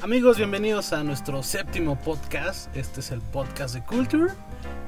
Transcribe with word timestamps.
Amigos, 0.00 0.36
bienvenidos 0.36 0.92
a 0.92 1.02
nuestro 1.02 1.42
séptimo 1.42 1.96
podcast. 1.98 2.74
Este 2.76 3.00
es 3.00 3.10
el 3.10 3.20
podcast 3.20 3.74
de 3.74 3.82
Culture. 3.82 4.32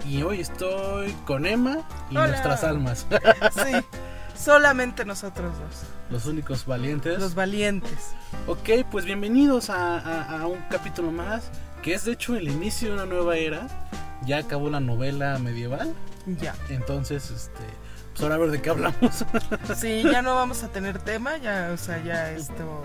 Y 0.08 0.22
hoy 0.22 0.40
estoy 0.40 1.12
con 1.26 1.46
Emma 1.46 1.78
y 2.10 2.16
Hola. 2.16 2.28
nuestras 2.28 2.64
almas. 2.64 3.06
Sí, 3.52 3.72
solamente 4.36 5.04
nosotros 5.04 5.52
dos, 5.58 5.82
Los 6.10 6.26
únicos 6.26 6.64
valientes. 6.64 7.18
los 7.18 7.34
valientes. 7.34 8.12
Ok, 8.46 8.86
pues 8.90 9.04
bienvenidos 9.04 9.68
a, 9.68 9.98
a- 9.98 10.40
a 10.42 10.46
un 10.46 10.60
capítulo 10.70 11.10
más. 11.10 11.50
Que 11.82 11.94
es 11.94 12.04
de 12.04 12.12
hecho 12.12 12.36
el 12.36 12.48
inicio 12.48 12.88
de 12.88 12.94
una 12.94 13.06
nueva 13.06 13.36
era. 13.36 13.66
Ya 14.24 14.38
acabó 14.38 14.70
la 14.70 14.80
novela 14.80 15.38
medieval. 15.38 15.92
Ya. 16.40 16.54
Entonces, 16.68 17.30
este. 17.30 17.62
Pues 18.12 18.22
ahora 18.22 18.34
a 18.36 18.38
ver 18.38 18.50
de 18.50 18.60
qué 18.62 18.70
hablamos. 18.70 19.24
Sí, 19.76 20.02
ya 20.04 20.20
no 20.22 20.34
vamos 20.34 20.62
a 20.62 20.68
tener 20.68 20.98
tema, 20.98 21.36
ya, 21.38 21.70
o 21.72 21.76
sea, 21.78 22.02
ya 22.04 22.30
esto, 22.32 22.84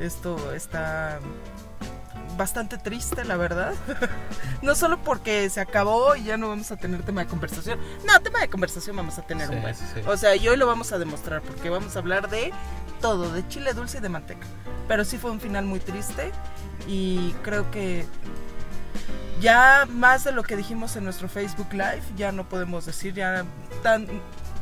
esto 0.00 0.52
está 0.54 1.18
bastante 2.36 2.76
triste, 2.78 3.24
la 3.24 3.36
verdad. 3.36 3.74
No 4.62 4.74
solo 4.74 4.98
porque 5.02 5.48
se 5.50 5.60
acabó 5.60 6.16
y 6.16 6.24
ya 6.24 6.36
no 6.38 6.48
vamos 6.48 6.70
a 6.72 6.76
tener 6.76 7.02
tema 7.02 7.20
de 7.22 7.26
conversación. 7.28 7.78
No, 8.06 8.20
tema 8.22 8.40
de 8.40 8.48
conversación 8.48 8.96
vamos 8.96 9.18
a 9.18 9.22
tener 9.22 9.48
Sí, 9.48 9.54
un 9.54 9.62
buen. 9.62 9.74
sí, 9.74 9.84
sí. 9.94 10.00
O 10.06 10.16
sea, 10.16 10.34
y 10.34 10.48
hoy 10.48 10.56
lo 10.56 10.66
vamos 10.66 10.92
a 10.92 10.98
demostrar 10.98 11.42
porque 11.42 11.68
vamos 11.70 11.94
a 11.94 11.98
hablar 11.98 12.28
de 12.30 12.52
todo, 13.00 13.30
de 13.32 13.46
chile 13.48 13.74
dulce 13.74 13.98
y 13.98 14.00
de 14.00 14.08
manteca. 14.08 14.46
Pero 14.88 15.04
sí 15.04 15.18
fue 15.18 15.30
un 15.30 15.40
final 15.40 15.66
muy 15.66 15.78
triste 15.78 16.32
y 16.88 17.32
creo 17.42 17.70
que 17.70 18.06
ya 19.40 19.86
más 19.88 20.24
de 20.24 20.32
lo 20.32 20.42
que 20.42 20.56
dijimos 20.56 20.96
en 20.96 21.04
nuestro 21.04 21.28
Facebook 21.28 21.68
Live, 21.72 22.02
ya 22.16 22.32
no 22.32 22.48
podemos 22.48 22.86
decir, 22.86 23.12
ya 23.14 23.44
tan 23.82 24.06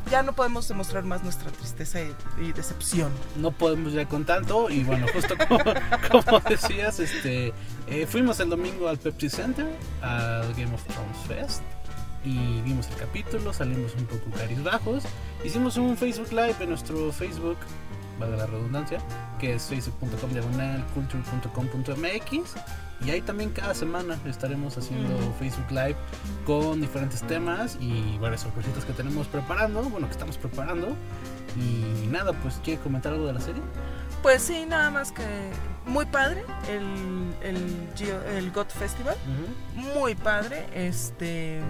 ya 0.09 0.23
no 0.23 0.33
podemos 0.33 0.67
demostrar 0.67 1.03
más 1.03 1.23
nuestra 1.23 1.51
tristeza 1.51 1.99
y, 2.39 2.51
decepción. 2.51 3.11
no 3.35 3.51
podemos 3.51 3.93
ya 3.93 4.05
con 4.07 4.25
tanto 4.25 4.69
y 4.69 4.83
bueno 4.83 5.07
justo 5.13 5.35
como, 6.11 6.39
decías 6.41 6.99
este 6.99 7.53
eh, 7.87 8.05
fuimos 8.07 8.39
el 8.39 8.49
domingo 8.49 8.87
al 8.87 8.97
Pepsi 8.97 9.29
Center 9.29 9.67
al 10.01 10.53
Game 10.53 10.73
of 10.73 10.83
Thrones 10.83 11.17
Fest 11.27 11.63
y 12.23 12.61
vimos 12.61 12.87
el 12.89 12.95
capítulo 12.95 13.53
salimos 13.53 13.93
un 13.95 14.05
poco 14.05 14.25
bajos 14.63 15.03
hicimos 15.43 15.77
un 15.77 15.97
Facebook 15.97 16.31
Live 16.31 16.55
en 16.59 16.69
nuestro 16.69 17.11
Facebook 17.11 17.57
valga 18.19 18.37
la 18.37 18.45
redundancia 18.45 18.99
que 19.39 19.55
es 19.55 19.63
facebook.com 19.63 20.31
diagonal 20.31 20.83
culture.com.mx 20.93 22.55
y 23.03 23.09
ahí 23.09 23.21
también 23.21 23.51
cada 23.51 23.73
semana 23.73 24.17
estaremos 24.25 24.77
haciendo. 24.77 25.17
Facebook 25.39 25.69
Live 25.69 25.95
con 26.45 26.81
diferentes 26.81 27.21
temas 27.23 27.77
y 27.79 28.17
varias 28.19 28.41
sorpresitas 28.41 28.85
que 28.85 28.93
tenemos 28.93 29.27
preparando, 29.27 29.83
bueno 29.83 30.07
que 30.07 30.13
estamos 30.13 30.37
preparando 30.37 30.95
y 31.55 32.07
nada, 32.07 32.33
pues 32.33 32.59
quiere 32.63 32.81
comentar 32.81 33.13
algo 33.13 33.27
de 33.27 33.33
la 33.33 33.41
serie. 33.41 33.61
Pues 34.21 34.41
sí, 34.41 34.65
nada 34.65 34.89
más 34.89 35.11
que 35.11 35.23
muy 35.85 36.05
padre 36.05 36.43
el, 36.69 37.33
el, 37.41 38.51
Festival. 38.69 39.15
muy 39.73 40.15
padre. 40.15 40.65
Este 40.73 41.61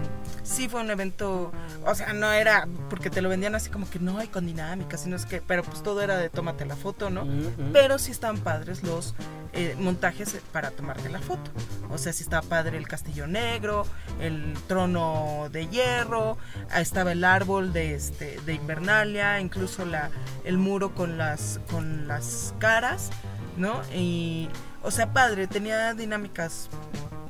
sí 0.42 0.68
fue 0.68 0.80
un 0.80 0.90
evento, 0.90 1.52
o 1.84 1.94
sea, 1.94 2.12
no 2.12 2.32
era 2.32 2.68
porque 2.88 3.10
te 3.10 3.20
lo 3.20 3.28
vendían 3.28 3.54
así 3.54 3.70
como 3.70 3.90
que 3.90 3.98
no 3.98 4.18
hay 4.18 4.28
con 4.28 4.46
dinámica, 4.46 4.96
sino 4.96 5.16
es 5.16 5.26
que, 5.26 5.40
pero 5.40 5.62
pues 5.62 5.82
todo 5.82 6.00
era 6.00 6.16
de 6.16 6.30
tómate 6.30 6.64
la 6.64 6.76
foto, 6.76 7.10
¿no? 7.10 7.26
Pero 7.72 7.98
sí 7.98 8.12
están 8.12 8.38
padres 8.38 8.82
los 8.82 9.14
eh, 9.52 9.74
montajes 9.78 10.36
para 10.52 10.70
tomarte 10.70 11.08
la 11.08 11.20
foto. 11.20 11.50
O 11.90 11.98
sea, 11.98 12.12
sí 12.12 12.22
estaba 12.22 12.46
padre 12.46 12.76
el 12.76 12.86
castillo 12.86 13.26
negro, 13.26 13.86
el 14.20 14.54
trono 14.68 15.48
de 15.50 15.66
hierro, 15.68 16.38
estaba 16.74 17.12
el 17.12 17.24
árbol 17.24 17.72
de 17.72 17.94
este 17.94 18.38
de 18.46 18.54
Invernalia, 18.54 19.40
incluso 19.40 19.84
la 19.84 20.10
el 20.44 20.58
muro 20.58 20.94
con 20.94 21.18
las 21.18 21.60
con 21.70 22.06
las 22.06 22.54
caras, 22.58 23.10
¿no? 23.56 23.82
Y 23.94 24.48
o 24.82 24.90
sea, 24.90 25.12
padre, 25.12 25.46
tenía 25.46 25.94
dinámicas 25.94 26.68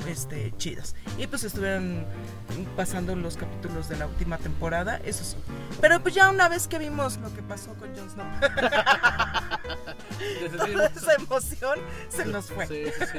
este 0.06 0.52
chidas. 0.58 0.94
Y 1.18 1.26
pues 1.26 1.44
estuvieron 1.44 2.04
pasando 2.76 3.16
los 3.16 3.36
capítulos 3.36 3.88
de 3.88 3.96
la 3.96 4.06
última 4.06 4.38
temporada, 4.38 5.00
eso 5.04 5.24
sí. 5.24 5.36
Pero 5.80 6.00
pues 6.00 6.14
ya 6.14 6.30
una 6.30 6.48
vez 6.48 6.68
que 6.68 6.78
vimos 6.78 7.16
lo 7.18 7.32
que 7.34 7.42
pasó 7.42 7.72
con 7.74 7.94
Jon 7.96 8.08
Snow, 8.10 8.26
toda 10.56 10.86
esa 10.86 11.14
emoción 11.14 11.78
se 12.08 12.24
nos 12.26 12.46
fue. 12.46 12.66
Sí, 12.66 12.84
sí, 12.98 13.04
sí. 13.12 13.18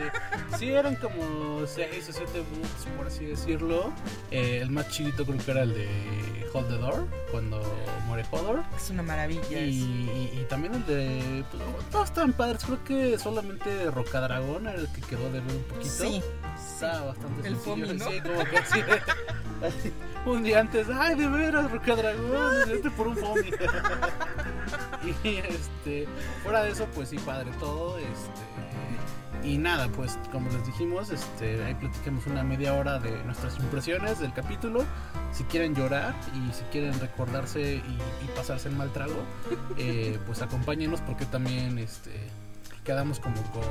Sí, 0.57 0.69
eran 0.69 0.96
como 0.96 1.66
6 1.68 2.09
o 2.09 2.13
7 2.13 2.31
books, 2.40 2.97
por 2.97 3.07
así 3.07 3.25
decirlo. 3.25 3.91
Eh, 4.31 4.59
el 4.62 4.69
más 4.72 4.90
chiquito 4.90 5.25
creo 5.25 5.38
que 5.38 5.51
era 5.51 5.63
el 5.63 5.74
de 5.74 6.50
Hold 6.53 6.68
the 6.69 6.78
Door, 6.78 7.07
cuando 7.31 7.62
muere 8.07 8.25
Hodor. 8.31 8.63
Es 8.75 8.90
una 8.90 9.03
maravilla. 9.03 9.59
Y, 9.59 10.30
y- 10.34 10.40
y 10.41 10.46
también 10.50 10.74
el 10.75 10.85
de. 10.85 11.44
pues, 11.51 11.63
todos 11.91 12.06
estaban 12.09 12.34
padres. 12.34 12.63
Creo 12.63 12.84
que 12.84 13.19
solamente 13.19 13.91
Rocadragón 13.91 14.68
era 14.68 14.80
el 14.80 14.91
que 14.91 15.01
quedó 15.01 15.25
de 15.31 15.40
ver 15.41 15.56
un 15.56 15.63
poquito. 15.63 15.94
Sí, 15.94 16.22
Estaba 16.57 17.07
bastante 17.07 17.47
El 17.47 17.56
sencillo, 17.56 17.85
foamy, 17.88 18.00
¿no? 18.00 18.09
Sí, 18.09 18.22
como 18.22 18.44
que 18.46 18.57
así, 18.57 18.80
Un 20.25 20.44
día 20.44 20.59
antes, 20.59 20.88
ay, 20.94 21.16
de 21.16 21.28
veras, 21.28 21.72
Rocadragón, 21.72 22.53
vete 22.67 22.89
por 22.91 23.07
un 23.07 23.17
foamy. 23.17 23.50
y 25.23 25.38
este, 25.38 26.07
fuera 26.44 26.63
de 26.63 26.72
eso, 26.72 26.85
pues 26.94 27.09
sí, 27.09 27.17
padre 27.17 27.51
todo. 27.59 27.97
Este, 27.97 29.47
y 29.47 29.57
nada, 29.57 29.88
pues 29.88 30.19
como 30.31 30.50
les 30.50 30.66
dijimos, 30.66 31.09
este, 31.09 31.63
ahí 31.63 31.73
platiquemos 31.75 32.25
una 32.27 32.44
media 32.44 32.73
hora 32.73 33.00
de 33.00 33.11
nuestras 33.23 33.57
impresiones 33.59 34.19
del 34.19 34.33
capítulo. 34.33 34.83
Si 35.31 35.44
quieren 35.45 35.75
llorar 35.75 36.13
y 36.33 36.53
si 36.53 36.63
quieren 36.66 37.00
recordarse 37.00 37.75
y, 37.75 37.77
y 37.77 38.27
pasarse 38.35 38.67
el 38.67 38.75
mal 38.75 38.91
trago, 38.91 39.23
eh, 39.77 40.19
pues 40.25 40.41
acompáñenos 40.41 41.01
porque 41.01 41.25
también 41.25 41.77
este, 41.79 42.11
quedamos 42.88 43.20
como 43.20 43.36
con 43.52 43.64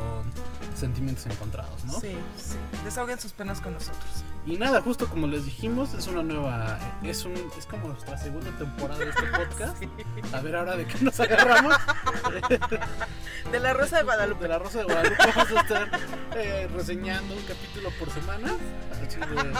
sentimientos 0.77 1.25
encontrados, 1.25 1.83
¿no? 1.87 1.99
sí, 2.01 2.15
sí. 2.37 2.57
Desahoguen 2.85 3.19
sus 3.19 3.33
penas 3.33 3.63
con 3.63 3.73
nosotros. 3.73 4.05
Y 4.45 4.59
nada, 4.59 4.83
justo 4.83 5.09
como 5.09 5.27
les 5.27 5.47
dijimos, 5.47 5.95
es 5.95 6.07
una 6.07 6.23
nueva, 6.23 6.79
es 7.03 7.25
un, 7.25 7.33
es 7.59 7.65
como 7.67 7.89
nuestra 7.89 8.19
segunda 8.19 8.51
temporada 8.59 9.01
de 9.01 9.09
este 9.11 9.23
podcast. 9.23 9.83
A 10.35 10.41
ver 10.43 10.55
ahora 10.55 10.77
de 10.77 10.87
qué 10.87 10.99
nos 11.03 11.19
agarramos. 11.19 11.75
De 13.51 13.61
la 13.61 13.73
Rosa 13.75 13.99
de 13.99 14.03
Guadalupe. 14.03 14.43
De 14.43 14.49
la 14.49 14.59
Rosa 14.59 14.79
de 14.79 14.85
Guadalupe 14.85 15.17
vamos 15.35 15.53
a 15.57 15.61
estar 15.61 16.01
eh, 16.35 16.69
reseñando 16.75 17.35
un 17.35 17.43
capítulo 17.45 17.91
por 17.99 18.11
semana. 18.11 18.53
Así 18.93 19.19
de, 19.21 19.53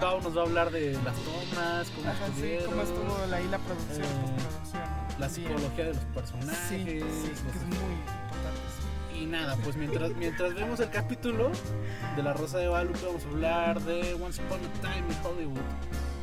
Pau 0.00 0.20
nos 0.20 0.36
va 0.36 0.42
a 0.42 0.44
hablar 0.44 0.70
de 0.70 0.92
las 1.02 1.14
tomas, 1.16 1.88
cómo 1.96 2.10
Ajá, 2.10 2.26
sí, 2.36 2.58
cómo 2.66 2.82
estuvo 2.82 3.26
la, 3.30 3.36
ahí 3.38 3.48
la 3.48 3.58
producción, 3.58 4.02
Eh, 4.04 4.34
postproducción. 4.36 5.18
la 5.18 5.28
psicología 5.30 5.84
de 5.86 5.94
los 5.94 6.04
personajes. 6.14 6.58
Sí, 6.68 6.76
sí, 6.78 6.84
que 6.88 6.98
es 6.98 7.64
muy 7.64 7.94
importante. 7.96 8.60
Sí. 9.22 9.24
Y 9.24 9.26
nada, 9.26 9.56
pues 9.62 9.76
mientras, 9.76 10.10
mientras 10.16 10.54
vemos 10.54 10.80
el 10.80 10.90
capítulo 10.90 11.50
de 12.16 12.22
La 12.22 12.32
Rosa 12.32 12.58
de 12.58 12.68
Guadalupe, 12.68 12.98
vamos 13.06 13.24
a 13.24 13.28
hablar 13.28 13.80
de 13.82 14.14
Once 14.14 14.42
Upon 14.42 14.58
a 14.60 14.72
Time 14.80 15.04
in 15.08 15.16
Hollywood, 15.24 15.60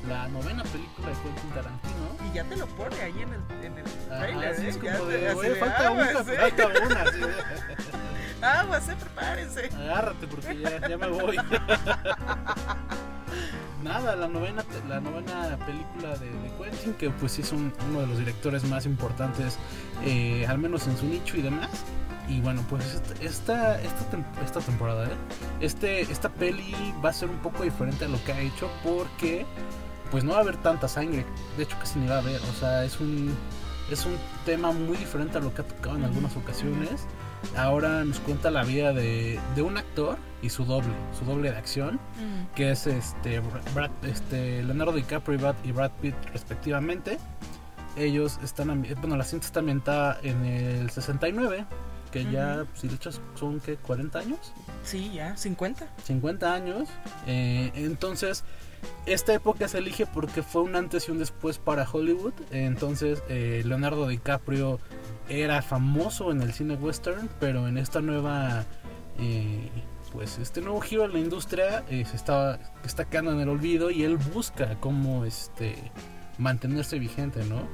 la 0.07 0.27
novena 0.29 0.63
película 0.63 1.07
de 1.09 1.13
Quentin 1.15 1.49
Tarantino. 1.51 2.29
Y 2.29 2.33
ya 2.35 2.43
te 2.43 2.55
lo 2.57 2.67
pone 2.67 2.95
ahí 3.01 3.21
en 3.21 3.33
el, 3.33 3.41
en 3.65 3.77
el 3.77 3.85
Ah, 4.11 4.19
trailer, 4.19 4.55
sí, 4.55 4.65
¿eh? 4.65 4.69
es 4.69 4.77
como 4.77 5.05
de, 5.05 5.27
así 5.29 5.37
"Oye, 5.39 5.49
de, 5.49 5.55
falta 5.55 5.91
una, 5.91 6.11
¿eh? 6.11 6.13
falta 6.13 6.67
una. 6.67 7.03
de, 7.11 7.33
Aguas, 8.45 8.87
eh, 8.89 8.95
prepárense. 8.99 9.69
Agárrate 9.75 10.27
porque 10.27 10.57
ya, 10.59 10.87
ya 10.87 10.97
me 10.97 11.07
voy. 11.07 11.37
Nada, 13.83 14.15
la 14.15 14.27
novena, 14.27 14.63
la 14.89 14.99
novena 14.99 15.57
película 15.65 16.15
de, 16.17 16.29
de 16.29 16.51
Quentin, 16.61 16.93
que 16.95 17.09
pues 17.11 17.31
sí 17.33 17.41
es 17.41 17.51
un- 17.53 17.73
uno 17.89 18.01
de 18.01 18.07
los 18.07 18.17
directores 18.19 18.63
más 18.65 18.85
importantes, 18.85 19.57
eh, 20.03 20.45
al 20.47 20.57
menos 20.57 20.85
en 20.87 20.97
su 20.97 21.05
nicho 21.05 21.37
y 21.37 21.41
demás. 21.41 21.69
Y 22.29 22.41
bueno, 22.41 22.63
pues 22.69 22.85
esta, 22.85 23.13
esta, 23.23 23.81
esta, 23.81 24.11
tem- 24.11 24.43
esta 24.45 24.59
temporada, 24.59 25.05
¿eh? 25.05 25.15
este, 25.61 26.01
esta 26.01 26.29
peli 26.29 26.75
va 27.03 27.09
a 27.09 27.13
ser 27.13 27.29
un 27.29 27.37
poco 27.39 27.63
diferente 27.63 28.05
a 28.05 28.07
lo 28.07 28.23
que 28.23 28.31
ha 28.33 28.39
hecho 28.39 28.69
porque 28.83 29.45
pues 30.11 30.23
no 30.23 30.31
va 30.33 30.37
a 30.37 30.41
haber 30.41 30.57
tanta 30.57 30.87
sangre. 30.87 31.25
De 31.57 31.63
hecho, 31.63 31.75
casi 31.79 31.97
ni 31.99 32.07
va 32.07 32.15
a 32.15 32.19
haber. 32.19 32.39
O 32.41 32.53
sea, 32.59 32.83
es 32.85 32.99
un, 32.99 33.33
es 33.91 34.05
un 34.05 34.15
tema 34.45 34.71
muy 34.71 34.97
diferente 34.97 35.37
a 35.39 35.41
lo 35.41 35.53
que 35.53 35.61
ha 35.61 35.67
tocado 35.67 35.95
en 35.97 36.03
algunas 36.03 36.35
ocasiones. 36.35 37.05
Ahora 37.57 38.03
nos 38.03 38.19
cuenta 38.19 38.51
la 38.51 38.63
vida 38.63 38.91
de, 38.93 39.39
de 39.55 39.61
un 39.61 39.77
actor 39.77 40.17
y 40.41 40.49
su 40.49 40.65
doble, 40.65 40.91
su 41.17 41.25
doble 41.25 41.51
de 41.51 41.57
acción, 41.57 41.99
que 42.53 42.71
es 42.71 42.85
este, 42.85 43.41
Brad, 43.73 43.91
este 44.03 44.61
Leonardo 44.63 44.91
DiCaprio 44.93 45.35
y 45.35 45.41
Brad, 45.41 45.55
y 45.63 45.71
Brad 45.71 45.91
Pitt 46.01 46.15
respectivamente. 46.33 47.17
Ellos 47.95 48.39
están, 48.43 48.85
bueno, 48.99 49.15
la 49.17 49.23
cinta 49.23 49.45
está 49.45 49.59
ambientada 49.61 50.19
en 50.21 50.45
el 50.45 50.89
69, 50.89 51.65
que 52.11 52.29
ya, 52.31 52.65
si 52.73 52.87
le 52.87 52.95
echas, 52.95 53.21
son 53.35 53.59
que 53.59 53.75
40 53.77 54.19
años. 54.19 54.53
Sí, 54.83 55.11
ya, 55.13 55.35
50. 55.35 55.87
50 56.03 56.53
años. 56.53 56.89
Eh, 57.27 57.71
entonces, 57.75 58.43
esta 59.05 59.33
época 59.33 59.67
se 59.67 59.79
elige 59.79 60.05
porque 60.05 60.43
fue 60.43 60.61
un 60.61 60.75
antes 60.75 61.07
y 61.07 61.11
un 61.11 61.19
después 61.19 61.57
para 61.57 61.87
Hollywood. 61.89 62.33
Entonces, 62.51 63.23
eh, 63.29 63.63
Leonardo 63.65 64.07
DiCaprio 64.07 64.79
era 65.27 65.61
famoso 65.61 66.31
en 66.31 66.41
el 66.41 66.53
cine 66.53 66.75
western, 66.75 67.29
pero 67.39 67.67
en 67.67 67.77
esta 67.77 68.01
nueva, 68.01 68.65
eh, 69.19 69.69
pues 70.11 70.37
este 70.37 70.61
nuevo 70.61 70.81
giro 70.81 71.03
de 71.03 71.09
la 71.09 71.19
industria 71.19 71.83
eh, 71.89 72.05
se 72.05 72.15
está, 72.15 72.59
está 72.83 73.05
quedando 73.05 73.31
en 73.31 73.39
el 73.39 73.49
olvido 73.49 73.91
y 73.91 74.03
él 74.03 74.17
busca 74.17 74.79
cómo 74.79 75.25
este 75.25 75.75
mantenerse 76.37 76.99
vigente, 76.99 77.43
¿no? 77.45 77.67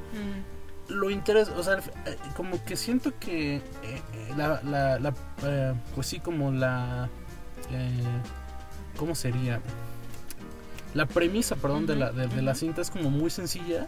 Lo 0.89 1.09
interesa, 1.09 1.51
o 1.57 1.63
sea, 1.63 1.79
eh, 2.05 2.17
como 2.35 2.63
que 2.63 2.75
siento 2.75 3.11
que 3.19 3.55
eh, 3.57 3.61
eh, 3.83 4.01
la, 4.37 4.61
la, 4.63 4.99
la, 4.99 5.13
eh, 5.43 5.73
pues 5.93 6.07
sí, 6.07 6.19
como 6.19 6.51
la, 6.51 7.09
eh, 7.71 8.03
¿cómo 8.97 9.15
sería? 9.15 9.61
La 10.93 11.05
premisa, 11.05 11.55
perdón, 11.55 11.85
de, 11.87 11.95
la, 11.97 12.11
de, 12.11 12.27
de 12.27 12.41
la 12.41 12.55
cinta 12.55 12.81
es 12.81 12.89
como 12.89 13.09
muy 13.09 13.29
sencilla 13.29 13.87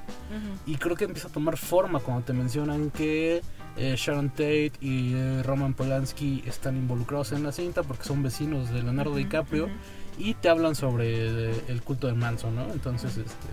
y 0.65 0.75
creo 0.75 0.97
que 0.97 1.05
empieza 1.05 1.29
a 1.29 1.31
tomar 1.31 1.55
forma 1.55 2.01
cuando 2.01 2.25
te 2.25 2.33
mencionan 2.33 2.89
que 2.89 3.41
Sharon 3.77 4.29
Tate 4.31 4.73
y 4.81 5.15
Roman 5.43 5.73
Polanski 5.73 6.43
están 6.45 6.75
involucrados 6.75 7.31
en 7.31 7.43
la 7.43 7.53
cinta 7.53 7.83
porque 7.83 8.03
son 8.03 8.23
vecinos 8.23 8.71
de 8.71 8.83
Leonardo 8.83 9.15
DiCaprio 9.15 9.69
y 10.17 10.33
te 10.33 10.49
hablan 10.49 10.75
sobre 10.75 11.51
el 11.71 11.81
culto 11.81 12.07
de 12.07 12.13
Manson, 12.13 12.55
¿no? 12.55 12.73
Entonces, 12.73 13.15
este, 13.15 13.47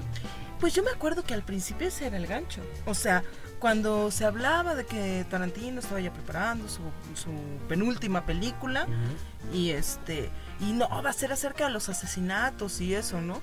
Pues 0.65 0.73
yo 0.73 0.83
me 0.83 0.93
acuerdo 0.93 1.23
que 1.25 1.35
al 1.35 1.43
principio 1.43 1.89
ese 1.89 2.07
era 2.07 2.17
el 2.17 2.27
gancho. 2.27 2.63
O 2.87 2.95
sea, 2.95 3.23
cuando 3.59 4.11
se 4.11 4.25
hablaba 4.25 4.75
de 4.75 4.87
que 4.87 5.27
Tarantino 5.29 5.79
estaba 5.79 6.01
ya 6.01 6.11
preparando 6.11 6.71
su, 6.71 6.81
su 7.15 7.29
penúltima 7.69 8.25
película 8.25 8.87
y 9.53 9.73
este 9.73 10.31
y 10.61 10.73
no 10.73 10.89
va 10.89 11.11
a 11.11 11.13
ser 11.13 11.33
acerca 11.33 11.67
de 11.67 11.71
los 11.71 11.91
asesinatos 11.91 12.81
y 12.81 12.95
eso, 12.95 13.21
¿no? 13.21 13.43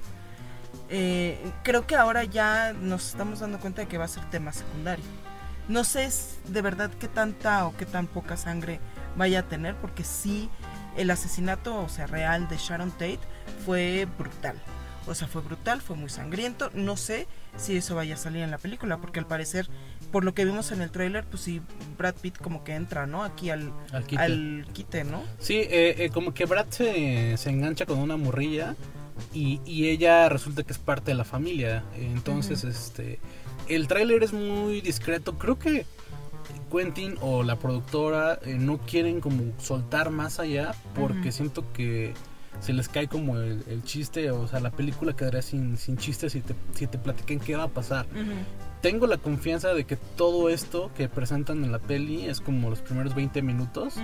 Eh, 0.90 1.40
creo 1.62 1.86
que 1.86 1.96
ahora 1.96 2.24
ya 2.24 2.74
nos 2.74 3.10
estamos 3.10 3.42
dando 3.42 3.60
cuenta 3.60 3.84
de 3.84 3.88
que 3.88 4.00
va 4.00 4.06
a 4.06 4.08
ser 4.08 4.28
tema 4.32 4.52
secundario. 4.52 5.06
No 5.68 5.84
sé 5.84 6.10
de 6.48 6.62
verdad 6.64 6.90
qué 7.00 7.08
tanta 7.08 7.68
o 7.68 7.78
qué 7.78 7.86
tan 7.86 8.08
poca 8.08 8.36
sangre 8.36 8.80
vaya 9.16 9.42
a 9.42 9.44
tener, 9.44 9.76
porque 9.76 10.04
sí, 10.04 10.50
el 10.98 11.12
asesinato, 11.12 11.84
o 11.84 11.88
sea, 11.88 12.08
real 12.08 12.48
de 12.48 12.58
Sharon 12.58 12.90
Tate 12.90 13.20
fue 13.64 14.08
brutal. 14.18 14.60
O 15.08 15.16
sea, 15.16 15.28
fue 15.28 15.42
brutal, 15.42 15.82
fue 15.82 15.96
muy 15.96 16.10
sangriento. 16.10 16.70
No 16.74 16.96
sé 16.96 17.28
si 17.58 17.76
eso 17.78 17.96
vaya 17.96 18.16
a 18.16 18.18
salir 18.18 18.44
en 18.44 18.52
la 18.52 18.58
película, 18.58 18.98
porque 18.98 19.20
al 19.20 19.28
parecer, 19.28 19.68
por 20.12 20.24
lo 20.24 20.34
que 20.34 20.46
vimos 20.46 20.72
en 20.72 20.82
el 20.82 20.92
tráiler, 20.92 21.26
pues 21.26 21.42
sí, 21.44 21.62
Brad 21.98 22.16
Pitt 22.16 22.38
como 22.38 22.64
que 22.64 22.76
entra, 22.76 23.08
¿no? 23.08 23.24
Aquí 23.24 23.50
al, 23.50 23.74
Al 23.92 24.06
quite. 24.06 24.22
al 24.22 24.68
quite, 24.74 25.04
¿no? 25.04 25.24
Sí, 25.40 25.56
eh, 25.58 25.96
eh, 25.98 26.10
como 26.14 26.34
que 26.34 26.46
Brad 26.46 26.68
se, 26.70 27.36
se 27.38 27.50
engancha 27.50 27.86
con 27.86 27.98
una 27.98 28.16
morrilla 28.16 28.76
y, 29.34 29.60
y 29.66 29.90
ella 29.90 30.30
resulta 30.30 30.64
que 30.64 30.72
es 30.74 30.80
parte 30.80 31.12
de 31.12 31.16
la 31.16 31.24
familia. 31.26 31.84
Entonces, 31.96 32.64
este, 32.64 33.20
el 33.68 33.88
tráiler 33.88 34.24
es 34.24 34.34
muy 34.34 34.82
discreto. 34.82 35.38
Creo 35.38 35.58
que 35.58 35.86
Quentin 36.72 37.16
o 37.22 37.44
la 37.44 37.58
productora 37.58 38.40
eh, 38.46 38.56
no 38.58 38.78
quieren 38.80 39.20
como 39.20 39.52
soltar 39.60 40.10
más 40.10 40.40
allá 40.40 40.74
porque 40.96 41.32
siento 41.32 41.66
que 41.74 42.14
se 42.62 42.72
les 42.74 42.88
cae 42.88 43.08
como 43.10 43.38
el, 43.38 43.64
el 43.68 43.84
chiste, 43.84 44.32
o 44.32 44.48
sea, 44.48 44.60
la 44.62 44.72
película 44.72 45.14
quedaría 45.16 45.42
sin, 45.42 45.78
sin 45.78 45.98
chistes 45.98 46.32
si 46.32 46.42
te, 46.42 46.56
si 46.76 46.88
te 46.88 46.98
platican 46.98 47.40
qué 47.40 47.56
va 47.58 47.64
a 47.64 47.68
pasar. 47.68 48.06
Tengo 48.82 49.06
la 49.06 49.18
confianza 49.18 49.74
de 49.76 49.84
que 49.86 49.96
todo 49.96 50.50
esto 50.50 50.90
que 50.96 51.08
presentan 51.10 51.64
en 51.64 51.72
la 51.72 51.78
peli 51.80 52.26
es 52.26 52.42
como 52.42 52.70
los 52.72 52.80
primeros 52.82 53.14
20 53.14 53.42
minutos 53.44 53.96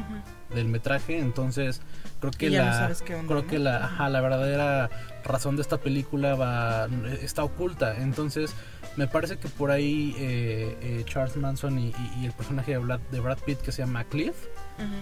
del 0.54 0.68
metraje, 0.68 1.18
entonces 1.20 1.82
creo 2.20 2.32
que 2.32 2.50
no 2.50 2.58
la 2.58 2.72
onda, 2.72 2.88
creo 3.28 3.42
¿no? 3.42 3.48
que 3.48 3.58
la 3.60 3.86
ajá, 3.86 4.10
la 4.10 4.22
verdadera 4.22 4.90
razón 5.24 5.56
de 5.56 5.62
esta 5.64 5.78
película 5.78 6.36
va 6.36 6.88
está 7.22 7.44
oculta, 7.44 7.98
entonces 8.02 8.54
me 8.98 9.08
parece 9.08 9.38
que 9.38 9.48
por 9.50 9.72
ahí 9.72 10.16
eh, 10.20 10.78
eh, 10.82 11.04
Charles 11.06 11.36
Manson 11.38 11.78
y, 11.80 11.88
y- 11.90 12.22
y 12.22 12.26
el 12.26 12.32
personaje 12.34 12.72
de 12.74 12.78
Brad, 12.78 13.00
de 13.12 13.20
Brad 13.20 13.38
Pitt 13.46 13.60
que 13.62 13.72
se 13.72 13.82
llama 13.84 14.04
Cliff 14.06 14.36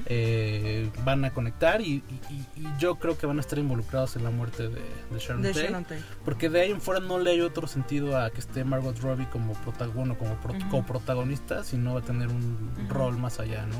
Eh, 0.05 0.89
van 1.03 1.25
a 1.25 1.33
conectar 1.33 1.81
y, 1.81 1.85
y- 1.85 2.21
y- 2.29 2.47
y 2.61 2.67
yo 2.79 2.95
creo 2.95 3.17
que 3.17 3.25
van 3.25 3.37
a 3.37 3.41
estar 3.41 3.59
involucrados 3.59 4.15
en 4.15 4.23
la 4.23 4.29
muerte 4.31 4.63
de, 4.69 4.79
de 5.11 5.19
Sharon 5.19 5.41
de 5.41 5.49
Tate, 5.53 5.65
Sharon 5.67 5.83
Tate. 5.83 6.01
porque 6.23 6.49
de 6.49 6.61
ahí 6.61 6.71
en 6.71 6.81
fuera 6.81 6.99
no 7.01 7.19
le 7.19 7.31
hay 7.31 7.41
otro 7.41 7.67
sentido 7.67 8.17
a 8.19 8.29
que 8.29 8.39
esté 8.39 8.63
Margot 8.63 8.97
Robbie 8.99 9.27
como 9.29 9.53
protagonista, 9.53 10.17
como 10.17 10.35
pro- 10.35 10.69
coprotagonista, 10.69 11.63
sino 11.63 11.93
va 11.95 11.99
a 11.99 12.03
tener 12.03 12.27
un 12.29 12.71
rol 12.89 13.17
más 13.17 13.39
allá, 13.39 13.65
¿no? 13.65 13.75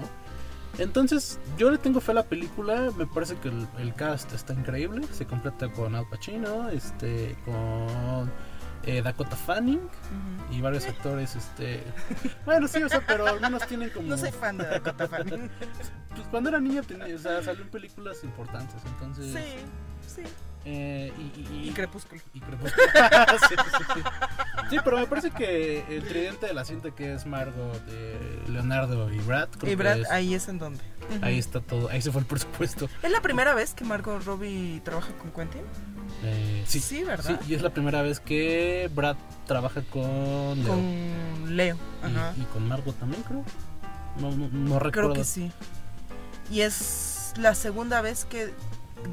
Entonces, 0.78 1.40
yo 1.58 1.72
le 1.72 1.78
tengo 1.78 2.02
fe 2.02 2.12
a 2.12 2.16
la 2.16 2.24
película, 2.24 2.90
me 2.98 3.06
parece 3.06 3.36
que 3.38 3.48
el, 3.48 3.66
el 3.80 3.94
cast 3.94 4.34
está 4.34 4.54
increíble, 4.54 5.08
se 5.14 5.26
completa 5.26 5.72
con 5.72 5.96
Al 5.96 6.06
Pacino, 6.10 6.68
este, 6.70 7.38
con 7.46 8.30
eh, 8.86 9.02
Dakota 9.02 9.36
Fanning 9.36 9.80
Ujú. 9.80 10.54
y 10.56 10.62
varios 10.62 10.86
actores, 10.88 11.36
este, 11.36 11.84
bueno, 12.46 12.68
sí, 12.68 12.84
o 12.84 12.90
sea, 12.90 13.02
pero 13.06 13.26
al 13.28 13.40
menos 13.42 13.66
tienen 13.68 13.90
como, 13.90 14.08
No 14.08 14.18
soy 14.18 14.32
fan 14.32 14.58
de 14.58 14.66
Dakota 14.66 15.08
Fanning. 15.08 15.50
pues 16.16 16.28
cuando 16.30 16.50
era 16.50 16.60
niña 16.60 16.82
tenía, 16.84 17.16
o 17.16 17.20
sea, 17.20 17.42
salió 17.44 17.64
en 17.64 17.70
películas 17.70 18.24
importantes, 18.24 18.76
entonces, 18.86 19.34
sí, 19.34 20.16
sí. 20.16 20.22
eh, 20.66 21.12
y, 21.18 21.22
y- 21.42 21.70
y- 21.70 21.74
Crepúsculo. 21.74 22.22
y 22.34 22.40
Crepúsculo. 22.42 22.84
sí, 23.50 23.56
sí, 23.58 23.84
sí. 23.96 24.02
Sí, 24.70 24.78
pero 24.84 24.98
me 24.98 25.06
parece 25.08 25.30
que 25.32 25.84
el 25.96 26.08
tridente 26.08 26.48
de 26.48 26.54
la 26.54 26.66
cinta 26.66 26.90
que 26.92 27.14
es 27.14 27.26
Margot, 27.26 27.82
eh, 27.90 28.42
Leonardo 28.48 29.12
y 29.12 29.20
Brad, 29.20 29.50
creo 29.50 29.74
Y 29.74 29.76
que 29.76 29.76
Brad, 29.76 30.00
es- 30.00 30.10
ahí 30.12 30.34
es 30.34 30.48
en 30.48 30.58
donde. 30.58 30.82
ahí 31.22 31.38
está 31.38 31.60
todo, 31.62 31.90
ahí 31.90 32.02
se 32.02 32.12
fue 32.12 32.22
el 32.22 32.28
presupuesto. 32.28 32.88
¿Es 33.04 33.12
la 33.12 33.22
primera 33.22 33.54
vez 33.54 33.74
que 33.76 33.84
Margot 33.84 34.24
Robbie 34.26 34.82
trabaja 34.84 35.12
con 35.18 35.32
Quentin? 35.32 35.62
Eh, 36.28 36.64
sí, 36.68 36.80
Sí, 36.80 37.04
¿verdad? 37.04 37.40
sí, 37.42 37.52
y 37.52 37.56
es 37.56 37.62
la 37.62 37.70
primera 37.70 38.02
vez 38.02 38.20
que 38.20 38.90
Brad 38.94 39.16
trabaja 39.46 39.82
con 39.84 40.64
Leo. 40.64 40.68
Con 40.68 41.56
Leo. 41.58 41.78
Ajá. 42.02 42.34
Y, 42.38 42.42
y 42.42 42.46
con 42.46 42.68
Margot 42.68 42.96
también, 43.00 43.22
creo. 43.24 43.44
No, 44.20 44.32
no, 44.32 44.48
no 44.50 44.80
recuerdo. 44.80 45.12
Creo 45.12 45.14
que 45.14 45.24
sí. 45.24 45.52
Y 46.50 46.62
es 46.62 47.34
la 47.38 47.54
segunda 47.56 48.02
vez 48.02 48.26
que 48.26 48.54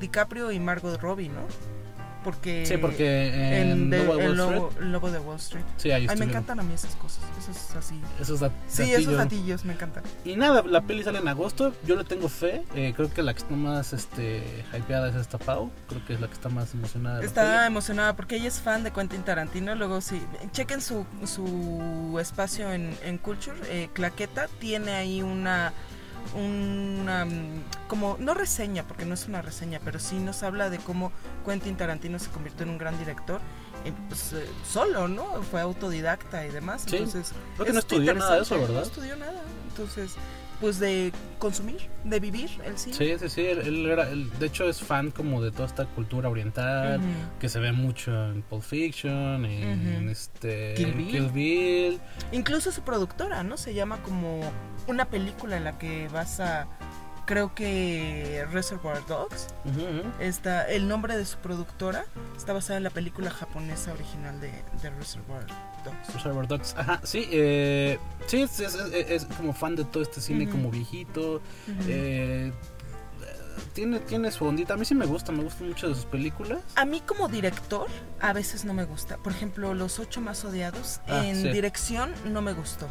DiCaprio 0.01 0.53
y 0.53 0.61
Margot 0.61 1.01
Robbie, 1.01 1.29
¿no? 1.29 1.41
Porque. 2.25 2.65
Sí, 2.67 2.77
porque 2.77 3.29
en, 3.63 3.71
en 3.71 3.91
de- 3.91 4.05
Lobo 4.05 4.17
de 4.17 4.25
el 4.25 4.41
Wall 4.41 4.69
el 4.81 4.93
lobo 4.93 5.11
de 5.11 5.19
Wall 5.19 5.37
Street. 5.37 5.65
Sí, 5.77 5.91
ahí 5.91 6.07
Ay, 6.09 6.17
me 6.17 6.25
encantan 6.27 6.61
a 6.61 6.63
mí 6.63 6.73
esas 6.75 6.95
cosas. 6.97 7.21
Esos 7.39 7.77
así. 7.77 8.01
Esos 8.21 8.39
Sí, 8.69 8.83
datillos. 8.83 9.01
esos 9.01 9.17
gatillos 9.17 9.65
me 9.65 9.73
encantan. 9.73 10.05
Y 10.25 10.37
nada, 10.37 10.63
la 10.63 10.83
peli 10.83 11.03
sale 11.03 11.19
en 11.19 11.29
agosto. 11.29 11.75
Yo 11.87 11.97
le 11.97 12.05
tengo 12.05 12.29
fe. 12.29 12.65
Eh, 12.75 12.93
creo 12.97 13.13
que 13.13 13.23
la 13.23 13.33
que 13.35 13.41
está 13.41 13.55
más 13.55 13.93
este, 13.93 14.43
hypeada 14.77 15.09
es 15.09 15.17
esta 15.17 15.39
Pau. 15.39 15.71
Creo 15.89 16.05
que 16.07 16.15
es 16.15 16.21
la 16.21 16.29
que 16.29 16.35
está 16.35 16.49
más 16.49 16.73
emocionada. 16.75 17.23
Está 17.25 17.67
emocionada 17.67 18.15
porque 18.17 18.37
ella 18.37 18.49
es 18.49 18.61
fan 18.61 18.85
de 18.85 18.91
Quentin 18.93 19.23
Tarantino. 19.23 19.75
Luego 19.75 20.01
sí, 20.01 20.23
chequen 20.53 20.81
su, 20.81 21.05
su 21.25 22.19
espacio 22.21 22.73
en, 22.73 22.97
en 23.05 23.19
Culture. 23.19 23.57
eh, 23.69 23.89
Claqueta 23.93 24.49
tiene 24.61 24.93
ahí 24.93 25.23
una, 25.23 25.73
una, 26.35 27.25
mm, 27.25 27.65
como, 27.89 28.17
no 28.19 28.35
reseña, 28.35 28.87
porque 28.87 29.05
no 29.05 29.15
es 29.15 29.27
una 29.27 29.43
reseña, 29.43 29.81
pero 29.85 29.99
sí 29.99 30.17
nos 30.19 30.43
habla 30.43 30.71
de 30.71 30.79
cómo 30.79 31.13
Quentin 31.47 31.77
Tarantino 31.77 32.19
se 32.19 32.31
convirtió 32.31 32.65
en 32.65 32.71
un 32.71 32.79
gran 32.79 32.99
director. 32.99 33.41
eh, 33.85 33.93
pues, 34.09 34.33
eh, 34.35 34.47
solo, 34.65 35.09
¿no? 35.09 35.43
Fue 35.43 35.61
autodidacta 35.61 36.47
y 36.47 36.51
demás. 36.51 36.85
Sí, 36.87 36.97
Entonces, 36.97 37.33
Creo 37.57 37.67
que 37.67 37.73
no 37.73 37.79
estudió 37.81 38.15
nada 38.15 38.37
de 38.37 38.43
eso. 38.43 38.55
¿verdad? 38.57 38.75
No 38.75 38.83
estudió 38.83 39.17
nada. 39.17 39.43
Entonces, 39.71 40.13
pues 40.63 40.79
de 40.79 41.11
consumir, 41.41 41.91
de 42.05 42.21
vivir 42.21 42.49
el 42.65 42.79
cine. 42.79 42.95
Sí, 42.95 43.13
sí, 43.19 43.29
sí. 43.29 43.41
Él, 43.45 43.59
él 43.59 43.87
era, 43.87 44.09
él, 44.09 44.31
de 44.39 44.47
hecho, 44.47 44.69
es 44.69 44.81
fan 44.81 45.11
como 45.11 45.43
de 45.43 45.51
toda 45.51 45.67
esta 45.67 45.87
cultura 45.87 46.29
oriental. 46.29 47.01
Que 47.41 47.49
se 47.49 47.59
ve 47.59 47.73
mucho 47.73 48.13
en 48.29 48.43
Pulp 48.43 48.63
Fiction, 48.63 49.45
en 49.45 50.09
este, 50.09 50.75
Kill 50.75 50.93
Bill. 50.93 51.09
Kill 51.09 51.31
Bill. 51.31 52.01
Incluso 52.31 52.71
su 52.71 52.83
productora, 52.83 53.43
¿no? 53.43 53.57
Se 53.57 53.75
llama 53.75 54.01
como 54.05 54.41
una 54.87 55.07
película 55.07 55.57
en 55.57 55.65
la 55.65 55.79
que 55.79 56.07
vas 56.09 56.39
a, 56.39 56.69
creo 57.27 57.55
que 57.55 58.45
Reservoir 58.51 59.05
Dogs. 59.07 59.49
Ujú. 59.65 60.03
Está, 60.21 60.69
el 60.69 60.89
nombre 60.89 61.17
de 61.17 61.25
su 61.25 61.39
productora 61.39 62.05
está 62.37 62.53
basada 62.53 62.77
en 62.79 62.83
la 62.85 62.91
película 62.91 63.31
japonesa 63.31 63.93
original 63.93 64.41
de, 64.41 64.51
de 64.83 64.91
Reservoir 64.91 65.47
Dogs. 65.85 66.15
Reservoir 66.15 66.47
Dogs. 66.49 66.75
Ajá, 66.77 67.01
sí, 67.05 67.29
eh, 67.31 67.99
sí, 68.27 68.43
es, 68.43 68.61
es- 68.61 68.75
es- 68.75 69.11
es 69.11 69.25
como 69.37 69.53
fan 69.53 69.77
de 69.77 69.85
todo 69.85 70.03
este 70.03 70.21
cine 70.21 70.49
como 70.49 70.71
viejito. 70.71 71.41
Eh, 71.89 72.53
tiene, 73.75 74.01
tiene 74.01 74.31
su 74.31 74.45
ondita. 74.45 74.75
A 74.75 74.77
mí 74.77 74.85
sí 74.85 74.95
me 74.95 75.07
gusta, 75.07 75.33
me 75.33 75.43
gustan 75.45 75.69
mucho 75.69 75.89
de 75.89 75.95
sus 75.95 76.05
películas. 76.07 76.61
A 76.77 76.85
mí 76.85 77.01
como 77.07 77.29
director 77.29 77.87
a 78.21 78.33
veces 78.33 78.65
no 78.65 78.75
me 78.75 78.85
gusta. 78.85 79.17
Por 79.19 79.33
ejemplo, 79.33 79.75
Los 79.75 79.99
ocho 79.99 80.21
más 80.21 80.45
odiados 80.45 81.01
Ah, 81.09 81.25
en 81.27 81.37
sí. 81.43 81.49
dirección 81.51 82.13
no 82.27 82.43
me 82.43 82.53
gustó. 82.53 82.89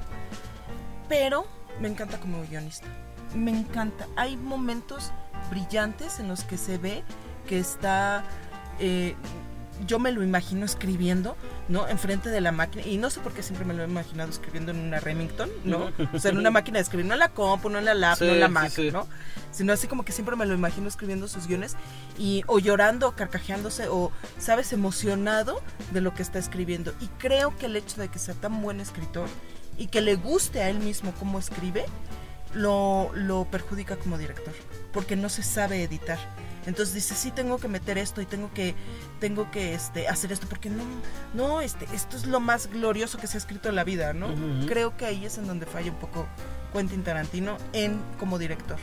Pero 1.10 1.46
me 1.80 1.88
encanta 1.88 2.20
como 2.20 2.42
guionista. 2.44 2.88
Me 3.36 3.52
encanta. 3.52 4.08
Hay 4.16 4.38
momentos 4.38 5.12
brillantes 5.50 6.20
en 6.20 6.28
los 6.28 6.44
que 6.44 6.58
se 6.58 6.78
ve 6.78 7.04
que 7.48 7.60
está... 7.60 8.24
eh, 8.80 9.16
yo 9.88 9.98
me 9.98 10.12
lo 10.12 10.22
imagino 10.22 10.64
escribiendo, 10.64 11.36
¿no? 11.68 11.88
Enfrente 11.88 12.30
de 12.30 12.40
la 12.40 12.52
máquina. 12.52 12.86
Y 12.86 12.98
no 12.98 13.10
sé 13.10 13.20
por 13.20 13.34
qué 13.34 13.42
siempre 13.42 13.66
me 13.66 13.74
lo 13.74 13.82
he 13.82 13.88
imaginado 13.88 14.30
escribiendo 14.30 14.72
en 14.72 14.78
una 14.80 15.00
Remington, 15.00 15.50
¿no? 15.64 15.92
O 16.14 16.20
sea, 16.20 16.30
en 16.30 16.38
una 16.38 16.52
máquina 16.52 16.78
de 16.78 16.84
escribir, 16.84 17.08
no 17.08 17.14
en 17.14 17.20
la 17.20 17.30
compu, 17.30 17.68
no 17.68 17.80
en 17.80 17.86
la 17.86 17.96
lap, 17.96 18.20
Sí, 18.20 18.26
no 18.26 18.34
en 18.34 18.40
la 18.42 18.48
sí, 18.48 18.54
Mac, 18.54 18.70
sí. 18.70 18.92
¿no? 18.92 19.08
Sino 19.52 19.74
así 19.74 19.88
como 19.88 20.06
que 20.06 20.12
siempre 20.12 20.36
me 20.36 20.46
lo 20.46 20.54
imagino 20.54 20.88
escribiendo 20.88 21.28
sus 21.28 21.48
guiones 21.48 21.76
y 22.16 22.44
o 22.46 22.60
llorando, 22.60 23.08
o 23.08 23.12
carcajeándose, 23.14 23.88
o, 23.88 24.12
¿sabes? 24.38 24.72
Emocionado 24.72 25.62
de 25.92 26.02
lo 26.02 26.14
que 26.14 26.22
está 26.22 26.38
escribiendo. 26.38 26.94
Y 27.02 27.08
creo 27.18 27.58
que 27.58 27.66
el 27.66 27.76
hecho 27.76 28.00
de 28.00 28.10
que 28.10 28.20
sea 28.20 28.36
tan 28.36 28.62
buen 28.62 28.82
escritor 28.82 29.28
y 29.80 29.88
que 29.88 30.02
le 30.02 30.14
guste 30.14 30.62
a 30.62 30.70
él 30.70 30.78
mismo 30.78 31.12
cómo 31.18 31.40
escribe, 31.40 31.86
lo, 32.54 33.12
lo 33.14 33.46
perjudica 33.46 33.98
como 33.98 34.18
director, 34.18 34.54
porque 34.92 35.16
no 35.16 35.30
se 35.30 35.44
sabe 35.44 35.84
editar. 35.84 36.20
Entonces 36.66 36.94
dice, 36.94 37.16
sí, 37.16 37.32
tengo 37.32 37.58
que 37.58 37.68
meter 37.68 37.98
esto 37.98 38.22
y 38.22 38.26
tengo 38.26 38.52
que, 38.54 38.76
tengo 39.20 39.50
que 39.50 39.74
este, 39.74 40.08
hacer 40.08 40.32
esto, 40.32 40.48
porque 40.48 40.70
no, 40.70 40.84
no, 41.34 41.62
este, 41.62 41.88
esto 41.94 42.18
es 42.18 42.28
lo 42.28 42.40
más 42.40 42.68
glorioso 42.68 43.18
que 43.18 43.28
se 43.28 43.38
ha 43.38 43.40
escrito 43.40 43.70
en 43.70 43.76
la 43.76 43.84
vida, 43.84 44.14
¿no? 44.14 44.28
Ujú. 44.28 44.68
Creo 44.68 44.96
que 44.96 45.06
ahí 45.06 45.26
es 45.26 45.38
en 45.38 45.48
donde 45.48 45.66
falla 45.66 45.92
un 45.92 45.98
poco 45.98 46.28
Quentin 46.74 47.04
Tarantino 47.04 47.58
en 47.74 48.00
como 48.20 48.38
director. 48.38 48.78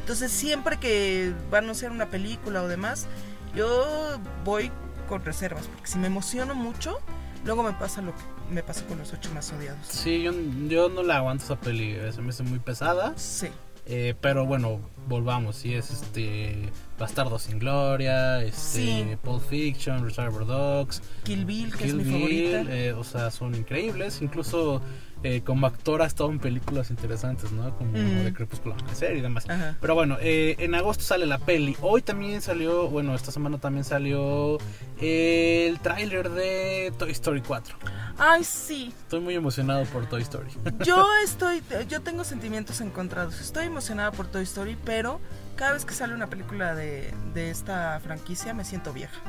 Entonces 0.00 0.32
siempre 0.32 0.78
que 0.78 1.34
van 1.50 1.64
a 1.64 1.66
anunciar 1.66 1.92
una 1.92 2.06
película 2.06 2.62
o 2.62 2.68
demás, 2.68 3.06
yo 3.54 4.18
voy 4.44 4.72
con 5.08 5.24
reservas, 5.24 5.66
porque 5.66 5.88
si 5.88 5.98
me 5.98 6.06
emociono 6.06 6.54
mucho, 6.54 7.00
luego 7.44 7.62
me 7.62 7.72
pasa 7.72 8.00
lo 8.00 8.14
que 8.14 8.22
me 8.50 8.62
pasa 8.62 8.84
con 8.86 8.98
los 8.98 9.12
ocho 9.12 9.30
más 9.34 9.52
odiados. 9.52 9.80
Sí, 9.86 10.22
yo, 10.22 10.32
yo 10.68 10.88
no 10.88 11.02
la 11.02 11.16
aguanto 11.18 11.44
esa 11.44 11.56
peli, 11.60 11.90
eh, 11.92 12.12
se 12.12 12.20
me 12.22 12.30
hace 12.30 12.42
muy 12.42 12.58
pesada. 12.58 13.12
Sí. 13.16 13.48
Eh, 13.86 14.14
pero 14.20 14.46
bueno, 14.46 14.78
volvamos, 15.08 15.56
si 15.56 15.74
es 15.74 15.90
este 15.90 16.70
Bastardo 16.98 17.38
sin 17.38 17.58
Gloria, 17.58 18.42
este 18.42 18.60
Sí. 18.60 19.16
Pulp 19.22 19.42
Fiction, 19.48 20.04
Reservoir 20.04 20.46
Dogs, 20.46 21.02
Kill 21.24 21.44
Bill, 21.44 21.72
que 21.72 21.84
Kill 21.84 22.00
es 22.00 22.06
mi 22.06 22.12
Bill, 22.26 22.52
favorita. 22.52 22.72
eh, 22.76 22.92
o 22.92 23.02
sea, 23.04 23.30
son 23.30 23.54
increíbles, 23.54 24.20
incluso 24.22 24.80
eh, 25.22 25.42
como 25.44 25.66
actor 25.66 26.02
ha 26.02 26.06
estado 26.06 26.30
en 26.30 26.38
películas 26.38 26.90
interesantes, 26.90 27.52
¿no? 27.52 27.76
Como 27.76 27.90
Mm. 27.92 28.24
de 28.24 28.32
Crepúsculo 28.32 28.74
Amanecer 28.74 29.16
y 29.16 29.20
demás. 29.20 29.48
Ajá. 29.48 29.76
Pero 29.80 29.94
bueno, 29.94 30.16
eh, 30.20 30.56
en 30.58 30.74
agosto 30.74 31.04
sale 31.04 31.26
la 31.26 31.38
peli. 31.38 31.76
Hoy 31.82 32.02
también 32.02 32.40
salió, 32.40 32.88
bueno, 32.88 33.14
esta 33.14 33.30
semana 33.32 33.58
también 33.58 33.84
salió 33.84 34.58
el 35.00 35.78
tráiler 35.80 36.30
de 36.30 36.92
Toy 36.98 37.10
Story 37.12 37.42
4. 37.42 37.76
Ay, 38.18 38.44
sí. 38.44 38.92
Estoy 39.02 39.20
muy 39.20 39.34
emocionado 39.34 39.84
por 39.86 40.06
Toy 40.06 40.22
Story. 40.22 40.50
Yo 40.84 41.06
estoy, 41.24 41.62
yo 41.88 42.00
tengo 42.02 42.24
sentimientos 42.24 42.80
encontrados. 42.80 43.40
Estoy 43.40 43.66
emocionada 43.66 44.12
por 44.12 44.26
Toy 44.26 44.42
Story, 44.44 44.76
pero 44.84 45.20
cada 45.56 45.72
vez 45.72 45.84
que 45.84 45.94
sale 45.94 46.14
una 46.14 46.28
película 46.28 46.74
de, 46.74 47.12
de 47.34 47.50
esta 47.50 47.98
franquicia 48.00 48.52
me 48.54 48.64
siento 48.64 48.92
vieja. 48.92 49.20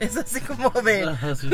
Es 0.00 0.16
así 0.16 0.40
como 0.40 0.70
de, 0.70 1.04
Ajá, 1.04 1.34
sí. 1.36 1.50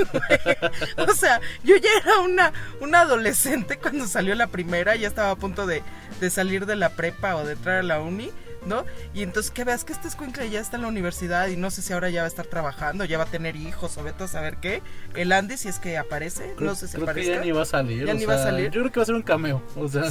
o 0.97 1.15
sea, 1.15 1.41
yo 1.65 1.77
ya 1.77 1.91
era 2.03 2.21
una, 2.21 2.53
una 2.81 3.01
adolescente 3.01 3.77
cuando 3.77 4.07
salió 4.07 4.35
la 4.37 4.47
primera, 4.47 4.95
ya 4.95 5.09
estaba 5.09 5.33
a 5.33 5.37
punto 5.37 5.67
de, 5.67 5.83
de 6.21 6.31
salir 6.31 6.65
de 6.65 6.77
la 6.77 6.91
prepa 6.91 7.37
o 7.37 7.45
de 7.45 7.55
entrar 7.55 7.81
a 7.81 7.83
la 7.83 8.01
uni, 8.01 8.31
¿no? 8.67 8.85
Y 9.15 9.23
entonces 9.23 9.51
que 9.51 9.65
veas 9.65 9.85
que 9.85 9.93
este 9.95 10.09
escuincle 10.09 10.51
ya 10.51 10.61
está 10.61 10.77
en 10.77 10.83
la 10.83 10.89
universidad 10.89 11.49
y 11.49 11.57
no 11.57 11.71
sé 11.71 11.81
si 11.83 11.93
ahora 11.93 12.11
ya 12.11 12.21
va 12.23 12.25
a 12.27 12.29
estar 12.29 12.45
trabajando, 12.47 13.05
ya 13.05 13.17
va 13.17 13.25
a 13.25 13.29
tener 13.29 13.57
hijos 13.57 13.97
o 13.97 14.03
vete 14.03 14.25
a 14.25 14.29
saber 14.29 14.57
qué. 14.59 14.83
El 15.15 15.33
Andy, 15.33 15.57
si 15.57 15.69
es 15.69 15.79
que 15.79 15.97
aparece, 15.97 16.53
Creo, 16.57 16.71
no 16.71 16.75
sé 16.75 16.89
si 16.89 16.95
creo 16.95 17.07
que 17.07 17.11
aparezca. 17.13 17.35
ya 17.37 17.41
ni 17.41 17.53
va 17.53 17.63
a 17.63 17.67
salir. 17.67 18.07
Ya 18.07 18.15
ni 18.15 18.25
va 18.27 18.35
a 18.35 18.43
salir. 18.43 18.67
Yo 18.71 18.81
creo 18.83 18.93
que 18.93 19.01
va 19.01 19.03
a 19.05 19.07
ser 19.07 19.15
un 19.15 19.23
cameo. 19.23 19.63
O 19.77 19.89
sea, 19.89 20.03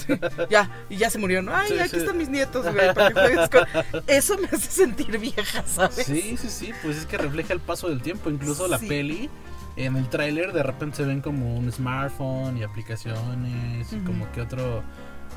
Ya, 0.50 0.69
y 0.89 0.97
ya 0.97 1.09
se 1.09 1.17
murió, 1.19 1.41
¿no? 1.41 1.55
Ay, 1.55 1.67
Sí, 1.74 1.79
aquí 1.79 1.89
sí. 1.91 1.97
están 1.97 2.17
mis 2.17 2.29
nietos, 2.29 2.63
güey, 2.74 2.93
para 2.93 3.09
que 3.09 3.13
juegues 3.13 3.50
con- 3.50 4.03
Eso 4.07 4.38
me 4.38 4.47
hace 4.47 4.71
sentir 4.71 5.17
vieja, 5.19 5.63
¿sabes? 5.67 6.05
sí, 6.05 6.38
sí, 6.38 6.50
sí. 6.50 6.71
Pues 6.81 6.97
es 6.97 7.05
que 7.05 7.17
refleja 7.17 7.53
el 7.53 7.59
paso 7.59 7.89
del 7.89 8.01
tiempo. 8.01 8.29
Incluso 8.29 8.67
la 8.67 8.79
Sí. 8.79 8.88
peli, 8.88 9.29
en 9.75 9.97
el 9.97 10.07
tráiler, 10.09 10.53
de 10.53 10.63
repente 10.63 10.97
se 10.97 11.03
ven 11.03 11.19
como 11.21 11.55
un 11.57 11.69
smartphone 11.71 12.57
y 12.57 12.63
aplicaciones 12.63 13.91
y 13.91 13.97
como 14.00 14.31
que 14.31 14.41
otro 14.41 14.83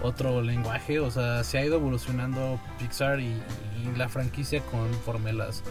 otro 0.03 0.43
lenguaje. 0.43 1.01
O 1.01 1.11
sea, 1.11 1.45
se 1.45 1.59
ha 1.59 1.65
ido 1.65 1.77
evolucionando 1.77 2.61
Pixar 2.79 3.21
y, 3.21 3.27
y 3.27 3.97
la 3.97 4.09
franquicia 4.09 4.61
conforme 4.63 5.33
las 5.33 5.63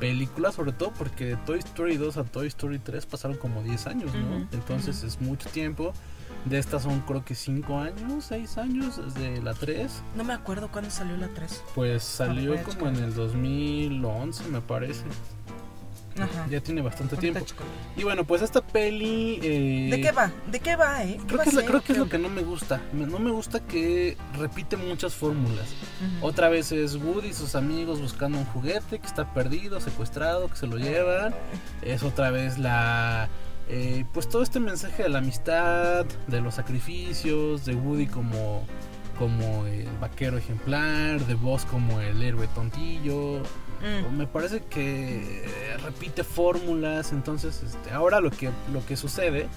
películas, 0.00 0.54
sobre 0.54 0.72
todo 0.72 0.92
porque 0.92 1.24
de 1.24 1.36
Toy 1.36 1.58
Story 1.58 1.96
2 1.96 2.16
a 2.18 2.24
Toy 2.24 2.46
Story 2.48 2.78
3 2.78 3.06
pasaron 3.06 3.36
como 3.36 3.62
10 3.62 3.86
años, 3.86 4.14
¿no? 4.14 4.36
Ujú, 4.36 4.46
Entonces 4.52 5.02
es 5.02 5.20
mucho 5.20 5.48
tiempo. 5.48 5.92
De 6.44 6.58
estas 6.58 6.84
son 6.84 7.00
creo 7.00 7.24
que 7.24 7.34
5 7.34 7.78
años, 7.78 8.26
6 8.26 8.58
años, 8.58 9.00
desde 9.14 9.42
la 9.42 9.54
3. 9.54 10.02
No 10.14 10.22
me 10.22 10.32
acuerdo 10.32 10.70
cuándo 10.70 10.90
salió 10.90 11.16
la 11.16 11.28
3. 11.28 11.64
Pues 11.74 12.04
salió 12.04 12.62
como 12.62 12.88
en 12.88 12.96
el 12.96 13.14
2011, 13.14 14.44
me 14.50 14.60
parece. 14.60 15.04
Ajá. 16.18 16.46
Ya 16.48 16.60
tiene 16.60 16.80
bastante 16.82 17.16
tiempo. 17.16 17.44
Y 17.96 18.02
bueno, 18.04 18.24
pues 18.24 18.42
esta 18.42 18.60
peli... 18.60 19.38
eh, 19.42 19.88
¿De 19.90 20.00
qué 20.00 20.12
va? 20.12 20.30
¿De 20.50 20.60
qué 20.60 20.76
va, 20.76 21.04
eh? 21.04 21.18
¿Qué 21.20 21.26
Creo 21.26 21.38
va 21.38 21.44
que, 21.44 21.50
es, 21.50 21.56
creo 21.56 21.82
que 21.82 21.92
es 21.92 21.98
¿Qué 21.98 22.04
lo 22.04 22.08
que 22.08 22.18
no 22.18 22.28
me 22.28 22.42
gusta. 22.42 22.80
No 22.92 23.18
me 23.18 23.30
gusta 23.30 23.60
que 23.60 24.16
repite 24.38 24.76
muchas 24.76 25.14
fórmulas. 25.14 25.74
Otra 26.20 26.48
vez 26.48 26.72
es 26.72 26.96
Woody 26.96 27.28
y 27.28 27.32
sus 27.32 27.54
amigos 27.54 28.00
buscando 28.00 28.38
un 28.38 28.44
juguete 28.46 28.98
que 28.98 29.06
está 29.06 29.34
perdido, 29.34 29.80
secuestrado, 29.80 30.48
que 30.48 30.56
se 30.56 30.66
lo 30.66 30.78
llevan. 30.78 31.34
Es 31.82 32.02
otra 32.02 32.30
vez 32.30 32.58
la... 32.58 33.28
eh, 33.68 34.04
pues 34.12 34.28
todo 34.28 34.42
este 34.42 34.60
mensaje 34.60 35.02
de 35.02 35.08
la 35.08 35.18
amistad, 35.18 36.06
de 36.28 36.40
los 36.40 36.54
sacrificios, 36.54 37.64
de 37.64 37.74
Woody 37.74 38.06
como, 38.06 38.64
como 39.18 39.66
el 39.66 39.88
vaquero 40.00 40.38
ejemplar, 40.38 41.20
de 41.26 41.34
Buzz 41.34 41.64
como 41.66 42.00
el 42.00 42.22
héroe 42.22 42.48
tontillo. 42.54 43.40
Mm. 43.76 44.16
Me 44.16 44.26
parece 44.26 44.60
que 44.60 45.44
repite 45.76 46.24
fórmulas, 46.24 47.12
entonces 47.12 47.62
este, 47.62 47.90
ahora 47.92 48.20
lo 48.20 48.30
que, 48.30 48.50
lo 48.72 48.84
que 48.86 48.96
sucede 48.96 49.48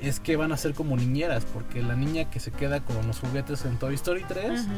es 0.00 0.20
que 0.20 0.36
van 0.36 0.52
a 0.52 0.56
ser 0.58 0.74
como 0.74 0.96
niñeras, 0.96 1.44
porque 1.52 1.82
la 1.82 1.96
niña 1.96 2.28
que 2.30 2.38
se 2.40 2.50
queda 2.50 2.80
con 2.80 3.06
los 3.06 3.18
juguetes 3.20 3.64
en 3.64 3.78
Toy 3.78 3.94
Story 3.94 4.24
3 4.28 4.60
Ujú. 4.60 4.70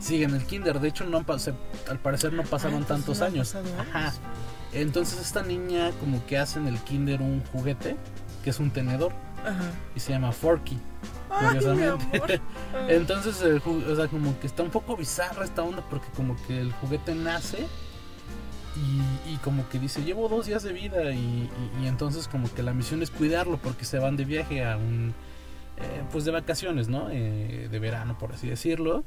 sigue 0.00 0.24
en 0.24 0.34
el 0.34 0.44
kinder, 0.44 0.80
de 0.80 0.88
hecho 0.88 1.04
no 1.04 1.22
se- 1.38 1.54
al 1.90 1.98
parecer 1.98 2.32
no 2.32 2.42
pasaron 2.44 2.76
Ah, 2.82 2.86
pues 2.86 2.88
tantos 2.88 3.18
no 3.20 3.24
años. 3.26 3.54
Ajá. 3.78 4.14
Entonces 4.72 5.20
esta 5.20 5.42
niña 5.42 5.90
como 6.00 6.24
que 6.26 6.38
hace 6.38 6.58
en 6.58 6.66
el 6.66 6.78
kinder 6.78 7.20
un 7.20 7.42
juguete, 7.52 7.96
que 8.42 8.50
es 8.50 8.58
un 8.58 8.70
tenedor, 8.70 9.12
Ajá. 9.42 9.70
y 9.94 10.00
se 10.00 10.12
llama 10.12 10.32
Forky. 10.32 10.78
Ay, 11.30 11.46
Curiosamente. 11.58 12.40
Entonces, 12.88 13.42
el 13.42 13.60
ju- 13.60 13.84
o 13.90 13.96
sea, 13.96 14.06
como 14.08 14.38
que 14.40 14.46
está 14.46 14.62
un 14.62 14.70
poco 14.70 14.96
bizarra 14.96 15.44
esta 15.44 15.62
onda 15.62 15.82
porque 15.90 16.06
como 16.16 16.36
que 16.46 16.60
el 16.60 16.72
juguete 16.72 17.14
nace 17.14 17.66
y, 18.76 19.32
y 19.34 19.36
como 19.38 19.68
que 19.68 19.78
dice, 19.78 20.02
llevo 20.02 20.28
dos 20.28 20.46
días 20.46 20.62
de 20.62 20.72
vida 20.72 21.12
y, 21.12 21.48
y- 21.78 21.84
y 21.84 21.86
entonces 21.86 22.28
como 22.28 22.52
que 22.52 22.62
la 22.62 22.72
misión 22.72 23.02
es 23.02 23.10
cuidarlo 23.10 23.58
porque 23.58 23.84
se 23.84 23.98
van 23.98 24.16
de 24.16 24.24
viaje 24.24 24.64
a 24.64 24.76
un, 24.76 25.14
eh, 25.76 26.02
pues 26.12 26.24
de 26.24 26.30
vacaciones, 26.32 26.88
¿no? 26.88 27.08
Eh, 27.10 27.68
de 27.70 27.78
verano, 27.78 28.16
por 28.18 28.32
así 28.32 28.48
decirlo. 28.48 29.04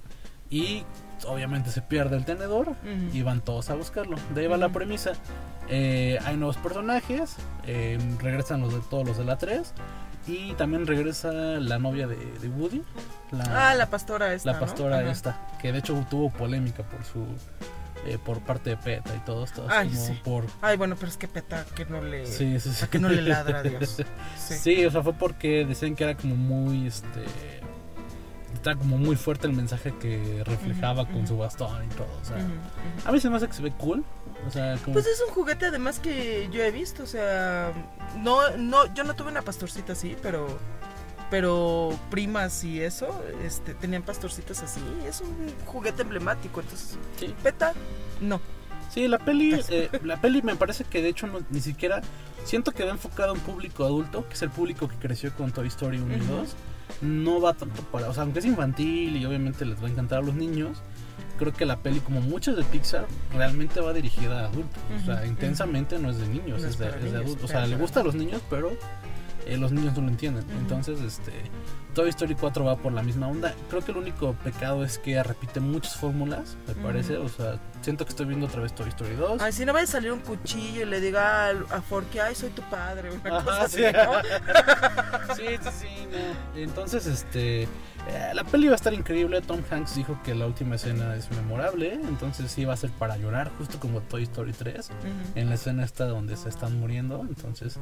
Y 0.49 0.83
obviamente 1.27 1.71
se 1.71 1.81
pierde 1.81 2.15
el 2.15 2.23
tenedor 2.23 2.73
y 3.13 3.21
van 3.21 3.41
todos 3.41 3.69
a 3.69 3.75
buscarlo. 3.75 4.15
De 4.33 4.41
ahí 4.41 4.47
va 4.47 4.55
la 4.55 4.69
premisa. 4.69 5.11
Eh, 5.67 6.17
hay 6.23 6.37
nuevos 6.37 6.55
personajes, 6.55 7.35
eh, 7.65 7.97
regresan 8.21 8.61
los 8.61 8.73
de 8.73 8.79
todos 8.89 9.05
los 9.05 9.17
de 9.17 9.25
la 9.25 9.37
3 9.37 9.73
y 10.25 10.53
también 10.53 10.87
regresa 10.87 11.31
la 11.33 11.77
novia 11.79 12.07
de, 12.07 12.15
de 12.15 12.47
Woody. 12.47 12.81
Ah, 13.49 13.75
la 13.75 13.89
pastora 13.89 14.33
esta. 14.33 14.53
la 14.53 14.59
pastora 14.59 15.11
esta, 15.11 15.45
que 15.61 15.73
de 15.73 15.79
hecho 15.79 16.05
tuvo 16.09 16.29
polémica 16.31 16.83
por 16.83 17.03
su 17.03 17.25
eh, 18.07 18.17
por 18.17 18.39
parte 18.39 18.71
de 18.71 18.77
PETA 18.77 19.15
y 19.15 19.19
todo 19.19 19.43
esto, 19.43 19.67
Ay, 19.69 19.89
como 19.89 20.05
sí. 20.05 20.19
por 20.23 20.45
Ay, 20.61 20.77
bueno, 20.77 20.95
pero 20.95 21.09
es 21.11 21.17
que 21.17 21.27
peta 21.27 21.65
que 21.75 21.85
no 21.85 22.01
le. 22.01 22.25
sí, 22.25 22.59
sí, 22.59 22.71
sí. 22.73 22.83
a 22.83 22.89
que 22.89 22.99
no 22.99 23.09
le 23.09 23.21
ladra 23.21 23.59
a 23.59 23.63
Dios. 23.63 24.01
Sí. 24.37 24.85
O 24.85 24.91
sea, 24.91 25.03
fue 25.03 25.13
porque 25.13 25.65
decían 25.65 25.95
que 25.95 26.05
era 26.05 26.15
como 26.15 26.35
muy 26.35 26.87
este 26.87 27.25
está 28.53 28.75
como 28.75 28.97
muy 28.97 29.15
fuerte 29.15 29.45
el 29.45 29.53
mensaje 29.53 29.93
que 29.99 30.41
reflejaba 30.45 31.07
con 31.07 31.27
su 31.27 31.37
bastón 31.37 31.85
y 31.85 31.89
todo, 31.89 32.07
o 32.21 32.25
sea, 32.25 32.37
a 33.05 33.11
mí 33.11 33.19
se 33.19 33.29
me 33.29 33.37
hace 33.37 33.47
que 33.47 33.53
se 33.53 33.61
ve 33.61 33.71
cool, 33.77 34.03
o 34.47 34.51
sea, 34.51 34.77
como 34.77 34.93
Pues 34.93 35.05
es 35.05 35.21
un 35.27 35.33
juguete 35.33 35.67
además 35.67 35.99
que 35.99 36.49
yo 36.51 36.63
he 36.63 36.71
visto, 36.71 37.03
o 37.03 37.05
sea, 37.05 37.71
no, 38.17 38.57
no, 38.57 38.91
yo 38.93 39.03
no 39.03 39.15
tuve 39.15 39.29
una 39.29 39.43
pastorcita 39.43 39.93
así, 39.93 40.15
pero, 40.23 40.47
pero 41.29 41.97
primas 42.09 42.63
y 42.63 42.81
eso, 42.81 43.07
este, 43.43 43.73
tenían 43.73 44.03
pastorcitas 44.03 44.61
así, 44.63 44.81
es 45.07 45.21
un 45.21 45.35
juguete 45.65 46.01
emblemático, 46.03 46.61
entonces, 46.61 46.97
sí. 47.19 47.33
peta, 47.43 47.73
no. 48.21 48.39
Sí, 48.89 49.07
la 49.07 49.19
peli, 49.19 49.59
eh, 49.69 49.89
la 50.03 50.19
peli 50.21 50.41
me 50.41 50.55
parece 50.55 50.83
que 50.85 51.01
de 51.01 51.09
hecho 51.09 51.27
no- 51.27 51.41
ni 51.49 51.59
siquiera 51.59 52.01
siento 52.45 52.71
que 52.71 52.85
va 52.85 52.91
enfocado 52.91 53.29
a 53.31 53.33
un 53.33 53.39
público 53.41 53.83
adulto, 53.83 54.27
que 54.27 54.33
es 54.35 54.41
el 54.41 54.49
público 54.49 54.87
que 54.87 54.95
creció 54.95 55.33
con 55.35 55.51
Toy 55.51 55.67
Story 55.67 55.99
1 55.99 56.15
y 56.17 56.21
Ujú. 56.21 56.33
2. 56.37 56.55
No 57.01 57.41
va 57.41 57.53
tanto 57.53 57.81
para, 57.83 58.07
o 58.09 58.13
sea, 58.13 58.23
aunque 58.23 58.39
es 58.39 58.45
infantil 58.45 59.17
y 59.17 59.25
obviamente 59.25 59.65
les 59.65 59.81
va 59.83 59.87
a 59.87 59.91
encantar 59.91 60.19
a 60.19 60.21
los 60.21 60.33
niños, 60.35 60.81
creo 61.37 61.51
que 61.51 61.65
la 61.65 61.77
peli, 61.83 61.99
como 61.99 62.21
muchas 62.21 62.55
de 62.55 62.63
Pixar, 62.63 63.05
realmente 63.33 63.81
va 63.81 63.91
dirigida 63.91 64.39
a 64.39 64.45
adultos. 64.45 64.81
O 65.01 65.05
sea, 65.05 65.25
intensamente 65.25 65.99
no 65.99 66.09
es 66.09 66.17
de 66.17 66.27
niños, 66.29 66.61
No 66.61 66.67
es 66.67 66.73
es 66.73 66.77
de, 66.79 66.87
es 66.87 67.11
de 67.11 67.17
adultos. 67.17 67.43
O 67.43 67.47
sea, 67.49 67.67
le 67.67 67.75
gusta 67.75 67.99
a 67.99 68.03
los 68.03 68.15
niños, 68.15 68.41
pero 68.49 68.71
eh, 69.47 69.57
los 69.57 69.71
niños 69.71 69.95
no 69.95 70.03
lo 70.03 70.09
entienden. 70.09 70.45
Entonces, 70.59 70.99
este, 71.01 71.31
Toy 71.93 72.09
Story 72.09 72.35
4 72.35 72.65
va 72.65 72.75
por 72.75 72.91
la 72.93 73.03
misma 73.03 73.27
onda. 73.27 73.55
Creo 73.69 73.83
que 73.83 73.91
el 73.91 73.97
único 73.97 74.33
pecado 74.43 74.83
es 74.83 74.97
que 74.99 75.21
repite 75.23 75.59
muchas 75.59 75.95
fórmulas, 75.95 76.57
me 76.67 76.75
parece. 76.75 77.17
O 77.17 77.29
sea, 77.29 77.59
siento 77.81 78.05
que 78.05 78.09
estoy 78.09 78.25
viendo 78.25 78.45
otra 78.47 78.61
vez 78.61 78.73
Toy 78.73 78.89
Story 78.89 79.15
2. 79.15 79.41
Ay, 79.41 79.51
si 79.51 79.65
no 79.65 79.73
vaya 79.73 79.85
a 79.85 79.87
salir 79.87 80.11
un 80.11 80.19
cuchillo 80.19 80.81
y 80.81 80.85
le 80.85 80.99
diga 81.01 81.47
al- 81.47 81.65
a 81.71 81.81
Forky, 81.81 82.19
ay, 82.19 82.35
soy 82.35 82.49
tu 82.49 82.61
padre, 82.63 83.09
una 83.11 83.37
Ajá, 83.37 83.45
cosa 83.45 83.69
sí. 83.69 83.85
así, 83.85 83.95
¿no? 83.97 85.33
Sí, 85.35 85.43
sí, 85.61 85.69
sí, 85.79 85.87
no. 86.11 86.59
Entonces, 86.59 87.05
este. 87.05 87.63
eh, 87.63 87.67
la 88.33 88.43
peli 88.43 88.67
va 88.67 88.73
a 88.73 88.75
estar 88.75 88.93
increíble. 88.93 89.41
Tom 89.41 89.61
Hanks 89.69 89.95
dijo 89.95 90.19
que 90.23 90.33
la 90.33 90.45
última 90.47 90.75
escena 90.75 91.15
es 91.15 91.29
memorable. 91.31 91.93
Entonces, 91.93 92.49
sí 92.51 92.65
va 92.65 92.73
a 92.73 92.77
ser 92.77 92.89
para 92.91 93.17
llorar, 93.17 93.51
justo 93.57 93.79
como 93.79 94.01
Toy 94.01 94.23
Story 94.23 94.53
3. 94.53 94.89
Ujú. 94.89 95.07
En 95.35 95.49
la 95.49 95.55
escena 95.55 95.83
esta 95.83 96.05
donde 96.05 96.35
se 96.37 96.49
están 96.49 96.79
muriendo. 96.79 97.21
Entonces, 97.27 97.77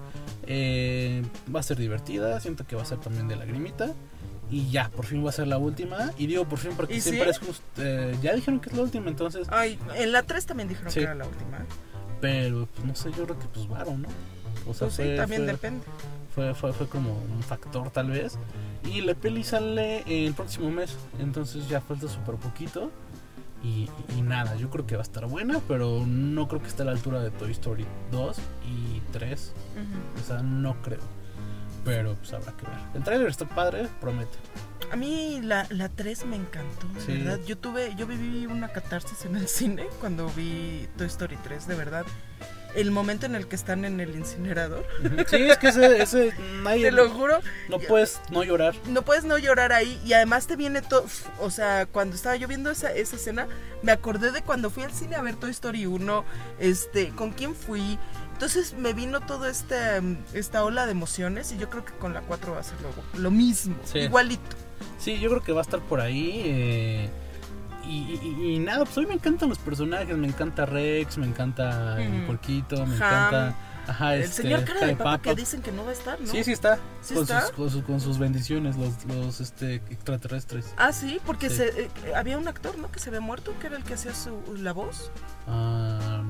eh, 0.48 1.24
va 1.54 1.60
a 1.60 1.64
ser 1.64 1.78
divertida. 1.78 2.40
Siento 2.40 2.66
que 2.66 2.76
va 2.76 2.82
a 2.82 2.86
ser 2.86 2.98
también 3.00 3.28
de 3.28 3.36
lagrimita. 3.36 3.94
Y 4.52 4.70
ya, 4.70 4.90
por 4.90 5.06
fin 5.06 5.26
va 5.26 5.30
a 5.30 5.34
ser 5.34 5.48
la 5.48 5.58
última. 5.58 6.12
Y 6.18 6.28
digo 6.28 6.46
por 6.46 6.60
fin 6.60 6.72
porque 6.76 6.96
¿Y 6.96 7.02
siempre 7.02 7.26
sí? 7.26 7.40
es 7.42 7.48
justo. 7.48 7.64
ya 8.22 8.34
dijeron 8.34 8.60
que 8.60 8.70
es 8.70 8.76
la 8.76 8.84
última, 8.84 9.10
entonces. 9.10 9.48
Ay, 9.52 9.80
en 9.96 10.12
la 10.12 10.24
3 10.24 10.46
también 10.46 10.70
dijeron 10.70 10.92
Sí. 10.92 11.00
que 11.00 11.06
era 11.06 11.16
la 11.16 11.26
última. 11.26 11.66
Pero, 12.22 12.68
pues, 12.74 12.88
no 12.88 12.96
sé, 12.96 13.12
yo 13.12 13.26
creo 13.26 13.40
que 13.40 13.46
pues 13.48 13.68
varo, 13.68 13.98
¿no? 13.98 14.08
O 14.68 14.74
sea, 14.74 14.88
Pues 14.88 14.96
sí, 14.96 15.16
también 15.18 15.44
fue- 15.44 15.52
depende. 15.52 15.86
fue, 16.34 16.54
fue, 16.56 16.74
fue 16.74 16.88
como 16.88 17.12
un 17.14 17.44
factor 17.44 17.90
tal 17.92 18.10
vez. 18.12 18.38
Y 18.84 19.02
la 19.02 19.14
peli 19.16 19.44
sale 19.44 20.04
el 20.08 20.34
próximo 20.34 20.70
mes, 20.72 20.96
entonces 21.20 21.68
ya 21.68 21.82
falta 21.82 22.08
súper 22.08 22.36
poquito. 22.36 22.92
Y, 23.64 23.90
y 24.16 24.22
nada, 24.22 24.56
yo 24.58 24.70
creo 24.70 24.86
que 24.86 24.96
va 24.96 25.02
a 25.02 25.04
estar 25.04 25.26
buena, 25.26 25.60
pero 25.68 26.04
no 26.06 26.48
creo 26.48 26.62
que 26.62 26.68
esté 26.68 26.84
a 26.84 26.86
la 26.86 26.92
altura 26.92 27.22
de 27.24 27.32
Toy 27.32 27.52
Story 27.52 27.86
2 28.12 28.38
y 28.68 29.00
3. 29.12 29.54
Ujú. 29.74 30.22
O 30.22 30.26
sea, 30.28 30.42
no 30.44 30.80
creo. 30.84 31.00
Pero 31.86 32.16
pues 32.16 32.34
habrá 32.34 32.52
que 32.58 32.64
ver. 32.66 32.76
El 32.96 33.04
trailer 33.04 33.30
está 33.30 33.46
padre, 33.48 33.88
promete. 34.02 34.38
A 34.92 34.96
mí 34.96 35.40
la, 35.42 35.66
la 35.70 35.88
3 35.90 36.26
me 36.26 36.36
encantó, 36.36 36.88
de 36.90 37.02
Sí. 37.02 37.18
verdad. 37.24 37.40
Yo 37.46 37.58
tuve, 37.58 37.94
yo 37.96 38.06
viví 38.08 38.46
una 38.48 38.70
catarsis 38.70 39.24
en 39.26 39.36
el 39.38 39.48
cine 39.48 39.86
cuando 40.02 40.28
vi 40.30 40.88
Toy 40.98 41.08
Story 41.08 41.38
3, 41.44 41.68
de 41.68 41.76
verdad. 41.76 42.06
El 42.76 42.92
momento 42.92 43.26
en 43.26 43.36
el 43.36 43.48
que 43.48 43.56
están 43.56 43.86
en 43.86 44.02
el 44.02 44.14
incinerador, 44.18 44.86
Sí, 45.30 45.38
es 45.50 45.58
que 45.60 45.70
ese, 45.70 46.02
ese 46.04 46.34
nadie 46.62 46.84
te 46.88 46.92
lo 46.92 47.10
juro, 47.10 47.40
no 47.70 47.80
puedes 47.80 48.20
no 48.32 48.44
llorar. 48.44 48.76
no 48.90 49.02
puedes 49.04 49.24
no 49.24 49.38
llorar 49.38 49.72
ahí 49.72 49.98
y 50.04 50.12
además 50.12 50.46
te 50.46 50.58
viene 50.58 50.82
todo, 50.82 51.06
o 51.40 51.50
sea, 51.50 51.86
cuando 51.86 52.18
estaba 52.18 52.36
yo 52.36 52.50
viendo 52.50 52.70
esa, 52.70 52.92
esa 52.92 53.16
escena, 53.16 53.48
me 53.82 53.94
acordé 53.94 54.32
de 54.32 54.42
cuando 54.42 54.70
fui 54.70 54.84
al 54.84 54.92
cine 54.92 55.16
a 55.16 55.22
ver 55.22 55.36
Toy 55.38 55.52
Story 55.52 55.86
1, 55.86 56.26
este, 56.60 57.10
con 57.12 57.32
quién 57.32 57.56
fui. 57.56 57.98
Entonces 58.36 58.74
me 58.78 58.92
vino 58.94 59.22
toda 59.22 59.50
este, 59.50 60.02
mm, 60.02 60.18
esta 60.34 60.64
ola 60.66 60.86
de 60.86 60.92
emociones 60.92 61.54
y 61.54 61.58
yo 61.58 61.70
creo 61.70 61.86
que 61.86 61.94
con 61.94 62.14
la 62.14 62.20
4 62.22 62.52
va 62.54 62.60
a 62.60 62.64
ser 62.64 62.76
lo, 62.82 63.22
lo 63.22 63.32
mismo, 63.32 63.76
Sí. 63.86 64.00
igualito. 64.00 64.58
Sí, 65.00 65.18
yo 65.20 65.30
creo 65.30 65.42
que 65.42 65.54
va 65.54 65.62
a 65.62 65.64
estar 65.64 65.80
por 65.80 66.02
ahí. 66.02 66.42
eh, 66.46 67.10
y, 67.88 68.20
y- 68.22 68.56
y 68.56 68.60
nada, 68.60 68.84
pues 68.84 68.98
a 68.98 69.02
mí 69.02 69.06
me 69.06 69.14
encantan 69.14 69.48
los 69.48 69.60
personajes. 69.60 70.18
Me 70.18 70.28
encanta 70.28 70.66
Rex, 70.66 71.18
me 71.18 71.28
encanta 71.28 72.02
el 72.02 72.18
Ujú. 72.18 72.28
porquito, 72.28 72.76
me 72.78 72.84
Ham, 72.84 72.94
encanta. 72.96 73.56
Ajá, 73.88 74.16
El 74.16 74.24
este, 74.24 74.42
señor 74.42 74.64
cara 74.66 74.88
de 74.88 74.96
papa 74.96 75.22
que 75.22 75.36
dicen 75.36 75.62
que 75.62 75.72
no 75.72 75.84
va 75.84 75.92
a 75.92 75.94
estar, 75.94 76.20
¿no? 76.20 76.26
Sí, 76.32 76.44
sí 76.44 76.52
está. 76.52 76.80
¿Sí 77.04 77.14
con, 77.14 77.22
está? 77.22 77.42
Sus, 77.42 77.52
con, 77.52 77.70
sus, 77.70 77.84
con 77.84 78.02
sus 78.02 78.18
bendiciones, 78.18 78.76
los, 78.78 79.06
los 79.06 79.40
este, 79.40 79.76
extraterrestres. 79.76 80.74
Ah, 80.78 80.92
sí, 80.92 81.20
porque 81.24 81.50
Sí. 81.52 81.58
Se, 81.58 81.82
eh, 81.84 81.90
había 82.16 82.40
un 82.40 82.48
actor, 82.48 82.76
¿no? 82.80 82.92
Que 82.92 83.00
se 83.00 83.10
había 83.10 83.22
muerto, 83.22 83.54
que 83.62 83.68
era 83.68 83.78
el 83.78 83.84
que 83.84 83.94
hacía 83.94 84.16
su, 84.16 84.42
la 84.58 84.74
voz. 84.74 85.12
Ah, 85.48 86.24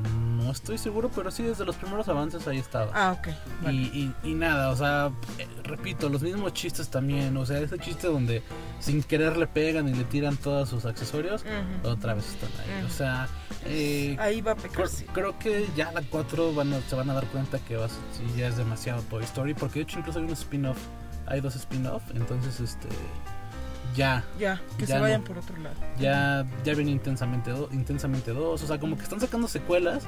no 0.45 0.51
estoy 0.51 0.77
seguro, 0.77 1.09
pero 1.13 1.31
sí, 1.31 1.43
desde 1.43 1.65
los 1.65 1.75
primeros 1.75 2.07
avances 2.07 2.47
ahí 2.47 2.57
estaba. 2.59 2.91
Ah, 2.93 3.13
ok. 3.17 3.27
Y, 3.61 3.65
vale. 3.65 3.81
y, 3.81 4.13
y 4.23 4.33
nada, 4.35 4.69
o 4.69 4.75
sea, 4.75 5.11
eh, 5.39 5.47
repito, 5.63 6.07
los 6.09 6.21
mismos 6.21 6.53
chistes 6.53 6.89
también. 6.89 7.35
O 7.37 7.45
sea, 7.45 7.59
ese 7.59 7.77
chiste 7.79 8.07
donde 8.07 8.43
sin 8.79 9.01
querer 9.03 9.35
le 9.37 9.47
pegan 9.47 9.89
y 9.89 9.93
le 9.93 10.03
tiran 10.03 10.37
todos 10.37 10.69
sus 10.69 10.85
accesorios, 10.85 11.43
otra 11.83 12.13
vez 12.13 12.27
están 12.29 12.49
ahí. 12.61 12.85
O 12.85 12.89
sea, 12.89 13.27
eh, 13.65 14.15
Ahí 14.19 14.41
va 14.41 14.51
a 14.51 14.55
pecar, 14.55 14.71
creo, 14.71 14.87
sí. 14.87 15.05
creo 15.11 15.39
que 15.39 15.67
ya 15.75 15.91
la 15.91 16.01
4 16.03 16.53
van 16.53 16.73
a- 16.73 16.81
se 16.81 16.95
van 16.95 17.09
a 17.09 17.13
dar 17.15 17.25
cuenta 17.27 17.57
que 17.59 17.75
va, 17.77 17.85
a- 17.85 17.89
sí, 17.89 18.23
ya 18.37 18.47
es 18.47 18.57
demasiado 18.57 19.01
Toy 19.09 19.23
Story. 19.23 19.53
Porque 19.55 19.79
de 19.79 19.83
hecho, 19.83 19.99
incluso 19.99 20.19
hay 20.19 20.25
un 20.25 20.31
spin-off. 20.31 20.77
Hay 21.25 21.41
dos 21.41 21.55
spin-off. 21.55 22.03
Entonces, 22.13 22.59
este. 22.59 22.87
Ya, 23.95 24.23
Ya, 24.37 24.61
que 24.77 24.85
Ya 24.85 24.95
se 24.95 25.01
vayan 25.01 25.21
no. 25.21 25.27
por 25.27 25.37
otro 25.37 25.57
lado. 25.57 25.75
ya, 25.97 26.45
ya 26.63 26.73
viene 26.73 26.91
intensamente, 26.91 27.51
do- 27.51 27.69
intensamente 27.71 28.31
2. 28.31 28.61
O 28.61 28.67
sea, 28.67 28.79
como 28.79 28.97
que 28.97 29.03
están 29.03 29.19
sacando 29.21 29.47
secuelas. 29.47 30.03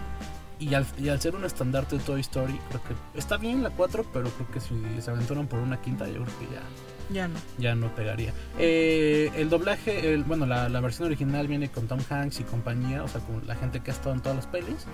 Y 0.60 0.74
al, 0.74 0.88
y 0.98 1.10
al 1.10 1.22
ser 1.22 1.36
un 1.36 1.46
estandarte 1.46 1.98
de 2.00 2.04
Toy 2.04 2.20
Story, 2.22 2.60
creo 2.70 2.82
que 2.84 3.20
está 3.20 3.38
bien 3.38 3.62
la 3.62 3.70
4, 3.70 4.04
pero 4.12 4.28
creo 4.32 4.50
que 4.52 4.60
si 4.60 4.74
se 5.00 5.12
aventuran 5.12 5.46
por 5.46 5.60
una 5.60 5.80
quinta, 5.80 6.08
yo 6.08 6.24
creo 6.24 6.40
que 6.40 6.46
ya, 6.46 6.62
Ya 7.10 7.28
no. 7.28 7.40
ya 7.58 7.76
no 7.76 7.94
pegaría. 7.96 8.34
Eh, 8.60 9.32
el 9.36 9.50
doblaje, 9.50 10.14
el, 10.14 10.24
bueno, 10.24 10.46
la, 10.46 10.68
la 10.70 10.80
versión 10.82 11.08
original 11.08 11.48
viene 11.48 11.70
con 11.70 11.88
Tom 11.88 12.00
Hanks 12.10 12.40
y 12.40 12.44
compañía, 12.44 13.04
o 13.04 13.08
sea, 13.08 13.22
con 13.22 13.46
la 13.48 13.56
gente 13.56 13.80
que 13.82 13.92
ha 13.92 13.94
estado 13.94 14.14
en 14.16 14.22
todas 14.22 14.36
las 14.36 14.48
pelis. 14.48 14.86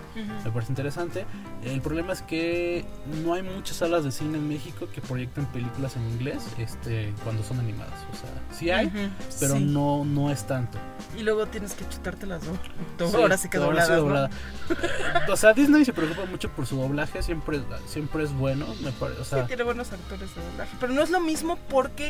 Me 0.44 0.52
parece 0.52 0.72
interesante. 0.72 1.26
El 1.64 1.82
problema 1.82 2.14
es 2.14 2.22
que 2.22 2.86
no 3.24 3.34
hay 3.34 3.42
muchas 3.44 3.78
salas 3.78 4.04
de 4.04 4.12
cine 4.12 4.38
en 4.38 4.48
México 4.48 4.88
que 4.94 5.02
proyecten 5.02 5.46
películas 5.48 5.96
en 5.96 6.08
inglés 6.10 6.44
este, 6.58 7.14
cuando 7.24 7.44
son 7.44 7.60
animadas. 7.60 8.00
O 8.12 8.16
sea, 8.16 8.30
sí 8.58 8.70
hay, 8.70 8.88
Ujú, 8.88 8.98
pero 9.40 9.56
sí. 9.58 9.64
no, 9.66 10.06
no 10.06 10.32
es 10.32 10.46
tanto. 10.46 10.78
Y 11.18 11.24
luego 11.24 11.46
tienes 11.48 11.74
que 11.74 11.88
chutarte 11.90 12.26
las 12.28 12.46
dos. 12.46 12.58
Sí, 12.98 13.16
horas 13.18 13.42
sí 13.42 13.50
que 13.50 13.58
ahora 13.58 13.86
sí 13.86 13.92
dobladas, 13.94 14.30
¿no? 14.70 14.76
doblada. 14.78 15.28
o 15.32 15.36
sea, 15.36 15.54
Disney 15.54 15.86
se 15.86 15.94
preocupa 15.94 16.26
mucho 16.26 16.50
por 16.50 16.66
su 16.66 16.76
doblaje, 16.78 17.22
siempre, 17.24 17.62
siempre 17.88 18.24
es 18.24 18.34
bueno, 18.34 18.66
me 18.84 18.92
parece. 18.92 19.22
O 19.22 19.26
sea, 19.26 19.42
Sí, 19.42 19.48
tiene 19.48 19.64
buenos 19.64 19.92
actores 19.92 20.34
de 20.36 20.42
doblaje. 20.44 20.76
Pero 20.80 20.94
no 20.94 21.02
es 21.02 21.10
lo 21.10 21.20
mismo 21.20 21.58
porque 21.70 22.03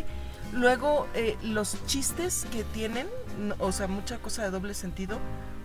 luego 0.54 1.08
eh, 1.16 1.38
los 1.44 1.78
chistes 1.86 2.46
que 2.52 2.64
tienen, 2.64 3.08
o 3.60 3.72
sea, 3.72 3.88
mucha 3.88 4.18
cosa 4.20 4.44
de 4.44 4.50
doble 4.52 4.74
sentido 4.74 5.18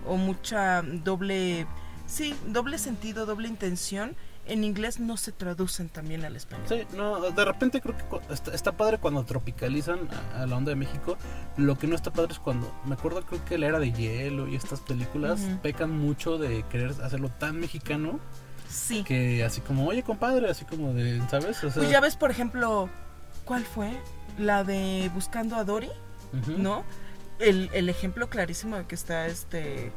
o 0.06 0.16
mucha 0.16 0.82
doble, 0.82 1.66
sí, 2.06 2.34
doble 2.46 2.78
sentido, 2.78 3.26
doble 3.26 3.48
intención, 3.48 4.16
en 4.46 4.64
inglés 4.64 4.98
no 4.98 5.18
se 5.18 5.30
traducen 5.30 5.90
también 5.90 6.24
al 6.24 6.34
español. 6.34 6.64
Sí, 6.66 6.80
no, 6.96 7.20
de 7.20 7.44
repente 7.44 7.82
creo 7.82 7.94
que 7.94 8.32
está, 8.32 8.54
está 8.54 8.72
padre 8.72 8.96
cuando 8.96 9.22
tropicalizan 9.24 10.08
a, 10.34 10.42
a 10.42 10.46
la 10.46 10.56
onda 10.56 10.70
de 10.70 10.76
México. 10.76 11.18
Lo 11.58 11.76
que 11.76 11.86
no 11.86 11.94
está 11.94 12.10
padre 12.10 12.32
es 12.32 12.38
cuando, 12.38 12.74
me 12.86 12.94
acuerdo 12.94 13.20
creo 13.26 13.44
que 13.44 13.58
la 13.58 13.66
era 13.66 13.78
de 13.78 13.92
hielo 13.92 14.48
y 14.48 14.56
estas 14.56 14.80
películas 14.80 15.38
pecan 15.62 15.90
mucho 15.90 16.38
de 16.38 16.64
querer 16.70 16.94
hacerlo 17.02 17.28
tan 17.38 17.60
mexicano 17.60 18.18
Sí. 18.70 19.02
que 19.02 19.44
así 19.44 19.60
como, 19.62 19.86
oye 19.86 20.02
compadre, 20.02 20.48
así 20.50 20.64
como 20.66 20.92
de, 20.94 21.22
¿sabes? 21.30 21.56
O 21.64 21.70
sea, 21.70 21.80
Pues 21.82 21.90
ya 21.90 22.00
ves, 22.00 22.16
por 22.16 22.30
ejemplo, 22.30 22.88
¿cuál 23.46 23.64
fue? 23.64 23.92
La 24.38 24.64
de 24.64 25.10
Buscando 25.14 25.56
a 25.56 25.64
Dory. 25.64 25.90
¿no? 26.56 26.84
El, 27.38 27.70
el 27.72 27.88
ejemplo 27.88 28.28
clarísimo 28.28 28.76
de 28.76 28.86
que 28.86 28.94
está 28.94 29.26
este, 29.26 29.92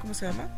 ¿cómo 0.00 0.14
se 0.14 0.26
llama? 0.26 0.48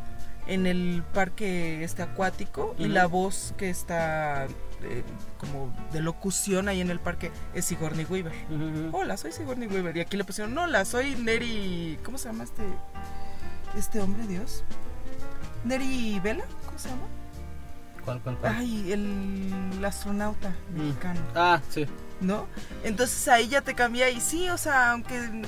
En 0.47 0.67
el 0.67 1.03
parque 1.13 1.85
este 1.85 2.03
acuático 2.03 2.75
y 2.79 2.87
la 2.89 3.07
voz 3.07 3.53
que 3.59 3.69
está 3.69 4.47
eh, 4.83 5.03
como 5.39 5.71
de 5.93 6.01
locución 6.01 6.69
ahí 6.69 6.81
en 6.81 6.91
el 6.91 7.01
parque 7.01 7.31
es 7.55 7.67
Sigourney 7.67 8.07
Weaver. 8.07 8.33
Hola, 8.93 9.19
soy 9.19 9.33
Sigourney 9.33 9.69
Weaver. 9.69 9.95
Y 9.97 10.01
aquí 10.01 10.17
le 10.17 10.25
pusieron, 10.25 10.57
hola, 10.57 10.87
soy 10.87 11.15
Neri, 11.17 11.99
¿cómo 12.03 12.17
se 12.17 12.29
llama 12.29 12.45
este, 12.45 12.63
este 13.77 14.01
hombre, 14.01 14.27
Dios? 14.27 14.65
Neri 15.65 16.19
Vela, 16.21 16.45
¿cómo 16.65 16.79
se 16.79 16.89
llama? 16.89 17.03
¿Cuál, 18.05 18.21
cuál, 18.23 18.37
cuál? 18.39 18.55
Ay, 18.57 18.93
el 18.93 19.85
astronauta 19.85 20.55
Mm. 20.75 20.79
mexicano. 20.79 21.21
Ah, 21.35 21.61
sí. 21.69 21.87
¿No? 22.21 22.47
Entonces 22.85 23.27
ahí 23.29 23.49
ya 23.49 23.61
te 23.63 23.75
cambia 23.75 24.11
y 24.11 24.21
sí, 24.21 24.49
o 24.51 24.59
sea, 24.59 24.93
aunque 24.93 25.43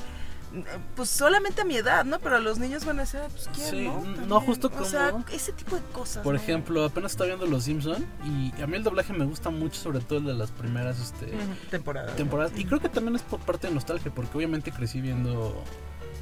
pues 0.96 1.08
solamente 1.10 1.60
a 1.62 1.64
mi 1.64 1.76
edad, 1.76 2.04
¿no? 2.04 2.18
Pero 2.18 2.40
los 2.40 2.58
niños 2.58 2.84
van 2.84 2.98
a 2.98 3.02
decir, 3.02 3.20
"Ah, 3.22 3.28
pues 3.30 3.48
quién, 3.54 3.70
Sí, 3.70 3.84
¿no? 3.84 4.26
no, 4.26 4.40
justo 4.40 4.68
O 4.76 4.84
sea, 4.84 5.12
como- 5.12 5.24
ese 5.32 5.52
tipo 5.52 5.76
de 5.76 5.82
cosas. 5.92 6.24
Por 6.24 6.34
¿no? 6.34 6.40
ejemplo, 6.40 6.84
apenas 6.84 7.12
estaba 7.12 7.28
viendo 7.28 7.46
Los 7.46 7.64
Simpson 7.64 8.04
y 8.24 8.60
a 8.60 8.66
mí 8.66 8.76
el 8.76 8.82
doblaje 8.82 9.12
me 9.12 9.24
gusta 9.26 9.50
mucho, 9.50 9.80
sobre 9.80 10.00
todo 10.00 10.18
el 10.18 10.24
de 10.24 10.34
las 10.34 10.50
primeras 10.50 10.98
este, 10.98 11.26
Ujú, 11.26 11.68
temporada. 11.70 12.16
temporadas. 12.16 12.50
Y 12.56 12.64
creo 12.64 12.80
que 12.80 12.88
también 12.88 13.14
es 13.14 13.22
por 13.22 13.38
parte 13.40 13.68
de 13.68 13.74
nostalgia, 13.74 14.10
porque 14.12 14.36
obviamente 14.38 14.72
crecí 14.72 15.00
viendo 15.00 15.62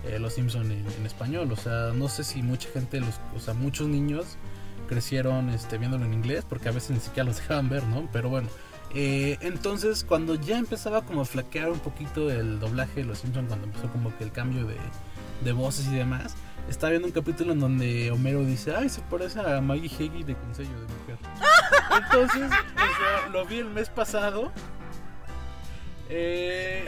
eh, 0.04 0.18
Los 0.18 0.34
Simpson 0.34 0.70
en, 0.72 0.86
en 0.86 1.06
español. 1.06 1.50
O 1.50 1.56
sea, 1.56 1.92
no 1.94 2.08
sé 2.10 2.22
si 2.22 2.42
mucha 2.42 2.68
gente, 2.70 3.00
los, 3.00 3.14
o 3.34 3.40
sea, 3.40 3.54
muchos 3.54 3.88
niños 3.88 4.36
crecieron 4.88 5.48
este, 5.50 5.78
viéndolo 5.78 6.04
en 6.04 6.12
inglés, 6.12 6.44
porque 6.48 6.68
a 6.68 6.72
veces 6.72 6.90
ni 6.90 7.00
siquiera 7.00 7.24
los 7.26 7.36
dejaban 7.40 7.68
ver, 7.70 7.82
¿no? 7.84 8.06
Pero 8.12 8.28
bueno. 8.28 8.48
Eh, 8.94 9.38
entonces, 9.40 10.04
cuando 10.04 10.34
ya 10.34 10.58
empezaba 10.58 11.02
como 11.02 11.22
a 11.22 11.24
flaquear 11.24 11.70
un 11.70 11.80
poquito 11.80 12.30
el 12.30 12.58
doblaje 12.58 13.00
de 13.00 13.06
Los 13.06 13.18
Simpson, 13.18 13.46
cuando 13.46 13.66
empezó 13.66 13.90
como 13.92 14.16
que 14.16 14.24
el 14.24 14.32
cambio 14.32 14.66
de, 14.66 14.76
de 15.42 15.52
voces 15.52 15.86
y 15.88 15.94
demás, 15.94 16.34
estaba 16.68 16.90
viendo 16.90 17.08
un 17.08 17.12
capítulo 17.12 17.52
en 17.52 17.60
donde 17.60 18.10
Homero 18.10 18.44
dice, 18.44 18.74
ay, 18.74 18.88
se 18.88 19.00
parece 19.02 19.40
a 19.40 19.60
Maggie 19.60 19.88
Heggie 19.88 20.24
de 20.24 20.34
Consejo 20.34 20.72
de 20.72 20.86
Mujer. 21.00 21.18
Entonces, 22.02 22.46
o 22.46 22.78
sea, 22.78 23.28
lo 23.30 23.46
vi 23.46 23.58
el 23.58 23.70
mes 23.70 23.88
pasado. 23.88 24.52
Eh, 26.10 26.86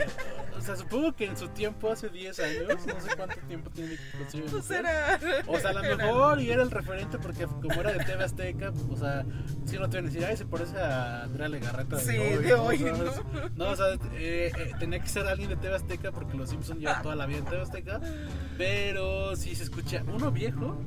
o 0.57 0.61
sea, 0.61 0.75
supongo 0.75 1.13
que 1.15 1.25
en 1.25 1.37
su 1.37 1.47
tiempo, 1.49 1.91
hace 1.91 2.09
10 2.09 2.39
años, 2.39 2.85
no 2.85 3.01
sé 3.01 3.09
cuánto 3.15 3.35
tiempo 3.47 3.69
tiene 3.71 3.91
de 3.91 3.97
Pues 4.49 4.69
era. 4.71 5.19
O 5.47 5.59
sea, 5.59 5.71
a 5.71 5.73
lo 5.73 5.81
mejor 5.97 6.41
y 6.41 6.51
era 6.51 6.63
el 6.63 6.71
referente 6.71 7.17
porque 7.17 7.45
como 7.45 7.73
era 7.81 7.93
de 7.93 8.03
TV 8.03 8.23
Azteca, 8.23 8.71
o 8.89 8.97
sea, 8.97 9.25
si 9.65 9.77
no 9.77 9.89
te 9.89 9.97
iban 9.97 10.05
a 10.09 10.11
decir, 10.11 10.25
ay, 10.25 10.37
se 10.37 10.45
parece 10.45 10.77
a 10.77 11.23
Andrea 11.23 11.47
Legarreta 11.49 11.97
Sí, 11.99 12.13
de 12.17 12.19
hoy. 12.29 12.43
de 12.43 12.49
¿no? 12.51 12.63
hoy. 12.63 12.79
¿no? 12.79 13.65
No, 13.65 13.71
o 13.71 13.75
sea, 13.75 13.85
eh, 14.15 14.51
eh, 14.57 14.71
tenía 14.79 14.99
que 14.99 15.07
ser 15.09 15.27
alguien 15.27 15.49
de 15.49 15.55
TV 15.57 15.75
Azteca 15.75 16.11
porque 16.11 16.35
los 16.37 16.49
Simpsons 16.49 16.79
llevan 16.79 17.01
toda 17.01 17.15
la 17.15 17.25
vida 17.25 17.39
en 17.39 17.45
TV 17.45 17.61
Azteca. 17.61 17.99
Pero 18.57 19.35
sí 19.35 19.55
se 19.55 19.63
escucha 19.63 20.03
uno 20.13 20.31
viejo 20.31 20.77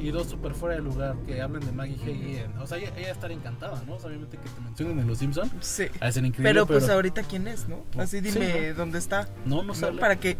y 0.00 0.10
dos 0.10 0.28
super 0.28 0.54
fuera 0.54 0.76
de 0.76 0.82
lugar 0.82 1.16
que 1.26 1.40
hablen 1.40 1.64
de 1.64 1.72
Maggie 1.72 2.42
en- 2.44 2.56
O 2.58 2.66
sea, 2.66 2.78
ella, 2.78 2.92
ella 2.96 3.10
estar 3.10 3.30
encantada, 3.32 3.82
¿no? 3.86 3.94
O 3.94 3.98
sea, 4.00 4.08
obviamente 4.08 4.36
que 4.36 4.48
te 4.48 4.60
mencionen 4.60 4.98
en 5.00 5.06
los 5.06 5.18
Simpsons. 5.18 5.50
Sí. 5.60 5.84
Increíble. 6.18 6.42
Pero 6.42 6.66
pues 6.66 6.88
ahorita 6.88 7.22
quién 7.22 7.46
es, 7.48 7.68
¿no? 7.68 7.84
Así 7.96 8.18
sí, 8.18 8.30
dime 8.30 8.70
¿no? 8.70 8.74
dónde 8.78 8.97
está. 8.98 9.28
No, 9.44 9.62
no 9.62 9.74
sale. 9.74 10.00
Para 10.00 10.16
que 10.16 10.36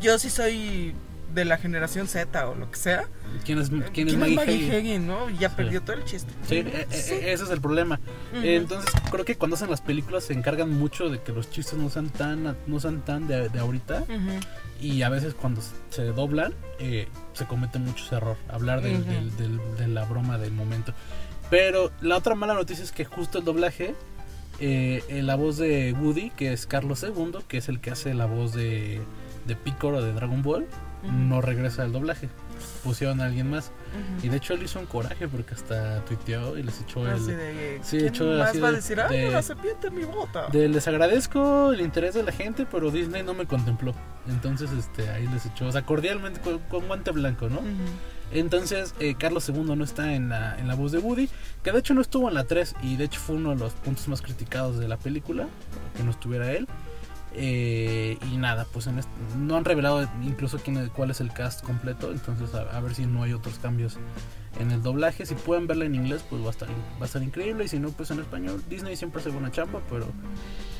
yo 0.00 0.18
sí 0.18 0.30
soy 0.30 0.94
de 1.34 1.44
la 1.44 1.58
generación 1.58 2.08
Z 2.08 2.48
o 2.48 2.54
lo 2.54 2.70
que 2.70 2.76
sea. 2.78 3.04
¿Quién 3.44 3.58
es, 3.58 3.68
quién 3.68 3.82
es 3.82 3.90
¿Quién 3.90 4.08
es 4.08 4.16
Maggie 4.16 4.76
Hagen? 4.78 5.06
No? 5.06 5.28
Ya 5.28 5.50
Sí. 5.50 5.54
perdió 5.56 5.82
todo 5.82 5.96
el 5.96 6.04
chiste. 6.04 6.32
Sí, 6.48 6.56
e- 6.56 6.86
e- 6.90 6.94
Sí. 7.02 7.14
ese 7.20 7.44
es 7.44 7.50
el 7.50 7.60
problema. 7.60 8.00
Entonces 8.32 8.90
creo 9.10 9.24
que 9.26 9.36
cuando 9.36 9.56
hacen 9.56 9.68
las 9.70 9.82
películas 9.82 10.24
se 10.24 10.32
encargan 10.32 10.70
mucho 10.72 11.10
de 11.10 11.20
que 11.20 11.32
los 11.32 11.50
chistes 11.50 11.74
no 11.78 11.90
sean 11.90 12.08
tan, 12.08 12.56
no 12.66 12.80
sean 12.80 13.02
tan 13.04 13.28
de, 13.28 13.50
de 13.50 13.58
ahorita 13.58 14.04
y 14.80 15.02
a 15.02 15.08
veces 15.10 15.34
cuando 15.34 15.60
se 15.90 16.04
doblan 16.06 16.54
eh, 16.78 17.08
se 17.34 17.44
comete 17.44 17.78
mucho 17.78 18.04
ese 18.06 18.14
error, 18.16 18.36
hablar 18.48 18.80
del- 18.80 19.02
Ujú. 19.02 19.10
del- 19.10 19.36
del- 19.36 19.76
de 19.76 19.88
la 19.88 20.04
broma 20.06 20.38
del 20.38 20.52
momento. 20.52 20.94
Pero 21.50 21.90
la 22.00 22.16
otra 22.16 22.34
mala 22.34 22.54
noticia 22.54 22.82
es 22.84 22.92
que 22.92 23.04
justo 23.04 23.38
el 23.38 23.44
doblaje, 23.44 23.94
eh, 24.60 25.02
eh, 25.08 25.22
la 25.22 25.36
voz 25.36 25.56
de 25.58 25.92
Woody, 25.98 26.30
que 26.30 26.52
es 26.52 26.66
Carlos 26.66 27.02
II, 27.02 27.38
que 27.46 27.58
es 27.58 27.68
el 27.68 27.80
que 27.80 27.90
hace 27.90 28.14
la 28.14 28.26
voz 28.26 28.52
de, 28.54 29.00
de 29.46 29.56
Piccolo 29.56 30.02
de 30.02 30.12
Dragon 30.12 30.42
Ball, 30.42 30.66
no 31.04 31.40
regresa 31.40 31.82
al 31.82 31.92
doblaje. 31.92 32.28
Pusieron 32.82 33.20
a 33.20 33.26
alguien 33.26 33.48
más. 33.50 33.70
Y 34.20 34.28
de 34.28 34.36
hecho 34.38 34.54
él 34.54 34.62
hizo 34.64 34.80
un 34.80 34.86
coraje 34.86 35.28
porque 35.28 35.54
hasta 35.54 36.04
tuiteó 36.04 36.58
y 36.58 36.64
les 36.64 36.80
echó 36.80 37.06
el... 37.06 37.12
Así 37.14 37.30
de, 37.30 37.78
sí, 37.82 37.96
¿quién 37.98 38.08
hecho 38.08 38.24
más 38.24 38.50
así 38.50 38.58
va 38.58 38.68
a 38.68 38.70
de- 38.72 38.76
decir, 38.78 39.00
ay, 39.00 39.16
de- 39.16 39.28
una 39.28 39.42
serpiente 39.42 39.86
en 39.86 39.94
mi 39.94 40.02
bota? 40.04 40.48
De, 40.48 40.68
les 40.68 40.88
agradezco 40.88 41.72
el 41.72 41.80
interés 41.80 42.14
de 42.14 42.24
la 42.24 42.32
gente, 42.32 42.66
pero 42.68 42.90
Disney 42.90 43.22
no 43.22 43.32
me 43.34 43.46
contempló. 43.46 43.94
Entonces, 44.28 44.72
este, 44.72 45.08
ahí 45.10 45.28
les 45.28 45.46
echó, 45.46 45.66
o 45.66 45.72
sea, 45.72 45.82
cordialmente 45.86 46.40
con, 46.40 46.58
con 46.68 46.86
guante 46.88 47.12
blanco, 47.12 47.48
¿no? 47.48 47.60
Ujú. 47.60 47.68
Entonces, 48.32 48.94
eh, 49.00 49.14
Carlos 49.18 49.48
II 49.48 49.74
no 49.76 49.84
está 49.84 50.14
en 50.14 50.28
la, 50.28 50.58
en 50.58 50.68
la 50.68 50.74
voz 50.74 50.92
de 50.92 50.98
Woody, 50.98 51.28
que 51.62 51.72
de 51.72 51.78
hecho 51.78 51.94
no 51.94 52.00
estuvo 52.00 52.28
en 52.28 52.34
la 52.34 52.44
3 52.44 52.76
y 52.82 52.96
de 52.96 53.04
hecho 53.04 53.20
fue 53.20 53.36
uno 53.36 53.50
de 53.50 53.56
los 53.56 53.72
puntos 53.72 54.06
más 54.08 54.20
criticados 54.20 54.78
de 54.78 54.88
la 54.88 54.96
película, 54.96 55.46
que 55.96 56.02
no 56.02 56.10
estuviera 56.10 56.52
él. 56.52 56.68
Eh, 57.34 58.18
y 58.32 58.36
nada, 58.36 58.66
pues 58.72 58.86
en 58.86 58.98
este- 58.98 59.10
no 59.36 59.56
han 59.56 59.64
revelado 59.64 60.08
incluso 60.22 60.58
quién, 60.58 60.88
cuál 60.88 61.10
es 61.10 61.20
el 61.20 61.32
cast 61.32 61.62
completo, 61.62 62.10
entonces 62.10 62.54
a, 62.54 62.62
a 62.76 62.80
ver 62.80 62.94
si 62.94 63.06
no 63.06 63.22
hay 63.22 63.32
otros 63.32 63.58
cambios 63.58 63.96
en 64.58 64.70
el 64.70 64.82
doblaje. 64.82 65.24
Si 65.26 65.34
pueden 65.34 65.66
verla 65.66 65.84
en 65.84 65.94
inglés, 65.94 66.24
pues 66.28 66.42
va 66.42 66.48
a 66.48 66.50
estar, 66.50 66.68
va 66.68 67.02
a 67.02 67.04
estar 67.04 67.22
increíble, 67.22 67.64
y 67.64 67.68
si 67.68 67.78
no, 67.78 67.90
pues 67.90 68.10
en 68.10 68.20
español. 68.20 68.62
Disney 68.68 68.96
siempre 68.96 69.20
hace 69.20 69.30
buena 69.30 69.52
chamba, 69.52 69.80
pero 69.90 70.06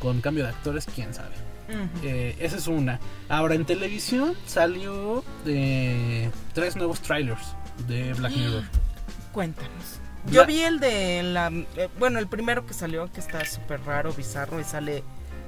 con 0.00 0.20
cambio 0.20 0.44
de 0.44 0.50
actores, 0.50 0.86
quién 0.94 1.12
sabe. 1.14 1.34
Eh, 2.02 2.34
esa 2.40 2.56
es 2.56 2.66
una. 2.66 2.98
Ahora 3.28 3.54
en 3.54 3.66
televisión 3.66 4.32
salió 4.46 5.22
de 5.44 6.30
tres 6.54 6.76
nuevos 6.76 7.00
trailers 7.00 7.54
de 7.86 8.14
Black 8.14 8.34
Mirror. 8.34 8.64
Cuéntanos. 9.32 10.00
Yo 10.30 10.46
vi 10.46 10.60
el 10.60 10.80
de 10.80 11.22
la. 11.22 11.48
eh, 11.76 11.88
bueno, 11.98 12.18
el 12.18 12.26
primero 12.26 12.64
que 12.66 12.72
salió, 12.74 13.12
que 13.12 13.20
está 13.20 13.44
súper 13.44 13.82
raro, 13.82 14.12
bizarro, 14.14 14.58
y 14.60 14.64
sale 14.64 15.04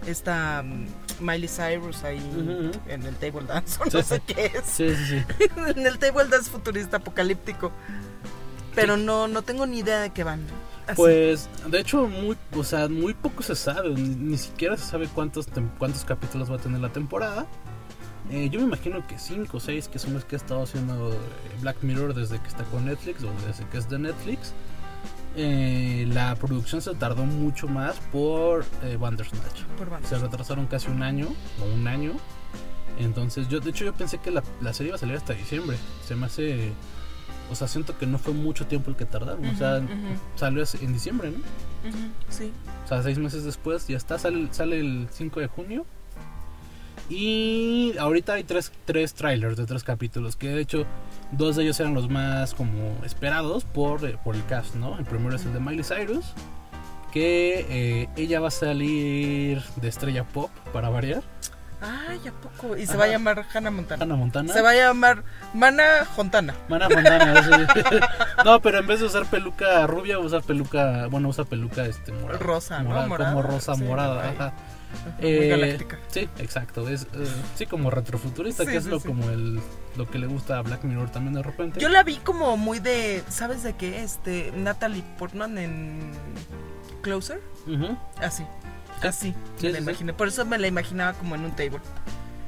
esta 0.06 0.62
mm, 0.62 0.86
Miley 1.20 1.48
Cyrus 1.48 2.04
ahí 2.04 2.18
en 2.86 3.02
el 3.02 3.14
table 3.16 3.46
dance, 3.46 3.78
o 3.82 3.90
Sí, 3.90 3.96
no 3.96 4.02
sé 4.02 4.16
sí. 4.16 4.22
qué 4.34 4.46
es. 4.54 4.64
Sí, 4.64 4.94
sí, 4.94 5.24
sí. 5.38 5.44
en 5.76 5.86
el 5.86 5.98
table 5.98 6.24
dance 6.28 6.50
futurista 6.50 6.98
apocalíptico. 6.98 7.72
Pero 8.74 8.96
no, 8.96 9.28
no 9.28 9.42
tengo 9.42 9.66
ni 9.66 9.80
idea 9.80 10.00
de 10.00 10.10
qué 10.10 10.24
van. 10.24 10.40
Así. 10.86 10.96
Pues, 10.96 11.48
de 11.66 11.80
hecho, 11.80 12.06
muy, 12.06 12.36
o 12.56 12.64
sea, 12.64 12.88
muy 12.88 13.14
poco 13.14 13.42
se 13.42 13.54
sabe. 13.54 13.90
Ni, 13.90 14.08
ni 14.14 14.38
siquiera 14.38 14.76
se 14.76 14.84
sabe 14.84 15.08
cuántos, 15.08 15.46
cuántos 15.78 16.04
capítulos 16.04 16.50
va 16.50 16.56
a 16.56 16.58
tener 16.58 16.80
la 16.80 16.92
temporada. 16.92 17.46
Eh, 18.30 18.48
yo 18.48 18.60
me 18.60 18.66
imagino 18.66 19.04
que 19.06 19.18
5 19.18 19.56
o 19.56 19.60
6, 19.60 19.88
que 19.88 19.98
son 19.98 20.14
los 20.14 20.24
que 20.24 20.36
ha 20.36 20.38
estado 20.38 20.62
haciendo 20.62 21.12
eh, 21.12 21.16
Black 21.62 21.82
Mirror 21.82 22.14
desde 22.14 22.38
que 22.40 22.46
está 22.46 22.62
con 22.64 22.86
Netflix 22.86 23.24
o 23.24 23.30
desde 23.46 23.66
que 23.68 23.78
es 23.78 23.88
de 23.88 23.98
Netflix. 23.98 24.52
Eh, 25.36 26.06
la 26.12 26.34
producción 26.34 26.82
se 26.82 26.94
tardó 26.94 27.24
mucho 27.24 27.68
más 27.68 27.96
por 28.12 28.64
eh, 28.82 28.96
Bandersnatch. 28.96 29.62
Por. 29.78 29.88
Se 30.04 30.18
retrasaron 30.18 30.66
casi 30.66 30.88
un 30.90 31.02
año 31.02 31.28
o 31.62 31.74
un 31.74 31.86
año. 31.86 32.12
Entonces, 32.98 33.48
yo 33.48 33.60
de 33.60 33.70
hecho 33.70 33.84
yo 33.84 33.94
pensé 33.94 34.18
que 34.18 34.30
la, 34.30 34.42
la 34.60 34.74
serie 34.74 34.88
iba 34.88 34.96
a 34.96 34.98
salir 34.98 35.16
hasta 35.16 35.32
diciembre. 35.32 35.76
Se 36.04 36.14
me 36.14 36.26
hace... 36.26 36.72
O 37.50 37.54
sea, 37.54 37.66
siento 37.66 37.98
que 37.98 38.06
no 38.06 38.18
fue 38.18 38.32
mucho 38.32 38.66
tiempo 38.66 38.90
el 38.90 38.96
que 38.96 39.06
tardaron. 39.06 39.44
o 39.44 39.56
sea, 39.56 39.82
salió 40.36 40.62
en 40.80 40.92
diciembre, 40.92 41.32
¿no? 41.32 41.38
Sí. 42.28 42.52
O 42.84 42.88
sea, 42.88 43.02
seis 43.02 43.18
meses 43.18 43.42
después 43.42 43.88
ya 43.88 43.96
está, 43.96 44.18
sale, 44.18 44.48
sale 44.52 44.78
el 44.78 45.08
5 45.10 45.40
de 45.40 45.46
junio. 45.48 45.86
Y 47.10 47.96
ahorita 47.98 48.34
hay 48.34 48.44
tres, 48.44 48.70
tres 48.84 49.14
trailers 49.14 49.56
de 49.56 49.66
tres 49.66 49.82
capítulos, 49.82 50.36
que 50.36 50.48
de 50.48 50.60
hecho 50.62 50.86
dos 51.32 51.56
de 51.56 51.64
ellos 51.64 51.78
eran 51.80 51.92
los 51.92 52.08
más 52.08 52.54
como 52.54 52.96
esperados 53.04 53.64
por, 53.64 54.04
eh, 54.04 54.16
por 54.22 54.36
el 54.36 54.44
cast, 54.46 54.76
¿no? 54.76 54.96
El 54.96 55.04
primero 55.04 55.34
es 55.34 55.44
el 55.44 55.52
de 55.52 55.58
Miley 55.58 55.82
Cyrus, 55.84 56.24
que 57.12 57.66
eh, 57.68 58.08
ella 58.16 58.38
va 58.38 58.48
a 58.48 58.52
salir 58.52 59.60
de 59.76 59.88
estrella 59.88 60.22
pop, 60.24 60.50
para 60.72 60.88
variar. 60.88 61.22
Ay, 61.82 62.20
¿a 62.28 62.32
poco? 62.32 62.76
Y 62.76 62.84
se 62.84 62.92
Ajá. 62.92 62.98
va 63.00 63.04
a 63.06 63.08
llamar 63.08 63.44
Hannah 63.54 63.70
Montana. 63.70 64.04
Hannah 64.04 64.14
Montana. 64.16 64.52
Se 64.52 64.60
va 64.60 64.70
a 64.70 64.74
llamar 64.74 65.24
Mana 65.54 66.04
Jontana. 66.14 66.54
Mana 66.68 66.88
Montana, 66.90 67.42
sí. 67.42 67.50
No, 68.44 68.60
pero 68.60 68.78
en 68.80 68.86
vez 68.86 69.00
de 69.00 69.06
usar 69.06 69.24
peluca 69.26 69.86
rubia, 69.86 70.18
usa 70.18 70.40
peluca, 70.42 71.06
bueno, 71.08 71.28
usa 71.28 71.44
peluca 71.44 71.86
este 71.86 72.12
morada. 72.12 72.38
Rosa, 72.38 72.82
¿no? 72.82 72.90
morada. 73.08 73.30
Como 73.32 73.42
rosa 73.42 73.74
Sí, 73.74 73.82
morada, 73.82 74.22
ay. 74.38 74.52
Muy 75.20 75.28
Eh, 75.28 75.48
galáctica. 75.48 75.98
Sí, 76.08 76.28
exacto. 76.38 76.88
Es, 76.88 77.04
eh, 77.14 77.26
sí, 77.54 77.66
como 77.66 77.90
retrofuturista, 77.90 78.64
Sí, 78.64 78.70
que 78.70 78.76
es 78.78 78.84
sí, 78.84 78.90
lo 78.90 79.00
sí. 79.00 79.08
como 79.08 79.30
el 79.30 79.60
lo 79.96 80.08
que 80.08 80.18
le 80.18 80.26
gusta 80.26 80.58
a 80.58 80.62
Black 80.62 80.84
Mirror 80.84 81.10
también 81.10 81.34
de 81.34 81.42
repente. 81.42 81.80
Yo 81.80 81.88
la 81.88 82.02
vi 82.02 82.16
como 82.16 82.56
muy 82.56 82.78
de, 82.78 83.22
¿sabes 83.28 83.62
de 83.62 83.74
qué? 83.74 84.02
Este, 84.02 84.52
Natalie 84.56 85.02
Portman 85.18 85.58
en 85.58 86.12
Closer. 87.02 87.40
Así. 88.20 88.42
Sí. 88.44 89.06
Así. 89.06 89.34
Sí, 89.58 89.66
me 89.66 89.72
la 89.72 89.78
imaginé. 89.78 90.12
Por 90.12 90.28
eso 90.28 90.44
me 90.44 90.58
la 90.58 90.66
imaginaba 90.66 91.14
como 91.14 91.34
en 91.34 91.44
un 91.44 91.50
table. 91.52 91.80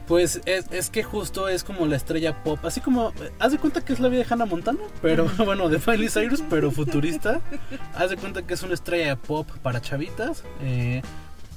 Pues 0.06 0.40
es, 0.46 0.66
es 0.72 0.90
que 0.90 1.02
justo 1.04 1.48
es 1.48 1.62
como 1.64 1.86
la 1.86 1.96
estrella 1.96 2.42
pop, 2.42 2.58
así 2.66 2.80
como, 2.80 3.12
haz 3.38 3.52
de 3.52 3.58
cuenta 3.58 3.82
que 3.84 3.92
es 3.92 4.00
la 4.00 4.08
vida 4.08 4.24
de 4.24 4.26
Hannah 4.28 4.46
Montana, 4.46 4.80
pero 5.00 5.30
bueno, 5.44 5.68
de 5.68 5.80
Miley 5.86 6.08
Cyrus, 6.10 6.42
pero 6.50 6.70
futurista. 6.72 7.40
Haz 7.94 8.10
de 8.10 8.16
cuenta 8.16 8.42
que 8.42 8.52
es 8.54 8.62
una 8.62 8.74
estrella 8.74 9.06
de 9.08 9.16
pop 9.16 9.48
para 9.62 9.80
chavitas. 9.80 10.42
eh, 10.60 11.02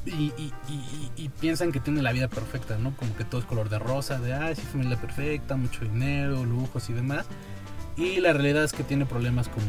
y, 0.05 0.09
y- 0.37 0.53
y- 0.69 0.73
y- 0.73 1.11
y 1.25 1.29
piensan 1.29 1.71
que 1.71 1.79
tiene 1.79 2.01
la 2.01 2.11
vida 2.11 2.27
perfecta, 2.27 2.77
¿no? 2.77 2.95
Como 2.95 3.15
que 3.15 3.23
todo 3.25 3.41
es 3.41 3.45
color 3.47 3.69
de 3.69 3.79
rosa, 3.79 4.19
de, 4.19 4.33
ay, 4.33 4.55
sí, 4.55 4.61
familia 4.61 4.99
perfecta, 4.99 5.55
mucho 5.55 5.81
dinero, 5.85 6.45
lujos 6.45 6.89
y 6.89 6.93
demás. 6.93 7.25
Y 7.97 8.19
la 8.19 8.33
realidad 8.33 8.63
es 8.63 8.73
que 8.73 8.83
tiene 8.83 9.05
problemas 9.05 9.47
como... 9.49 9.65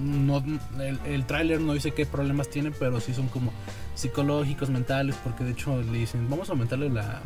No, 0.00 0.38
el, 0.80 1.00
el 1.04 1.26
tráiler 1.26 1.60
no 1.60 1.72
dice 1.72 1.90
qué 1.92 2.06
problemas 2.06 2.48
tiene, 2.48 2.70
pero 2.70 3.00
sí 3.00 3.12
son 3.14 3.26
como 3.28 3.52
psicológicos, 3.96 4.70
mentales, 4.70 5.16
porque 5.24 5.42
de 5.42 5.50
hecho 5.50 5.82
le 5.82 5.98
dicen, 5.98 6.30
vamos 6.30 6.48
a 6.48 6.52
aumentarle 6.52 6.88
la, 6.88 7.20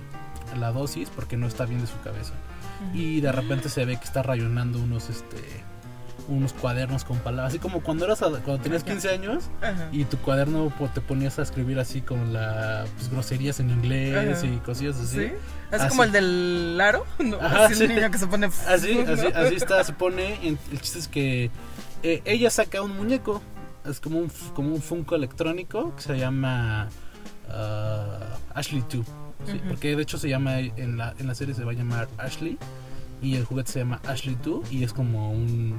la 0.58 0.72
dosis 0.72 1.10
porque 1.10 1.36
no 1.36 1.46
está 1.46 1.66
bien 1.66 1.82
de 1.82 1.86
su 1.86 2.00
cabeza. 2.00 2.32
Y 2.94 3.20
de 3.20 3.30
repente 3.30 3.68
se 3.68 3.84
ve 3.84 3.96
que 3.98 4.04
está 4.04 4.22
rayonando 4.22 4.80
unos 4.80 5.10
este 5.10 5.36
unos 6.28 6.52
cuadernos 6.52 7.04
con 7.04 7.18
palabras, 7.18 7.52
así 7.52 7.58
como 7.58 7.82
cuando 7.82 8.04
eras 8.04 8.20
cuando 8.20 8.58
tenías 8.58 8.84
15 8.84 9.10
años 9.10 9.44
Ajá. 9.60 9.88
y 9.92 10.04
tu 10.04 10.16
cuaderno 10.18 10.72
pues, 10.78 10.92
te 10.94 11.00
ponías 11.00 11.38
a 11.38 11.42
escribir 11.42 11.78
así 11.78 12.00
con 12.00 12.32
las 12.32 12.88
groserías 13.10 13.60
en 13.60 13.70
inglés 13.70 14.38
Ajá. 14.38 14.46
y 14.46 14.56
cosillas 14.58 14.96
así. 14.96 15.16
¿Sí? 15.28 15.32
Así 15.70 15.80
Así. 15.84 15.88
como 15.88 16.04
el 16.04 16.12
del 16.12 16.78
aro, 16.80 17.06
¿no? 17.18 17.36
Ajá, 17.36 17.66
así 17.66 17.74
sí. 17.76 17.84
un 17.84 17.94
niño 17.94 18.10
que 18.10 18.18
se 18.18 18.26
pone... 18.26 18.46
Así, 18.68 18.98
así, 19.00 19.26
así 19.34 19.54
está, 19.54 19.82
se 19.84 19.92
pone. 19.94 20.38
El 20.46 20.58
chiste 20.80 20.98
es 20.98 21.08
que 21.08 21.50
eh, 22.02 22.20
ella 22.24 22.50
saca 22.50 22.82
un 22.82 22.96
muñeco. 22.96 23.40
Es 23.84 23.98
como 23.98 24.18
un, 24.18 24.30
como 24.54 24.74
un 24.74 24.82
Funko 24.82 25.16
electrónico 25.16 25.94
que 25.96 26.02
se 26.02 26.18
llama 26.18 26.88
ah, 27.48 28.36
Ashley 28.54 28.82
2. 28.82 28.90
sí, 28.92 29.02
Ujú. 29.56 29.68
Porque 29.68 29.96
de 29.96 30.02
hecho 30.02 30.18
se 30.18 30.28
llama, 30.28 30.58
en 30.60 30.96
la, 30.98 31.14
en 31.18 31.26
la 31.26 31.34
serie 31.34 31.54
se 31.54 31.64
va 31.64 31.72
a 31.72 31.74
llamar 31.74 32.08
Ashley. 32.18 32.58
Y 33.22 33.36
el 33.36 33.44
juguete 33.44 33.72
se 33.72 33.78
llama 33.80 34.00
Ashley 34.06 34.36
2. 34.44 34.72
Y 34.72 34.84
es 34.84 34.92
como 34.92 35.32
un. 35.32 35.78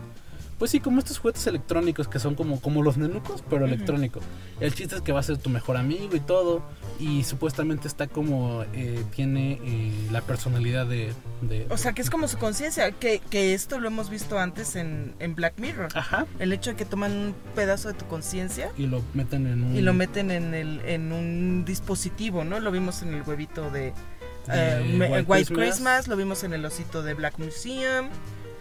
Pues 0.64 0.72
sí, 0.72 0.80
como 0.80 1.00
estos 1.00 1.18
juguetes 1.20 1.46
electrónicos 1.46 2.08
que 2.08 2.20
son 2.20 2.36
como, 2.36 2.62
como 2.62 2.84
los 2.84 2.96
nenucos, 2.96 3.44
pero 3.50 3.66
electrónico. 3.66 4.22
El 4.62 4.74
chiste 4.74 4.96
es 4.96 5.02
que 5.02 5.12
va 5.12 5.20
a 5.20 5.24
ser 5.24 5.36
tu 5.38 5.50
mejor 5.50 5.76
amigo 5.76 6.16
y 6.16 6.22
todo. 6.22 6.64
Y 7.02 7.26
supuestamente 7.26 7.86
está 7.90 8.08
como. 8.08 8.64
eh, 8.72 9.04
tiene 9.14 9.60
eh, 9.62 9.92
la 10.10 10.22
personalidad 10.22 10.86
de, 10.86 11.12
de- 11.42 11.68
O 11.70 11.76
sea, 11.76 11.92
que 11.92 12.02
es 12.02 12.10
como 12.10 12.30
su 12.30 12.38
conciencia, 12.38 12.94
que, 12.94 13.20
que 13.30 13.54
esto 13.54 13.78
lo 13.82 13.90
hemos 13.90 14.10
visto 14.10 14.40
antes 14.40 14.78
en, 14.78 15.14
en 15.20 15.36
Black 15.36 15.56
Mirror. 15.58 15.90
Ajá. 15.96 16.28
El 16.40 16.54
hecho 16.54 16.70
de 16.70 16.78
que 16.78 16.86
toman 16.86 17.12
un 17.12 17.36
pedazo 17.56 17.90
de 17.90 17.96
tu 17.96 18.06
conciencia 18.08 18.72
y 18.78 18.88
lo 18.88 19.02
meten 19.14 19.48
en 19.48 19.64
un 19.66 19.76
y 19.76 19.82
lo 19.82 19.94
meten 19.94 20.32
en, 20.32 20.54
el, 20.54 20.80
en 20.86 21.12
un 21.12 21.66
dispositivo, 21.66 22.46
¿no? 22.46 22.62
Lo 22.62 22.72
vimos 22.72 23.02
en 23.02 23.14
el 23.14 23.24
huevito 23.24 23.70
de, 23.70 23.92
eh, 24.48 25.24
White, 25.28 25.48
Christmas, 25.48 25.60
Christmas. 25.60 26.08
lo 26.08 26.16
vimos 26.16 26.46
en 26.46 26.54
el 26.54 26.64
osito 26.66 27.04
de 27.04 27.16
Black 27.16 27.38
Museum 27.38 28.08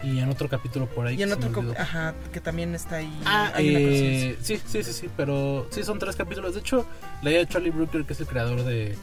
y 0.02 0.18
en 0.18 0.28
otro 0.28 0.48
capítulo 0.48 0.86
por 0.86 1.06
ahí 1.06 1.16
y 1.16 1.22
en 1.22 1.32
otro, 1.32 1.50
ajá, 1.78 2.14
que 2.32 2.40
también 2.40 2.74
está 2.74 2.96
ahí. 2.96 3.20
Ah, 3.24 3.52
hay 3.54 3.74
eh, 3.76 4.36
sí, 4.42 4.60
sí, 4.66 4.82
sí, 4.82 4.92
sí, 4.92 5.08
pero 5.16 5.66
sí 5.70 5.82
son 5.84 5.98
tres 5.98 6.16
capítulos. 6.16 6.54
De 6.54 6.60
hecho, 6.60 6.86
la 7.22 7.30
idea 7.30 7.40
de 7.40 7.46
Charlie 7.48 7.70
Brooker, 7.70 8.04
que 8.04 8.12
es 8.12 8.20
el 8.20 8.26
creador 8.26 8.64
de, 8.64 8.96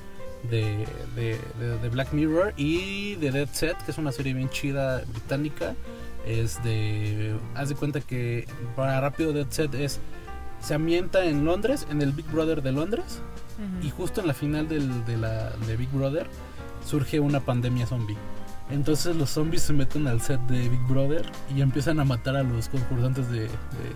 de, 0.50 0.86
de, 1.16 1.38
de- 1.60 1.78
de 1.78 1.90
Black 1.90 2.12
Mirror 2.14 2.54
y 2.58 3.16
de 3.16 3.32
Dead 3.32 3.50
Set, 3.52 3.78
que 3.86 3.92
es 3.92 3.98
una 3.98 4.12
serie 4.12 4.34
bien 4.34 4.50
chida 4.50 5.02
británica, 5.08 5.76
es 6.28 6.62
de... 6.64 7.36
Haz 7.56 7.70
de 7.70 7.76
cuenta 7.76 8.02
que 8.02 8.46
para 8.76 9.00
rápido 9.00 9.32
Dead 9.34 9.48
Set 9.50 9.74
es... 9.76 10.00
Se 10.62 10.74
ambienta 10.74 11.24
en 11.24 11.46
Londres, 11.46 11.88
en 11.90 12.02
el 12.02 12.12
Big 12.12 12.26
Brother 12.28 12.62
de 12.62 12.74
Londres, 12.74 13.22
y 13.82 13.90
justo 13.90 14.20
en 14.22 14.28
la 14.28 14.34
final 14.34 14.68
del, 14.70 15.06
de, 15.06 15.18
la, 15.18 15.52
de 15.52 15.76
Big 15.78 15.90
Brother 15.90 16.28
surge 16.86 17.20
una 17.20 17.40
pandemia 17.42 17.86
zombie. 17.88 18.18
Entonces 18.70 19.16
los 19.16 19.32
zombies 19.32 19.64
se 19.64 19.74
meten 19.74 20.08
al 20.08 20.22
set 20.22 20.40
de 20.42 20.70
Big 20.70 20.82
Brother 20.88 21.26
y 21.56 21.62
empiezan 21.62 22.00
a 22.00 22.06
matar 22.06 22.36
a 22.36 22.44
los 22.44 22.70
concursantes 22.70 23.30
de, 23.32 23.42
de, 23.42 23.50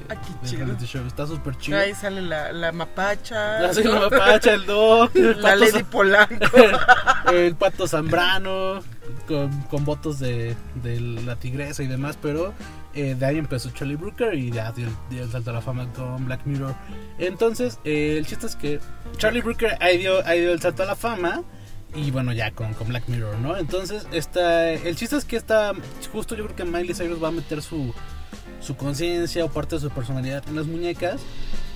Ah, 0.09 0.15
reality 0.51 0.85
show. 0.85 1.05
Está 1.05 1.27
súper 1.27 1.55
chido. 1.57 1.77
Ahí 1.77 1.93
sale 1.93 2.21
la, 2.21 2.51
la 2.51 2.71
mapacha. 2.71 3.59
La 3.59 3.73
señora 3.73 4.09
Mapacha, 4.09 4.53
el 4.53 4.65
Doc, 4.65 5.15
el 5.15 5.41
La 5.41 5.55
Lady 5.55 5.83
Polanco. 5.83 6.57
el 7.31 7.55
pato 7.55 7.87
Zambrano, 7.87 8.81
con, 9.27 9.51
con 9.63 9.85
votos 9.85 10.19
de, 10.19 10.55
de 10.81 10.99
la 10.99 11.35
tigresa 11.35 11.83
y 11.83 11.87
demás, 11.87 12.17
pero 12.19 12.53
eh, 12.95 13.15
de 13.17 13.25
ahí 13.25 13.37
empezó 13.37 13.69
Charlie 13.71 13.95
Brooker 13.95 14.33
y 14.33 14.51
ya 14.51 14.71
dio, 14.71 14.87
dio 15.09 15.23
el 15.23 15.31
salto 15.31 15.51
a 15.51 15.53
la 15.53 15.61
fama 15.61 15.87
con 15.93 16.25
Black 16.25 16.41
Mirror. 16.45 16.73
Entonces, 17.19 17.79
eh, 17.83 18.15
el 18.17 18.25
chiste 18.25 18.47
es 18.47 18.55
que 18.55 18.79
Charlie 19.17 19.41
Brooker 19.41 19.77
ahí 19.81 19.99
dio, 19.99 20.25
ahí 20.25 20.41
dio 20.41 20.51
el 20.51 20.61
salto 20.61 20.81
a 20.81 20.87
la 20.87 20.95
fama. 20.95 21.43
Y 21.95 22.11
bueno, 22.11 22.33
ya 22.33 22.51
con, 22.51 22.73
con 22.73 22.87
Black 22.87 23.07
Mirror, 23.07 23.37
¿no? 23.39 23.55
Entonces, 23.55 24.07
esta, 24.11 24.71
el 24.71 24.95
chiste 24.95 25.15
es 25.15 25.25
que 25.25 25.35
está, 25.35 25.73
justo 26.11 26.35
yo 26.35 26.45
creo 26.45 26.55
que 26.55 26.65
Miley 26.65 26.95
Cyrus 26.95 27.21
va 27.23 27.27
a 27.27 27.31
meter 27.31 27.61
su, 27.61 27.93
su 28.61 28.75
conciencia 28.75 29.45
o 29.45 29.49
parte 29.49 29.75
de 29.75 29.81
su 29.81 29.89
personalidad 29.91 30.43
en 30.47 30.55
las 30.55 30.65
muñecas. 30.65 31.21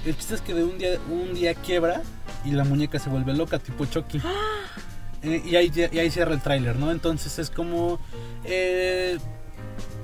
El 0.06 0.16
chiste 0.16 0.36
es 0.36 0.42
que 0.42 0.54
de 0.54 0.64
un 0.64 0.78
día, 0.78 0.98
un 1.10 1.34
día 1.34 1.54
quiebra 1.54 2.02
y 2.44 2.52
la 2.52 2.64
muñeca 2.64 2.98
se 2.98 3.10
vuelve 3.10 3.34
loca, 3.34 3.60
tipo 3.60 3.86
Chucky. 3.86 4.22
Eh, 5.24 5.42
y, 5.44 5.56
ahí, 5.56 5.72
y 5.74 5.98
ahí 5.98 6.12
cierra 6.12 6.32
el 6.36 6.42
tráiler, 6.42 6.76
¿no? 6.76 6.92
Entonces 6.92 7.40
es 7.40 7.50
como... 7.50 8.00
eh, 8.44 9.18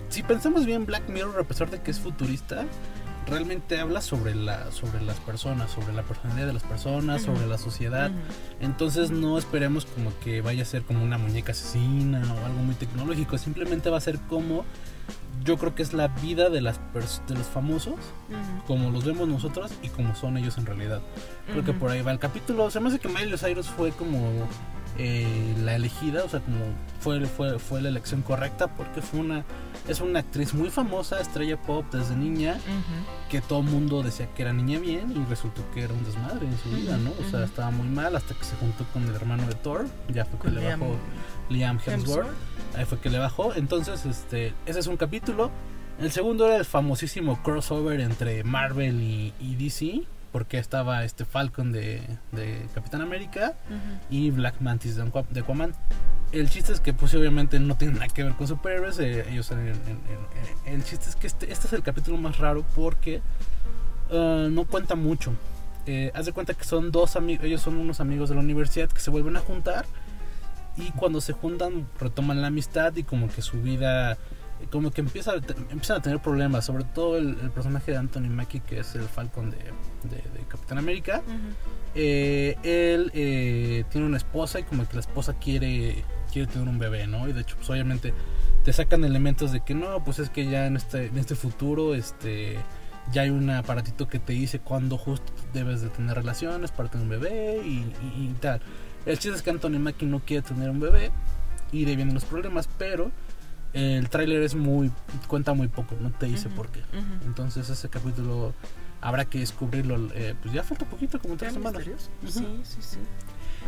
si 0.10 0.24
pensamos 0.24 0.66
bien, 0.66 0.88
Black 0.88 1.08
Mirror, 1.08 1.40
a 1.40 1.44
pesar 1.44 1.70
de 1.70 1.82
que 1.84 1.92
es 1.92 2.00
futurista, 2.00 2.66
realmente 3.28 3.80
habla 3.80 4.02
sobre, 4.02 4.36
la, 4.36 4.72
sobre 4.72 5.02
las 5.02 5.20
personas, 5.20 5.72
sobre 5.72 5.94
la 5.94 6.04
personalidad 6.04 6.48
de 6.48 6.54
las 6.54 6.64
personas, 6.64 7.22
sobre 7.22 7.48
la 7.48 7.58
sociedad. 7.58 8.12
Entonces 8.60 9.12
no 9.12 9.38
esperemos 9.38 9.86
como 9.86 10.12
que 10.20 10.42
vaya 10.42 10.64
a 10.64 10.66
ser 10.66 10.84
como 10.84 11.04
una 11.04 11.18
muñeca 11.18 11.52
asesina 11.52 12.22
o 12.22 12.46
algo 12.46 12.60
muy 12.60 12.76
tecnológico. 12.76 13.38
Simplemente 13.38 13.90
va 13.90 13.98
a 13.98 14.02
ser 14.02 14.20
como... 14.30 14.66
Yo 15.44 15.58
creo 15.58 15.76
que 15.76 15.84
es 15.84 15.94
la 15.94 16.08
vida 16.08 16.50
de, 16.50 16.62
las 16.62 16.80
de 17.28 17.36
los 17.36 17.48
famosos, 17.48 17.96
como 18.66 18.92
los 18.92 19.04
vemos 19.04 19.28
nosotros 19.28 19.72
y 19.82 19.90
como 19.90 20.16
son 20.16 20.38
ellos 20.38 20.58
en 20.58 20.66
realidad. 20.66 21.02
Creo 21.48 21.66
que 21.66 21.74
por 21.74 21.92
ahí 21.92 22.02
va 22.02 22.12
el 22.12 22.20
capítulo. 22.20 22.72
Se 22.72 22.80
me 22.80 22.88
hace 22.88 23.00
que 23.00 23.10
Miley 23.10 23.38
Cyrus 23.38 23.68
fue 23.68 23.92
como 23.92 24.48
eh, 24.98 25.56
la 25.64 25.76
elegida, 25.76 26.24
o 26.24 26.30
sea, 26.30 26.40
como 26.40 26.66
fue, 27.00 27.26
fue, 27.26 27.60
fue 27.60 27.82
la 27.82 27.90
elección 27.90 28.22
correcta 28.22 28.68
porque 28.68 29.02
fue 29.02 29.20
una 29.20 29.44
es 29.88 30.00
una 30.00 30.20
actriz 30.20 30.54
muy 30.54 30.70
famosa, 30.70 31.20
estrella 31.20 31.62
pop 31.62 31.86
desde 31.92 32.16
niña, 32.16 32.58
que 33.30 33.42
todo 33.42 33.60
el 33.60 33.66
mundo 33.66 34.02
decía 34.02 34.28
que 34.34 34.44
era 34.44 34.54
niña 34.54 34.80
bien 34.80 35.12
y 35.12 35.30
resultó 35.30 35.62
que 35.74 35.82
era 35.84 35.94
un 35.94 36.04
desmadre 36.06 36.48
en 36.48 36.58
su 36.58 36.70
vida, 36.70 36.98
¿no? 36.98 37.12
O 37.12 37.30
sea, 37.30 37.44
estaba 37.44 37.70
muy 37.72 37.88
mal 37.90 38.16
hasta 38.16 38.34
que 38.34 38.46
se 38.46 38.56
juntó 38.56 38.86
con 38.94 39.04
el 39.04 39.14
hermano 39.14 39.46
de 39.46 39.56
Thor, 39.56 39.86
ya 40.08 40.26
fue 40.26 40.40
que 40.40 40.52
le 40.52 40.66
bajó 40.66 40.96
Liam 41.50 41.80
Hemsworth, 41.86 42.28
Hemsworth. 42.28 42.76
ahí 42.76 42.86
fue 42.86 43.00
que 43.00 43.10
le 43.10 43.20
bajó. 43.20 43.54
Entonces, 43.56 44.06
este, 44.06 44.54
ese 44.66 44.80
es 44.80 44.88
un 44.88 44.96
capítulo. 44.96 45.52
El 46.00 46.12
segundo 46.12 46.48
era 46.48 46.58
el 46.58 46.66
famosísimo 46.66 47.44
crossover 47.44 48.00
entre 48.00 48.44
Marvel 48.44 49.02
y, 49.02 49.34
y 49.40 49.56
DC, 49.56 50.04
porque 50.34 50.58
estaba 50.58 51.06
este 51.06 51.24
Falcon 51.24 51.72
de, 51.72 52.02
de 52.34 52.66
Capitán 52.76 53.02
América 53.02 53.54
y 54.10 54.32
Black 54.32 54.60
Mantis 54.60 54.98
de, 54.98 55.04
de 55.30 55.40
Aquaman. 55.40 55.74
El 56.34 56.50
chiste 56.50 56.74
es 56.74 56.80
que 56.82 56.92
pues 56.94 57.14
obviamente 57.14 57.60
no 57.60 57.76
tiene 57.78 57.94
nada 57.94 58.08
que 58.08 58.24
ver 58.24 58.34
con 58.34 58.48
superhéroes, 58.48 58.98
eh, 59.00 59.24
ellos 59.32 59.50
en- 59.52 59.60
en- 59.60 59.76
en- 60.66 60.74
el 60.74 60.84
chiste 60.84 61.08
es 61.10 61.16
que 61.16 61.28
este, 61.28 61.50
este 61.52 61.68
es 61.68 61.74
el 61.74 61.84
capítulo 61.84 62.18
más 62.18 62.40
raro 62.40 62.66
porque 62.76 63.22
ah, 64.12 64.48
no 64.52 64.66
cuenta 64.66 64.96
mucho. 64.96 65.34
Eh, 65.86 66.12
haz 66.16 66.26
de 66.26 66.32
cuenta 66.34 66.54
que 66.54 66.64
son 66.64 66.92
dos 66.92 67.16
amigos, 67.16 67.46
ellos 67.46 67.62
son 67.62 67.78
unos 67.78 68.00
amigos 68.00 68.30
de 68.30 68.36
la 68.36 68.42
universidad 68.42 68.90
que 68.90 69.00
se 69.00 69.12
vuelven 69.12 69.38
a 69.38 69.42
juntar 69.42 69.86
y 70.76 70.90
cuando 70.92 71.22
se 71.22 71.34
juntan 71.34 71.88
retoman 72.00 72.42
la 72.42 72.48
amistad 72.48 72.96
y 72.96 73.04
como 73.04 73.28
que 73.30 73.42
su 73.44 73.62
vida 73.62 74.14
eh, 74.14 74.18
como 74.72 74.92
que 74.92 75.02
empieza 75.02 75.32
a 75.32 75.36
empiezan 75.36 75.98
a 75.98 76.02
tener 76.02 76.20
problemas, 76.20 76.66
sobre 76.66 76.84
todo 76.84 77.18
el, 77.18 77.38
el 77.42 77.50
personaje 77.52 77.92
de 77.92 77.98
Anthony 77.98 78.30
Mackie 78.30 78.60
que 78.62 78.80
es 78.80 78.96
el 78.96 79.04
Falcon 79.04 79.50
de, 79.52 79.58
de- 79.58 80.40
de 80.40 80.46
Capitán 80.48 80.78
América. 80.78 81.22
Eh, 81.96 82.56
él 82.64 83.12
eh, 83.14 83.84
tiene 83.92 84.08
una 84.08 84.18
esposa 84.18 84.60
y 84.60 84.64
como 84.64 84.88
que 84.88 84.96
la 84.96 85.02
esposa 85.02 85.34
quiere 85.40 86.04
quiere 86.32 86.52
tener 86.52 86.68
un 86.68 86.80
bebé, 86.80 87.06
¿no? 87.06 87.28
Y 87.28 87.34
de 87.34 87.42
hecho, 87.42 87.56
pues 87.58 87.70
obviamente 87.70 88.14
te 88.64 88.74
sacan 88.74 89.04
elementos 89.04 89.52
de 89.52 89.60
que 89.62 89.76
no, 89.76 90.04
pues 90.04 90.18
es 90.20 90.30
que 90.30 90.48
ya 90.50 90.66
en 90.66 90.76
este 90.78 91.06
en 91.08 91.18
este 91.18 91.36
futuro 91.36 91.94
este 91.94 92.58
ya 93.12 93.24
hay 93.24 93.30
un 93.30 93.50
aparatito 93.50 94.08
que 94.08 94.18
te 94.18 94.34
dice 94.34 94.60
cuándo 94.60 94.98
justo 94.98 95.32
debes 95.54 95.82
de 95.82 95.90
tener 95.90 96.16
relaciones 96.16 96.72
para 96.72 96.90
tener 96.90 97.04
un 97.04 97.10
bebé 97.10 97.62
y, 97.64 97.70
y- 98.18 98.30
y 98.32 98.36
tal. 98.40 98.62
El 99.06 99.20
chiste 99.20 99.36
es 99.38 99.42
que 99.44 99.50
Anthony 99.50 99.78
Mackie 99.80 100.06
no 100.06 100.20
quiere 100.22 100.42
tener 100.48 100.70
un 100.70 100.80
bebé 100.80 101.12
y 101.74 101.84
de 101.86 101.96
vienen 101.98 102.14
los 102.16 102.24
problemas, 102.26 102.70
pero 102.78 103.12
el 103.74 104.10
tráiler 104.10 104.42
es 104.44 104.56
muy 104.56 104.92
cuenta 105.28 105.54
muy 105.54 105.68
poco, 105.68 105.96
no 106.00 106.12
te 106.12 106.28
dice 106.28 106.50
por 106.50 106.70
qué. 106.70 106.82
Entonces 107.26 107.70
ese 107.70 107.90
capítulo 107.90 108.54
habrá 109.02 109.26
que 109.26 109.40
descubrirlo. 109.40 110.10
eh, 110.14 110.36
pues 110.42 110.54
ya 110.54 110.64
falta 110.64 110.86
poquito, 110.86 111.20
como 111.20 111.36
tres 111.38 111.54
¿Tan 111.54 111.62
semanas. 111.64 111.86
misterioso? 111.86 112.10
Ujú. 112.24 112.32
Sí, 112.32 112.62
sí, 112.64 112.78
sí. 112.82 112.98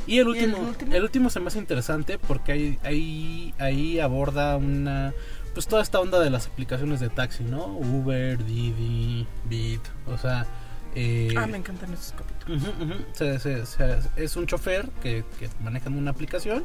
Y 0.08 0.12
el 0.12 0.15
¿Y 0.18 0.20
el 0.20 0.28
último, 0.28 0.58
el 0.58 0.63
último? 0.68 0.98
último, 0.98 1.30
se 1.30 1.39
me 1.39 1.48
hace 1.48 1.58
interesante 1.60 2.20
porque 2.20 2.52
ahí, 2.52 2.80
ahí, 2.84 3.54
ahí 3.58 4.00
aborda 4.00 4.56
una, 4.58 5.13
pues 5.54 5.68
toda 5.68 5.82
esta 5.82 6.00
onda 6.00 6.20
de 6.20 6.30
las 6.30 6.48
aplicaciones 6.48 7.00
de 7.00 7.10
taxi, 7.10 7.44
¿no? 7.44 7.65
Uber, 7.65 8.44
Didi, 8.46 9.26
Bit, 9.50 9.82
o 10.08 10.18
sea, 10.18 10.46
eh, 10.94 11.34
Ah, 11.38 11.48
me 11.48 11.58
encantan 11.58 11.91
esos 11.94 12.13
capítulos. 12.13 12.62
ujú, 12.63 12.84
ujú, 12.84 12.94
se- 13.13 13.39
se- 13.39 13.65
se- 13.65 14.00
es 14.15 14.36
un 14.36 14.46
chofer 14.46 14.89
que, 15.02 15.26
que 15.39 15.50
maneja 15.63 15.89
en 15.89 15.98
una 15.98 16.12
aplicación 16.12 16.63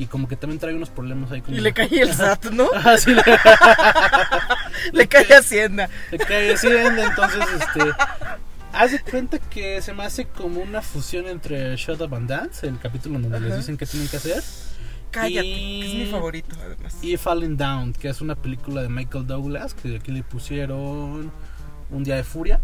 y 0.00 0.06
como 0.06 0.26
que 0.28 0.34
también 0.36 0.58
trae 0.58 0.74
unos 0.74 0.88
problemas 0.90 1.30
ahí 1.30 1.42
como 1.42 1.56
Y 1.56 1.60
le 1.60 1.72
cae 1.72 2.00
el 2.00 2.12
SAT, 2.14 2.46
¿no? 2.52 2.68
Ah, 2.74 2.96
sí, 2.96 3.14
le, 3.14 3.22
Le 4.92 5.06
cae 5.08 5.26
Hacienda. 5.34 5.88
le 6.10 6.18
cae 6.18 6.52
Hacienda, 6.54 7.04
entonces 7.06 7.44
este 7.60 7.92
haz 8.72 8.92
de 8.92 9.00
cuenta 9.00 9.38
que 9.38 9.82
se 9.82 9.92
me 9.92 10.04
hace 10.04 10.26
como 10.26 10.60
una 10.60 10.80
fusión 10.80 11.26
entre 11.26 11.76
Shut 11.76 12.00
Up 12.00 12.14
and 12.14 12.28
Dance, 12.28 12.66
el 12.66 12.78
capítulo 12.78 13.18
donde 13.18 13.38
les 13.40 13.50
Ajá. 13.50 13.56
dicen 13.58 13.76
qué 13.76 13.84
tienen 13.86 14.08
que 14.08 14.16
hacer. 14.16 14.42
Cállate, 15.10 15.44
Y- 15.46 15.80
que 15.80 15.86
es 15.88 15.94
mi 16.06 16.12
favorito, 16.12 16.56
además. 16.64 16.96
Y 17.02 17.16
Falling 17.16 17.56
Down, 17.56 17.92
que 17.92 18.08
es 18.08 18.20
una 18.20 18.36
película 18.36 18.80
de 18.82 18.88
Michael 18.88 19.26
Douglas, 19.26 19.74
que 19.74 19.96
aquí 19.96 20.12
le 20.12 20.22
pusieron 20.22 21.32
Un 21.90 22.04
Día 22.04 22.14
de 22.16 22.22
Furia, 22.24 22.60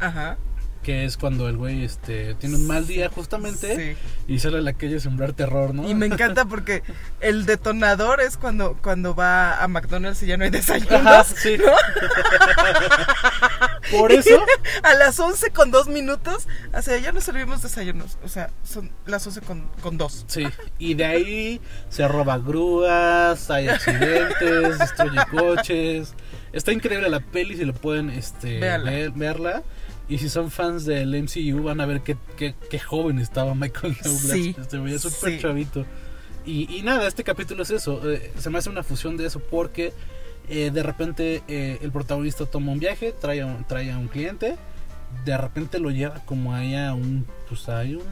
Ajá. 0.00 0.38
Que 0.82 1.04
es 1.04 1.18
cuando 1.18 1.46
el 1.48 1.58
güey 1.58 1.84
este, 1.84 2.34
tiene 2.36 2.56
un 2.56 2.66
mal 2.66 2.86
día 2.86 3.10
justamente 3.10 3.96
Sí. 3.96 4.32
y 4.32 4.38
sale 4.38 4.58
a 4.58 4.60
la 4.62 4.72
calle 4.72 4.96
a 4.96 5.00
sembrar 5.00 5.34
terror, 5.34 5.74
¿no? 5.74 5.86
Y 5.88 5.94
me 5.94 6.06
encanta 6.06 6.46
porque 6.46 6.82
el 7.20 7.44
detonador 7.44 8.20
es 8.22 8.38
cuando, 8.38 8.78
cuando 8.82 9.14
va 9.14 9.62
a 9.62 9.68
McDonald's 9.68 10.22
y 10.22 10.26
ya 10.26 10.38
no 10.38 10.44
hay 10.44 10.50
desayunos. 10.50 10.92
Ajá, 11.06 11.24
sí. 11.24 11.58
¿no? 11.58 11.64
Por 13.90 14.12
eso, 14.12 14.42
A 14.82 14.94
las 14.94 15.18
11 15.18 15.50
con 15.50 15.70
2 15.70 15.88
minutos, 15.88 16.46
o 16.72 16.82
sea, 16.82 16.98
ya 16.98 17.12
no 17.12 17.20
servimos 17.20 17.62
desayunos. 17.62 18.18
O 18.24 18.28
sea, 18.28 18.50
son 18.64 18.90
las 19.06 19.26
11 19.26 19.40
con, 19.42 19.68
con 19.82 19.98
2. 19.98 20.24
sí, 20.28 20.44
y 20.78 20.94
de 20.94 21.04
ahí 21.04 21.60
se 21.88 22.06
roba 22.08 22.38
grúas, 22.38 23.50
hay 23.50 23.68
accidentes, 23.68 24.78
destruye 24.78 25.18
coches. 25.30 26.14
Está 26.52 26.72
increíble 26.72 27.08
la 27.10 27.20
peli 27.20 27.56
si 27.56 27.64
lo 27.64 27.72
pueden 27.74 28.10
este, 28.10 28.58
ver- 28.60 29.10
verla. 29.12 29.62
Y 30.10 30.18
si 30.18 30.28
son 30.28 30.50
fans 30.50 30.84
del 30.84 31.14
MCU 31.22 31.62
van 31.62 31.80
a 31.80 31.86
ver 31.86 32.02
qué, 32.02 32.16
qué, 32.36 32.54
qué 32.68 32.78
joven 32.78 33.18
estaba 33.20 33.54
Michael 33.54 33.96
Douglas. 34.04 34.32
Sí, 34.32 34.54
Se 34.68 34.78
veía 34.78 34.98
súper 34.98 35.34
sí. 35.34 35.38
chavito. 35.40 35.86
Y, 36.44 36.74
y 36.76 36.82
nada, 36.82 37.06
este 37.06 37.22
capítulo 37.24 37.62
es 37.62 37.70
eso. 37.70 38.00
eh, 38.10 38.32
se 38.36 38.50
me 38.50 38.58
hace 38.58 38.68
una 38.70 38.82
fusión 38.82 39.16
de 39.16 39.26
eso 39.26 39.38
porque 39.40 39.92
eh, 40.48 40.70
de 40.72 40.82
repente 40.82 41.42
eh, 41.46 41.78
el 41.80 41.92
protagonista 41.92 42.44
toma 42.44 42.72
un 42.72 42.80
viaje, 42.80 43.12
trae 43.12 43.40
a 43.42 43.46
un, 43.46 43.64
trae 43.64 43.92
a 43.92 43.98
un 43.98 44.08
cliente. 44.08 44.56
De 45.24 45.36
repente 45.38 45.78
lo 45.78 45.90
lleva 45.90 46.16
como 46.26 46.54
ahí 46.54 46.74
a 46.74 46.92
un. 46.92 47.24
Pues 47.48 47.68
hay 47.68 47.94
un. 47.94 48.02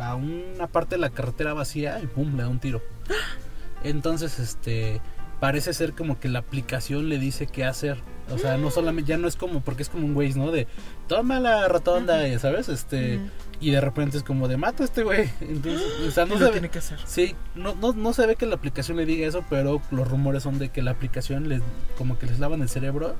A 0.00 0.16
una 0.16 0.66
parte 0.66 0.96
de 0.96 1.00
la 1.00 1.10
carretera 1.10 1.54
vacía 1.54 2.00
y 2.02 2.06
pum, 2.08 2.36
le 2.36 2.42
da 2.42 2.48
un 2.48 2.58
tiro. 2.58 2.82
Entonces, 3.84 4.40
este. 4.40 5.00
Parece 5.40 5.72
ser 5.74 5.92
como 5.92 6.18
que 6.18 6.28
la 6.28 6.38
aplicación 6.40 7.08
le 7.08 7.18
dice 7.18 7.46
qué 7.46 7.64
hacer. 7.64 7.98
O 8.30 8.38
sea, 8.38 8.56
no 8.56 8.70
solamente, 8.70 9.10
ya 9.10 9.18
no 9.18 9.28
es 9.28 9.36
como, 9.36 9.60
porque 9.60 9.82
es 9.82 9.88
como 9.90 10.06
un 10.06 10.14
güey, 10.14 10.32
¿no? 10.34 10.50
De 10.50 10.66
toma 11.08 11.40
la 11.40 11.68
rotonda, 11.68 12.26
y, 12.26 12.38
¿sabes? 12.38 12.68
Este. 12.68 13.20
Y 13.60 13.70
de 13.70 13.80
repente 13.80 14.16
es 14.16 14.22
como 14.22 14.48
de 14.48 14.56
mata 14.56 14.82
a 14.82 14.86
este 14.86 15.02
güey. 15.02 15.30
Entonces, 15.40 15.82
o 16.06 16.10
sea, 16.10 16.24
no 16.26 16.38
se 16.38 16.44
ve- 16.44 16.50
tiene 16.52 16.70
que 16.70 16.78
hacer. 16.78 16.98
Sí, 17.06 17.34
no, 17.54 17.74
no, 17.74 17.92
no 17.92 18.12
se 18.12 18.26
ve 18.26 18.36
que 18.36 18.46
la 18.46 18.54
aplicación 18.56 18.96
le 18.96 19.04
diga 19.06 19.26
eso, 19.26 19.44
pero 19.50 19.80
los 19.90 20.08
rumores 20.10 20.42
son 20.42 20.58
de 20.58 20.70
que 20.70 20.80
la 20.82 20.92
aplicación 20.92 21.48
les, 21.48 21.60
como 21.98 22.18
que 22.18 22.26
les 22.26 22.38
lavan 22.40 22.62
el 22.62 22.68
cerebro 22.68 23.14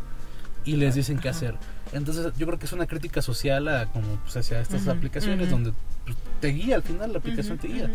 y 0.65 0.77
les 0.77 0.95
dicen 0.95 1.19
qué 1.19 1.29
hacer. 1.29 1.55
Entonces 1.93 2.33
yo 2.39 2.47
creo 2.47 2.59
que 2.59 2.65
es 2.65 2.73
una 2.73 2.87
crítica 2.87 3.21
social 3.23 3.69
a 3.69 3.87
como 3.93 4.07
pues, 4.23 4.37
hacia 4.39 4.59
estas 4.61 4.83
Ujú, 4.83 4.91
aplicaciones 4.93 5.49
ujú. 5.49 5.57
donde 5.57 5.73
pues, 6.07 6.17
te 6.41 6.49
guía 6.49 6.77
al 6.77 6.83
final 6.83 7.13
la 7.13 7.19
aplicación 7.19 7.59
te 7.59 7.69
guía. 7.69 7.91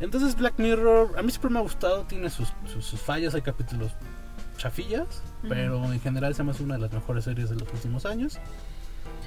Entonces 0.00 0.36
Black 0.36 0.54
Mirror 0.58 1.14
a 1.18 1.22
mí 1.22 1.30
siempre 1.30 1.50
me 1.50 1.58
ha 1.58 1.62
gustado, 1.62 2.02
tiene 2.04 2.28
sus, 2.28 2.48
sus, 2.72 2.84
sus 2.84 3.00
fallas, 3.00 3.34
hay 3.34 3.42
capítulos 3.42 3.92
chafillas, 4.56 5.22
pero 5.48 5.92
en 5.92 6.00
general 6.00 6.34
se 6.34 6.42
me 6.42 6.52
hace 6.52 6.62
una 6.62 6.74
de 6.74 6.80
las 6.80 6.92
mejores 6.92 7.24
series 7.24 7.50
de 7.50 7.56
los 7.56 7.72
últimos 7.72 8.06
años. 8.06 8.38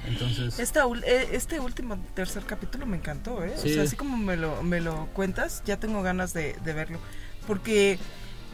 Entonces, 0.06 0.58
Esta 0.58 0.84
eh, 1.04 1.28
este 1.32 1.58
último 1.60 1.98
tercer 2.14 2.44
capítulo 2.44 2.86
me 2.86 2.96
encantó, 2.96 3.42
¿eh? 3.44 3.54
Sí. 3.56 3.70
O 3.70 3.74
sea, 3.74 3.82
así 3.82 3.96
como 3.96 4.16
me 4.16 4.36
lo, 4.36 4.62
me 4.62 4.80
lo 4.80 5.06
cuentas, 5.08 5.62
ya 5.64 5.78
tengo 5.78 6.02
ganas 6.02 6.32
de, 6.32 6.56
de 6.64 6.72
verlo. 6.72 6.98
Porque 7.46 7.98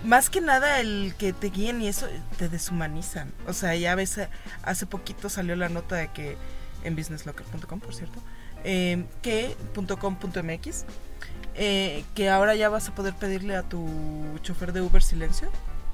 más 0.04 0.30
que 0.30 0.40
nada 0.40 0.80
el 0.80 1.14
que 1.18 1.32
te 1.32 1.48
guíen 1.48 1.82
y 1.82 1.88
eso 1.88 2.06
te 2.38 2.48
deshumanizan. 2.48 3.32
O 3.46 3.52
sea, 3.52 3.74
ya 3.76 3.94
ves, 3.94 4.20
hace 4.62 4.86
poquito 4.86 5.28
salió 5.28 5.56
la 5.56 5.68
nota 5.68 5.96
de 5.96 6.08
que 6.08 6.36
en 6.84 6.96
businesslocker.com, 6.96 7.80
por 7.80 7.94
cierto, 7.94 8.18
eh, 8.64 9.04
que 9.22 9.56
.com.mx, 9.74 10.84
eh, 11.54 12.04
que 12.14 12.30
ahora 12.30 12.54
ya 12.54 12.68
vas 12.68 12.88
a 12.88 12.94
poder 12.94 13.14
pedirle 13.14 13.56
a 13.56 13.62
tu 13.62 13.88
chofer 14.42 14.72
de 14.72 14.80
Uber 14.80 15.02
silencio. 15.02 15.50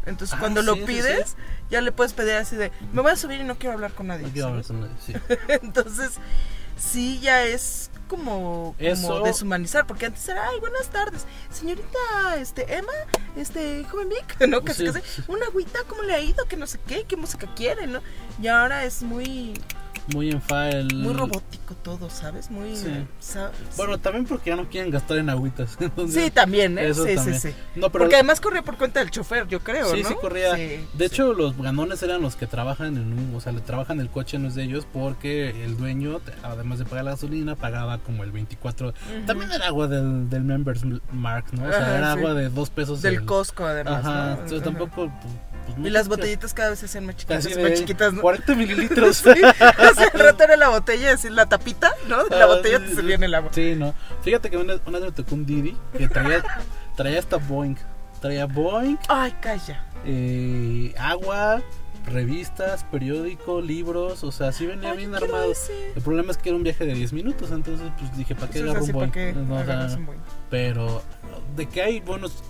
Entonces, 0.08 0.36
Ah, 0.36 0.40
cuando 0.40 0.60
sí, 0.60 0.66
lo 0.66 0.74
sí, 0.74 0.82
pides, 0.86 1.36
ya 1.70 1.80
le 1.80 1.92
puedes 1.92 2.12
pedir 2.12 2.34
así 2.34 2.56
de, 2.56 2.72
me 2.92 3.02
voy 3.02 3.12
a 3.12 3.16
subir 3.16 3.40
y 3.40 3.44
no 3.44 3.56
quiero 3.56 3.74
hablar 3.74 3.92
con 3.92 4.08
nadie. 4.08 4.26
No 4.26 4.32
quiero 4.32 4.48
hablar 4.48 4.64
con 4.64 4.80
nadie, 4.80 4.94
sí. 5.04 5.12
Entonces, 5.48 6.12
sí, 6.76 7.20
ya 7.20 7.44
es 7.44 7.90
como, 8.08 8.74
deshumanizar, 8.78 9.86
porque 9.86 10.06
antes 10.06 10.26
era, 10.28 10.48
ay, 10.48 10.58
buenas 10.60 10.88
tardes, 10.88 11.26
señorita, 11.50 12.36
este, 12.38 12.74
Emma, 12.74 12.92
este, 13.36 13.84
joven 13.84 14.08
Vic, 14.08 14.40
¿no? 14.48 14.62
Casi, 14.62 14.86
casi, 14.86 15.00
una 15.28 15.46
agüita, 15.46 15.80
¿cómo 15.86 16.02
le 16.02 16.14
ha 16.14 16.20
ido? 16.20 16.46
Que 16.46 16.56
no 16.56 16.66
sé 16.66 16.78
qué, 16.86 17.04
qué 17.04 17.16
música 17.16 17.46
quiere, 17.54 17.86
¿no? 17.86 18.00
Y 18.40 18.46
ahora 18.48 18.84
es 18.84 19.02
muy, 19.02 19.60
Muy 20.14 20.30
en 20.30 20.40
file. 20.40 20.88
muy 20.94 21.12
robótico 21.12 21.74
todo, 21.82 22.08
¿sabes? 22.08 22.50
Muy... 22.50 22.74
Sí. 22.76 22.88
sa- 23.20 23.50
Bueno, 23.76 23.98
también 23.98 24.24
porque 24.24 24.50
ya 24.50 24.56
no 24.56 24.68
quieren 24.68 24.90
gastar 24.90 25.18
en 25.18 25.28
agüitas. 25.30 25.76
entonces- 25.80 26.24
sí, 26.24 26.30
también, 26.30 26.78
¿eh? 26.78 26.88
eso 26.88 27.04
Sí, 27.06 27.14
también. 27.14 27.40
sí, 27.40 27.48
sí. 27.50 27.54
No, 27.76 27.90
pero 27.90 28.04
Porque 28.04 28.14
además 28.16 28.40
corría 28.40 28.62
por 28.62 28.76
cuenta 28.78 29.00
del 29.00 29.10
chofer, 29.10 29.46
yo 29.48 29.60
creo, 29.60 29.94
Sí, 29.94 30.02
¿no? 30.02 30.08
sí 30.08 30.14
corría. 30.20 30.54
De 30.54 31.04
hecho, 31.04 31.32
los 31.34 31.56
ganones 31.56 32.02
eran 32.02 32.22
los 32.22 32.36
que 32.36 32.46
trabajan 32.46 32.96
en 32.96 33.12
un, 33.12 33.34
o 33.34 33.40
sea, 33.40 33.52
le 33.52 33.60
trabajan 33.60 34.00
el 34.00 34.08
coche 34.08 34.38
no 34.38 34.48
es 34.48 34.54
de 34.54 34.64
ellos 34.64 34.86
porque 34.92 35.64
el 35.64 35.76
dueño, 35.76 36.20
además 36.42 36.78
de 36.78 36.84
pagar 36.86 37.04
la 37.04 37.10
gasolina, 37.12 37.54
pagaba 37.54 37.98
como 37.98 38.24
el 38.24 38.30
24. 38.32 38.88
Ujú. 38.88 38.96
También 39.26 39.52
era 39.52 39.66
agua 39.66 39.88
del, 39.88 40.30
del 40.30 40.42
Members 40.42 40.82
Mark, 41.12 41.44
¿no? 41.52 41.64
O 41.64 41.70
sea, 41.70 41.80
Ajá, 41.82 41.98
era 41.98 42.12
agua 42.12 42.34
de 42.34 42.48
dos 42.48 42.70
pesos. 42.70 43.02
Del 43.02 43.14
el- 43.14 43.24
Costco, 43.26 43.66
además, 43.66 44.04
Ajá, 44.04 44.24
¿no? 44.24 44.30
entonces 44.32 44.60
Ajá. 44.62 44.64
tampoco. 44.64 44.94
pues, 44.94 45.10
pues, 45.76 45.86
Y 45.86 45.90
las 45.90 46.08
botellitas 46.08 46.54
cada 46.54 46.70
vez 46.70 46.78
se 46.78 46.86
hacían 46.86 47.04
más 47.04 47.16
chiquitas, 47.16 47.44
más 47.58 47.74
chiquitas, 47.74 48.12
¿no? 48.14 48.22
40 48.22 48.54
mililitros. 48.54 49.16
Sí, 49.28 49.30
sea, 49.98 50.10
al 50.14 50.20
rato 50.20 50.44
era 50.44 50.56
la 50.56 50.68
botella, 50.68 51.12
así 51.12 51.28
la 51.30 51.46
tapita, 51.46 51.92
¿no? 52.08 52.24
La 52.28 52.44
Ah, 52.44 52.46
botella 52.46 52.78
te 52.80 52.94
servía 52.94 53.16
en 53.16 53.24
el 53.24 53.34
agua. 53.34 53.50
Sí, 53.52 53.74
no. 53.76 53.94
Fíjate 54.22 54.50
que 54.50 54.56
una, 54.56 54.74
una 54.86 54.98
vez 54.98 55.06
me 55.08 55.12
tocó 55.12 55.34
un 55.34 55.44
Didi 55.46 55.76
que 55.96 56.08
traía, 56.08 56.42
traía 56.96 57.18
hasta 57.18 57.36
Boeing. 57.36 57.76
Traía 58.20 58.46
Boeing, 58.46 58.96
Ay, 59.08 59.32
calla. 59.40 59.84
eh, 60.04 60.92
agua, 60.98 61.62
revistas, 62.06 62.84
periódico, 62.84 63.60
libros, 63.60 64.24
o 64.24 64.32
sea, 64.32 64.50
sí 64.52 64.66
venía 64.66 64.90
Ay, 64.92 64.96
bien 64.98 65.14
armado. 65.14 65.52
El 65.94 66.02
problema 66.02 66.32
es 66.32 66.38
que 66.38 66.48
era 66.48 66.56
un 66.56 66.64
viaje 66.64 66.84
de 66.84 66.94
10 66.94 67.12
minutos, 67.12 67.50
entonces 67.52 67.86
pues 67.98 68.16
dije, 68.16 68.34
¿para 68.34 68.50
qué 68.50 68.60
agarro 68.60 68.82
un 68.84 68.92
Boeing? 68.92 69.10
¿para 69.10 69.26
qué 69.26 69.32
No, 69.34 69.54
o 69.56 69.64
sea, 69.64 69.98
pero 70.50 71.02
de 71.56 71.66
que 71.68 71.82
hay 71.82 72.00
buenos 72.00 72.42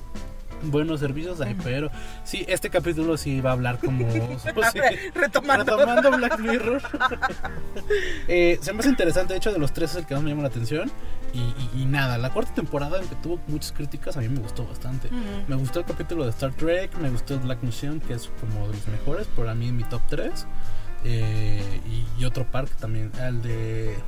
buenos 0.63 1.01
servicios 1.01 1.41
hay, 1.41 1.55
pero 1.55 1.91
sí, 2.25 2.45
este 2.49 2.71
capítulo 2.71 3.17
sí 3.17 3.41
va 3.41 3.51
a 3.51 3.53
hablar 3.55 3.79
como 3.79 4.07
pues, 4.55 4.69
sí, 4.73 4.81
Retomando. 5.15 5.77
retomando 5.77 6.11
Black 6.17 6.39
Mirror. 6.39 6.83
eh, 8.29 8.59
se 8.61 8.73
me 8.73 8.81
hace 8.81 8.89
interesante, 8.91 9.33
de 9.35 9.39
hecho, 9.39 9.53
de 9.53 9.59
los 9.59 9.73
tres 9.73 9.91
es 9.93 9.97
el 9.99 10.07
que 10.07 10.15
más 10.15 10.23
me 10.23 10.31
llama 10.31 10.43
la 10.43 10.49
atención. 10.49 10.91
Y, 11.35 11.41
y- 11.41 11.83
y 11.83 11.85
nada, 11.85 12.17
la 12.19 12.31
cuarta 12.33 12.55
temporada, 12.55 12.99
aunque 12.99 13.15
tuvo 13.17 13.39
muchas 13.49 13.73
críticas, 13.73 14.17
a 14.17 14.21
mí 14.21 14.29
me 14.29 14.41
gustó 14.41 14.67
bastante. 14.67 15.11
Me 15.47 15.57
gustó 15.57 15.81
el 15.81 15.85
capítulo 15.85 16.25
de 16.25 16.31
Star 16.31 16.53
Trek, 16.55 16.97
me 16.99 17.11
gustó 17.11 17.35
el 17.35 17.41
Black 17.41 17.63
Museum, 17.63 18.01
que 18.01 18.15
es 18.15 18.31
como 18.41 18.67
de 18.69 18.75
los 18.75 18.89
mejores, 18.89 19.27
para 19.29 19.55
mí 19.55 19.69
en 19.69 19.77
mi 19.77 19.85
top 19.85 20.01
3. 20.09 20.47
y, 21.05 21.09
y 22.19 22.25
otro 22.25 22.45
parque 22.51 22.73
también, 22.79 23.11
el 23.23 23.43
de... 23.43 23.99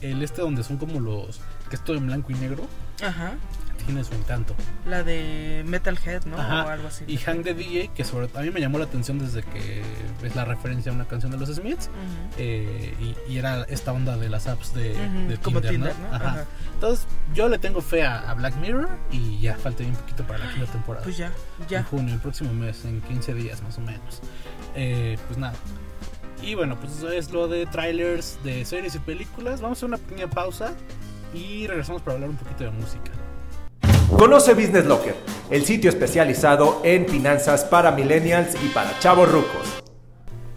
El 0.00 0.22
este 0.22 0.40
donde 0.40 0.62
son 0.64 0.78
como 0.78 0.98
los... 1.00 1.40
que 1.68 1.76
es 1.76 1.84
todo 1.84 1.96
en 1.96 2.06
blanco 2.06 2.30
y 2.32 2.34
negro, 2.36 2.66
Ajá. 3.02 3.32
Tiene 3.84 4.04
su 4.04 4.14
encanto. 4.14 4.54
La 4.86 5.02
de 5.02 5.62
Metalhead, 5.66 6.24
¿no? 6.24 6.36
Ajá. 6.38 6.64
O 6.66 6.68
algo 6.68 6.88
así. 6.88 7.04
Y 7.06 7.16
Hank 7.18 7.42
the 7.44 7.54
DJ, 7.54 7.90
que 7.94 8.04
sobre 8.04 8.28
a 8.34 8.40
mí 8.42 8.50
me 8.50 8.60
llamó 8.60 8.78
la 8.78 8.84
atención 8.84 9.18
desde 9.18 9.42
que 9.42 9.82
es 10.22 10.34
la 10.36 10.44
referencia 10.44 10.92
a 10.92 10.94
una 10.94 11.06
canción 11.06 11.32
de 11.32 11.38
los 11.38 11.48
Smiths. 11.48 11.90
Eh, 12.38 12.94
y, 13.28 13.32
y 13.32 13.38
era 13.38 13.62
esta 13.64 13.92
onda 13.92 14.16
de 14.16 14.28
las 14.28 14.46
apps 14.46 14.74
de, 14.74 14.92
Ujú, 14.92 15.28
de 15.30 15.36
Como 15.38 15.60
Tinder, 15.60 15.92
Tinder, 15.92 15.98
¿no? 15.98 16.08
¿no? 16.08 16.14
Ajá. 16.16 16.28
Ajá. 16.30 16.44
Entonces, 16.74 17.06
yo 17.34 17.48
le 17.48 17.58
tengo 17.58 17.80
fe 17.80 18.02
a, 18.04 18.30
a 18.30 18.34
Black 18.34 18.56
Mirror 18.56 18.88
y 19.10 19.38
ya 19.40 19.56
falta 19.56 19.82
bien 19.82 19.94
poquito 19.94 20.24
para 20.24 20.38
la 20.44 20.52
quinta 20.52 20.70
temporada. 20.72 21.04
Pues 21.04 21.16
ya, 21.16 21.32
En 21.60 21.66
ya. 21.68 21.82
junio, 21.84 22.14
el 22.14 22.20
próximo 22.20 22.52
mes, 22.54 22.84
en 22.84 23.00
15 23.02 23.34
días 23.34 23.62
más 23.62 23.76
o 23.78 23.80
menos. 23.80 24.20
Eh, 24.74 25.18
pues 25.26 25.38
nada. 25.38 25.54
Y 26.42 26.54
bueno, 26.54 26.78
pues 26.80 26.92
eso 26.96 27.10
es 27.10 27.30
lo 27.32 27.48
de 27.48 27.66
trailers 27.66 28.38
de 28.42 28.64
series 28.64 28.94
y 28.94 28.98
películas. 28.98 29.60
Vamos 29.60 29.76
a 29.76 29.78
hacer 29.80 29.88
una 29.88 29.98
pequeña 29.98 30.30
pausa 30.30 30.72
y 31.34 31.66
regresamos 31.66 32.00
para 32.00 32.14
hablar 32.14 32.30
un 32.30 32.36
poquito 32.36 32.64
de 32.64 32.70
música. 32.70 33.10
Conoce 34.16 34.54
Business 34.54 34.86
Locker, 34.86 35.14
el 35.50 35.64
sitio 35.64 35.88
especializado 35.88 36.80
en 36.84 37.08
finanzas 37.08 37.64
para 37.64 37.90
millennials 37.92 38.54
y 38.62 38.68
para 38.68 38.98
chavos 38.98 39.30
rucos. 39.30 39.80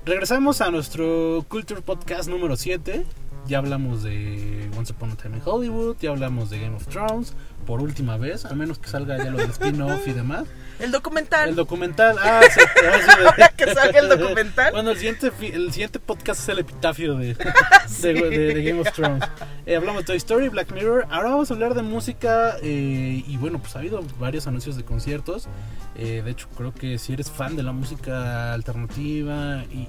Regresamos 0.06 0.60
a 0.60 0.70
nuestro 0.70 1.46
Culture 1.48 1.82
Podcast 1.82 2.28
número 2.30 2.58
7. 2.58 3.06
Ya 3.46 3.58
hablamos 3.58 4.04
de 4.04 4.70
Once 4.78 4.94
Upon 4.94 5.12
a 5.12 5.16
Time 5.16 5.36
in 5.38 5.42
Hollywood, 5.44 5.98
ya 6.00 6.12
hablamos 6.12 6.50
de 6.50 6.60
Game 6.62 6.76
of 6.78 6.88
Thrones, 6.88 7.34
por 7.66 7.82
última 7.82 8.16
vez, 8.16 8.46
a 8.46 8.54
menos 8.56 8.80
que 8.80 8.88
salga 8.90 9.18
ya 9.18 9.30
lo 9.32 9.38
del 9.38 9.50
spin-off 9.50 10.08
y 10.08 10.14
demás. 10.14 10.46
El 10.80 10.92
documental. 10.92 11.50
El 11.50 11.56
documental, 11.56 12.16
ah, 12.24 12.40
sí, 12.50 12.60
te 12.74 12.88
voy 12.88 12.90
a 12.90 12.98
decir- 12.98 13.56
Que 13.58 13.74
salga 13.74 14.00
el 14.00 14.10
documental. 14.10 14.72
Bueno, 14.72 14.92
el 14.92 14.98
siguiente, 14.98 15.30
el 15.54 15.72
siguiente 15.74 16.00
podcast 16.00 16.42
es 16.42 16.50
el 16.50 16.60
epitafio 16.60 17.16
de, 17.16 17.36
de, 18.02 18.14
de- 18.14 18.54
de 18.54 18.64
Game 18.64 18.80
of 18.80 18.92
Thrones. 18.94 19.24
Eh, 19.66 19.76
hablamos 19.76 20.02
de 20.04 20.06
Toy 20.08 20.18
Story, 20.18 20.48
Black 20.50 20.72
Mirror. 20.72 21.06
Ahora 21.12 21.30
vamos 21.32 21.52
a 21.52 21.54
hablar 21.54 21.74
de 21.74 21.82
música. 21.82 22.56
eh, 22.62 23.24
y 23.28 23.38
bueno, 23.38 23.60
pues 23.60 23.76
ha 23.76 23.80
habido 23.80 24.02
varios 24.20 24.48
anuncios 24.48 24.78
de 24.78 24.84
conciertos. 24.86 25.48
Eh, 25.96 26.22
de 26.24 26.32
hecho, 26.32 26.48
creo 26.58 26.74
que 26.74 26.98
si 26.98 27.12
eres 27.14 27.30
fan 27.30 27.56
de 27.58 27.64
la 27.64 27.72
música 27.74 28.54
alternativa 28.54 29.64
y, 29.72 29.80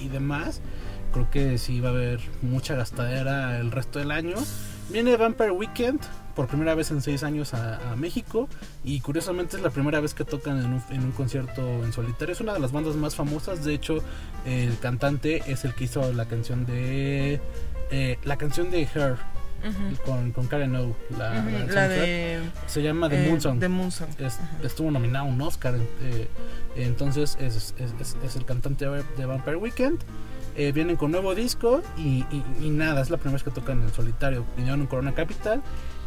y- 0.00 0.04
y 0.04 0.08
demás, 0.08 0.60
creo 1.14 1.30
que 1.30 1.56
sí 1.58 1.80
va 1.80 1.88
a 1.88 1.92
haber 1.92 2.20
mucha 2.42 2.74
gastadera 2.74 3.58
el 3.58 3.70
resto 3.70 3.98
del 4.00 4.10
año. 4.10 4.34
Viene 4.90 5.16
Vampire 5.16 5.50
Weekend 5.52 6.00
por 6.34 6.46
primera 6.48 6.74
vez 6.74 6.90
en 6.90 7.00
seis 7.00 7.22
años 7.22 7.54
a, 7.54 7.92
a 7.92 7.96
México 7.96 8.48
y 8.82 9.00
curiosamente 9.00 9.56
es 9.56 9.62
la 9.62 9.70
primera 9.70 10.00
vez 10.00 10.12
que 10.12 10.24
tocan 10.24 10.58
en 10.58 10.72
un, 10.74 10.82
en 10.90 11.04
un 11.04 11.12
concierto 11.12 11.62
en 11.84 11.92
solitario. 11.92 12.32
Es 12.32 12.40
una 12.40 12.52
de 12.52 12.58
las 12.60 12.72
bandas 12.72 12.96
más 12.96 13.14
famosas. 13.14 13.64
De 13.64 13.72
hecho, 13.72 14.02
el 14.44 14.76
cantante 14.80 15.42
es 15.50 15.64
el 15.64 15.74
que 15.74 15.84
hizo 15.84 16.12
la 16.12 16.26
canción 16.26 16.66
de 16.66 17.40
eh, 17.90 18.18
la 18.24 18.36
canción 18.36 18.70
de 18.70 18.82
Her 18.82 19.16
Ujú. 19.66 20.02
con, 20.04 20.32
con 20.32 20.46
Karen 20.48 20.74
O. 20.76 20.94
La, 21.16 21.30
Ujú, 21.40 21.50
la 21.50 21.58
La 21.58 21.58
soundtrack. 21.58 21.90
de. 22.00 22.40
se 22.66 22.82
llama 22.82 23.08
The 23.08 23.24
eh, 23.24 23.28
Moon 23.28 23.40
Song. 23.40 23.60
The 23.60 23.68
Moon 23.68 23.90
Song. 23.90 24.08
Es- 24.18 24.34
Ajá. 24.40 24.58
estuvo 24.64 24.90
nominado 24.90 25.24
a 25.24 25.28
un 25.28 25.40
Oscar. 25.40 25.76
eh, 26.02 26.28
entonces 26.76 27.38
es, 27.40 27.74
es- 27.78 27.92
es- 28.00 28.16
es 28.22 28.36
el 28.36 28.44
cantante 28.44 28.84
de 29.16 29.24
Vampire 29.24 29.56
Weekend. 29.56 30.00
Eh, 30.56 30.70
vienen 30.72 30.96
con 30.96 31.10
nuevo 31.10 31.34
disco 31.34 31.82
y, 31.96 32.24
y- 32.30 32.44
y 32.62 32.70
nada, 32.70 33.00
es 33.00 33.10
la 33.10 33.16
primera 33.16 33.34
vez 33.34 33.42
que 33.42 33.50
tocan 33.50 33.82
en 33.82 33.92
solitario. 33.92 34.44
Vinieron 34.56 34.80
en 34.82 34.86
Corona 34.86 35.12
Capital 35.12 35.62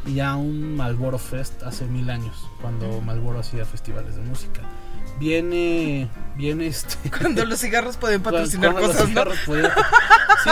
y 0.06 0.20
a 0.22 0.36
un 0.38 0.76
Malboro 0.78 1.18
Fest 1.18 1.64
hace 1.64 1.86
mil 1.86 2.10
años, 2.10 2.48
cuando. 2.62 3.02
Malboro 3.02 3.40
hacía 3.40 3.66
festivales 3.66 4.16
de 4.16 4.22
música. 4.22 4.62
Viene, 5.20 6.10
viene 6.36 6.68
este. 6.68 7.10
Cuando 7.18 7.44
los 7.46 7.60
cigarros 7.60 7.98
pueden 7.98 8.22
patrocinar 8.22 8.72
cuando 8.74 8.88
los 8.90 8.98
cosas, 8.98 9.04
¿no? 9.10 9.10
cigarros 9.10 9.38
podían- 9.46 9.72
Sí, 10.44 10.50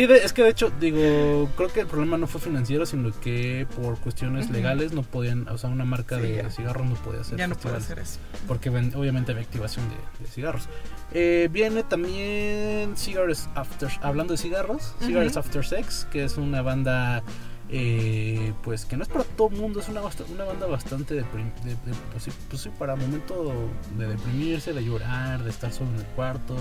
sí, 0.00 0.06
de- 0.06 0.24
es 0.24 0.32
que 0.32 0.42
de 0.42 0.50
hecho, 0.50 0.72
digo, 0.80 1.48
creo 1.56 1.72
que 1.72 1.80
el 1.80 1.86
problema 1.86 2.18
no 2.18 2.26
fue 2.26 2.40
financiero, 2.40 2.84
sino 2.84 3.12
que 3.20 3.66
por 3.76 3.98
cuestiones 3.98 4.50
legales 4.50 4.92
no 4.92 5.02
podían, 5.02 5.48
o 5.48 5.56
sea, 5.56 5.70
una 5.70 5.84
marca 5.84 6.16
Sí, 6.16 6.22
de 6.22 6.36
ya. 6.42 6.50
cigarros 6.50 6.86
no 6.86 6.94
podía 6.96 7.20
hacer 7.20 7.38
Ya 7.38 7.46
no 7.46 7.54
festivales, 7.54 7.84
hacer 7.84 7.98
eso. 8.00 8.18
porque 8.48 8.68
obviamente 8.70 9.30
había 9.32 9.44
activación 9.44 9.86
de, 9.88 9.94
de 10.24 10.30
cigarros. 10.30 10.68
Eh, 11.12 11.48
viene 11.52 11.84
también 11.84 12.96
Cigarettes 12.96 13.48
After, 13.54 13.88
hablando 14.02 14.32
de 14.34 14.38
cigarros, 14.38 14.94
Cigarettes 15.00 15.36
Ujú. 15.36 15.40
After 15.46 15.64
Sex, 15.64 16.06
que 16.10 16.24
es 16.24 16.36
una 16.36 16.60
banda, 16.62 17.22
eh, 17.70 18.52
pues 18.62 18.84
que 18.84 18.96
no 18.96 19.02
es 19.02 19.08
para 19.08 19.24
todo 19.24 19.48
el 19.48 19.56
mundo, 19.56 19.80
es 19.80 19.88
una, 19.88 20.00
una 20.02 20.44
banda 20.44 20.66
bastante 20.66 21.14
de, 21.14 21.20
de- 21.22 21.76
pues, 22.12 22.28
pues 22.48 22.68
para 22.78 22.94
momento 22.96 23.52
de 23.96 24.06
deprimirse, 24.08 24.72
de 24.72 24.84
llorar, 24.84 25.42
de 25.42 25.50
estar 25.50 25.72
solo 25.72 25.90
en 25.90 25.96
el 25.96 26.06
cuarto, 26.08 26.54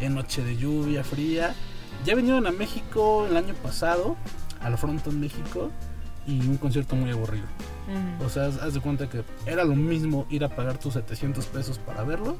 en 0.00 0.14
noche 0.14 0.42
de 0.44 0.56
lluvia 0.56 1.04
fría. 1.04 1.54
Ya 2.04 2.14
vinieron 2.14 2.46
a 2.46 2.52
México 2.52 3.26
el 3.30 3.36
año 3.36 3.54
pasado, 3.54 4.16
al 4.60 4.76
Fronton 4.76 5.20
México, 5.20 5.70
y 6.26 6.40
un 6.40 6.56
concierto 6.56 6.96
muy 6.96 7.10
aburrido. 7.10 7.44
Ujú. 8.18 8.24
O 8.24 8.28
sea, 8.28 8.46
haz, 8.46 8.56
haz 8.58 8.74
de 8.74 8.80
cuenta 8.80 9.08
que 9.08 9.22
era 9.46 9.62
lo 9.64 9.76
mismo 9.76 10.26
ir 10.30 10.42
a 10.44 10.48
pagar 10.48 10.78
tus 10.78 10.94
700 10.94 11.46
pesos 11.46 11.78
para 11.78 12.02
verlos 12.02 12.36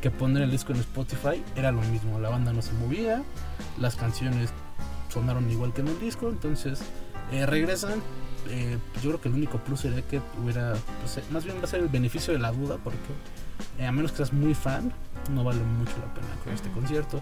que 0.00 0.10
poner 0.12 0.44
el 0.44 0.50
disco 0.52 0.72
en 0.72 0.78
Spotify. 0.80 1.42
Era 1.56 1.72
lo 1.72 1.80
mismo, 1.82 2.20
la 2.20 2.28
banda 2.28 2.52
no 2.52 2.62
se 2.62 2.72
movía, 2.74 3.22
las 3.78 3.96
canciones 3.96 4.50
sonaron 5.08 5.50
igual 5.50 5.72
que 5.72 5.80
en 5.80 5.88
el 5.88 5.98
disco, 5.98 6.28
entonces 6.28 6.80
eh, 7.32 7.46
regresan. 7.46 8.02
eh, 8.50 8.78
yo 9.02 9.10
creo 9.10 9.20
que 9.20 9.28
el 9.28 9.34
único 9.34 9.58
plus 9.58 9.80
sería 9.80 10.02
que 10.02 10.20
hubiera, 10.42 10.74
pues, 11.00 11.18
eh, 11.18 11.24
más 11.30 11.44
bien 11.44 11.58
va 11.58 11.64
a 11.64 11.66
ser 11.66 11.80
el 11.80 11.88
beneficio 11.88 12.32
de 12.32 12.38
la 12.38 12.50
duda, 12.52 12.78
porque 12.82 12.98
eh, 13.78 13.86
a 13.86 13.92
menos 13.92 14.12
que 14.12 14.18
seas 14.18 14.32
muy 14.32 14.54
fan, 14.54 14.92
no 15.30 15.44
vale 15.44 15.60
mucho 15.62 15.92
la 15.98 16.14
pena 16.14 16.28
con 16.42 16.52
este 16.54 16.70
concierto. 16.70 17.20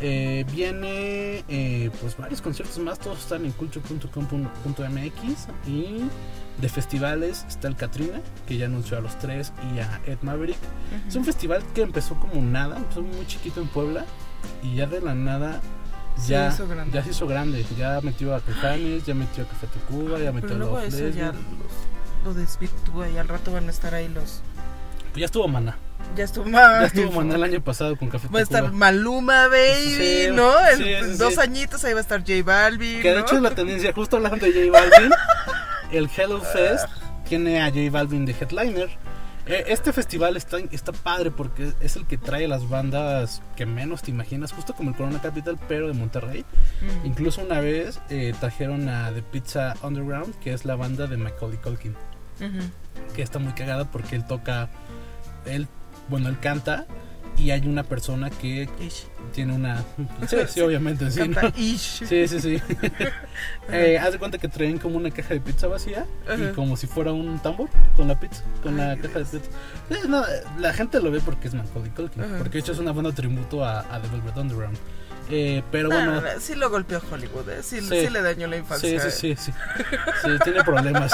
Eh, 0.00 0.44
viene 0.50 1.44
eh, 1.48 1.90
pues 2.00 2.16
varios 2.16 2.40
conciertos 2.42 2.78
más, 2.78 2.98
todos 2.98 3.20
están 3.20 3.44
en 3.44 3.52
culture.com.mx 3.52 5.48
y 5.68 6.04
de 6.60 6.68
festivales 6.68 7.44
está 7.48 7.68
el 7.68 7.76
Katrina, 7.76 8.20
que 8.46 8.56
ya 8.56 8.66
anunció 8.66 8.96
a 8.98 9.00
los 9.00 9.18
tres, 9.18 9.52
y 9.74 9.78
a 9.80 10.00
Ed 10.06 10.18
Maverick. 10.22 10.56
Es 11.06 11.14
un 11.16 11.24
festival 11.24 11.62
que 11.74 11.82
empezó 11.82 12.14
como 12.18 12.40
nada, 12.42 12.76
empezó 12.78 13.02
muy 13.02 13.26
chiquito 13.26 13.60
en 13.60 13.68
Puebla 13.68 14.04
y 14.62 14.76
ya 14.76 14.86
de 14.86 15.00
la 15.00 15.14
nada 15.14 15.60
Se 16.16 16.32
ya, 16.32 16.48
hizo 16.48 16.66
grande. 16.68 16.92
ya 16.94 17.02
se 17.04 17.10
hizo 17.10 17.26
grande. 17.26 17.64
Ya 17.78 18.00
metió 18.02 18.34
a 18.34 18.40
Tucanes, 18.40 19.04
ya 19.04 19.14
metió 19.14 19.44
a 19.44 19.46
Café 19.48 19.66
Tacuba, 19.66 20.18
ya 20.18 20.32
metió 20.32 20.50
Pero 20.50 20.64
a 20.76 20.82
Love 20.82 20.84
eso 20.88 21.08
ya 21.08 21.26
los- 21.32 21.34
lo 22.24 22.34
desvirtúa 22.34 23.08
y 23.10 23.18
al 23.18 23.28
rato 23.28 23.52
van 23.52 23.66
a 23.68 23.70
estar 23.70 23.94
ahí 23.94 24.08
los... 24.08 24.42
Pues 25.12 25.20
ya 25.20 25.26
estuvo 25.26 25.46
Maná. 25.48 25.76
Ya 26.16 26.24
estuvo 26.24 26.44
más. 26.46 26.80
Ya 26.80 26.86
estuvo 26.86 27.12
Maná 27.12 27.34
el 27.36 27.42
año 27.44 27.60
pasado 27.62 27.96
con 27.96 28.08
Café 28.08 28.28
Va 28.28 28.38
a 28.38 28.42
estar 28.42 28.62
Tacuba. 28.64 28.78
Maluma, 28.78 29.48
baby, 29.48 29.94
Sí, 29.96 30.26
¿no? 30.32 30.52
En, 30.68 30.78
sí, 30.78 31.18
dos 31.18 31.38
añitos 31.38 31.84
ahí 31.84 31.92
va 31.92 32.00
a 32.00 32.02
estar 32.02 32.20
J 32.20 32.32
Balvin, 32.44 33.00
Que 33.02 33.10
de 33.10 33.14
¿no? 33.16 33.20
hecho 33.22 33.36
es 33.36 33.42
la 33.42 33.50
tendencia, 33.54 33.92
justo 33.92 34.16
hablando 34.16 34.44
de 34.46 34.52
J 34.52 34.70
Balvin, 34.72 35.10
el 35.92 36.10
Hello 36.16 36.40
Fest 36.40 36.86
tiene 37.28 37.60
a 37.62 37.66
J 37.68 37.80
Balvin 37.90 38.24
de 38.26 38.32
headliner. 38.32 38.90
Eh, 39.46 39.64
Este 39.68 39.92
festival 39.92 40.36
está, 40.36 40.58
está 40.58 40.92
padre 40.92 41.30
porque 41.30 41.72
es 41.80 41.96
el 41.96 42.06
que 42.06 42.16
trae 42.18 42.48
las 42.48 42.68
bandas 42.68 43.42
que 43.56 43.66
menos 43.66 44.02
te 44.02 44.10
imaginas, 44.10 44.52
justo 44.52 44.74
como 44.74 44.90
el 44.90 44.96
Corona 44.96 45.20
Capital, 45.20 45.58
pero 45.68 45.86
de 45.88 45.94
Monterrey. 45.94 46.44
Mm. 47.02 47.06
Incluso 47.06 47.42
una 47.42 47.60
vez 47.60 48.00
eh, 48.08 48.34
trajeron 48.40 48.88
a 48.88 49.12
The 49.12 49.22
Pizza 49.22 49.74
Underground, 49.82 50.34
que 50.40 50.52
es 50.52 50.64
la 50.64 50.76
banda 50.76 51.06
de 51.06 51.16
Macaulay 51.16 51.58
Culkin, 51.58 51.94
que 53.14 53.22
está 53.22 53.38
muy 53.38 53.52
cagada 53.52 53.84
porque 53.90 54.16
él 54.16 54.26
toca, 54.26 54.68
él, 55.46 55.68
bueno, 56.08 56.28
él 56.28 56.38
canta 56.40 56.86
y 57.36 57.50
hay 57.50 57.66
una 57.66 57.82
persona 57.82 58.30
que 58.30 58.68
Ish. 58.80 59.06
tiene 59.32 59.54
una... 59.54 59.84
Sí, 60.28 60.36
sí, 60.48 60.60
obviamente, 60.60 61.10
sí. 61.10 61.28
¿no? 61.28 61.40
Ish. 61.56 62.04
Sí, 62.06 62.28
sí, 62.28 62.40
sí. 62.40 62.62
eh, 63.70 63.98
haz 63.98 64.12
de 64.12 64.18
cuenta 64.18 64.38
que 64.38 64.48
traen 64.48 64.78
como 64.78 64.96
una 64.96 65.10
caja 65.10 65.34
de 65.34 65.40
pizza 65.40 65.66
vacía 65.66 66.06
y 66.38 66.52
como 66.54 66.76
si 66.76 66.86
fuera 66.86 67.12
un 67.12 67.38
tambor 67.40 67.68
con 67.96 68.08
la 68.08 68.18
pizza, 68.18 68.42
con 68.62 68.76
la 68.76 68.96
caja 68.96 69.20
de 69.20 69.24
pizza. 69.24 69.50
Sí, 69.90 70.08
no, 70.08 70.22
la 70.58 70.72
gente 70.72 71.00
lo 71.00 71.10
ve 71.10 71.20
porque 71.20 71.48
es 71.48 71.54
Culkin, 71.94 72.22
Ajá. 72.22 72.38
porque 72.38 72.52
de 72.52 72.58
hecho 72.60 72.72
es 72.72 72.78
una 72.78 72.92
banda 72.92 73.12
tributo 73.12 73.64
a, 73.64 73.80
a 73.80 74.00
The 74.00 74.08
Velvet 74.08 74.36
Underground. 74.36 74.78
Eh, 75.30 75.62
pero 75.70 75.88
No, 75.88 75.94
bueno, 75.96 76.14
no, 76.16 76.20
no, 76.20 76.28
sí 76.40 76.54
lo 76.54 76.68
golpeó 76.68 77.00
Hollywood, 77.10 77.48
¿eh? 77.48 77.62
sí, 77.62 77.80
Sí. 77.80 78.00
sí 78.06 78.10
le 78.10 78.20
dañó 78.20 78.46
la 78.46 78.56
sí, 78.56 78.60
infancia. 78.60 79.00
sí, 79.00 79.10
sí, 79.10 79.36
sí, 79.36 79.52
sí, 80.22 80.28
tiene 80.44 80.62
problemas. 80.64 81.12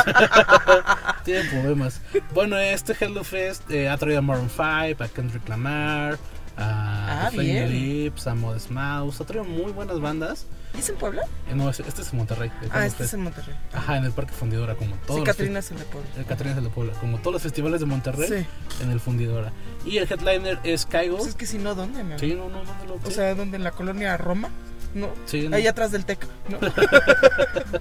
tiene 1.25 1.49
problemas. 1.49 2.01
Bueno, 2.35 2.57
este 2.59 2.97
Hello 2.99 3.23
Fest 3.25 3.71
eh, 3.71 3.89
ha 3.89 3.97
traído 3.97 4.19
a 4.19 4.23
Maroon 4.23 4.51
5, 4.51 5.05
a 5.05 5.09
Kendrick 5.09 5.49
Lamar, 5.49 6.19
a 6.61 7.27
Ah, 7.27 7.31
bien. 7.31 7.71
Lips, 7.71 8.27
a 8.27 8.35
Modest 8.35 8.71
Mouse, 8.71 9.21
ha 9.21 9.25
traído 9.27 9.45
muy 9.45 9.73
buenas 9.73 10.01
bandas. 10.01 10.47
¿Y 10.75 10.79
es 10.79 10.89
en 10.89 10.97
Puebla? 10.97 11.23
Eh, 11.51 11.55
no, 11.55 11.69
este 11.69 11.83
es 11.89 12.13
en 12.13 12.19
Monterrey. 12.19 12.51
Ah, 12.71 12.87
este 12.87 13.03
es 13.05 13.15
en 13.15 13.23
Monterrey. 13.23 13.55
Ajá, 13.73 13.97
en 13.97 14.05
el 14.05 14.13
Parque 14.13 14.33
Fundidora, 14.33 14.75
como 14.77 14.95
todos 15.07 15.21
Sí, 15.21 15.27
los 15.27 15.37
Catrina 15.37 15.59
es 15.59 15.71
el 15.73 15.79
de 15.79 15.85
Puebla. 15.85 16.09
el 16.17 16.25
Catrina 16.27 16.53
es 16.53 16.59
el 16.59 16.65
de 16.65 16.71
Puebla, 16.71 16.93
como 17.01 17.19
todos 17.19 17.33
los 17.35 17.43
festivales 17.43 17.81
de 17.81 17.87
Monterrey, 17.87 18.29
Sí. 18.29 18.47
en 18.85 18.91
el 18.91 19.01
Fundidora. 19.01 19.53
Y 19.85 19.97
el 19.99 20.11
headliner 20.11 20.59
es 20.63 20.87
Caigo. 20.87 21.17
Pues 21.17 21.31
es 21.31 21.35
que 21.35 21.47
si 21.47 21.59
no, 21.59 21.75
¿dónde, 21.75 22.05
mi? 22.05 22.19
Sí, 22.19 22.35
no, 22.35 22.49
no, 22.49 22.63
¿dónde 22.65 22.87
lo 22.87 22.95
O 23.05 23.11
sea, 23.11 23.35
¿dónde? 23.35 23.57
¿En 23.57 23.65
la 23.65 23.73
colonia 23.73 24.17
Roma? 24.17 24.49
¿No? 24.95 25.09
Sí, 25.27 25.49
no. 25.49 25.57
Ahí 25.57 25.67
atrás 25.67 25.91
del 25.93 26.05
TEC, 26.05 26.27
¿no? 26.49 26.59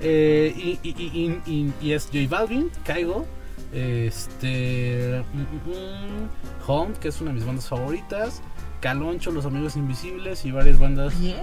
Eh, 0.00 0.52
y, 0.56 0.78
y, 0.82 0.90
y, 1.02 1.40
y- 1.46 1.52
y- 1.52 1.72
y 1.80 1.92
es 1.92 2.04
J 2.12 2.18
Balvin, 2.28 2.70
Caigo, 2.84 3.26
este, 3.74 5.24
mm, 5.32 5.38
mm, 5.40 5.70
mm, 5.70 6.28
Home, 6.70 6.94
que 7.00 7.08
es 7.08 7.20
una 7.20 7.30
de 7.30 7.34
mis 7.34 7.46
bandas 7.46 7.68
favoritas, 7.68 8.40
Caloncho, 8.80 9.30
Los 9.30 9.46
Amigos 9.46 9.76
Invisibles 9.76 10.44
y 10.44 10.50
varias 10.50 10.78
bandas, 10.78 11.18
Bien. 11.18 11.36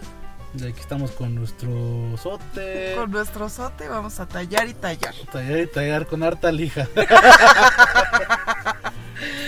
de 0.54 0.68
aquí 0.70 0.80
estamos 0.80 1.10
con 1.12 1.34
nuestro 1.34 2.16
sote. 2.20 2.94
Con 2.96 3.10
nuestro 3.10 3.48
sote 3.48 3.88
vamos 3.88 4.18
a 4.20 4.26
tallar 4.26 4.68
y 4.68 4.74
tallar. 4.74 5.14
Tallar 5.30 5.58
y 5.60 5.66
tallar 5.66 6.06
con 6.06 6.22
harta 6.22 6.50
lija. 6.52 6.88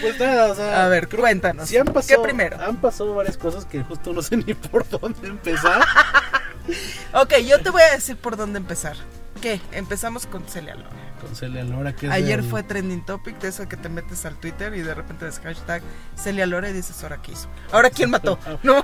pues 0.01 0.19
nada, 0.21 0.53
o 0.53 0.55
sea, 0.55 0.85
A 0.85 0.89
ver, 0.89 1.09
cuéntanos. 1.09 1.73
han 1.75 1.87
pasado, 1.87 2.23
¿Qué 2.23 2.29
primero? 2.29 2.61
han 2.61 2.77
pasado 2.77 3.15
varias 3.15 3.37
cosas 3.37 3.65
que 3.65 3.83
justo 3.83 4.13
no 4.13 4.23
sé 4.23 4.37
ni 4.47 4.55
por 4.55 4.89
dónde 4.89 5.29
empezar. 5.29 5.85
Ok, 7.13 7.35
yo 7.39 7.61
te 7.61 7.71
voy 7.71 7.83
a 7.83 7.91
decir 7.95 8.17
por 8.17 8.37
dónde 8.37 8.59
empezar. 8.59 8.95
¿Qué? 9.41 9.61
Empezamos 9.73 10.27
con 10.27 10.47
Celia 10.47 10.77
Lora. 10.77 10.91
Con 11.21 11.37
Celia 11.37 11.63
Lora, 11.65 11.95
que 11.95 12.07
es 12.07 12.13
Ayer 12.13 12.41
del- 12.41 12.51
fue 12.51 12.63
trending 12.63 13.05
topic 13.05 13.39
de 13.41 13.49
eso 13.49 13.69
que 13.69 13.77
te 13.77 13.89
metes 13.89 14.25
al 14.27 14.37
Twitter 14.37 14.75
y 14.75 14.81
de 14.81 14.95
repente 14.95 15.25
ves 15.27 15.39
hashtag 15.41 15.83
Celia 16.17 16.47
Lora 16.47 16.71
y 16.71 16.73
dices, 16.73 17.03
¿ahora 17.03 17.21
qué 17.23 17.33
hizo? 17.33 17.49
¿Ahora 17.73 17.91
quién 17.91 18.11
mató? 18.11 18.39
¿No? 18.63 18.83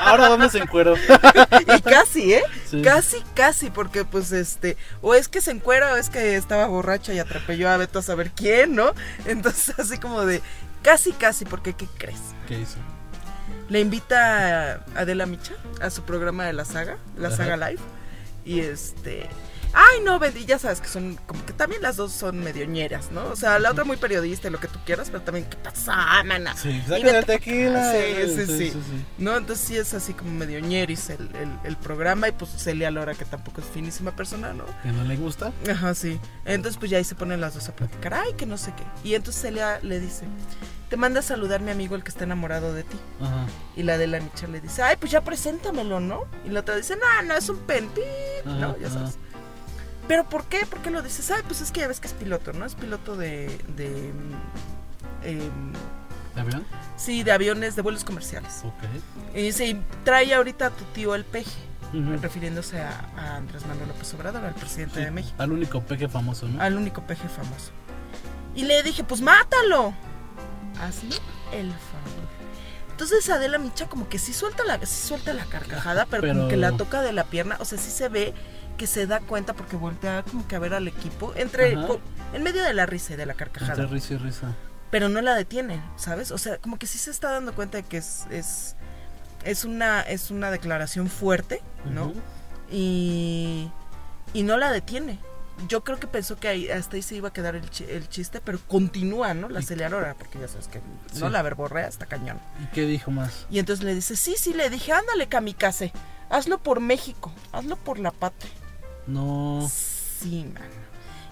Ahora 0.00 0.28
dónde 0.28 0.48
se 0.50 0.58
encueró. 0.58 0.94
y 1.76 1.80
casi, 1.82 2.34
¿eh? 2.34 2.42
Sí. 2.70 2.82
Casi, 2.82 3.18
casi, 3.34 3.70
porque 3.70 4.04
pues 4.04 4.32
este, 4.32 4.76
o 5.02 5.14
es 5.14 5.28
que 5.28 5.40
se 5.40 5.50
encuera 5.50 5.92
o 5.92 5.96
es 5.96 6.08
que 6.10 6.36
estaba 6.36 6.66
borracha 6.66 7.12
y 7.12 7.18
atropelló 7.18 7.68
a 7.70 7.76
Beto 7.76 7.98
a 7.98 8.02
saber 8.02 8.30
quién, 8.32 8.74
¿no? 8.74 8.92
Entonces 9.26 9.78
así 9.78 9.98
como 9.98 10.24
de, 10.24 10.40
casi, 10.82 11.12
casi, 11.12 11.44
porque 11.44 11.74
¿qué 11.74 11.86
crees? 11.98 12.20
¿Qué 12.48 12.60
hizo? 12.60 12.78
Le 13.68 13.80
invita 13.80 14.74
a 14.74 14.80
Adela 14.96 15.26
Micha 15.26 15.54
a 15.80 15.90
su 15.90 16.02
programa 16.02 16.44
de 16.44 16.52
la 16.52 16.64
saga, 16.64 16.98
la 17.16 17.28
Ajá. 17.28 17.36
saga 17.38 17.56
live, 17.56 17.82
y 18.44 18.60
este... 18.60 19.28
Ay, 19.78 20.00
no, 20.02 20.18
Betty, 20.18 20.46
ya 20.46 20.58
sabes 20.58 20.80
que 20.80 20.88
son 20.88 21.18
como 21.26 21.44
que 21.44 21.52
también 21.52 21.82
las 21.82 21.96
dos 21.96 22.10
son 22.10 22.38
medio 22.38 22.64
ñeras, 22.64 23.10
¿no? 23.10 23.26
O 23.26 23.36
sea, 23.36 23.58
la 23.58 23.72
otra 23.72 23.84
muy 23.84 23.98
periodista 23.98 24.48
y 24.48 24.50
lo 24.50 24.58
que 24.58 24.68
tú 24.68 24.78
quieras, 24.86 25.10
pero 25.10 25.22
también, 25.22 25.44
¿qué 25.50 25.56
pasa, 25.58 26.24
mana? 26.24 26.56
Sí, 26.56 26.82
saca 26.88 27.18
el 27.18 27.26
tequila. 27.26 27.92
Sí, 27.92 28.34
sí, 28.34 28.46
sí. 28.46 28.72
No, 29.18 29.36
entonces 29.36 29.66
sí 29.66 29.76
es 29.76 29.92
así 29.92 30.14
como 30.14 30.30
medio 30.30 30.60
ñeris 30.60 31.10
el, 31.10 31.28
el, 31.36 31.50
el 31.64 31.76
programa 31.76 32.26
y 32.26 32.32
pues 32.32 32.52
Celia 32.56 32.90
Lora 32.90 33.12
que 33.14 33.26
tampoco 33.26 33.60
es 33.60 33.66
finísima 33.66 34.16
persona, 34.16 34.54
¿no? 34.54 34.64
¿Que 34.82 34.88
no 34.92 35.04
le 35.04 35.16
gusta? 35.16 35.52
Ajá, 35.70 35.94
sí. 35.94 36.18
Entonces 36.46 36.78
pues 36.78 36.90
ya 36.90 36.96
ahí 36.96 37.04
se 37.04 37.14
ponen 37.14 37.42
las 37.42 37.52
dos 37.52 37.68
a 37.68 37.76
platicar, 37.76 38.14
ay, 38.14 38.32
que 38.32 38.46
no 38.46 38.56
sé 38.56 38.72
qué. 38.74 38.84
Y 39.06 39.14
entonces 39.14 39.42
Celia 39.42 39.78
le 39.82 40.00
dice, 40.00 40.24
te 40.88 40.96
manda 40.96 41.20
a 41.20 41.22
saludar 41.22 41.60
mi 41.60 41.70
amigo 41.70 41.96
el 41.96 42.02
que 42.02 42.08
está 42.08 42.24
enamorado 42.24 42.72
de 42.72 42.84
ti. 42.84 42.96
Ajá. 43.20 43.44
Y 43.76 43.82
la 43.82 43.98
de 43.98 44.06
la 44.06 44.20
Micha 44.20 44.46
le 44.46 44.62
dice, 44.62 44.82
ay, 44.82 44.96
pues 44.98 45.12
ya 45.12 45.20
preséntamelo, 45.20 46.00
¿no? 46.00 46.22
Y 46.46 46.48
la 46.48 46.60
otra 46.60 46.76
dice, 46.76 46.96
no, 46.96 47.22
no, 47.26 47.34
es 47.34 47.48
un 47.50 47.58
penpi, 47.58 48.00
Ajá, 48.46 48.54
¿no? 48.56 48.78
Ya 48.78 48.86
ajá. 48.86 49.10
Pero 50.08 50.24
¿por 50.28 50.44
qué? 50.44 50.64
¿Por 50.66 50.80
qué 50.80 50.90
lo 50.90 51.02
dices? 51.02 51.30
Ay, 51.30 51.42
pues 51.46 51.60
es 51.60 51.72
que 51.72 51.80
ya 51.80 51.88
ves 51.88 52.00
que 52.00 52.06
es 52.06 52.12
piloto, 52.12 52.52
¿no? 52.52 52.64
Es 52.64 52.74
piloto 52.74 53.16
de... 53.16 53.46
de 53.76 54.12
em, 55.24 55.72
¿De 56.34 56.40
avión? 56.42 56.64
sí, 56.96 57.22
de 57.22 57.32
aviones, 57.32 57.76
de 57.76 57.82
vuelos 57.82 58.04
comerciales. 58.04 58.60
Ok. 58.64 59.34
Y 59.34 59.42
dice, 59.42 59.66
y 59.66 59.82
trae 60.04 60.32
ahorita 60.34 60.66
a 60.66 60.70
tu 60.70 60.84
tío 60.86 61.14
el 61.14 61.24
peje, 61.24 61.50
refiriéndose 62.20 62.78
a, 62.80 63.08
a 63.16 63.36
Andrés 63.36 63.64
Manuel 63.66 63.88
López 63.88 64.12
Obrador, 64.14 64.44
al 64.44 64.54
presidente 64.54 64.96
Sí, 64.98 65.04
de 65.04 65.10
México, 65.10 65.34
Al 65.42 65.52
único 65.52 65.80
peje 65.82 66.08
famoso, 66.08 66.46
¿no? 66.46 66.60
al 66.60 66.76
único 66.76 67.02
peje 67.06 67.26
famoso. 67.28 67.70
Y 68.54 68.64
le 68.64 68.82
dije, 68.82 69.02
pues 69.02 69.20
mátalo. 69.22 69.94
Hazme 70.80 71.16
el 71.52 71.68
favor. 71.70 72.26
Entonces 72.90 73.28
Adela 73.30 73.58
Micha 73.58 73.86
como 73.88 74.08
que 74.08 74.18
sí 74.18 74.32
suelta 74.34 74.62
la, 74.64 74.78
sí 74.86 75.06
suelta 75.08 75.32
la 75.34 75.44
carcajada, 75.46 76.06
pero, 76.06 76.22
como 76.22 76.34
Pero- 76.34 76.48
que 76.48 76.56
la 76.56 76.72
toca 76.72 77.02
de 77.02 77.12
la 77.12 77.24
pierna, 77.24 77.56
o 77.60 77.64
sea, 77.64 77.78
sí 77.78 77.90
se 77.90 78.08
ve 78.08 78.34
que 78.76 78.86
se 78.86 79.06
da 79.06 79.20
cuenta 79.20 79.54
porque 79.54 79.76
voltea 79.76 80.22
como 80.22 80.46
que 80.46 80.56
a 80.56 80.58
ver 80.58 80.74
al 80.74 80.88
equipo, 80.88 81.32
entre 81.36 81.72
en 82.34 82.42
medio 82.42 82.62
de 82.62 82.74
la 82.74 82.86
risa 82.86 83.14
y 83.14 83.16
de 83.16 83.26
la 83.26 83.34
carcajada. 83.34 83.72
Entre 83.74 83.86
risa 83.86 84.14
y 84.14 84.16
risa. 84.18 84.54
pero 84.90 85.08
no 85.08 85.20
la 85.22 85.34
detiene, 85.34 85.80
¿sabes? 85.96 86.30
O 86.30 86.38
sea, 86.38 86.58
como 86.58 86.78
que 86.78 86.86
sí 86.86 86.98
se 86.98 87.10
está 87.10 87.30
dando 87.30 87.54
cuenta 87.54 87.78
de 87.78 87.84
que 87.84 87.96
es, 87.98 88.26
es, 88.30 88.76
es, 89.44 89.64
una, 89.64 90.00
es 90.02 90.30
una 90.30 90.50
declaración 90.50 91.08
fuerte, 91.08 91.60
¿no? 91.92 92.12
Y, 92.70 93.70
y 94.32 94.42
no 94.42 94.56
la 94.56 94.70
detiene. 94.72 95.18
Yo 95.68 95.82
creo 95.84 95.98
que 95.98 96.06
pensó 96.06 96.36
que 96.38 96.48
ahí, 96.48 96.68
hasta 96.70 96.96
ahí 96.96 97.02
se 97.02 97.14
iba 97.14 97.28
a 97.28 97.32
quedar 97.32 97.54
el, 97.56 97.64
el 97.88 98.08
chiste, 98.10 98.42
pero 98.44 98.58
continúa, 98.68 99.32
¿no? 99.32 99.48
La 99.48 99.60
aceleradora, 99.60 100.12
porque 100.14 100.38
ya 100.38 100.48
sabes 100.48 100.68
que 100.68 100.80
Sí. 101.12 101.20
no 101.20 101.30
la 101.30 101.40
verborrea 101.40 101.86
hasta 101.86 102.04
cañón. 102.04 102.38
¿Y 102.62 102.66
qué 102.74 102.82
dijo 102.82 103.10
más? 103.10 103.46
Y 103.50 103.58
entonces 103.58 103.82
le 103.84 103.94
dice, 103.94 104.16
sí, 104.16 104.34
sí, 104.38 104.52
le 104.52 104.68
dije, 104.68 104.92
ándale, 104.92 105.28
kamikaze, 105.28 105.92
hazlo 106.28 106.58
por 106.58 106.80
México, 106.80 107.32
hazlo 107.52 107.76
por 107.76 107.98
la 107.98 108.10
patria. 108.10 108.50
No. 109.06 109.68
Sí, 109.72 110.44
man. 110.54 110.62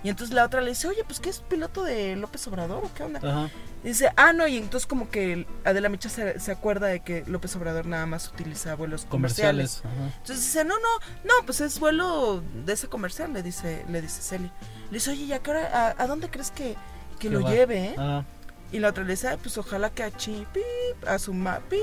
Y 0.02 0.10
entonces 0.10 0.34
la 0.34 0.44
otra 0.44 0.60
le 0.60 0.68
dice, 0.70 0.86
oye, 0.86 1.02
pues 1.04 1.18
¿qué 1.18 1.30
es 1.30 1.40
piloto 1.40 1.82
de 1.82 2.14
López 2.16 2.46
Obrador 2.46 2.84
o 2.84 2.90
qué 2.92 3.04
onda? 3.04 3.20
Ajá. 3.20 3.50
Y 3.82 3.88
dice, 3.88 4.10
ah, 4.16 4.34
no, 4.34 4.46
y 4.46 4.58
entonces 4.58 4.86
como 4.86 5.08
que 5.08 5.46
Adela 5.64 5.88
Micha 5.88 6.10
se, 6.10 6.38
se 6.40 6.52
acuerda 6.52 6.88
de 6.88 7.00
que 7.00 7.24
López 7.26 7.56
Obrador 7.56 7.86
nada 7.86 8.04
más 8.04 8.28
utiliza 8.28 8.74
vuelos 8.74 9.06
comerciales. 9.06 9.80
Comerciales. 9.82 10.08
Ajá. 10.10 10.16
Entonces 10.18 10.44
dice, 10.44 10.64
no, 10.66 10.74
no, 10.78 10.88
no, 11.24 11.46
pues 11.46 11.62
es 11.62 11.78
vuelo 11.80 12.42
de 12.66 12.74
ese 12.74 12.88
comercial, 12.88 13.32
le 13.32 13.42
dice, 13.42 13.84
le 13.88 14.02
dice 14.02 14.20
Celi. 14.20 14.50
Le 14.90 14.98
dice, 14.98 15.10
oye, 15.10 15.22
¿y 15.24 15.32
a, 15.32 15.38
qué 15.38 15.50
hora- 15.52 15.94
a, 15.98 16.02
a 16.02 16.06
dónde 16.06 16.28
crees 16.28 16.50
que, 16.50 16.76
que 17.18 17.28
¿Qué 17.28 17.30
lo 17.30 17.42
va? 17.42 17.50
lleve? 17.50 17.84
eh?" 17.86 17.94
Ah, 17.96 18.24
Y 18.72 18.80
la 18.80 18.90
otra 18.90 19.04
le 19.04 19.12
dice, 19.12 19.28
"Ah, 19.28 19.38
pues 19.42 19.56
ojalá 19.56 19.88
que 19.88 20.02
a 20.02 20.10
Chi, 20.14 20.46
pip, 20.52 21.08
a 21.08 21.18
su 21.18 21.32
ma, 21.32 21.60
pip. 21.60 21.80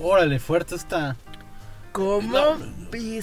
órale, 0.00 0.38
fuerte 0.38 0.74
está. 0.76 1.16
¿Cómo? 1.94 2.58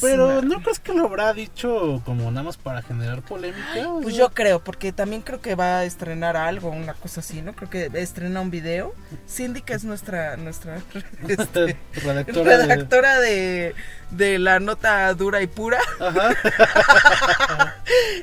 Pero? 0.01 0.41
¿no 0.41 0.63
crees 0.63 0.79
que 0.79 0.93
lo 0.93 1.05
habrá 1.05 1.33
dicho 1.33 2.01
como 2.05 2.31
nada 2.31 2.43
más 2.43 2.55
para 2.55 2.81
generar 2.81 3.21
polémica? 3.21 3.67
Pues 4.01 4.15
yo 4.15 4.29
creo, 4.29 4.63
porque 4.63 4.93
también 4.93 5.21
creo 5.21 5.41
que 5.41 5.55
va 5.55 5.79
a 5.79 5.83
estrenar 5.83 6.37
algo, 6.37 6.69
una 6.69 6.93
cosa 6.93 7.19
así, 7.19 7.41
¿no? 7.41 7.51
Creo 7.53 7.69
que 7.69 7.89
estrena 8.01 8.39
un 8.39 8.49
video. 8.49 8.95
Cindy, 9.29 9.61
que 9.61 9.73
es 9.73 9.83
nuestra, 9.83 10.37
nuestra 10.37 10.77
este, 11.27 11.77
redactora 11.95 12.57
de- 12.57 12.65
redactora 12.67 13.19
de, 13.19 13.75
de 14.11 14.39
la 14.39 14.61
nota 14.61 15.13
dura 15.15 15.41
y 15.41 15.47
pura, 15.47 15.79
Ajá. 15.99 16.29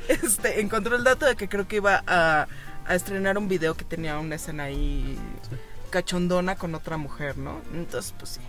este, 0.07 0.61
encontró 0.61 0.95
el 0.95 1.03
dato 1.03 1.27
de 1.27 1.35
que 1.35 1.47
creo 1.47 1.67
que 1.67 1.75
iba 1.75 2.03
a, 2.07 2.47
a 2.87 2.95
estrenar 2.95 3.37
un 3.37 3.47
video 3.47 3.75
que 3.75 3.85
tenía 3.85 4.17
una 4.17 4.33
escena 4.35 4.63
ahí 4.63 5.15
cachondona 5.91 6.55
con 6.55 6.73
otra 6.73 6.97
mujer, 6.97 7.37
¿no? 7.37 7.61
Entonces, 7.73 8.15
pues 8.17 8.31
sí. 8.31 8.41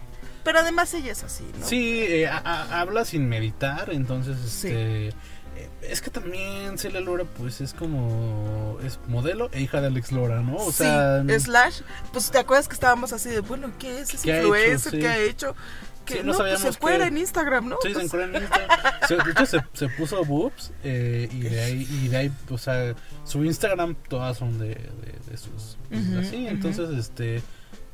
Pero 0.45 0.59
además 0.61 0.93
ella 0.95 1.13
es 1.13 1.23
así, 1.23 1.45
¿no? 1.59 1.67
Sí, 1.67 2.01
eh, 2.01 2.27
a- 2.27 2.39
a- 2.39 2.81
habla 2.81 3.05
sin 3.05 3.29
meditar, 3.29 3.91
entonces 3.93 4.37
Sí. 4.41 4.69
este 4.69 5.09
eh, 5.09 5.69
es 5.83 6.01
que 6.01 6.11
también 6.11 6.79
Celia 6.79 7.01
Lora 7.01 7.25
pues 7.25 7.61
es 7.61 7.75
como 7.75 8.79
es 8.85 8.99
modelo 9.09 9.51
e 9.53 9.61
hija 9.61 9.81
de 9.81 9.89
Alex 9.89 10.13
Lora, 10.13 10.41
¿no? 10.41 10.57
O 10.57 10.71
sí, 10.73 10.79
sea, 10.79 11.23
Slash, 11.39 11.81
pues 12.13 12.31
te 12.31 12.39
acuerdas 12.39 12.69
que 12.69 12.75
estábamos 12.75 13.13
así 13.13 13.29
de, 13.29 13.41
bueno, 13.41 13.71
¿qué 13.79 14.01
es? 14.01 14.15
¿Es 14.15 14.23
¿Qué 14.23 14.33
ha 14.33 14.37
influencer? 14.43 14.75
hecho? 14.77 14.91
Sí. 14.91 14.99
¿Qué 14.99 15.09
ha 15.09 15.19
hecho? 15.19 15.57
Que 16.07 16.15
Sí, 16.15 16.21
no 16.25 16.33
no, 16.33 16.39
pues 16.39 16.61
se 16.61 16.73
fuera 16.73 16.99
que- 17.05 17.09
en 17.09 17.19
Instagram, 17.19 17.69
¿no? 17.69 17.77
Sí, 17.83 17.93
se 17.95 18.03
encuentra 18.03 18.25
en 18.39 18.43
Instagram. 18.43 18.71
Se- 19.09 19.17
de 19.17 19.31
hecho, 19.33 19.47
se, 19.47 19.61
se 19.75 19.89
puso 19.91 20.25
boobs 20.25 20.73
eh, 20.83 21.29
y 21.31 21.41
de 21.41 21.61
ahí, 21.63 21.89
y 22.03 22.09
de 22.09 22.17
ahí, 22.17 22.33
o 22.49 22.57
sea, 22.59 22.95
su 23.25 23.45
Instagram 23.45 23.95
todas 24.09 24.39
son 24.39 24.59
de, 24.59 24.69
de, 24.69 25.31
de 25.31 25.37
sus. 25.37 25.77
pues, 25.91 26.27
así, 26.27 26.47
entonces, 26.47 26.89
este. 26.91 27.43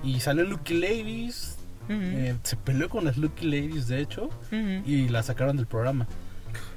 Y 0.04 0.20
salió 0.20 0.44
Lucky 0.44 0.74
Ladies. 0.74 1.55
Eh, 1.88 2.36
se 2.42 2.56
peleó 2.56 2.88
con 2.88 3.04
las 3.04 3.16
Lucky 3.16 3.44
Ladies, 3.46 3.88
de 3.88 4.00
hecho, 4.00 4.28
y 4.50 5.08
la 5.08 5.22
sacaron 5.22 5.56
del 5.56 5.66
programa. 5.66 6.06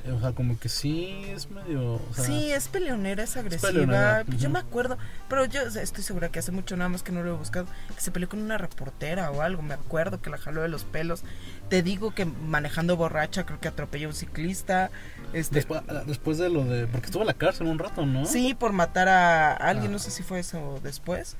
Eh, 0.06 0.12
O 0.12 0.20
sea, 0.20 0.32
como 0.34 0.60
que 0.60 0.68
sí 0.68 1.24
es 1.28 1.50
medio. 1.50 1.94
O 1.96 2.14
sea, 2.14 2.26
sí, 2.26 2.52
es 2.52 2.68
peleonera, 2.68 3.24
es 3.24 3.38
agresiva. 3.38 3.70
peleonera, 3.70 4.24
Yo 4.28 4.36
ujú. 4.48 4.50
me 4.50 4.60
acuerdo, 4.60 4.98
pero 5.30 5.46
yo 5.46 5.62
estoy 5.62 6.04
segura 6.04 6.30
que 6.30 6.40
hace 6.40 6.52
mucho 6.52 6.76
nada 6.76 6.90
más 6.90 7.02
que 7.04 7.12
no 7.14 7.24
lo 7.24 7.34
he 7.34 7.38
buscado, 7.38 7.66
que 7.96 8.02
se 8.02 8.12
peleó 8.12 8.28
con 8.28 8.42
una 8.42 8.58
reportera 8.58 9.32
o 9.32 9.42
algo. 9.42 9.62
Me 9.62 9.74
acuerdo 9.74 10.22
que 10.22 10.30
la 10.30 10.38
jaló 10.38 10.62
de 10.62 10.68
los 10.68 10.84
pelos. 10.84 11.24
Te 11.70 11.82
digo 11.82 12.14
que 12.14 12.26
manejando 12.26 12.98
borracha 12.98 13.46
creo 13.46 13.60
que 13.62 13.68
atropelló 13.70 14.08
a 14.08 14.10
un 14.12 14.16
ciclista. 14.16 14.90
Este, 15.32 15.56
Después, 15.56 15.82
después 16.08 16.38
de 16.40 16.50
lo 16.50 16.66
de. 16.66 16.88
Porque 16.88 17.06
estuvo 17.06 17.24
en 17.24 17.28
la 17.28 17.34
cárcel 17.36 17.68
un 17.68 17.80
rato, 17.80 18.06
¿no? 18.06 18.26
Sí, 18.26 18.56
por 18.56 18.74
matar 18.74 19.08
a 19.08 19.54
alguien, 19.54 19.92
Ah. 19.92 19.94
no 19.94 20.00
sé 20.00 20.12
si 20.12 20.24
fue 20.24 20.40
eso 20.40 20.80
después. 20.84 21.38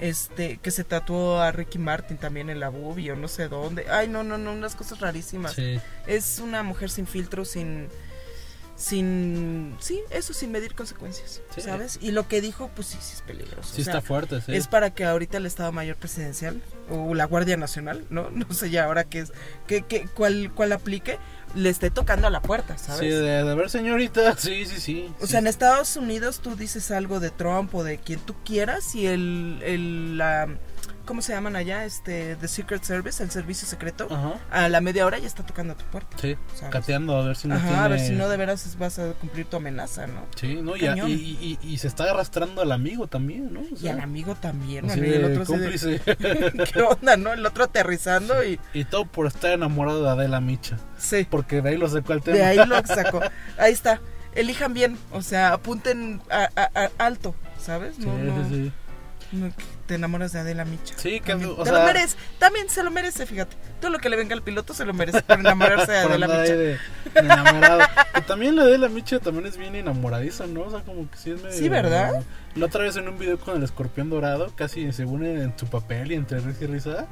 Este, 0.00 0.56
que 0.56 0.70
se 0.70 0.82
tatuó 0.82 1.40
a 1.40 1.52
Ricky 1.52 1.78
Martin 1.78 2.16
también 2.16 2.48
en 2.48 2.58
la 2.58 2.70
boobie 2.70 3.12
o 3.12 3.16
no 3.16 3.28
sé 3.28 3.48
dónde. 3.48 3.86
Ay, 3.90 4.08
no, 4.08 4.24
no, 4.24 4.38
no, 4.38 4.52
unas 4.52 4.74
cosas 4.74 4.98
rarísimas. 4.98 5.52
Sí. 5.52 5.78
Es 6.06 6.38
una 6.38 6.62
mujer 6.62 6.88
sin 6.90 7.06
filtro, 7.06 7.44
sin 7.44 7.88
sin 8.80 9.76
sí, 9.78 10.00
eso 10.08 10.32
sin 10.32 10.50
medir 10.50 10.74
consecuencias, 10.74 11.42
Sí. 11.54 11.60
¿sabes? 11.60 11.98
Y 12.00 12.12
lo 12.12 12.26
que 12.28 12.40
dijo, 12.40 12.70
pues 12.74 12.88
sí, 12.88 12.96
sí 13.02 13.12
es 13.16 13.20
peligroso. 13.20 13.74
Sí 13.74 13.82
o 13.82 13.84
sea, 13.84 13.98
está 13.98 14.00
fuerte, 14.00 14.40
sí. 14.40 14.54
Es 14.54 14.68
para 14.68 14.94
que 14.94 15.04
ahorita 15.04 15.36
el 15.36 15.44
Estado 15.44 15.70
Mayor 15.70 15.96
Presidencial 15.96 16.62
o 16.88 17.14
la 17.14 17.26
Guardia 17.26 17.58
Nacional, 17.58 18.06
no 18.08 18.30
no 18.34 18.50
sé 18.54 18.70
ya 18.70 18.86
ahora 18.86 19.04
qué 19.04 19.18
es 19.20 19.32
qué, 19.66 19.82
qué 19.82 20.08
cuál 20.14 20.50
cuál 20.54 20.72
aplique, 20.72 21.18
le 21.54 21.68
esté 21.68 21.90
tocando 21.90 22.26
a 22.26 22.30
la 22.30 22.42
puerta, 22.42 22.78
¿sabes? 22.78 23.00
Sí, 23.00 23.08
de, 23.08 23.44
de 23.44 23.54
ver, 23.54 23.70
señorita. 23.70 24.36
Sí, 24.36 24.64
sí, 24.66 24.80
sí. 24.80 25.12
O 25.20 25.26
sea, 25.26 25.40
en 25.40 25.46
Estados 25.46 25.96
Unidos 25.96 26.40
tú 26.40 26.56
dices 26.56 26.90
algo 26.90 27.20
de 27.20 27.30
Trump 27.30 27.74
o 27.74 27.84
de 27.84 27.98
quien 27.98 28.20
tú 28.20 28.34
quieras 28.44 28.94
y 28.94 29.06
el, 29.06 29.60
el 29.62 30.18
la, 30.18 30.48
¿cómo 31.10 31.22
se 31.22 31.32
llaman 31.32 31.56
allá? 31.56 31.84
Este, 31.84 32.36
The 32.36 32.46
Secret 32.46 32.84
Service, 32.84 33.20
el 33.20 33.32
servicio 33.32 33.66
secreto, 33.66 34.06
Ajá. 34.08 34.34
a 34.52 34.68
la 34.68 34.80
media 34.80 35.04
hora 35.04 35.18
ya 35.18 35.26
está 35.26 35.42
tocando 35.44 35.72
a 35.72 35.76
tu 35.76 35.84
puerta. 35.86 36.16
Sí, 36.20 36.36
¿sabes? 36.54 36.70
cateando 36.72 37.16
a 37.16 37.24
ver 37.24 37.34
si 37.36 37.48
no 37.48 37.56
Ajá, 37.56 37.66
tiene... 37.66 37.82
a 37.82 37.88
ver 37.88 37.98
si 37.98 38.12
no 38.12 38.28
de 38.28 38.36
veras 38.36 38.76
vas 38.78 39.00
a 39.00 39.12
cumplir 39.14 39.46
tu 39.46 39.56
amenaza, 39.56 40.06
¿no? 40.06 40.24
Sí, 40.36 40.60
¿no? 40.62 40.76
Y, 40.76 40.84
y, 40.86 41.58
y- 41.62 41.68
y 41.68 41.78
se 41.78 41.88
está 41.88 42.04
arrastrando 42.08 42.62
al 42.62 42.70
amigo 42.70 43.08
también, 43.08 43.52
¿no? 43.52 43.58
O 43.60 43.64
Y 43.82 43.88
al 43.88 43.98
amigo 44.00 44.36
también, 44.36 44.86
y 44.86 44.90
el 44.92 45.24
otro 45.24 45.42
así 45.42 45.52
de, 45.56 45.58
cómplice. 45.58 46.00
¿qué 46.72 46.80
onda, 46.82 47.16
no? 47.16 47.32
El 47.32 47.44
otro 47.44 47.64
aterrizando 47.64 48.44
y, 48.44 48.60
y 48.72 48.84
todo 48.84 49.04
por 49.04 49.26
estar 49.26 49.50
enamorado 49.50 50.04
de 50.04 50.10
Adela 50.10 50.40
Micha. 50.40 50.78
sí, 50.96 51.26
Porque 51.28 51.60
de 51.60 51.70
ahí 51.70 51.76
lo 51.76 51.88
sacó 51.88 52.12
el 52.12 52.22
tema. 52.22 52.36
de 52.36 52.44
ahí 52.44 52.56
lo 52.66 52.76
sacó. 52.86 53.20
Ahí 53.58 53.72
está, 53.72 54.00
elijan 54.36 54.74
bien, 54.74 54.96
o 55.10 55.22
sea, 55.22 55.54
apunten 55.54 56.20
a, 56.30 56.48
a- 56.54 56.70
a- 56.84 56.90
alto, 57.04 57.34
¿sabes? 57.58 57.96
Sí, 57.96 58.06
No, 58.06 58.16
no, 58.16 58.48
sí, 58.48 58.54
sí. 58.54 58.72
no, 59.36 59.52
te 59.90 59.96
enamoras 59.96 60.32
de 60.32 60.38
Adela 60.38 60.64
Micha. 60.64 60.94
Sí, 60.96 61.18
que, 61.18 61.32
También. 61.32 61.50
o 61.50 61.64
te 61.64 61.70
sea, 61.70 61.80
lo 61.80 61.84
merece, 61.84 62.16
también 62.38 62.70
se 62.70 62.84
lo 62.84 62.92
merece, 62.92 63.26
fíjate. 63.26 63.56
Todo 63.80 63.90
lo 63.90 63.98
que 63.98 64.08
le 64.08 64.16
venga 64.16 64.36
al 64.36 64.42
piloto 64.42 64.72
se 64.72 64.84
lo 64.84 64.94
merece 64.94 65.20
por 65.22 65.40
enamorarse 65.40 65.90
de 65.90 65.98
Adela 66.06 66.28
Micha. 66.28 66.42
de, 66.42 66.56
de 66.56 66.78
enamorado. 67.14 67.80
que 68.14 68.20
también 68.20 68.54
la 68.54 68.62
Adela 68.62 68.88
Micha 68.88 69.18
también 69.18 69.46
es 69.46 69.56
bien 69.56 69.74
enamoradiza, 69.74 70.46
¿no? 70.46 70.60
O 70.60 70.70
sea, 70.70 70.80
como 70.82 71.10
que 71.10 71.16
sí 71.16 71.32
es 71.32 71.42
medio... 71.42 71.58
Sí, 71.58 71.68
¿verdad? 71.68 72.22
La 72.54 72.66
otra 72.66 72.84
vez 72.84 72.96
en 72.96 73.08
un 73.08 73.18
video 73.18 73.36
con 73.40 73.56
el 73.56 73.64
escorpión 73.64 74.10
dorado, 74.10 74.52
casi 74.54 74.92
según 74.92 75.24
en, 75.24 75.40
en 75.40 75.58
su 75.58 75.66
papel 75.66 76.12
y 76.12 76.14
entre 76.14 76.38
risa 76.38 76.64
y 76.64 76.66
risa, 76.68 77.06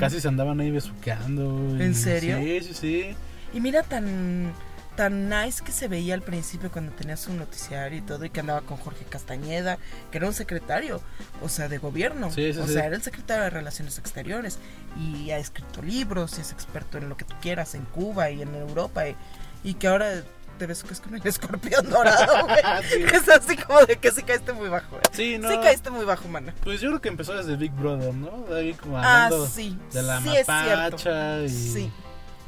casi 0.00 0.18
se 0.18 0.28
andaban 0.28 0.58
ahí 0.60 0.70
besuqueando. 0.70 1.76
y- 1.78 1.82
¿En 1.82 1.94
serio? 1.94 2.38
Sí, 2.38 2.60
sí, 2.62 2.74
sí. 2.74 3.16
Y 3.52 3.60
mira 3.60 3.82
tan 3.82 4.50
tan 4.96 5.28
nice 5.28 5.62
que 5.64 5.72
se 5.72 5.88
veía 5.88 6.14
al 6.14 6.22
principio 6.22 6.70
cuando 6.70 6.92
tenía 6.92 7.16
su 7.16 7.32
noticiario 7.32 7.98
y 7.98 8.02
todo 8.02 8.24
y 8.24 8.30
que 8.30 8.40
andaba 8.40 8.60
con 8.60 8.76
Jorge 8.76 9.04
Castañeda, 9.04 9.78
que 10.10 10.18
era 10.18 10.26
un 10.26 10.34
secretario, 10.34 11.00
o 11.42 11.48
sea, 11.48 11.68
de 11.68 11.78
gobierno. 11.78 12.30
Sí, 12.30 12.52
sí, 12.52 12.58
o 12.60 12.66
sí. 12.66 12.74
sea, 12.74 12.86
era 12.86 12.96
el 12.96 13.02
secretario 13.02 13.44
de 13.44 13.50
Relaciones 13.50 13.98
Exteriores 13.98 14.58
y 14.98 15.30
ha 15.30 15.38
escrito 15.38 15.82
libros 15.82 16.38
y 16.38 16.42
es 16.42 16.52
experto 16.52 16.98
en 16.98 17.08
lo 17.08 17.16
que 17.16 17.24
tú 17.24 17.34
quieras 17.42 17.74
en 17.74 17.84
Cuba 17.86 18.30
y 18.30 18.42
en 18.42 18.54
Europa 18.54 19.08
y, 19.08 19.16
y 19.64 19.74
que 19.74 19.88
ahora 19.88 20.22
te 20.58 20.66
ves 20.68 20.84
que 20.84 20.92
es 20.92 21.00
con 21.00 21.12
el 21.16 21.22
escorpión 21.26 21.90
dorado, 21.90 22.46
güey. 22.46 23.04
Es 23.12 23.28
así 23.28 23.56
como 23.56 23.84
de 23.86 23.96
que 23.96 24.12
sí 24.12 24.22
caíste 24.22 24.52
muy 24.52 24.68
bajo. 24.68 24.96
eh. 24.98 25.00
Sí, 25.10 25.36
no. 25.38 25.50
Sí 25.50 25.56
caíste 25.60 25.90
muy 25.90 26.04
bajo, 26.04 26.28
mana. 26.28 26.54
Pues 26.62 26.80
yo 26.80 26.90
creo 26.90 27.00
que 27.00 27.08
empezó 27.08 27.34
desde 27.34 27.56
Big 27.56 27.72
Brother, 27.72 28.14
¿no? 28.14 28.44
De 28.48 28.60
ahí 28.60 28.74
como 28.74 28.96
Ah, 28.98 29.28
sí. 29.52 29.76
de 29.92 30.02
la 30.04 30.20
mapacha 30.20 31.40
y 31.42 31.48
Sí. 31.48 31.92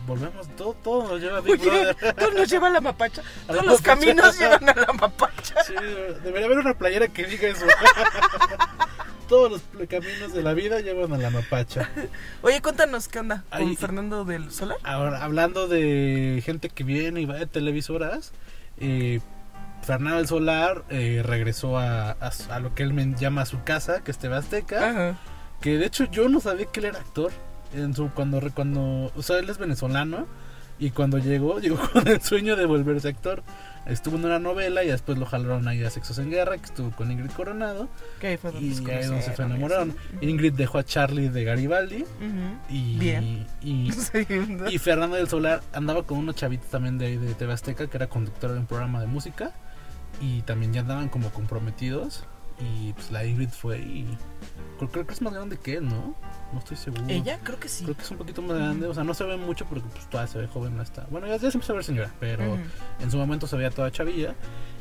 Volvemos, 0.07 0.49
todo, 0.57 0.75
todo 0.75 1.09
nos 1.09 1.21
lleva 1.21 1.39
a 1.39 1.41
Big 1.41 1.59
Brother. 1.61 1.97
todo 2.19 2.31
nos 2.33 2.49
lleva 2.49 2.69
a 2.69 2.71
la 2.71 2.81
mapacha. 2.81 3.23
A 3.49 3.53
la 3.53 3.59
Todos 3.63 3.67
los 3.67 3.81
mapacha. 3.83 4.01
caminos 4.01 4.39
llevan 4.39 4.69
a 4.69 4.75
la 4.75 4.93
mapacha. 4.93 5.65
Sí, 5.65 5.75
debería 6.23 6.47
haber 6.47 6.59
una 6.59 6.75
playera 6.75 7.09
que 7.09 7.25
diga 7.25 7.49
eso. 7.49 7.67
Todos 9.29 9.61
los 9.73 9.89
caminos 9.89 10.33
de 10.33 10.43
la 10.43 10.55
vida 10.55 10.79
llevan 10.81 11.13
a 11.13 11.19
la 11.19 11.31
mapacha. 11.31 11.91
Oye, 12.43 12.63
cuéntanos 12.63 13.09
qué 13.09 13.19
onda 13.19 13.43
con 13.51 13.61
Ay, 13.61 13.75
Fernando 13.77 14.25
del 14.25 14.53
Solar. 14.53 14.79
Ahora, 14.85 15.25
hablando 15.25 15.67
de 15.67 16.41
gente 16.45 16.69
que 16.69 16.85
viene 16.85 17.21
y 17.23 17.25
va 17.25 17.35
de 17.35 17.47
televisoras, 17.47 18.33
eh, 18.79 19.19
Fernando 19.83 20.19
del 20.19 20.29
Solar 20.29 20.85
eh, 20.91 21.23
regresó 21.25 21.77
a, 21.77 22.13
a 22.13 22.61
lo 22.61 22.75
que 22.77 22.85
él 22.85 22.95
me 22.95 23.15
llama 23.19 23.47
su 23.47 23.65
casa, 23.65 24.05
que 24.05 24.13
es 24.13 24.19
TV 24.19 24.37
Azteca. 24.37 24.91
Ajá. 24.91 25.19
Que 25.61 25.77
de 25.79 25.87
hecho 25.87 26.05
yo 26.05 26.29
no 26.29 26.39
sabía 26.39 26.67
que 26.67 26.79
él 26.81 26.87
era 26.87 27.01
actor. 27.01 27.33
En 27.75 27.95
su, 27.95 28.11
cuando, 28.11 28.41
cuando, 28.55 29.13
o 29.15 29.23
sea, 29.23 29.39
él 29.39 29.49
es 29.49 29.59
venezolano. 29.59 30.27
Y 30.79 30.91
cuando 30.91 31.19
llegó, 31.19 31.59
llegó 31.61 31.79
con 31.93 32.07
el 32.07 32.21
sueño 32.21 32.57
de 32.57 32.67
volverse 32.67 33.09
actor. 33.09 33.43
Estuvo 33.87 34.17
en 34.17 34.25
una 34.25 34.41
novela 34.41 34.83
y 34.83 34.89
después 34.89 35.17
lo 35.17 35.27
jalaron 35.27 35.69
ahí 35.69 35.83
a 35.85 35.91
Sexos 35.91 36.19
en 36.19 36.29
Guerra, 36.29 36.59
que 36.59 36.65
estuvo 36.65 36.91
con 36.91 37.11
Ingrid 37.11 37.31
Coronado. 37.31 37.89
Que 38.21 38.37
fue 38.37 38.51
donde 38.51 38.67
Y 38.67 38.91
ahí 38.91 39.07
donde 39.07 39.23
se 39.23 39.41
enamoraron. 39.41 39.95
Ingrid 40.21 40.55
dejó 40.55 40.79
a 40.79 40.85
Charlie 40.85 41.29
de 41.29 41.45
Garibaldi. 41.45 42.05
Y, 42.69 42.99
Bien. 42.99 43.47
y, 43.63 43.93
Sí, 43.93 44.27
¿no? 44.29 44.69
y 44.69 44.79
Fernando 44.79 45.17
del 45.17 45.29
Solar 45.29 45.63
andaba 45.73 46.03
con 46.03 46.19
unos 46.19 46.35
chavitos 46.35 46.69
también 46.69 46.99
de, 46.99 47.07
ahí 47.07 47.17
de 47.17 47.35
TV 47.35 47.53
Azteca, 47.53 47.87
que 47.87 47.97
era 47.97 48.09
conductor 48.09 48.53
de 48.53 48.59
un 48.59 48.67
programa 48.67 49.01
de 49.01 49.07
música. 49.07 49.53
Y 50.21 50.43
también 50.43 50.73
ya 50.73 50.81
andaban 50.81 51.09
como 51.09 51.31
comprometidos. 51.31 52.25
Y 52.59 52.93
pues 52.95 53.11
la 53.11 53.25
Ingrid 53.25 53.51
fue 53.51 53.79
y. 53.79 54.07
Creo, 54.79 54.91
creo 54.91 55.07
que 55.07 55.13
es 55.15 55.23
más 55.23 55.33
grande 55.33 55.59
que 55.59 55.75
él, 55.77 55.87
¿no? 55.87 56.15
No 56.53 56.59
estoy 56.59 56.77
seguro. 56.77 57.05
¿Ella? 57.09 57.39
Creo 57.43 57.59
que 57.61 57.69
sí. 57.69 57.85
Creo 57.85 57.97
que 57.97 58.03
es 58.03 58.11
un 58.11 58.19
poquito 58.19 58.41
más 58.43 58.57
grande. 58.57 58.87
O 58.87 58.95
sea, 58.95 59.05
no 59.05 59.15
se 59.15 59.25
ve 59.25 59.37
mucho 59.37 59.67
porque 59.67 59.87
pues 59.93 60.09
todavía 60.09 60.33
se 60.33 60.39
ve 60.39 60.47
joven. 60.47 60.81
Está. 60.81 61.07
Bueno, 61.11 61.27
ya, 61.27 61.35
ya 61.37 61.51
se 61.51 61.57
empezó 61.57 61.73
a 61.73 61.77
ver 61.77 61.85
señora, 61.85 62.13
pero 62.21 62.59
en 63.01 63.11
su 63.11 63.19
momento 63.19 63.47
se 63.47 63.57
veía 63.57 63.71
toda 63.71 63.91
chavilla. 63.91 64.35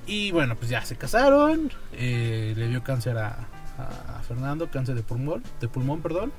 Y 0.07 0.31
bueno, 0.31 0.55
pues 0.55 0.69
ya 0.69 0.85
se 0.85 0.95
casaron. 0.95 1.71
eh, 1.93 2.53
le 2.55 2.67
dio 2.67 2.83
cáncer 2.83 3.17
a, 3.17 3.47
a 3.77 4.21
Fernando, 4.27 4.69
cáncer 4.69 4.95
de 4.95 5.03
pulmón, 5.03 5.43
de 5.59 5.67
pulmón, 5.67 6.01
perdón. 6.01 6.31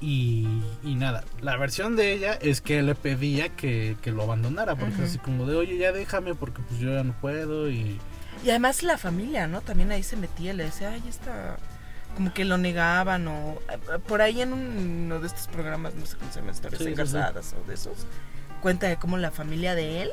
Y, 0.00 0.46
y 0.84 0.94
nada, 0.96 1.24
la 1.40 1.56
versión 1.56 1.96
de 1.96 2.12
ella 2.12 2.34
es 2.34 2.60
que 2.60 2.82
le 2.82 2.94
pedía 2.94 3.48
que, 3.48 3.96
que 4.02 4.10
lo 4.12 4.22
abandonara, 4.22 4.76
porque 4.76 4.94
es 4.94 5.00
así 5.10 5.18
como 5.18 5.46
de, 5.46 5.56
oye, 5.56 5.76
ya 5.76 5.92
déjame 5.92 6.34
porque 6.34 6.62
pues 6.62 6.80
yo 6.80 6.92
ya 6.92 7.02
no 7.04 7.12
puedo 7.20 7.70
y... 7.70 7.98
Y 8.44 8.50
además 8.50 8.82
la 8.82 8.98
familia, 8.98 9.46
¿no? 9.46 9.60
También 9.60 9.90
ahí 9.90 10.02
se 10.02 10.16
metía, 10.16 10.52
le 10.54 10.64
decía, 10.64 10.90
ay, 10.90 11.02
está... 11.08 11.56
Como 12.14 12.32
que 12.34 12.44
lo 12.44 12.58
negaban 12.58 13.28
o... 13.28 13.58
eh, 13.70 13.98
Por 14.06 14.22
ahí 14.22 14.40
en 14.40 14.52
uno 14.52 15.20
de 15.20 15.26
estos 15.26 15.46
programas, 15.46 15.94
no 15.94 16.04
sé 16.06 16.16
cómo 16.16 16.32
se 16.32 16.40
llama, 16.40 16.52
historias 16.52 16.82
Sí, 16.82 17.54
o 17.54 17.68
de 17.68 17.74
esos, 17.74 18.06
cuenta 18.60 18.88
de 18.88 18.96
cómo 18.96 19.18
la 19.18 19.30
familia 19.30 19.74
de 19.74 20.02
él 20.02 20.10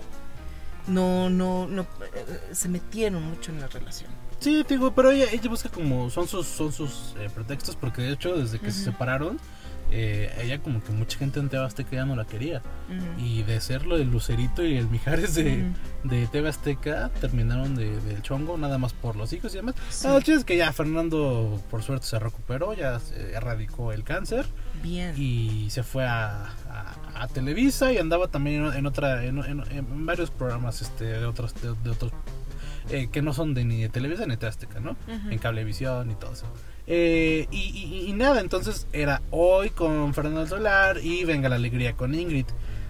no, 0.88 1.30
no, 1.30 1.68
no, 1.68 1.82
eh, 1.82 2.50
se 2.52 2.70
metieron 2.70 3.24
mucho 3.24 3.52
en 3.52 3.60
la 3.62 3.68
relación. 3.68 4.10
Sí, 4.40 4.64
te 4.68 4.76
digo, 4.76 4.94
pero 4.94 5.12
ella, 5.12 5.26
ella 5.32 5.50
busca 5.50 5.70
como, 5.70 6.10
son 6.10 6.28
sus, 6.28 6.46
son 6.46 6.72
sus 6.72 7.16
eh, 7.18 7.30
pretextos, 7.34 7.76
porque 7.76 8.04
de 8.04 8.12
hecho 8.12 8.36
desde 8.36 8.60
que 8.60 8.72
se 8.72 8.84
separaron, 8.84 9.40
eh, 9.92 10.34
ella 10.42 10.60
como 10.60 10.84
que 10.84 10.92
mucha 10.92 11.18
gente 11.18 11.40
en 11.40 11.48
TV 11.50 11.64
Azteca 11.64 11.92
ya 11.92 12.06
no 12.06 12.16
la 12.16 12.26
quería. 12.26 12.62
Y 13.18 13.44
de 13.44 13.60
serlo 13.62 13.96
el 13.98 14.12
Lucerito 14.12 14.64
y 14.64 14.78
el 14.78 14.88
Mijares 14.90 15.34
de, 15.36 15.64
Ujú. 16.04 16.10
de 16.10 16.28
TV 16.28 16.50
Azteca 16.50 17.10
terminaron 17.22 17.76
de, 17.76 18.00
del 18.02 18.22
chongo, 18.22 18.58
nada 18.58 18.78
más 18.78 18.94
por 18.94 19.16
los 19.16 19.34
hijos 19.34 19.54
y 19.54 19.58
demás. 19.58 19.76
Sí. 19.90 20.08
Es 20.32 20.44
que 20.44 20.58
ya 20.58 20.72
Fernando, 20.74 21.62
por 21.72 21.82
suerte, 21.84 22.06
se 22.06 22.20
recuperó, 22.20 22.74
ya 22.74 23.00
se 23.00 23.34
erradicó 23.34 23.92
el 23.92 24.04
cáncer 24.04 24.46
Bien. 24.84 25.14
y 25.18 25.70
se 25.70 25.84
fue 25.84 26.06
a, 26.06 26.46
a- 26.70 26.96
a 27.16 27.28
Televisa 27.30 27.92
y 27.94 27.98
andaba 27.98 28.28
también 28.28 28.66
en 28.74 28.86
otra 28.86 29.24
en, 29.26 29.40
en- 29.40 29.64
en 29.72 30.06
varios 30.06 30.30
programas 30.32 30.82
este 30.82 31.06
de 31.06 31.26
otros 31.26 31.54
de, 31.62 31.74
de 31.84 31.90
otros 31.90 32.12
eh, 32.90 33.08
que 33.12 33.22
no 33.22 33.34
son 33.34 33.54
de 33.54 33.64
ni 33.66 33.82
de 33.82 33.90
Televisa 33.90 34.26
ni 34.26 34.36
de 34.36 34.48
Azteca, 34.48 34.80
¿no? 34.80 34.96
En 35.08 35.40
Cablevisión 35.40 36.12
y 36.12 36.16
todo 36.16 36.34
eso. 36.34 36.46
Eh, 36.88 37.48
y, 37.52 37.58
y- 37.58 38.10
y 38.10 38.14
nada, 38.14 38.42
entonces 38.42 38.88
era 38.94 39.22
hoy 39.32 39.72
con 39.72 40.14
Fernando 40.14 40.46
Solar 40.48 41.00
y 41.04 41.24
venga 41.26 41.50
la 41.50 41.56
alegría 41.56 41.94
con 41.94 42.14
Ingrid. 42.14 42.46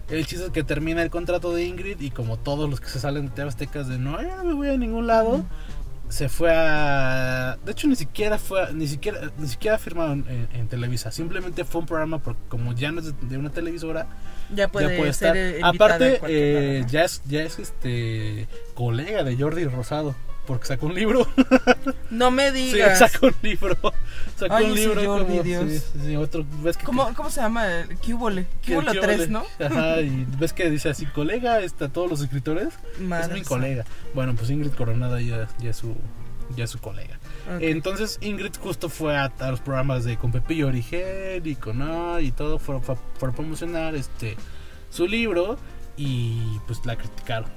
El 0.10 0.26
chiste 0.28 0.46
es 0.46 0.52
que 0.52 0.64
termina 0.64 1.02
el 1.02 1.10
contrato 1.10 1.54
de 1.54 1.64
Ingrid 1.66 2.00
y 2.02 2.12
como 2.12 2.38
todos 2.38 2.70
los 2.70 2.80
que 2.82 2.90
se 2.90 3.00
salen 3.00 3.32
de 3.34 3.48
es 3.48 3.58
de 3.88 3.98
no, 3.98 4.22
ya 4.22 4.36
no 4.38 4.44
me 4.44 4.54
voy 4.54 4.68
a 4.68 4.78
ningún 4.78 5.08
lado, 5.08 5.44
se 6.10 6.30
fue 6.30 6.52
a... 6.54 7.58
De 7.66 7.72
hecho 7.72 7.88
ni 7.88 7.96
siquiera 7.96 8.38
fue, 8.38 8.72
ni 8.74 8.86
siquiera, 8.88 9.32
ni 9.40 9.48
siquiera 9.48 9.80
firmaron 9.80 10.24
en, 10.30 10.48
en 10.60 10.68
Televisa, 10.68 11.12
simplemente 11.12 11.64
fue 11.66 11.82
un 11.82 11.88
programa 11.88 12.20
porque 12.20 12.42
como 12.50 12.74
ya 12.74 12.92
no 12.92 13.00
es 13.00 13.14
de- 13.30 13.38
una 13.38 13.50
televisora, 13.50 14.08
Ya 14.54 14.68
puede, 14.68 14.90
ya 14.90 14.98
puede 14.98 15.10
estar. 15.10 15.36
Aparte, 15.64 16.20
eh, 16.28 16.86
ya 16.88 17.04
es, 17.06 17.24
ya 17.26 17.42
es 17.42 17.58
este 17.58 18.48
colega 18.76 19.24
de 19.24 19.36
Jordi 19.38 19.66
Rosado. 19.66 20.16
Porque 20.46 20.68
sacó 20.68 20.86
un 20.88 20.96
libro. 20.96 21.28
No 22.12 22.32
me 22.32 22.52
Sí, 22.52 22.74
digas. 22.74 23.00
sacó 23.00 23.28
un 23.28 23.36
libro. 23.42 23.76
Sacó 24.38 24.56
Ay, 24.56 24.66
un 24.68 24.76
libro 24.76 25.04
Jordi, 25.04 25.26
como. 25.28 25.44
Dios. 25.44 25.66
Sí, 25.70 25.80
sí, 25.80 26.00
sí, 26.06 26.16
otro. 26.16 26.46
¿Ves 26.62 26.78
que, 26.78 26.86
¿Cómo, 26.86 27.14
¿Cómo 27.14 27.30
se 27.30 27.42
llama? 27.42 27.66
¿Qué 28.02 28.14
hubole? 28.14 28.46
que- 28.62 28.72
¿Qué 28.74 28.78
hubo 28.78 28.92
que- 28.92 29.00
3, 29.00 29.30
no? 29.30 29.44
Ajá, 29.60 30.00
y 30.02 30.26
ves 30.40 30.54
que 30.54 30.70
dice 30.70 30.90
así, 30.90 31.06
colega, 31.08 31.60
está 31.62 31.90
todos 31.90 32.10
los 32.10 32.22
escritores. 32.22 32.74
Madre 33.02 33.26
es 33.26 33.32
mi 33.34 33.42
colega. 33.42 33.86
Bueno, 34.14 34.34
pues 34.36 34.50
Ingrid 34.50 34.72
Coronada 34.74 35.20
ya, 35.20 35.48
ya 35.60 35.72
es 35.72 35.78
su. 35.78 35.96
Ya 36.56 36.66
es 36.66 36.70
su 36.70 36.80
colega. 36.80 37.18
Entonces 37.60 38.20
Ingrid 38.22 38.54
justo 38.62 38.88
fue 38.88 39.18
a, 39.18 39.26
a 39.40 39.52
los 39.52 39.60
programas 39.62 40.04
de 40.06 40.16
con 40.18 40.32
Pepillo 40.32 40.68
Origel 40.68 41.46
y 41.46 41.56
con 41.56 41.82
A 41.82 42.22
y 42.22 42.32
todo 42.32 42.60
fue, 42.60 42.80
fue, 42.82 42.96
fue 43.18 43.30
a 43.30 43.32
promocionar 43.32 43.96
este 43.96 44.38
su 44.92 45.08
libro 45.08 45.58
y 45.98 46.60
pues 46.68 46.86
la 46.86 46.96
criticaron. 46.98 47.50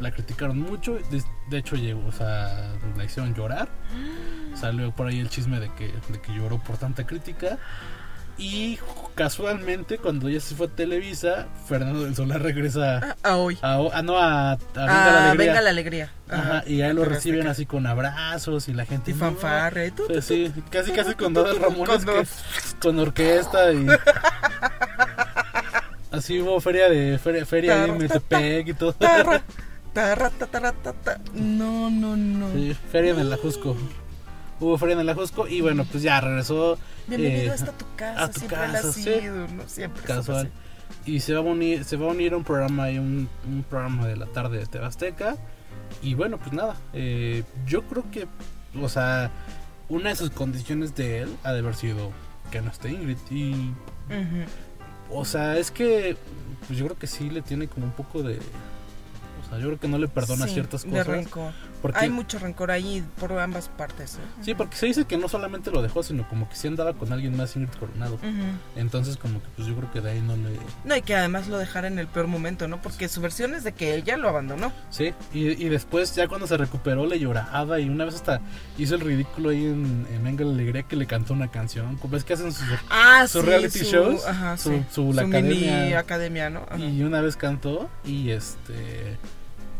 La 0.00 0.10
criticaron 0.10 0.58
mucho, 0.58 0.94
de, 1.10 1.22
de 1.50 1.58
hecho 1.58 1.76
llegó, 1.76 2.06
o 2.06 2.12
sea, 2.12 2.72
la 2.96 3.04
hicieron 3.04 3.34
llorar. 3.34 3.68
Salió 4.54 4.90
por 4.92 5.06
ahí 5.08 5.20
el 5.20 5.28
chisme 5.28 5.60
de 5.60 5.70
que, 5.74 5.92
de 6.08 6.20
que 6.20 6.32
lloró 6.34 6.58
por 6.58 6.78
tanta 6.78 7.06
crítica. 7.06 7.58
Y 8.38 8.78
casualmente 9.14 9.98
cuando 9.98 10.28
ella 10.28 10.40
se 10.40 10.54
fue 10.54 10.68
a 10.68 10.70
Televisa, 10.70 11.48
Fernando 11.68 12.04
del 12.04 12.16
Solar 12.16 12.40
regresa 12.40 12.98
Ah, 13.02 13.16
ah, 13.22 13.36
hoy. 13.36 13.58
a, 13.60 13.74
a- 13.92 14.02
no 14.02 14.16
a, 14.16 14.52
a 14.52 14.56
Venga 14.56 14.64
Ah, 14.76 14.86
la 14.86 15.30
Alegría. 15.32 15.46
venga 15.50 15.60
la 15.60 15.70
alegría. 15.70 16.10
Ajá, 16.30 16.62
y 16.66 16.80
ahí 16.80 16.94
lo 16.94 17.04
reciben 17.04 17.46
así 17.48 17.66
con 17.66 17.86
abrazos 17.86 18.68
y 18.68 18.72
la 18.72 18.86
gente 18.86 19.10
Y 19.10 19.14
fanfarre. 19.14 19.88
y 19.88 19.90
tú, 19.90 20.04
Pues 20.06 20.26
tú, 20.26 20.34
sí, 20.34 20.50
casi 20.70 20.92
casi 20.92 21.14
con 21.14 21.34
Dodel 21.34 21.60
Ramones 21.60 21.86
Con 21.86 22.04
que- 22.06 22.12
dos. 22.14 22.28
con 22.80 22.98
orquesta 22.98 23.72
y 23.74 23.86
así 26.10 26.40
hubo 26.40 26.58
feria 26.60 26.88
de 26.88 27.18
feria, 27.18 27.44
feria 27.44 27.76
de 27.86 27.92
Metepec 27.92 28.68
y 28.68 28.74
todo. 28.74 28.94
No, 31.34 31.90
no, 31.90 32.16
no. 32.16 32.52
Sí, 32.52 32.76
feria 32.90 33.12
en 33.12 33.20
el 33.20 33.32
Ajusco. 33.32 33.76
Hubo 34.60 34.76
feria 34.78 34.94
en 34.94 35.00
el 35.00 35.08
Ajusco 35.08 35.48
y 35.48 35.60
bueno, 35.60 35.84
pues 35.84 36.02
ya 36.02 36.20
regresó 36.20 36.78
Bienvenido 37.06 37.52
eh, 37.52 37.54
hasta 37.54 37.72
tu 37.72 37.86
casa. 37.96 38.24
a 38.24 38.30
tu 38.30 38.40
siempre 38.40 38.56
casa, 38.58 38.82
lo 38.82 38.88
ha 38.88 38.92
sí. 38.92 39.02
sido, 39.02 39.48
¿no? 39.48 39.68
Siempre. 39.68 40.02
casual. 40.02 40.40
siempre 40.42 41.12
Y 41.12 41.20
se 41.20 41.32
va 41.34 41.40
a 41.40 41.42
unir, 41.42 41.84
se 41.84 41.96
va 41.96 42.06
a 42.06 42.10
unir 42.10 42.34
a 42.34 42.36
un 42.36 42.44
programa 42.44 42.88
un, 42.90 43.28
un 43.48 43.62
programa 43.68 44.06
de 44.06 44.16
la 44.16 44.26
tarde 44.26 44.58
de 44.58 44.66
TV 44.66 44.84
Azteca. 44.84 45.36
Y 46.02 46.14
bueno, 46.14 46.38
pues 46.38 46.52
nada, 46.52 46.76
eh, 46.92 47.42
yo 47.66 47.82
creo 47.82 48.04
que, 48.10 48.26
o 48.80 48.88
sea, 48.88 49.30
una 49.88 50.10
de 50.10 50.16
sus 50.16 50.30
condiciones 50.30 50.94
de 50.94 51.22
él 51.22 51.36
ha 51.42 51.52
de 51.52 51.58
haber 51.58 51.74
sido 51.74 52.10
que 52.50 52.60
no 52.60 52.70
esté 52.70 52.90
Ingrid. 52.90 53.18
Y, 53.30 53.72
o 55.10 55.24
sea, 55.24 55.58
es 55.58 55.70
que, 55.70 56.16
pues 56.66 56.78
yo 56.78 56.86
creo 56.86 56.98
que 56.98 57.06
sí 57.06 57.28
le 57.30 57.42
tiene 57.42 57.68
como 57.68 57.86
un 57.86 57.92
poco 57.92 58.22
de... 58.22 58.38
Sea, 59.50 59.58
yo 59.58 59.66
creo 59.66 59.80
que 59.80 59.88
no 59.88 59.98
le 59.98 60.08
perdona 60.08 60.46
Sí, 60.46 60.54
ciertas 60.54 60.84
De 60.84 60.90
cosas. 60.90 61.06
rencor. 61.06 61.52
Porque, 61.82 61.98
Hay 61.98 62.10
mucho 62.10 62.38
rencor 62.38 62.70
ahí 62.70 63.02
por 63.18 63.32
ambas 63.38 63.68
partes. 63.68 64.16
¿eh? 64.16 64.42
sí, 64.42 64.54
porque 64.54 64.76
se 64.76 64.86
dice 64.86 65.04
que 65.06 65.16
no 65.16 65.28
solamente 65.28 65.70
lo 65.70 65.82
dejó, 65.82 66.02
sino 66.02 66.28
como 66.28 66.48
que 66.48 66.54
sí 66.56 66.68
andaba 66.68 66.92
con 66.94 67.12
alguien 67.12 67.36
más 67.36 67.56
Ingrid 67.56 67.72
Coronado. 67.78 68.18
Entonces 68.76 69.16
como 69.16 69.40
que 69.42 69.48
pues 69.56 69.66
yo 69.68 69.74
creo 69.74 69.90
que 69.92 70.00
de 70.00 70.10
ahí 70.12 70.20
no 70.20 70.36
le... 70.36 70.58
No, 70.84 70.96
y 70.96 71.02
que 71.02 71.14
además 71.14 71.48
lo 71.48 71.58
dejara 71.58 71.88
en 71.88 71.98
el 71.98 72.06
peor 72.06 72.26
momento, 72.26 72.68
¿no? 72.68 72.80
Porque 72.82 73.08
su 73.08 73.20
versión 73.20 73.54
es 73.54 73.64
de 73.64 73.72
que 73.72 73.94
ella 73.94 74.16
lo 74.16 74.28
abandonó. 74.28 74.72
Sí, 74.90 75.14
y, 75.32 75.48
y 75.64 75.68
después 75.68 76.14
ya 76.14 76.28
cuando 76.28 76.46
se 76.46 76.56
recuperó 76.56 77.06
le 77.06 77.18
lloraba 77.18 77.80
y 77.80 77.88
una 77.88 78.04
vez 78.04 78.14
hasta 78.16 78.40
hizo 78.78 78.94
el 78.94 79.00
ridículo 79.00 79.50
ahí 79.50 79.64
en, 79.64 80.06
en 80.12 80.22
Venga 80.22 80.44
la 80.44 80.52
Alegría 80.52 80.82
que 80.84 80.96
le 80.96 81.06
cantó 81.06 81.32
una 81.32 81.48
canción. 81.50 81.98
¿Ves 82.04 82.24
que 82.24 82.34
hacen 82.34 82.52
sus... 82.52 82.66
Ah, 82.90 83.24
sí, 83.26 83.40
reality 83.40 83.78
su- 83.80 83.84
shows, 83.86 84.26
Ajá, 84.26 84.56
su- 84.56 84.84
su- 84.92 85.12
la 85.12 85.22
mini 85.24 85.36
academia. 85.68 85.98
academia, 85.98 86.50
¿no? 86.50 86.60
Ajá. 86.68 86.78
Y 86.78 87.02
una 87.02 87.20
vez 87.20 87.36
cantó 87.36 87.88
y 88.04 88.30
este... 88.30 89.16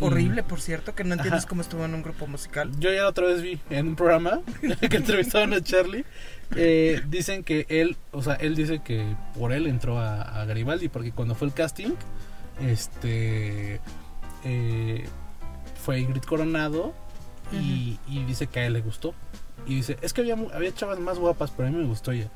y- 0.01 0.05
Horrible, 0.05 0.43
por 0.43 0.61
cierto, 0.61 0.95
que 0.95 1.05
no 1.05 1.15
entiendes 1.15 1.41
Ajá. 1.45 1.49
cómo 1.49 1.63
estuvo 1.63 1.85
en 1.85 1.95
un 1.95 2.03
grupo 2.03 2.27
musical. 2.27 2.71
Yo 2.79 2.93
ya 2.93 3.07
otra 3.07 3.27
vez 3.27 3.43
vi 3.43 3.61
en 3.71 3.89
un 3.89 3.97
programa 3.97 4.41
que 4.91 4.97
entrevistaban 4.97 5.53
a 5.55 5.61
Charlie. 5.63 6.05
eh, 6.57 7.01
dicen 7.09 7.45
que 7.45 7.67
él, 7.69 7.97
o 8.13 8.23
sea, 8.23 8.35
él 8.35 8.57
dice 8.57 8.81
que 8.81 9.05
por 9.39 9.53
él 9.53 9.67
entró 9.67 9.99
a, 9.99 10.23
a 10.23 10.45
Garibaldi 10.47 10.89
porque 10.89 11.13
cuando 11.13 11.35
fue 11.35 11.47
el 11.49 11.55
casting, 11.55 11.93
este, 12.61 13.81
eh, 14.45 15.05
fue 15.83 16.01
Ingrid 16.01 16.23
Coronado 16.23 16.95
y, 17.53 17.99
y 18.09 18.25
dice 18.25 18.47
que 18.47 18.61
a 18.61 18.67
él 18.67 18.75
le 18.75 18.81
gustó. 18.81 19.15
Y 19.67 19.75
dice, 19.77 19.99
es 20.03 20.13
que 20.13 20.23
había, 20.23 20.37
había 20.55 20.73
chavas 20.75 20.99
más 21.01 21.19
guapas, 21.19 21.51
pero 21.55 21.69
a 21.69 21.71
mí 21.73 21.77
me 21.79 21.87
gustó 21.87 22.13
ella. 22.13 22.31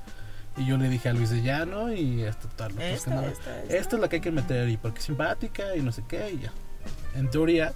Y 0.56 0.66
yo 0.66 0.76
le 0.76 0.88
dije 0.88 1.08
a 1.08 1.12
Luis 1.12 1.30
de 1.30 1.38
y 1.38 1.42
tal. 2.56 2.70
no, 2.72 2.76
pues 2.76 2.92
Esta, 2.94 3.14
no. 3.14 3.22
esta, 3.22 3.62
esta. 3.62 3.76
Esta 3.76 3.96
es 3.96 4.00
la 4.02 4.08
que 4.08 4.16
hay 4.16 4.22
que 4.22 4.30
meter 4.30 4.68
y 4.68 4.76
porque 4.76 4.98
es 5.00 5.04
simpática 5.04 5.74
y 5.76 5.80
no 5.82 5.90
sé 5.90 6.02
qué 6.06 6.30
y 6.30 6.38
ya. 6.44 6.52
En 7.14 7.30
teoría, 7.30 7.72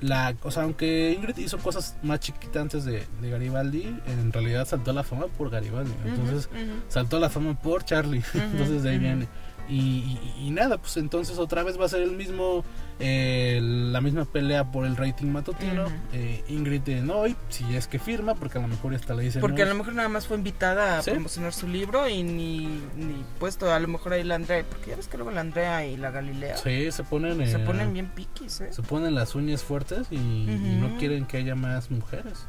la, 0.00 0.34
o 0.42 0.50
sea, 0.50 0.64
aunque 0.64 1.12
Ingrid 1.12 1.36
hizo 1.38 1.58
cosas 1.58 1.96
más 2.02 2.20
chiquitas 2.20 2.56
antes 2.56 2.84
de, 2.84 3.04
de 3.20 3.30
Garibaldi, 3.30 3.96
en 4.06 4.32
realidad 4.32 4.66
saltó 4.66 4.90
a 4.90 4.94
la 4.94 5.02
fama 5.02 5.26
por 5.28 5.50
Garibaldi. 5.50 5.92
Entonces, 6.04 6.48
saltó 6.88 7.16
a 7.16 7.20
la 7.20 7.30
fama 7.30 7.58
por 7.60 7.84
Charlie. 7.84 8.22
entonces 8.34 8.82
de 8.82 8.90
ahí 8.90 8.98
viene. 8.98 9.28
Y, 9.68 9.74
y- 9.78 10.46
y 10.46 10.50
nada, 10.50 10.76
pues 10.78 10.96
entonces 10.98 11.38
otra 11.38 11.62
vez 11.62 11.80
va 11.80 11.86
a 11.86 11.88
ser 11.88 12.02
el 12.02 12.10
mismo, 12.12 12.64
eh, 12.98 13.58
la 13.62 14.00
misma 14.02 14.24
pelea 14.26 14.70
por 14.70 14.84
el 14.84 14.94
rating 14.96 15.28
matutino. 15.28 15.86
Eh, 16.12 16.44
Ingrid 16.48 16.86
en 16.90 17.10
hoy, 17.10 17.34
si 17.48 17.74
es 17.74 17.86
que 17.88 17.98
firma, 17.98 18.34
porque 18.34 18.58
a 18.58 18.60
lo 18.60 18.68
mejor 18.68 18.94
hasta 18.94 19.14
le 19.14 19.22
dicen. 19.22 19.40
Porque 19.40 19.62
a 19.62 19.64
no, 19.64 19.72
lo 19.72 19.78
mejor 19.78 19.94
nada 19.94 20.08
más 20.10 20.26
fue 20.26 20.36
invitada 20.36 20.98
a 20.98 21.02
Sí. 21.02 21.12
promocionar 21.12 21.52
su 21.54 21.66
libro 21.66 22.08
y 22.08 22.22
ni, 22.22 22.66
ni 22.96 23.24
puesto, 23.38 23.72
a 23.72 23.78
lo 23.78 23.88
mejor 23.88 24.12
ahí 24.12 24.22
la 24.22 24.34
Andrea, 24.34 24.64
porque 24.68 24.90
ya 24.90 24.96
ves 24.96 25.08
que 25.08 25.16
luego 25.16 25.30
la 25.32 25.40
Andrea 25.40 25.86
y 25.86 25.96
la 25.96 26.10
Galilea 26.10 26.56
Sí, 26.58 26.90
se 26.92 27.02
ponen. 27.04 27.46
se 27.46 27.56
eh, 27.56 27.58
ponen 27.60 27.92
bien 27.94 28.08
piquis, 28.14 28.60
¿eh? 28.60 28.72
se 28.72 28.82
ponen 28.82 29.14
las 29.14 29.34
uñas 29.34 29.62
fuertes 29.62 30.08
y, 30.10 30.16
y 30.16 30.78
no 30.80 30.96
quieren 30.98 31.24
que 31.24 31.38
haya 31.38 31.54
más 31.54 31.90
mujeres. 31.90 32.46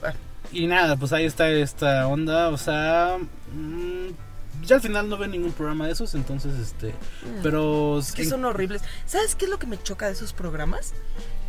Bueno. 0.00 0.16
Y 0.52 0.66
nada, 0.66 0.96
pues 0.96 1.12
ahí 1.12 1.24
está 1.26 1.50
esta 1.50 2.06
onda, 2.06 2.48
o 2.48 2.56
sea, 2.56 3.18
mm, 3.52 4.27
ya 4.64 4.76
al 4.76 4.82
final 4.82 5.08
no 5.08 5.16
veo 5.16 5.28
ningún 5.28 5.52
programa 5.52 5.86
de 5.86 5.92
esos, 5.92 6.14
entonces 6.14 6.58
este, 6.58 6.88
Mm. 6.88 7.42
pero 7.42 7.98
Es 7.98 8.12
que 8.12 8.22
en- 8.22 8.30
son 8.30 8.44
horribles. 8.44 8.82
¿Sabes 9.06 9.34
qué 9.34 9.44
es 9.46 9.50
lo 9.50 9.58
que 9.58 9.66
me 9.66 9.82
choca 9.82 10.06
de 10.06 10.12
esos 10.12 10.32
programas? 10.32 10.92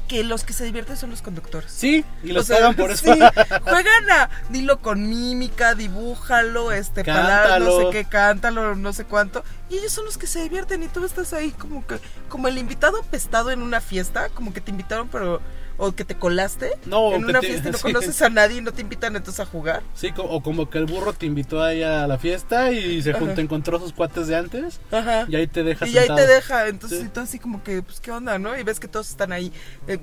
que 0.08 0.24
los 0.24 0.44
que 0.44 0.54
se 0.54 0.66
divierten 0.66 0.98
son 0.98 1.12
los 1.12 1.22
conductores. 1.22 1.72
Sí, 1.72 2.04
y 2.24 2.30
los 2.32 2.46
O 2.46 2.48
sea, 2.48 2.56
pagan 2.58 2.76
por 2.76 2.90
eso. 2.92 3.14
sí, 3.14 3.20
juegan 3.62 4.10
a 4.10 4.28
dilo 4.50 4.80
con 4.82 5.08
mímica, 5.08 5.76
dibújalo, 5.76 6.72
este, 6.72 7.04
palabras, 7.06 7.60
no 7.62 7.78
sé 7.78 7.88
qué, 7.92 8.06
cántalo, 8.06 8.74
no 8.74 8.92
sé 8.92 9.06
cuánto. 9.06 9.44
Y 9.70 9.78
ellos 9.78 9.92
son 9.92 10.06
los 10.06 10.18
que 10.18 10.26
se 10.26 10.42
divierten 10.42 10.82
y 10.82 10.88
tú 10.88 11.06
estás 11.06 11.32
ahí 11.34 11.52
como 11.52 11.86
que, 11.86 12.00
como 12.28 12.48
el 12.48 12.58
invitado 12.58 12.98
apestado 13.00 13.52
en 13.52 13.62
una 13.62 13.82
fiesta, 13.82 14.30
como 14.30 14.52
que 14.52 14.62
te 14.62 14.72
invitaron, 14.72 15.10
pero, 15.10 15.42
o 15.80 15.94
que 15.94 16.06
te 16.06 16.16
colaste 16.16 16.72
No, 16.86 17.14
en 17.14 17.24
una 17.26 17.40
te- 17.40 17.48
fiesta 17.48 17.70
y 17.70 17.72
no 17.72 17.78
sí. 17.78 17.84
conoces 17.84 18.22
a 18.22 18.30
nadie 18.30 18.58
y 18.58 18.62
no 18.62 18.72
te 18.74 18.82
invitan 18.82 19.16
entonces 19.16 19.40
a 19.40 19.46
jugar. 19.46 19.82
Sí, 19.96 20.14
o 20.18 20.44
como 20.44 20.70
que 20.70 20.78
el 20.78 20.86
burro 20.86 21.14
te 21.14 21.26
invitó 21.26 21.64
ahí 21.64 21.82
a 21.82 22.06
la 22.06 22.18
fiesta 22.20 22.72
y 22.72 23.02
se 23.02 23.14
juntó, 23.14 23.34
Ajá. 23.34 23.42
encontró 23.42 23.80
sus 23.80 23.94
cuates 23.94 24.28
de 24.28 24.36
antes 24.36 24.80
Ajá. 24.92 25.26
y 25.28 25.36
ahí 25.36 25.48
te 25.48 25.64
deja 25.64 25.88
Y 25.88 25.98
ahí 25.98 26.08
te 26.14 26.28
deja, 26.28 26.68
entonces 26.68 27.00
Sí. 27.00 27.06
y 27.06 27.10
tú 27.10 27.20
así 27.22 27.40
como 27.40 27.64
que, 27.64 27.82
pues, 27.82 28.00
¿qué 28.00 28.12
onda, 28.12 28.38
no? 28.38 28.58
Y 28.58 28.64
ves 28.64 28.80
que 28.80 28.88
todos 28.88 29.10
están 29.10 29.32
ahí 29.32 29.52
eh, 29.88 29.98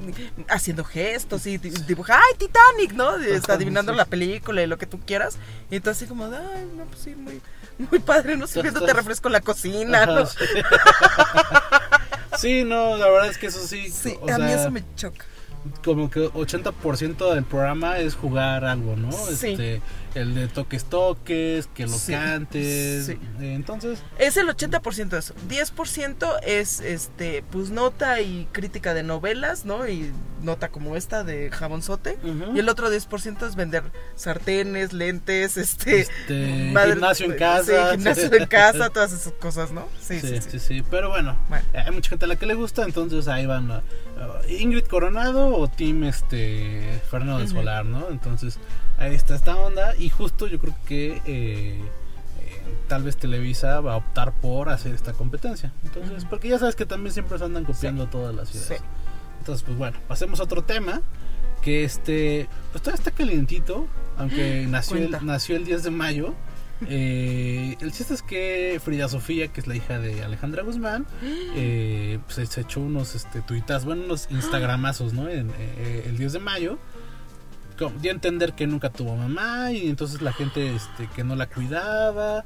haciendo 0.48 0.84
gestos 0.84 1.46
y 1.46 1.58
di- 1.58 1.70
dibuja, 1.86 2.14
¡ay, 2.16 2.38
Titanic! 2.38 2.92
¿no? 2.94 3.22
Y 3.22 3.30
está 3.32 3.54
adivinando 3.54 3.92
sí. 3.92 3.98
la 3.98 4.04
película 4.06 4.62
y 4.62 4.66
lo 4.66 4.78
que 4.78 4.86
tú 4.86 4.98
quieras. 5.00 5.36
Y 5.70 5.80
tú 5.80 5.90
así 5.90 6.06
como, 6.06 6.24
ay, 6.24 6.66
no, 6.76 6.84
pues 6.86 7.00
sí, 7.00 7.14
muy, 7.14 7.40
muy 7.90 7.98
padre, 7.98 8.36
¿no? 8.36 8.46
Sirviéndote 8.46 8.86
estás- 8.86 8.96
refresco 8.96 9.28
en 9.28 9.32
la 9.34 9.40
cocina, 9.42 10.02
Ajá, 10.04 10.12
¿no? 10.14 10.26
sí. 10.26 10.36
Sí, 12.38 12.64
no, 12.64 12.96
la 12.98 13.08
verdad 13.08 13.30
es 13.30 13.38
que 13.38 13.46
eso 13.46 13.66
sí. 13.66 13.88
Sí, 13.90 14.14
o 14.20 14.30
a 14.30 14.36
mí 14.38 14.52
eso 14.52 14.70
me 14.70 14.82
choca. 14.94 15.24
Como 15.84 16.10
que 16.10 16.28
80% 16.30 17.34
del 17.34 17.44
programa 17.44 17.98
es 17.98 18.14
jugar 18.14 18.64
algo, 18.64 18.96
¿no? 18.96 19.12
Sí. 19.12 19.48
Este, 19.52 19.80
el 20.20 20.34
de 20.34 20.48
toques 20.48 20.84
toques, 20.84 21.66
que 21.68 21.84
lo 21.86 21.92
Sí, 21.96 22.12
cantes. 22.12 23.06
sí. 23.06 23.12
eh, 23.40 23.54
Entonces, 23.54 24.02
Es 24.18 24.36
el 24.36 24.48
80% 24.48 25.08
de 25.10 25.18
eso. 25.18 25.34
10% 25.48 26.38
es 26.44 26.80
este 26.80 27.44
pues 27.50 27.70
nota 27.70 28.20
y 28.20 28.48
crítica 28.52 28.94
de 28.94 29.02
novelas, 29.02 29.64
¿no? 29.64 29.86
Y 29.88 30.12
nota 30.42 30.68
como 30.68 30.96
esta 30.96 31.24
de 31.24 31.50
jabonzote. 31.50 32.18
Y 32.54 32.58
el 32.58 32.68
otro 32.68 32.90
10% 32.90 33.46
es 33.46 33.56
vender 33.56 33.84
sartenes, 34.14 34.92
lentes, 34.92 35.56
este, 35.56 36.00
Este, 36.00 36.70
madre- 36.72 36.92
gimnasio 36.92 37.26
en 37.26 37.32
sí, 37.32 37.38
casa. 37.38 37.90
gimnasio 37.92 38.32
en 38.34 38.46
casa, 38.46 38.90
todas 38.90 39.12
esas 39.12 39.32
cosas, 39.34 39.72
¿no? 39.72 39.86
Sí, 40.00 40.20
sí, 40.20 40.58
Sí, 40.58 40.82
pero 40.90 41.08
bueno, 41.10 41.36
Bueno. 41.48 41.64
hay 41.74 41.90
mucha 41.90 42.10
gente 42.10 42.24
a 42.24 42.28
la 42.28 42.36
que 42.36 42.46
le 42.46 42.54
gusta, 42.54 42.84
entonces 42.84 43.28
ahí 43.28 43.46
van 43.46 43.70
uh, 43.70 43.74
uh, 43.74 44.48
Ingrid 44.50 44.84
Coronado 44.84 45.48
o 45.54 45.68
Team 45.68 46.04
este 46.04 47.00
Fernando 47.10 47.38
del 47.38 47.46
Ujú. 47.48 47.56
Solar, 47.56 47.84
¿no? 47.84 48.08
Entonces 48.10 48.58
ahí 48.98 49.14
está 49.14 49.34
esta 49.34 49.56
onda 49.56 49.96
y 49.96 50.08
justo 50.10 50.46
yo 50.46 50.58
creo 50.58 50.74
que 50.86 51.20
eh, 51.26 51.80
eh, 51.80 51.80
tal 52.88 53.02
vez 53.02 53.16
Televisa 53.16 53.80
va 53.80 53.94
a 53.94 53.96
optar 53.96 54.32
por 54.32 54.68
hacer 54.68 54.94
esta 54.94 55.12
competencia, 55.12 55.72
entonces 55.84 56.24
porque 56.24 56.48
ya 56.48 56.58
sabes 56.58 56.76
que 56.76 56.86
también 56.86 57.12
siempre 57.12 57.38
se 57.38 57.44
andan 57.44 57.64
copiando 57.64 58.06
todas 58.08 58.34
las 58.34 58.50
ideas, 58.54 58.66
Sí. 58.68 58.74
entonces 59.40 59.62
pues 59.64 59.76
bueno, 59.78 59.96
pasemos 60.08 60.40
a 60.40 60.44
otro 60.44 60.62
tema 60.64 61.02
que 61.62 61.84
este 61.84 62.48
pues 62.72 62.82
todavía 62.82 62.98
está 62.98 63.10
calientito, 63.10 63.86
aunque 64.18 64.66
nació 64.70 64.96
el, 64.98 65.16
nació 65.22 65.56
el 65.56 65.64
10 65.64 65.82
de 65.84 65.90
mayo. 65.90 66.34
Eh, 66.90 67.74
el 67.80 67.90
chiste 67.90 68.12
es 68.12 68.20
que 68.20 68.78
Frida 68.84 69.08
Sofía, 69.08 69.48
que 69.48 69.62
es 69.62 69.66
la 69.66 69.74
hija 69.74 69.98
de 69.98 70.22
Alejandra 70.22 70.62
Guzmán, 70.62 71.06
eh, 71.22 72.18
pues 72.26 72.46
se 72.50 72.60
echó 72.60 72.80
unos 72.80 73.14
este, 73.14 73.40
tuitas, 73.40 73.86
bueno, 73.86 74.04
unos 74.04 74.28
instagramazos, 74.30 75.14
¿no? 75.14 75.26
En, 75.30 75.50
eh, 75.58 76.04
el 76.06 76.18
10 76.18 76.34
de 76.34 76.38
mayo. 76.38 76.78
Dio 78.00 78.10
a 78.10 78.14
entender 78.14 78.52
que 78.54 78.66
nunca 78.66 78.90
tuvo 78.90 79.16
mamá 79.16 79.72
y 79.72 79.88
entonces 79.88 80.22
la 80.22 80.32
gente 80.32 80.74
este, 80.74 81.08
que 81.14 81.24
no 81.24 81.36
la 81.36 81.46
cuidaba 81.48 82.44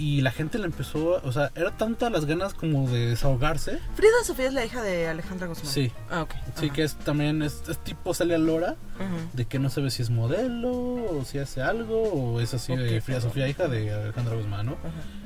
y 0.00 0.20
la 0.20 0.30
gente 0.30 0.58
le 0.58 0.66
empezó, 0.66 1.20
o 1.24 1.32
sea, 1.32 1.50
era 1.56 1.76
tanta 1.76 2.08
las 2.08 2.24
ganas 2.24 2.54
como 2.54 2.88
de 2.88 3.06
desahogarse. 3.08 3.80
Frida 3.96 4.12
Sofía 4.24 4.46
es 4.46 4.52
la 4.54 4.64
hija 4.64 4.80
de 4.80 5.08
Alejandra 5.08 5.48
Guzmán. 5.48 5.66
Sí, 5.66 5.90
Ah, 6.08 6.22
ok. 6.22 6.30
sí 6.54 6.66
Ajá. 6.66 6.74
que 6.74 6.82
es 6.84 6.94
también, 6.98 7.42
es, 7.42 7.62
es 7.68 7.78
tipo 7.78 8.14
sale 8.14 8.36
a 8.36 8.38
Lora, 8.38 8.76
de 9.32 9.44
que 9.46 9.58
no 9.58 9.70
sabe 9.70 9.90
si 9.90 10.02
es 10.02 10.10
modelo 10.10 10.70
o 10.70 11.24
si 11.24 11.38
hace 11.38 11.62
algo 11.62 12.00
o 12.12 12.40
es 12.40 12.54
así 12.54 12.76
de 12.76 13.00
Frida 13.00 13.20
Sofía, 13.20 13.48
hija 13.48 13.66
de 13.66 13.92
Alejandra 13.92 14.36
Guzmán, 14.36 14.66
¿no? 14.66 14.76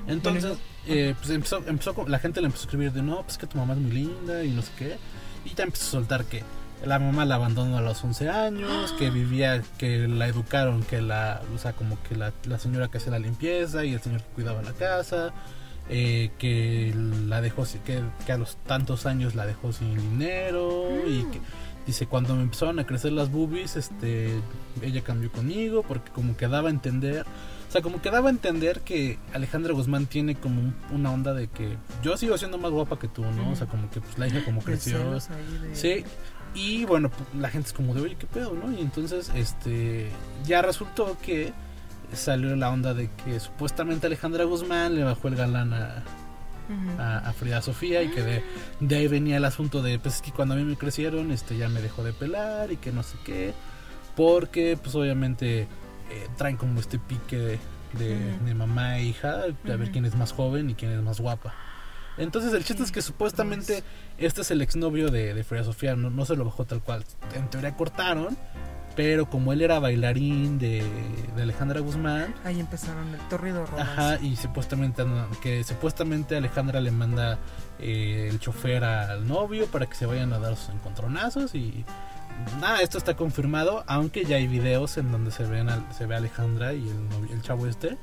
Entonces, 0.08 0.56
eh, 0.86 1.14
pues 1.18 1.28
empezó, 1.30 1.58
empezó 1.66 1.94
la 2.08 2.18
gente 2.18 2.40
le 2.40 2.46
empezó 2.46 2.62
a 2.62 2.66
escribir 2.66 2.92
de 2.92 3.02
no, 3.02 3.22
pues 3.24 3.36
que 3.36 3.46
tu 3.46 3.58
mamá 3.58 3.74
es 3.74 3.78
muy 3.80 3.90
linda 3.92 4.42
y 4.42 4.50
no 4.52 4.62
sé 4.62 4.70
qué. 4.78 4.96
Y 5.44 5.54
ya 5.54 5.64
empezó 5.64 5.84
a 5.84 5.90
soltar 6.00 6.24
que 6.24 6.42
la 6.84 6.98
mamá 6.98 7.24
la 7.24 7.36
abandonó 7.36 7.78
a 7.78 7.80
los 7.80 8.02
11 8.02 8.28
años, 8.28 8.92
que 8.98 9.10
vivía, 9.10 9.62
que 9.78 10.08
la 10.08 10.26
educaron, 10.26 10.82
que 10.82 11.00
la, 11.00 11.42
o 11.54 11.58
sea, 11.58 11.72
como 11.72 12.02
que 12.02 12.16
la, 12.16 12.32
la 12.44 12.58
señora 12.58 12.88
que 12.88 12.98
hacía 12.98 13.12
la 13.12 13.18
limpieza 13.18 13.84
y 13.84 13.94
el 13.94 14.00
señor 14.00 14.22
que 14.22 14.28
cuidaba 14.34 14.62
la 14.62 14.72
casa, 14.72 15.32
eh, 15.88 16.30
que 16.38 16.94
la 17.26 17.40
dejó, 17.40 17.64
que, 17.84 18.02
que 18.24 18.32
a 18.32 18.38
los 18.38 18.56
tantos 18.66 19.06
años 19.06 19.34
la 19.34 19.46
dejó 19.46 19.72
sin 19.72 19.96
dinero 19.96 20.88
y 21.06 21.24
que 21.24 21.40
dice 21.86 22.06
cuando 22.06 22.34
me 22.36 22.42
empezaron 22.42 22.78
a 22.78 22.86
crecer 22.86 23.12
las 23.12 23.30
boobies, 23.30 23.76
este, 23.76 24.30
ella 24.80 25.02
cambió 25.02 25.30
conmigo 25.32 25.82
porque 25.82 26.10
como 26.12 26.36
que 26.36 26.48
daba 26.48 26.68
a 26.68 26.72
entender 26.72 27.26
o 27.72 27.74
sea, 27.74 27.80
como 27.80 28.02
que 28.02 28.10
daba 28.10 28.28
a 28.28 28.30
entender 28.30 28.80
que 28.82 29.18
Alejandra 29.32 29.72
Guzmán 29.72 30.04
tiene 30.04 30.34
como 30.34 30.60
un- 30.60 30.74
una 30.90 31.10
onda 31.10 31.32
de 31.32 31.48
que 31.48 31.78
yo 32.02 32.18
sigo 32.18 32.36
siendo 32.36 32.58
más 32.58 32.70
guapa 32.70 32.98
que 32.98 33.08
tú, 33.08 33.22
¿no? 33.22 33.50
O 33.50 33.56
sea, 33.56 33.66
como 33.66 33.90
que 33.90 34.00
pues 34.02 34.18
la 34.18 34.26
hija 34.28 34.44
como 34.44 34.60
creció. 34.60 34.98
Sí. 35.72 36.04
Y 36.54 36.84
bueno, 36.84 37.08
pues, 37.08 37.22
la 37.40 37.48
gente 37.48 37.68
es 37.68 37.72
como 37.72 37.94
de, 37.94 38.02
oye, 38.02 38.16
¿qué 38.16 38.26
pedo, 38.26 38.52
no? 38.52 38.70
Y 38.76 38.82
entonces, 38.82 39.30
este, 39.34 40.10
ya 40.44 40.60
resultó 40.60 41.16
que 41.22 41.54
salió 42.12 42.54
la 42.56 42.68
onda 42.68 42.92
de 42.92 43.08
que 43.24 43.40
supuestamente 43.40 44.06
Alejandra 44.06 44.44
Guzmán 44.44 44.94
le 44.94 45.02
bajó 45.02 45.28
el 45.28 45.36
galán 45.36 45.72
a, 45.72 46.04
a 47.24 47.32
Frida 47.32 47.62
Sofía 47.62 48.02
y 48.02 48.08
que 48.10 48.22
de, 48.22 48.42
de 48.80 48.96
ahí 48.96 49.08
venía 49.08 49.38
el 49.38 49.44
asunto 49.46 49.80
de, 49.82 49.98
pues 49.98 50.16
es 50.16 50.20
que 50.22 50.30
cuando 50.30 50.54
a 50.54 50.58
mí 50.58 50.64
me 50.64 50.76
crecieron, 50.76 51.30
este, 51.30 51.56
ya 51.56 51.70
me 51.70 51.80
dejó 51.80 52.02
de 52.04 52.12
pelar 52.12 52.70
y 52.70 52.76
que 52.76 52.92
no 52.92 53.02
sé 53.02 53.16
qué, 53.24 53.54
porque 54.14 54.78
pues 54.82 54.94
obviamente 54.94 55.68
eh, 56.12 56.28
traen 56.36 56.56
como 56.56 56.78
este 56.78 56.98
pique 56.98 57.36
de, 57.38 57.58
de, 58.44 58.54
mamá 58.54 58.98
e 58.98 59.04
hija, 59.04 59.42
a 59.42 59.76
ver 59.76 59.90
quién 59.90 60.04
es 60.04 60.14
más 60.14 60.32
joven 60.32 60.70
y 60.70 60.74
quién 60.74 60.92
es 60.92 61.02
más 61.02 61.20
guapa. 61.20 61.54
Entonces 62.18 62.52
el 62.52 62.64
chiste 62.64 62.82
es 62.82 62.92
que 62.92 63.00
supuestamente 63.00 63.82
este 64.18 64.42
es 64.42 64.50
el 64.50 64.60
exnovio 64.60 65.10
de, 65.10 65.32
de 65.32 65.44
Frida 65.44 65.64
Sofía, 65.64 65.96
no, 65.96 66.10
no 66.10 66.24
se 66.26 66.36
lo 66.36 66.44
bajó 66.44 66.66
tal 66.66 66.82
cual, 66.82 67.04
en 67.34 67.48
teoría 67.48 67.74
cortaron, 67.74 68.36
pero 68.94 69.30
como 69.30 69.52
él 69.52 69.62
era 69.62 69.78
bailarín 69.78 70.58
de, 70.58 70.84
de 71.34 71.42
Alejandra 71.42 71.80
Guzmán, 71.80 72.34
Ahí 72.44 72.60
empezaron 72.60 73.08
el 73.08 73.20
torrido 73.28 73.64
romance. 73.64 73.92
Ajá, 73.92 74.18
y 74.20 74.36
supuestamente 74.36 75.02
que 75.42 75.64
supuestamente 75.64 76.36
Alejandra 76.36 76.80
le 76.80 76.90
manda 76.90 77.38
eh, 77.78 78.28
el 78.30 78.38
chofer 78.38 78.84
al 78.84 79.26
novio 79.26 79.66
para 79.66 79.86
que 79.86 79.94
se 79.94 80.04
vayan 80.04 80.32
a 80.34 80.38
dar 80.38 80.56
sus 80.56 80.74
encontronazos 80.74 81.54
y 81.54 81.84
nada, 82.60 82.80
esto 82.82 82.98
está 82.98 83.14
confirmado, 83.16 83.84
aunque 83.86 84.24
ya 84.24 84.36
hay 84.36 84.46
videos 84.46 84.96
en 84.98 85.10
donde 85.12 85.30
se 85.30 85.44
ven 85.44 85.68
se 85.96 86.06
ve 86.06 86.14
a 86.14 86.18
Alejandra 86.18 86.72
y 86.74 86.88
el, 86.88 87.08
novio- 87.08 87.32
el 87.32 87.42
chavo 87.42 87.66
este 87.66 87.98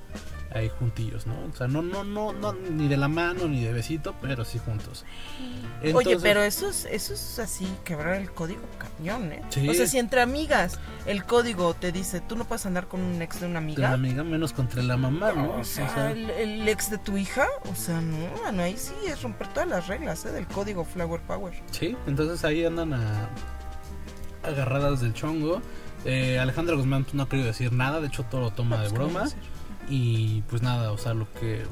ahí 0.51 0.67
juntillos, 0.79 1.27
¿no? 1.27 1.35
O 1.45 1.55
sea, 1.55 1.67
no 1.67 1.83
no 1.83 2.03
no 2.03 2.33
no 2.33 2.53
ni 2.53 2.87
de 2.87 2.97
la 2.97 3.07
mano 3.07 3.47
ni 3.47 3.63
de 3.63 3.71
besito, 3.71 4.15
pero 4.19 4.43
sí 4.43 4.57
juntos. 4.57 5.05
Oye, 5.93 6.17
pero 6.19 6.41
eso 6.41 6.67
es, 6.69 6.85
eso 6.85 7.13
es 7.13 7.37
así, 7.37 7.67
quebrar 7.85 8.15
el 8.15 8.31
código 8.31 8.61
cañón, 8.79 9.31
¿eh? 9.31 9.43
Sí. 9.49 9.69
O 9.69 9.73
sea, 9.75 9.85
si 9.85 9.99
entre 9.99 10.21
amigas 10.21 10.79
el 11.05 11.23
código 11.23 11.75
te 11.75 11.91
dice, 11.91 12.19
tú 12.21 12.35
no 12.35 12.45
puedes 12.45 12.65
andar 12.65 12.87
con 12.87 12.99
un 12.99 13.21
ex 13.21 13.39
de 13.41 13.45
una 13.45 13.59
de 13.59 13.65
amiga. 13.65 13.87
una 13.89 13.93
amiga 13.93 14.23
menos 14.23 14.51
contra 14.51 14.81
la 14.81 14.97
mamá, 14.97 15.33
¿no? 15.33 15.51
O 15.51 15.63
sea, 15.63 16.09
el, 16.11 16.31
el 16.31 16.67
ex 16.67 16.89
de 16.89 16.97
tu 16.97 17.15
hija, 17.15 17.45
o 17.71 17.75
sea, 17.75 18.01
no, 18.01 18.17
mano, 18.43 18.63
ahí 18.63 18.75
sí 18.75 18.93
es 19.07 19.21
romper 19.21 19.47
todas 19.49 19.69
las 19.69 19.85
reglas 19.87 20.25
¿eh? 20.25 20.31
del 20.31 20.47
código 20.47 20.83
Flower 20.83 21.21
Power. 21.21 21.53
Sí, 21.69 21.95
entonces 22.07 22.43
ahí 22.43 22.65
andan 22.65 22.93
a, 22.93 23.29
agarradas 24.43 25.01
del 25.01 25.13
chongo. 25.13 25.61
Eh, 26.05 26.39
Alejandra 26.39 26.75
Guzmán 26.75 27.03
pues, 27.03 27.13
no 27.15 27.23
ha 27.23 27.29
querido 27.29 27.47
decir 27.47 27.73
nada, 27.73 27.99
de 27.99 28.07
hecho 28.07 28.23
todo 28.23 28.41
lo 28.41 28.51
toma 28.51 28.77
de 28.77 28.89
Pues, 28.89 28.93
¿cómo 28.99 29.05
broma. 29.13 29.29
Y 29.89 30.41
pues 30.49 30.61
nada, 30.61 30.91
o 30.91 30.97
sea, 30.97 31.13
lo 31.13 31.27
que, 31.33 31.63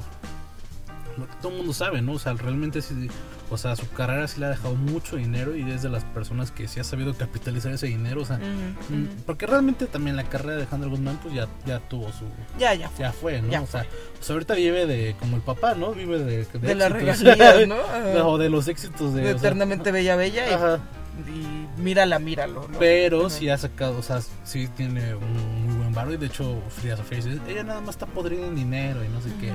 lo 1.16 1.26
que 1.26 1.34
todo 1.40 1.52
el 1.52 1.58
mundo 1.58 1.72
sabe, 1.72 2.02
¿no? 2.02 2.12
O 2.12 2.18
sea, 2.18 2.32
realmente 2.34 2.82
sí, 2.82 3.08
o 3.50 3.56
sea, 3.56 3.74
su 3.76 3.88
carrera 3.90 4.26
sí 4.28 4.40
le 4.40 4.46
ha 4.46 4.50
dejado 4.50 4.74
mucho 4.74 5.16
dinero 5.16 5.56
y 5.56 5.62
es 5.70 5.82
de 5.82 5.88
las 5.88 6.04
personas 6.04 6.50
que 6.50 6.68
sí 6.68 6.78
ha 6.80 6.84
sabido 6.84 7.14
capitalizar 7.14 7.72
ese 7.72 7.86
dinero, 7.86 8.20
o 8.22 8.24
sea, 8.26 8.36
mm, 8.38 9.22
porque 9.24 9.46
realmente 9.46 9.86
también 9.86 10.16
la 10.16 10.24
carrera 10.24 10.50
de 10.52 10.56
Alejandra 10.62 10.90
Guzmán 10.90 11.18
pues 11.22 11.32
ya, 11.34 11.46
ya 11.64 11.78
tuvo 11.78 12.08
su, 12.12 12.24
Ya, 12.58 12.74
ya. 12.74 12.88
fue. 12.90 13.04
ya 13.04 13.12
fue, 13.12 13.40
¿no? 13.40 13.48
Ya 13.50 13.62
o 13.62 13.66
sea, 13.66 13.86
pues 14.16 14.28
ahorita 14.30 14.54
vive 14.54 14.84
de, 14.86 15.14
como 15.18 15.36
el 15.36 15.42
papá, 15.42 15.74
¿no? 15.74 15.92
Vive 15.94 16.18
de, 16.18 16.44
de, 16.44 16.58
De 16.58 16.74
las 16.74 16.90
éxitos. 16.92 17.20
regalías, 17.38 17.68
¿no? 17.68 17.76
Ajá. 17.80 18.26
o 18.26 18.36
de 18.36 18.50
los 18.50 18.68
éxitos 18.68 19.14
de... 19.14 19.22
De 19.22 19.26
o 19.34 19.38
sea, 19.38 19.48
eternamente 19.48 19.90
bella, 19.92 20.16
bella. 20.16 20.50
y- 20.50 20.52
ajá. 20.52 20.80
Y, 21.26 21.80
mírala, 21.80 22.18
míralo. 22.18 22.68
¿no? 22.68 22.78
Pero 22.78 23.26
Ajá. 23.26 23.30
sí 23.30 23.48
ha 23.48 23.58
sacado, 23.58 23.98
o 23.98 24.02
sea, 24.02 24.20
sí 24.44 24.68
tiene 24.76 25.14
un 25.14 25.66
muy 25.66 25.76
buen 25.76 25.92
varo. 25.92 26.12
Y 26.12 26.16
de 26.16 26.26
hecho, 26.26 26.60
Frida 26.68 26.96
Sofía 26.96 27.18
dice: 27.18 27.38
ella 27.48 27.64
nada 27.64 27.80
más 27.80 27.90
está 27.90 28.06
podrida 28.06 28.46
en 28.46 28.54
dinero 28.54 29.04
y 29.04 29.08
no 29.08 29.20
sé 29.20 29.30
qué. 29.40 29.52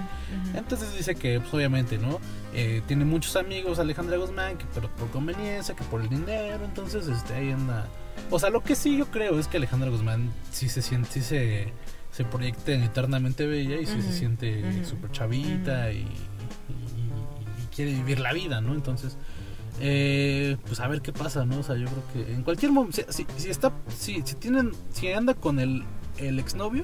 Entonces 0.57 0.93
dice 0.97 1.15
que, 1.15 1.39
pues 1.39 1.53
obviamente, 1.53 1.97
¿no? 1.97 2.19
Eh, 2.53 2.81
tiene 2.87 3.05
muchos 3.05 3.35
amigos, 3.35 3.79
Alejandra 3.79 4.17
Guzmán, 4.17 4.57
que 4.57 4.65
pero 4.73 4.89
por 4.95 5.09
conveniencia, 5.09 5.75
que 5.75 5.83
por 5.85 6.01
el 6.01 6.09
dinero. 6.09 6.65
Entonces, 6.65 7.07
este, 7.07 7.33
ahí 7.33 7.51
anda. 7.51 7.87
O 8.29 8.37
sea, 8.39 8.49
lo 8.49 8.61
que 8.61 8.75
sí 8.75 8.97
yo 8.97 9.05
creo 9.07 9.39
es 9.39 9.47
que 9.47 9.57
Alejandra 9.57 9.89
Guzmán 9.89 10.31
sí 10.51 10.69
se 10.69 10.81
siente, 10.81 11.09
sí 11.11 11.21
se, 11.21 11.73
se 12.11 12.23
proyecta 12.25 12.71
en 12.73 12.83
eternamente 12.83 13.45
bella 13.47 13.77
y 13.77 13.85
sí 13.85 14.01
se 14.01 14.11
siente 14.11 14.83
súper 14.85 15.11
chavita 15.11 15.91
y, 15.91 15.97
y- 15.97 17.63
y 17.63 17.75
quiere 17.75 17.91
vivir 17.93 18.19
la 18.19 18.33
vida, 18.33 18.61
¿no? 18.61 18.73
Entonces, 18.73 19.17
Eh, 19.79 20.57
pues 20.67 20.79
a 20.79 20.87
ver 20.87 21.01
qué 21.01 21.11
pasa, 21.11 21.45
¿no? 21.45 21.59
O 21.59 21.63
sea, 21.63 21.75
yo 21.75 21.87
creo 21.87 22.03
que 22.25 22.33
en 22.33 22.43
cualquier 22.43 22.71
momento, 22.71 23.01
si, 23.09 23.25
si, 23.37 23.49
está, 23.49 23.71
si, 23.95 24.21
si 24.23 24.35
tienen, 24.35 24.71
si 24.91 25.11
anda 25.11 25.33
con 25.33 25.59
el, 25.59 25.83
el 26.17 26.39
exnovio, 26.39 26.83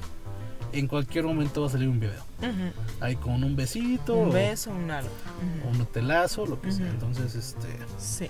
en 0.74 0.88
cualquier 0.88 1.26
momento 1.26 1.62
va 1.62 1.68
a 1.68 1.70
salir 1.72 1.88
un 1.90 2.00
video. 2.00 2.22
Ujú. 2.40 2.72
Ahí 3.02 3.16
con 3.16 3.44
un 3.44 3.56
besito, 3.56 4.14
Un 4.16 4.30
o- 4.30 4.32
beso, 4.32 4.72
un 4.72 4.90
algo. 4.92 5.10
un 5.72 5.80
hotelazo, 5.82 6.46
lo 6.46 6.60
que 6.62 6.72
sea. 6.72 6.88
Entonces, 6.88 7.36
este, 7.36 7.68
Sí. 7.98 8.30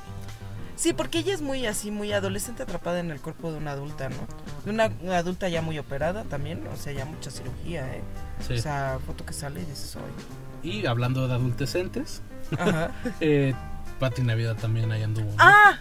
Sí, 0.75 0.93
porque 0.93 1.19
ella 1.19 1.33
es 1.33 1.41
muy 1.41 1.65
así, 1.65 1.91
muy 1.91 2.13
adolescente 2.13 2.63
atrapada 2.63 3.01
en 3.01 3.11
el 3.11 3.19
cuerpo 3.19 3.51
de 3.51 3.57
una 3.57 3.71
adulta, 3.71 4.07
¿no? 4.07 4.15
De 4.63 4.71
una, 4.71 4.89
una 5.01 5.17
adulta 5.17 5.49
ya 5.49 5.61
muy 5.61 5.77
operada 5.77 6.23
también, 6.23 6.65
o 6.73 6.77
sea, 6.77 6.93
ya 6.93 7.03
mucha 7.03 7.31
cirugía, 7.31 7.93
¿eh? 7.97 8.01
sí. 8.47 8.53
O 8.53 8.57
sea, 8.61 8.97
foto 9.05 9.25
que 9.25 9.33
sale 9.33 9.61
y 9.61 9.65
dices, 9.65 9.97
oye. 9.97 10.73
y 10.77 10.85
hablando 10.85 11.27
de 11.27 11.33
adultecentes, 11.33 12.21
Ajá. 12.57 12.91
eh, 13.19 13.53
Pati 13.99 14.21
Navidad 14.21 14.55
también 14.55 14.91
ahí 14.91 15.03
anduvo. 15.03 15.25
¿no? 15.29 15.35
¡Ah! 15.37 15.79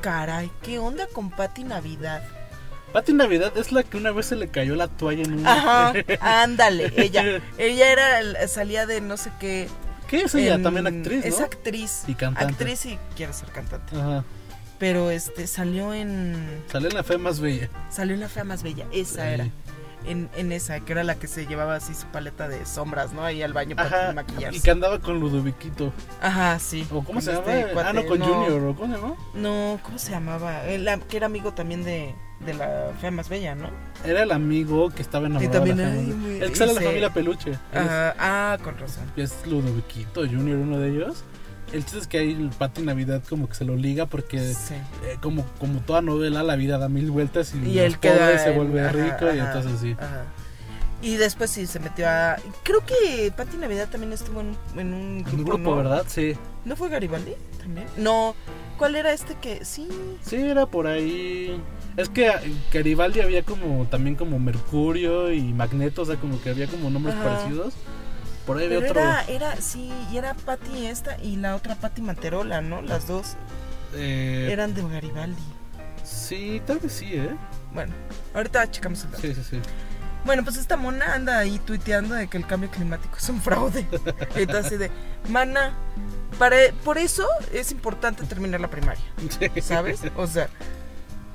Caray, 0.00 0.50
¿qué 0.62 0.78
onda 0.78 1.06
con 1.06 1.30
Patti 1.30 1.64
Navidad? 1.64 2.22
Pati 2.92 3.12
Navidad 3.12 3.56
es 3.56 3.72
la 3.72 3.82
que 3.82 3.96
una 3.96 4.12
vez 4.12 4.26
se 4.26 4.36
le 4.36 4.48
cayó 4.48 4.74
la 4.76 4.88
toalla 4.88 5.22
en 5.24 5.32
un. 5.40 5.46
Ajá, 5.46 5.92
ándale, 6.20 6.92
ella. 6.96 7.40
Ella 7.58 7.90
era, 7.90 8.46
salía 8.48 8.86
de 8.86 9.00
no 9.00 9.16
sé 9.16 9.30
qué. 9.40 9.68
¿Qué 10.08 10.20
es 10.22 10.34
ella? 10.34 10.54
en- 10.54 10.62
También 10.62 10.86
actriz, 10.86 11.20
¿no? 11.22 11.28
Es 11.28 11.40
actriz. 11.40 12.02
Y 12.06 12.14
cantante. 12.14 12.52
Actriz 12.52 12.84
y 12.86 12.98
quiere 13.16 13.32
ser 13.32 13.48
cantante. 13.48 13.96
Ajá. 13.96 14.24
Pero 14.78 15.10
este, 15.10 15.46
salió 15.46 15.94
en. 15.94 16.62
Sale 16.70 16.88
en 16.88 16.94
la 16.94 17.02
fe 17.02 17.16
más 17.16 17.40
bella. 17.40 17.68
Salió 17.90 18.14
en 18.14 18.20
La 18.20 18.28
Fea 18.28 18.44
Más 18.44 18.62
Bella, 18.62 18.84
esa 18.92 19.30
era. 19.30 19.48
En, 20.06 20.28
en 20.36 20.52
esa, 20.52 20.80
que 20.80 20.92
era 20.92 21.02
la 21.02 21.14
que 21.14 21.26
se 21.26 21.46
llevaba 21.46 21.76
así 21.76 21.94
su 21.94 22.06
paleta 22.08 22.46
de 22.48 22.66
sombras, 22.66 23.12
¿no? 23.12 23.24
Ahí 23.24 23.42
al 23.42 23.52
baño 23.52 23.74
para 23.74 24.04
Ajá. 24.04 24.12
maquillarse. 24.12 24.58
Y 24.58 24.60
que 24.60 24.70
andaba 24.70 24.98
con 24.98 25.18
Ludoviquito. 25.18 25.92
Ajá, 26.20 26.58
sí. 26.58 26.86
¿O 26.90 27.02
cómo 27.02 27.20
se 27.20 27.32
este 27.32 27.68
cuate, 27.72 27.88
ah, 27.88 27.92
no, 27.92 28.04
con 28.06 28.18
no, 28.18 28.26
Junior. 28.26 28.62
¿o 28.64 28.74
¿Cómo 28.74 28.94
se 28.94 29.00
llama? 29.00 29.14
No, 29.34 29.80
¿cómo 29.82 29.98
se 29.98 30.10
llamaba? 30.10 30.64
El, 30.66 30.88
que 31.08 31.16
era 31.16 31.26
amigo 31.26 31.52
también 31.54 31.84
de, 31.84 32.14
de 32.44 32.54
la 32.54 32.92
fea 33.00 33.10
más 33.10 33.28
bella, 33.28 33.54
¿no? 33.54 33.70
Era 34.04 34.22
el 34.22 34.32
amigo 34.32 34.90
que 34.90 35.02
estaba 35.02 35.26
enamorado 35.26 35.52
también, 35.52 35.76
de 35.76 35.84
la 35.84 35.90
ay, 35.92 36.40
El 36.42 36.50
que 36.50 36.56
sale 36.56 36.74
de 36.74 36.80
la 36.80 36.86
familia 36.86 37.10
Peluche. 37.10 37.52
Ajá, 37.72 38.14
ah, 38.18 38.58
con 38.62 38.76
razón. 38.78 39.04
Es 39.16 39.46
Ludoviquito 39.46 40.20
Junior, 40.26 40.58
uno 40.58 40.78
de 40.78 40.90
ellos. 40.90 41.24
El 41.72 41.82
chiste 41.84 41.98
es 41.98 42.06
que 42.06 42.18
ahí 42.18 42.30
el 42.32 42.50
Pati 42.50 42.82
Navidad 42.82 43.22
como 43.28 43.48
que 43.48 43.54
se 43.54 43.64
lo 43.64 43.74
liga 43.76 44.06
porque 44.06 44.38
Sí. 44.54 44.74
eh, 45.04 45.16
como, 45.20 45.44
como 45.58 45.80
toda 45.80 46.02
novela 46.02 46.42
la 46.42 46.54
vida 46.56 46.78
da 46.78 46.88
mil 46.88 47.10
vueltas 47.10 47.52
y, 47.54 47.58
Y 47.78 47.94
queda 47.94 48.26
pobres 48.26 48.42
se 48.42 48.50
vuelve 48.52 48.80
ajá, 48.82 48.92
rico 48.92 49.34
y 49.34 49.38
entonces 49.38 49.72
sí. 49.80 49.96
Ajá. 49.98 50.24
Y 51.02 51.16
después 51.16 51.50
sí 51.50 51.66
se 51.66 51.80
metió 51.80 52.08
a. 52.08 52.36
Creo 52.62 52.80
que 52.86 53.30
Patti 53.36 53.56
Navidad 53.58 53.88
también 53.90 54.12
estuvo 54.12 54.40
en, 54.40 54.56
un- 54.74 54.78
en 54.80 54.94
un 54.94 55.18
grupo. 55.22 55.36
Un 55.36 55.44
grupo, 55.44 55.58
¿no? 55.70 55.76
¿verdad? 55.76 56.04
Sí. 56.06 56.34
¿No 56.64 56.76
fue 56.76 56.88
Garibaldi 56.88 57.32
también? 57.58 57.86
No. 57.98 58.34
¿Cuál 58.78 58.96
era 58.96 59.12
este 59.12 59.34
que.? 59.34 59.64
Sí. 59.64 59.86
Sí, 60.22 60.36
era 60.36 60.66
por 60.66 60.86
ahí. 60.86 61.60
Es 61.96 62.08
que 62.08 62.28
eh, 62.28 62.32
Garibaldi 62.72 63.20
había 63.20 63.42
como 63.42 63.86
también 63.90 64.16
como 64.16 64.38
Mercurio 64.38 65.30
y 65.32 65.42
Magneto, 65.52 66.02
o 66.02 66.04
sea, 66.06 66.16
como 66.16 66.40
que 66.40 66.50
había 66.50 66.66
como 66.68 66.88
nombres 66.90 67.14
parecidos. 67.16 67.74
Por 68.46 68.58
ahí 68.58 68.74
otro. 68.74 68.90
era, 68.90 69.24
era, 69.24 69.56
sí, 69.56 69.90
y 70.12 70.16
era 70.16 70.34
Patti 70.34 70.86
esta 70.86 71.18
y 71.22 71.36
la 71.36 71.56
otra 71.56 71.76
Patti 71.76 72.02
Manterola, 72.02 72.60
¿no? 72.60 72.82
Las 72.82 73.06
dos 73.06 73.36
eh, 73.94 74.48
eran 74.50 74.74
de 74.74 74.82
Garibaldi. 74.82 75.42
Sí, 76.04 76.60
tal 76.66 76.78
vez 76.78 76.92
sí, 76.92 77.14
¿eh? 77.14 77.34
Bueno, 77.72 77.94
ahorita 78.34 78.70
checamos 78.70 79.04
el 79.04 79.10
dato. 79.12 79.22
Sí, 79.22 79.34
sí, 79.34 79.42
sí. 79.48 79.60
Bueno, 80.24 80.42
pues 80.42 80.56
esta 80.56 80.76
mona 80.76 81.14
anda 81.14 81.38
ahí 81.38 81.58
tuiteando 81.58 82.14
de 82.14 82.28
que 82.28 82.38
el 82.38 82.46
cambio 82.46 82.70
climático 82.70 83.16
es 83.16 83.28
un 83.28 83.40
fraude. 83.40 83.86
Entonces, 84.36 84.78
de, 84.78 84.90
mana, 85.28 85.72
para, 86.38 86.56
por 86.84 86.98
eso 86.98 87.26
es 87.52 87.72
importante 87.72 88.24
terminar 88.24 88.60
la 88.60 88.68
primaria, 88.68 89.04
¿sabes? 89.62 90.00
O 90.16 90.26
sea, 90.26 90.48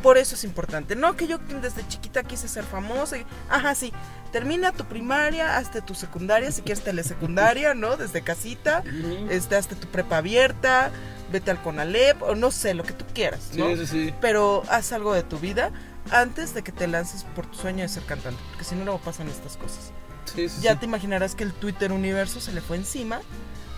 por 0.01 0.17
eso 0.17 0.35
es 0.35 0.43
importante. 0.43 0.95
No 0.95 1.15
que 1.15 1.27
yo 1.27 1.37
desde 1.61 1.87
chiquita 1.87 2.23
quise 2.23 2.47
ser 2.47 2.63
famosa. 2.63 3.17
y- 3.17 3.25
ajá, 3.49 3.75
sí. 3.75 3.91
Termina 4.31 4.71
tu 4.71 4.85
primaria, 4.85 5.57
hazte 5.57 5.81
tu 5.81 5.95
secundaria, 5.95 6.51
si 6.51 6.61
quieres 6.61 6.83
telesecundaria, 6.83 7.73
¿no? 7.73 7.97
Desde 7.97 8.21
casita, 8.21 8.83
este, 9.29 9.55
hazte 9.55 9.75
tu 9.75 9.87
prepa 9.87 10.17
abierta, 10.17 10.91
vete 11.31 11.49
al 11.51 11.61
CONALEP, 11.61 12.21
o 12.21 12.35
no 12.35 12.51
sé, 12.51 12.73
lo 12.75 12.83
que 12.83 12.93
tú 12.93 13.05
quieras, 13.13 13.51
¿no? 13.55 13.67
Sí, 13.69 13.77
sí, 13.77 13.87
sí. 13.87 14.13
pero 14.21 14.63
haz 14.69 14.91
algo 14.93 15.13
de 15.13 15.23
tu 15.23 15.39
vida 15.39 15.71
antes 16.11 16.53
de 16.53 16.61
que 16.63 16.71
te 16.71 16.87
lances 16.87 17.23
por 17.35 17.45
tu 17.47 17.57
sueño 17.57 17.81
de 17.81 17.89
ser 17.89 18.03
cantante, 18.05 18.39
porque 18.49 18.63
si 18.65 18.75
no 18.75 18.83
luego 18.85 18.99
pasan 18.99 19.27
estas 19.29 19.57
cosas. 19.57 19.91
Sí, 20.25 20.47
sí, 20.47 20.61
Ya 20.61 20.73
sí. 20.73 20.79
te 20.79 20.85
imaginarás 20.85 21.33
que 21.33 21.43
el 21.43 21.53
Twitter 21.53 21.91
universo 21.91 22.39
se 22.39 22.51
le 22.51 22.61
fue 22.61 22.77
encima 22.77 23.21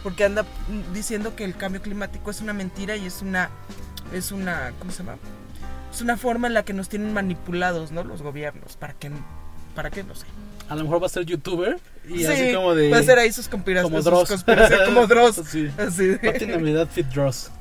porque 0.03 0.25
anda 0.25 0.43
mm, 0.43 0.93
diciendo 0.93 1.33
que 1.35 1.45
el 1.45 1.55
cambio 1.55 1.81
climático 1.81 2.29
es 2.29 2.41
una 2.41 2.51
mentira 2.51 2.97
y 2.97 3.05
es 3.05 3.21
una 3.21 3.49
es 4.11 4.33
una 4.33 4.73
¿cómo 4.79 4.91
se 4.91 4.97
llama? 5.03 5.17
Es 5.91 6.01
una 6.01 6.17
forma 6.17 6.47
en 6.47 6.53
la 6.53 6.63
que 6.63 6.73
nos 6.73 6.89
tienen 6.89 7.13
manipulados, 7.13 7.91
¿no? 7.91 8.03
Los 8.03 8.21
gobiernos 8.21 8.77
para 8.77 8.93
que 8.93 9.11
para 9.75 9.89
qué 9.89 10.03
no 10.03 10.15
sé. 10.15 10.25
A 10.69 10.75
lo 10.75 10.83
mejor 10.83 11.01
va 11.01 11.07
a 11.07 11.09
ser 11.09 11.25
youtuber 11.25 11.77
y 12.07 12.19
Sí, 12.19 12.25
así 12.25 12.53
como 12.53 12.73
de. 12.75 12.89
va 12.89 12.97
a 12.99 13.03
ser 13.03 13.19
ahí 13.19 13.31
sus 13.31 13.47
conspiraciones, 13.49 14.03
como 14.05 14.23
Dross. 14.25 14.43
como 14.85 15.07
Dross. 15.07 15.41
sí. 15.47 15.69
Así 15.77 16.05
de- 16.07 16.17
Pati 16.19 16.45
Navidad 16.45 16.87
Fit 16.91 17.07
Dross. 17.07 17.51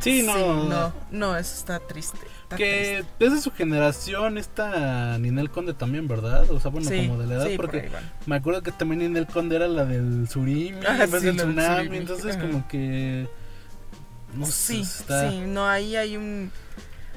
Sí, 0.00 0.22
no. 0.22 0.64
no, 0.68 0.92
no, 1.10 1.36
eso 1.36 1.54
está 1.56 1.78
triste. 1.80 2.18
está 2.42 2.56
triste. 2.56 2.56
Que 2.56 3.04
desde 3.18 3.40
su 3.40 3.50
generación 3.52 4.36
está 4.38 5.16
Ninel 5.18 5.50
Conde 5.50 5.72
también, 5.72 6.08
¿verdad? 6.08 6.50
O 6.50 6.60
sea, 6.60 6.70
bueno, 6.70 6.88
Sí, 6.90 7.06
como 7.06 7.18
de 7.20 7.26
la 7.26 7.34
edad, 7.36 7.46
sí, 7.48 7.56
por 7.56 7.66
porque 7.70 7.88
van. 7.88 8.10
me 8.26 8.36
acuerdo 8.36 8.62
que 8.62 8.72
también 8.72 8.98
Ninel 9.00 9.26
Conde 9.26 9.56
era 9.56 9.68
la 9.68 9.84
del 9.84 10.28
Surimi 10.28 10.78
Ah, 10.86 11.04
en 11.04 11.10
vez 11.10 11.20
sí, 11.20 11.26
del 11.28 11.36
la 11.36 11.42
del 11.44 11.54
tsunami, 11.54 11.76
Surimi, 11.84 11.96
entonces 11.98 12.36
ajá. 12.36 12.46
como 12.46 12.68
que 12.68 13.28
no 14.34 14.46
sé, 14.46 14.52
sí, 14.52 14.80
está 14.82 15.30
sí, 15.30 15.40
no, 15.46 15.66
ahí 15.66 15.96
hay 15.96 16.16
un 16.16 16.50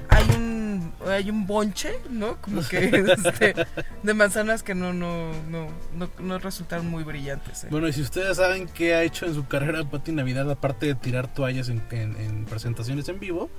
hay 0.10 0.26
un 0.36 0.94
hay 1.08 1.30
un 1.30 1.48
bonche, 1.48 1.94
¿no? 2.10 2.38
Como 2.42 2.62
que 2.68 2.86
este, 3.26 3.56
de 4.04 4.14
manzanas 4.14 4.64
que 4.64 4.76
no 4.76 4.94
no 4.94 5.32
no 5.50 5.68
no, 5.96 6.10
no 6.20 6.40
resultaron 6.40 6.88
muy 6.90 7.04
brillantes. 7.04 7.64
¿eh? 7.64 7.68
Bueno, 7.72 7.88
y 7.88 7.94
si 7.94 8.02
ustedes 8.02 8.38
saben 8.38 8.68
qué 8.68 8.96
ha 8.96 9.04
hecho 9.04 9.26
en 9.26 9.34
su 9.34 9.46
carrera 9.48 9.84
Pati 9.90 10.12
Navidad, 10.12 10.50
aparte 10.52 10.86
de 10.88 10.96
tirar 10.96 11.28
toallas 11.34 11.70
en, 11.70 11.84
en- 11.92 12.16
en 12.18 12.46
presentaciones 12.46 13.08
en 13.10 13.20
vivo, 13.20 13.50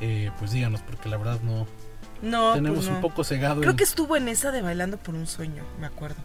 eh, 0.00 0.30
pues 0.38 0.52
díganos, 0.52 0.80
porque 0.82 1.08
la 1.08 1.16
verdad 1.16 1.40
no 1.42 1.66
no, 2.22 2.54
tenemos 2.54 2.78
pues 2.78 2.88
no. 2.88 2.94
un 2.96 3.00
poco 3.02 3.24
cegado. 3.24 3.60
Creo 3.60 3.72
en- 3.72 3.76
que 3.76 3.84
estuvo 3.84 4.16
en 4.16 4.28
esa 4.28 4.50
de 4.50 4.62
bailando 4.62 4.96
por 4.96 5.14
un 5.14 5.26
sueño, 5.26 5.62
me 5.80 5.86
acuerdo. 5.86 6.16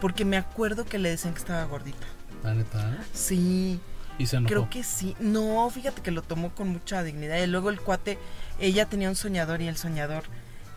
Porque 0.00 0.24
me 0.24 0.36
acuerdo 0.36 0.84
que 0.84 0.96
le 0.98 1.10
decían 1.10 1.34
que 1.34 1.40
estaba 1.40 1.64
gordita. 1.64 2.06
La 2.44 2.54
neta, 2.54 2.78
¿eh? 2.92 2.98
Sí, 3.12 3.80
Y 4.16 4.26
se 4.26 4.36
enojó. 4.36 4.48
creo 4.48 4.70
que 4.70 4.82
sí. 4.84 5.16
No, 5.20 5.68
fíjate 5.70 6.02
que 6.02 6.12
lo 6.12 6.22
tomó 6.22 6.54
con 6.54 6.68
mucha 6.68 7.02
dignidad. 7.02 7.36
Y 7.42 7.46
luego 7.48 7.68
el 7.68 7.80
cuate, 7.80 8.16
ella 8.58 8.86
tenía 8.86 9.08
un 9.08 9.16
soñador 9.16 9.60
y 9.60 9.68
el 9.68 9.76
soñador, 9.76 10.24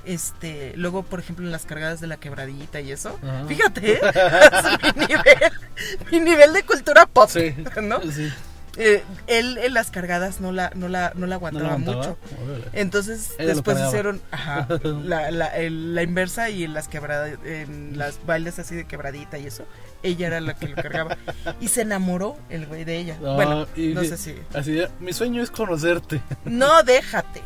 este, 0.05 0.73
luego 0.75 1.03
por 1.03 1.19
ejemplo 1.19 1.45
en 1.45 1.51
las 1.51 1.65
cargadas 1.65 2.01
de 2.01 2.07
la 2.07 2.17
quebradita 2.17 2.79
y 2.81 2.91
eso. 2.91 3.19
Fíjate, 3.47 3.93
¿eh? 3.93 3.99
Es 4.81 4.95
mi 4.95 5.05
nivel, 5.07 5.51
mi 6.11 6.19
nivel 6.19 6.53
de 6.53 6.63
cultura 6.63 7.05
pop, 7.05 7.29
Sí, 7.29 7.55
¿no? 7.81 8.01
sí. 8.11 8.31
Eh, 8.77 9.03
él 9.27 9.57
en 9.61 9.73
las 9.73 9.91
cargadas 9.91 10.39
no 10.39 10.53
la, 10.53 10.71
no 10.75 10.87
la, 10.87 11.11
no 11.15 11.27
la 11.27 11.31
¿No 11.31 11.35
aguantaba, 11.35 11.67
la 11.67 11.73
aguantaba? 11.73 11.97
mucho. 11.97 12.17
Órale. 12.41 12.63
Entonces 12.71 13.31
Ella 13.37 13.49
después 13.49 13.77
hicieron 13.85 14.21
ajá, 14.31 14.65
la, 14.83 15.29
la, 15.29 15.47
el- 15.57 15.93
la 15.93 16.03
inversa 16.03 16.49
y 16.49 16.63
en 16.63 16.73
las 16.73 16.87
quebradas, 16.87 17.37
en 17.43 17.97
las 17.97 18.25
bailes 18.25 18.59
así 18.59 18.73
de 18.75 18.85
quebradita 18.87 19.37
y 19.37 19.45
eso, 19.47 19.65
ella 20.03 20.27
era 20.27 20.39
la 20.39 20.53
que 20.55 20.69
lo 20.69 20.75
cargaba. 20.75 21.17
Y 21.59 21.67
se 21.67 21.81
enamoró 21.81 22.37
el 22.49 22.65
güey 22.65 22.85
de 22.85 22.97
ella. 22.97 23.17
No, 23.21 23.35
bueno, 23.35 23.67
no 23.75 24.03
sé 24.05 24.15
si. 24.15 24.35
Así 24.53 24.71
de, 24.71 24.87
mi 25.01 25.11
sueño 25.11 25.43
es 25.43 25.51
conocerte. 25.51 26.21
No, 26.45 26.81
déjate. 26.83 27.41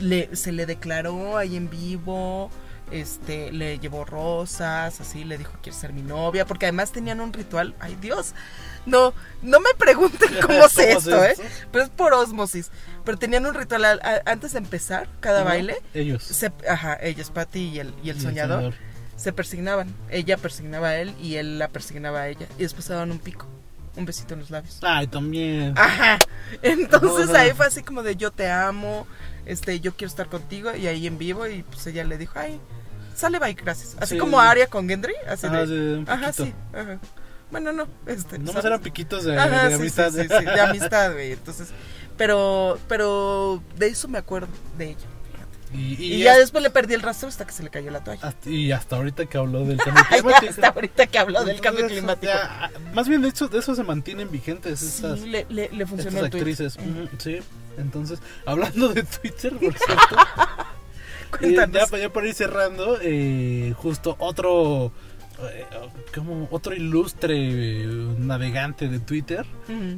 Le, 0.00 0.34
se 0.36 0.52
le 0.52 0.66
declaró 0.66 1.36
ahí 1.36 1.56
en 1.56 1.70
vivo. 1.70 2.50
Este, 2.90 3.50
le 3.50 3.78
llevó 3.78 4.04
rosas, 4.04 5.00
así, 5.00 5.24
le 5.24 5.38
dijo 5.38 5.52
quiere 5.62 5.76
ser 5.76 5.94
mi 5.94 6.02
novia, 6.02 6.44
porque 6.44 6.66
además 6.66 6.92
tenían 6.92 7.18
un 7.22 7.32
ritual, 7.32 7.74
ay 7.80 7.96
Dios, 7.98 8.34
no, 8.84 9.14
no 9.40 9.58
me 9.58 9.70
pregunten 9.76 10.28
cómo 10.42 10.58
¿Cómo 10.58 10.64
esto, 10.66 11.24
¿eh? 11.24 11.34
Pero 11.72 11.84
es 11.84 11.90
por 11.90 12.12
osmosis. 12.12 12.70
Pero 13.04 13.16
tenían 13.16 13.46
un 13.46 13.54
ritual 13.54 13.86
a- 13.86 13.92
a- 14.02 14.30
antes 14.30 14.52
de 14.52 14.58
empezar 14.58 15.08
cada 15.20 15.42
baile. 15.42 15.76
Ellos. 15.94 16.22
Se, 16.24 16.52
ajá, 16.68 16.98
ellos, 17.00 17.30
Patty 17.30 17.68
y 17.70 17.78
el, 17.80 17.94
y 18.04 18.10
el 18.10 18.18
Y 18.18 18.20
soñador, 18.20 18.74
se 19.16 19.32
persignaban. 19.32 19.88
Ella 20.10 20.36
persignaba 20.36 20.88
a 20.88 20.96
él 20.98 21.14
y 21.20 21.36
él 21.36 21.58
la 21.58 21.68
persignaba 21.68 22.20
a 22.20 22.28
ella. 22.28 22.46
Y 22.58 22.62
después 22.64 22.84
se 22.84 22.92
daban 22.92 23.10
un 23.10 23.18
pico, 23.18 23.46
un 23.96 24.04
besito 24.04 24.34
en 24.34 24.40
los 24.40 24.50
labios. 24.50 24.78
Ay, 24.82 25.06
también. 25.06 25.72
Ajá. 25.76 26.18
Entonces 26.62 27.30
Ajá. 27.30 27.40
ahí 27.40 27.52
fue 27.52 27.66
así 27.66 27.82
como 27.82 28.02
de 28.02 28.14
yo 28.14 28.30
te 28.30 28.50
amo, 28.50 29.06
este, 29.46 29.80
yo 29.80 29.94
quiero 29.94 30.08
estar 30.08 30.28
contigo. 30.28 30.74
Y 30.74 30.86
ahí 30.86 31.06
en 31.06 31.18
vivo, 31.18 31.46
y 31.46 31.62
pues 31.62 31.86
ella 31.86 32.04
le 32.04 32.18
dijo, 32.18 32.32
ay, 32.38 32.60
sale 33.14 33.38
bye, 33.38 33.54
gracias. 33.54 33.96
Así 34.00 34.14
Sí. 34.14 34.18
como 34.20 34.40
Aria 34.40 34.66
con 34.68 34.88
Gendry, 34.88 35.14
así 35.28 35.46
Ajá, 35.46 35.60
de. 35.60 35.66
sí, 35.66 35.72
un 35.72 36.04
Ajá, 36.08 36.26
poquito. 36.32 36.44
sí. 36.44 36.54
Ajá. 36.72 36.98
Bueno, 37.50 37.72
no, 37.72 37.86
este. 38.06 38.38
No 38.38 38.52
más 38.52 38.64
eran 38.64 38.80
piquitos 38.80 39.24
de, 39.24 39.38
Ajá, 39.38 39.64
de 39.64 39.68
sí, 39.70 39.74
amistad. 39.74 40.10
Sí, 40.12 40.22
sí, 40.22 40.28
sí, 40.38 40.44
de 40.44 40.60
amistad, 40.60 41.12
güey. 41.12 41.32
Entonces, 41.32 41.68
pero, 42.16 42.78
pero 42.88 43.62
de 43.76 43.88
eso 43.88 44.08
me 44.08 44.18
acuerdo 44.18 44.48
de 44.78 44.90
ella. 44.90 45.06
Y, 45.74 45.94
Y, 45.98 46.14
y 46.14 46.18
ya 46.22 46.36
después 46.38 46.62
le 46.62 46.70
perdí 46.70 46.94
el 46.94 47.02
rastro 47.02 47.28
hasta 47.28 47.44
que 47.44 47.52
se 47.52 47.62
le 47.62 47.70
cayó 47.70 47.90
la 47.90 48.02
toalla. 48.04 48.28
hasta- 48.28 48.48
y 48.48 48.70
hasta 48.72 48.96
ahorita 48.96 49.26
que 49.26 49.36
habló 49.38 49.64
del 49.64 49.76
cambio 49.84 50.04
climático. 50.08 50.50
hasta 50.50 50.68
ahorita 50.68 51.06
que 51.08 51.18
habló 51.18 51.44
del 51.44 51.60
cambio 51.60 51.86
climático. 51.86 52.32
ya, 52.32 52.70
más 52.94 53.08
bien 53.08 53.22
de 53.22 53.28
eso, 53.28 53.48
de 53.48 53.58
eso 53.58 53.74
se 53.74 53.82
mantienen 53.82 54.30
vigentes 54.30 54.82
estas, 54.82 55.20
Sí, 55.20 55.26
le, 55.28 55.46
le, 55.48 55.68
le 55.70 55.86
funcionó 55.86 56.10
estas 56.18 56.24
el 56.24 56.30
tweet. 56.30 56.40
actrices. 56.40 56.76
Ujú, 56.76 57.08
Sí. 57.18 57.38
Entonces, 57.76 58.20
hablando 58.46 58.88
de 58.90 59.02
Twitter, 59.02 59.52
por 59.58 59.74
cierto, 59.78 60.16
eh, 61.40 61.54
ya, 61.72 61.98
ya 61.98 62.08
para 62.12 62.28
ir 62.28 62.34
cerrando, 62.34 62.98
eh, 63.02 63.74
justo 63.76 64.14
otro, 64.20 64.92
eh, 65.42 65.66
como 66.14 66.46
otro 66.52 66.72
ilustre 66.74 67.34
eh, 67.36 67.86
navegante 68.18 68.86
de 68.88 69.00
Twitter 69.00 69.44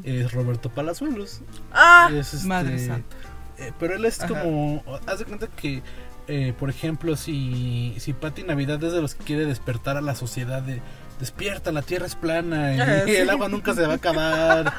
es 0.05 0.33
Roberto 0.33 0.71
Palazuelos. 0.71 1.43
Ah, 1.71 2.09
Es, 2.11 2.33
este, 2.33 2.47
madre 2.49 2.79
santa. 2.79 3.15
Eh, 3.59 3.73
pero 3.79 3.95
él 3.95 4.05
es 4.05 4.21
Ajá. 4.21 4.29
como. 4.29 4.83
Haz 5.07 5.19
de 5.21 5.25
cuenta 5.25 5.47
que, 5.49 5.83
eh, 6.29 6.53
por 6.59 6.69
ejemplo, 6.71 7.17
si, 7.17 7.95
si 7.99 8.13
Pati 8.13 8.43
Navidad 8.43 8.83
es 8.85 8.93
de 8.93 9.01
los 9.01 9.15
que 9.15 9.25
quiere 9.25 9.47
despertar 9.47 9.97
a 9.97 10.01
la 10.01 10.15
sociedad 10.15 10.63
de. 10.63 10.81
Despierta, 11.19 11.73
la 11.73 11.81
tierra 11.81 12.05
es 12.05 12.15
plana 12.15 12.75
y, 12.75 12.81
Ah, 12.81 13.03
sí. 13.07 13.17
el 13.17 13.31
agua 13.31 13.49
nunca 13.49 13.75
se 13.75 13.87
va 13.87 13.95
a 13.95 13.97
acabar. 13.97 14.73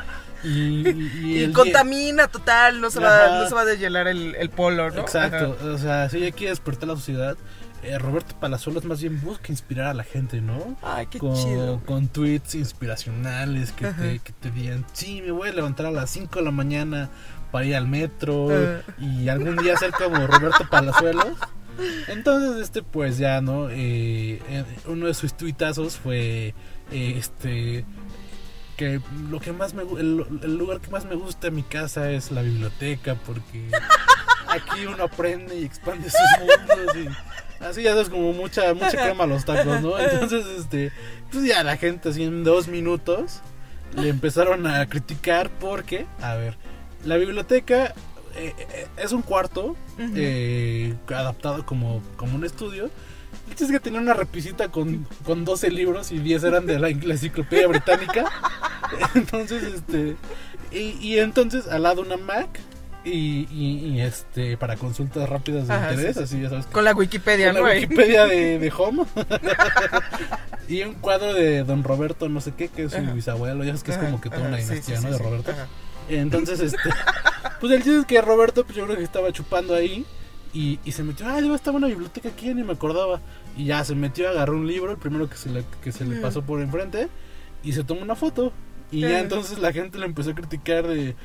Y, 0.43 1.47
contamina 1.53 2.28
total, 2.28 2.80
no 2.80 2.91
se 2.91 2.99
va, 2.99 3.39
no 3.41 3.49
se 3.49 3.55
va 3.55 3.61
a 3.61 3.65
deshielar 3.65 4.07
el, 4.07 4.36
el 4.36 4.49
polo, 4.51 4.91
¿no? 4.91 5.01
Exacto, 5.01 5.57
o 5.63 5.78
sea, 5.80 6.07
si 6.09 6.17
ella 6.17 6.32
quiere 6.32 6.51
despertar 6.51 6.84
a 6.89 6.93
la 6.93 6.99
sociedad, 6.99 7.36
eh, 7.82 7.97
Roberto 7.97 8.36
Palazuelos 8.39 8.86
más 8.86 9.01
bien 9.01 9.19
busca 9.21 9.47
inspirar 9.51 9.88
a 9.88 9.93
la 9.95 10.03
gente, 10.03 10.39
¿no? 10.41 10.78
Ay, 10.84 11.07
qué 11.07 11.17
con, 11.17 11.36
chido. 11.36 11.82
con 11.86 12.07
tweets 12.07 12.53
inspiracionales 12.53 13.71
que 13.71 13.88
Ajá. 13.88 14.01
te, 14.01 14.19
que 14.19 14.32
te 14.34 14.51
digan, 14.51 14.86
sí, 14.93 15.21
me 15.23 15.32
voy 15.32 15.49
a 15.49 15.53
levantar 15.53 15.88
a 15.88 15.91
las 15.91 16.09
5 16.11 16.38
de 16.39 16.45
la 16.45 16.51
mañana 16.51 17.09
para 17.51 17.65
ir 17.65 17.75
al 17.75 17.87
metro 17.87 18.47
Ah. 18.51 18.81
y 18.99 19.29
algún 19.29 19.55
día 19.57 19.77
ser 19.77 19.91
como 19.91 20.25
Roberto 20.27 20.67
Palazuelos. 20.69 21.27
Entonces, 22.07 22.61
este, 22.61 22.81
pues 22.81 23.17
ya, 23.17 23.39
¿no? 23.41 23.69
Eh, 23.69 24.41
eh, 24.49 24.63
uno 24.87 25.05
de 25.07 25.13
sus 25.13 25.35
tuitazos 25.35 25.97
fue, 25.97 26.55
eh, 26.91 27.13
este, 27.17 27.85
que 28.77 28.99
lo 29.29 29.39
que 29.39 29.51
más 29.53 29.73
me 29.73 29.83
el, 29.83 30.25
el 30.43 30.57
lugar 30.57 30.79
que 30.79 30.89
más 30.89 31.05
me 31.05 31.15
gusta 31.15 31.47
en 31.47 31.55
mi 31.55 31.63
casa 31.63 32.11
es 32.11 32.31
la 32.31 32.41
biblioteca 32.43 33.15
porque 33.25 33.69
aquí 34.47 34.85
uno 34.85 35.03
aprende 35.05 35.59
y 35.59 35.65
expande 35.65 36.09
sus 36.09 36.19
mundos 36.39 36.95
y 36.95 37.63
así 37.63 37.81
ya 37.83 37.99
es 37.99 38.09
como 38.09 38.33
mucha 38.33 38.73
mucha 38.75 38.91
crema 38.91 39.23
a 39.23 39.27
los 39.27 39.45
tacos, 39.45 39.81
¿no? 39.81 39.97
Entonces, 39.99 40.45
este, 40.59 40.91
pues 41.31 41.43
ya 41.45 41.63
la 41.63 41.77
gente 41.77 42.09
así 42.09 42.23
en 42.23 42.43
dos 42.43 42.67
minutos 42.67 43.41
le 43.95 44.09
empezaron 44.09 44.67
a 44.67 44.87
criticar 44.87 45.49
porque, 45.59 46.05
a 46.21 46.35
ver, 46.35 46.57
la 47.05 47.17
biblioteca 47.17 47.93
eh, 48.35 48.53
eh, 48.57 48.87
es 48.97 49.11
un 49.11 49.21
cuarto 49.21 49.75
eh, 49.99 50.93
adaptado 51.07 51.65
como, 51.65 52.01
como 52.17 52.35
un 52.35 52.45
estudio. 52.45 52.85
El 53.49 53.55
chiste 53.55 53.65
es 53.65 53.71
que 53.71 53.79
tenía 53.79 53.99
una 53.99 54.13
repisita 54.13 54.69
con, 54.69 55.07
con 55.25 55.45
12 55.45 55.71
libros 55.71 56.11
y 56.11 56.19
10 56.19 56.43
eran 56.43 56.65
de 56.65 56.79
la, 56.79 56.89
enciclopedia 56.89 57.67
británica. 57.67 58.25
Entonces, 59.15 59.63
este. 59.63 60.15
Y, 60.71 60.97
y 61.01 61.19
entonces 61.19 61.67
al 61.67 61.83
lado 61.83 62.01
una 62.01 62.17
Mac 62.17 62.59
y, 63.05 63.47
y- 63.49 63.85
y, 63.87 64.01
este 64.01 64.57
para 64.57 64.75
consultas 64.75 65.29
rápidas 65.29 65.65
de 65.69 65.73
Ajá, 65.73 65.93
interés, 65.93 66.15
sí, 66.17 66.19
sí. 66.19 66.23
así 66.35 66.41
ya 66.41 66.49
sabes. 66.49 66.65
Con 66.65 66.83
la 66.83 66.93
Wikipedia, 66.93 67.53
con 67.53 67.63
la 67.63 67.69
¿no? 67.69 67.73
Wikipedia 67.73 68.25
de, 68.25 68.59
de 68.59 68.73
Home. 68.77 69.05
y 70.67 70.83
un 70.83 70.95
cuadro 70.95 71.33
de 71.33 71.63
Don 71.63 71.83
Roberto, 71.85 72.27
no 72.27 72.41
sé 72.41 72.51
qué, 72.57 72.67
que 72.67 72.83
es 72.83 72.91
su 72.91 72.97
Ajá. 72.97 73.13
bisabuelo. 73.13 73.63
Ya 73.63 73.69
sabes 73.77 73.83
que 73.83 73.91
es 73.91 73.97
como 73.97 74.19
que 74.19 74.29
toda 74.29 74.47
una 74.49 74.57
dinastía, 74.57 74.97
sí, 74.97 75.05
¿no? 75.05 75.11
De. 75.11 75.17
Roberto. 75.17 75.51
Entonces, 76.10 76.60
este. 76.62 76.78
Pues 77.60 77.74
el 77.74 77.82
chiste 77.82 77.99
es 78.01 78.05
que 78.05 78.22
Roberto, 78.22 78.64
pues 78.66 78.76
yo 78.78 78.86
creo 78.86 78.97
que 78.97 79.03
estaba 79.03 79.32
chupando 79.32 79.74
ahí. 79.74 80.05
Y, 80.53 80.80
y 80.86 80.91
se 80.91 81.01
metió, 81.03 81.28
ah, 81.28 81.39
yo 81.39 81.55
estaba 81.55 81.78
en 81.78 81.84
una 81.86 81.88
biblioteca 81.93 82.30
aquí, 82.30 82.53
ni 82.53 82.64
me 82.64 82.74
acordaba. 82.74 83.20
Y 83.55 83.66
ya 83.66 83.84
se 83.84 83.95
metió, 83.95 84.30
agarró 84.30 84.53
un 84.58 84.68
libro, 84.68 84.91
el 84.91 84.97
primero 84.97 85.28
que 85.28 85.38
se 85.38 85.49
le, 85.49 85.64
que 85.82 85.91
se 85.91 86.05
le 86.05 86.18
pasó 86.22 86.43
por 86.43 86.62
enfrente. 86.62 87.08
Y 87.64 87.74
se 87.74 87.84
tomó 87.84 88.01
una 88.01 88.16
foto. 88.16 88.53
Y 88.91 89.01
ya 89.01 89.20
entonces 89.20 89.58
la 89.60 89.74
gente 89.74 89.97
le 89.97 90.05
empezó 90.05 90.32
a 90.32 90.36
criticar 90.36 90.86
de. 90.88 91.16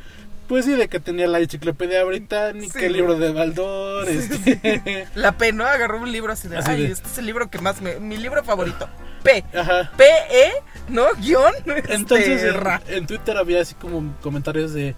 Pues 0.49 0.65
sí, 0.65 0.73
de 0.73 0.89
que 0.89 1.01
tenía 1.01 1.27
la 1.27 1.39
enciclopedia 1.39 2.03
británica, 2.05 2.79
Sí. 2.79 2.87
el 2.87 2.95
libro 2.95 3.19
de 3.19 3.33
Baldor, 3.33 4.09
este. 4.09 5.07
La 5.15 5.33
P, 5.37 5.53
¿no? 5.53 5.65
Agarró 5.67 6.01
un 6.01 6.11
libro 6.11 6.33
así 6.33 6.49
de, 6.49 6.57
Así 6.59 6.71
ay, 6.71 6.83
de- 6.87 6.93
este 6.93 7.09
es 7.09 7.19
el 7.19 7.27
libro 7.27 7.51
que 7.51 7.59
más 7.59 7.81
me... 7.83 8.01
Mi 8.01 8.17
libro 8.17 8.43
favorito. 8.43 8.89
P. 9.23 9.45
Ajá. 9.55 9.91
P, 9.97 10.05
E, 10.05 10.53
¿no? 10.89 11.07
Guión. 11.19 11.53
Entonces 11.89 12.29
este, 12.29 12.49
en, 12.49 12.55
ra. 12.55 12.83
en 12.89 13.07
Twitter 13.07 13.37
había 13.37 13.61
así 13.61 13.75
como 13.75 14.15
comentarios 14.21 14.73
de 14.73 14.95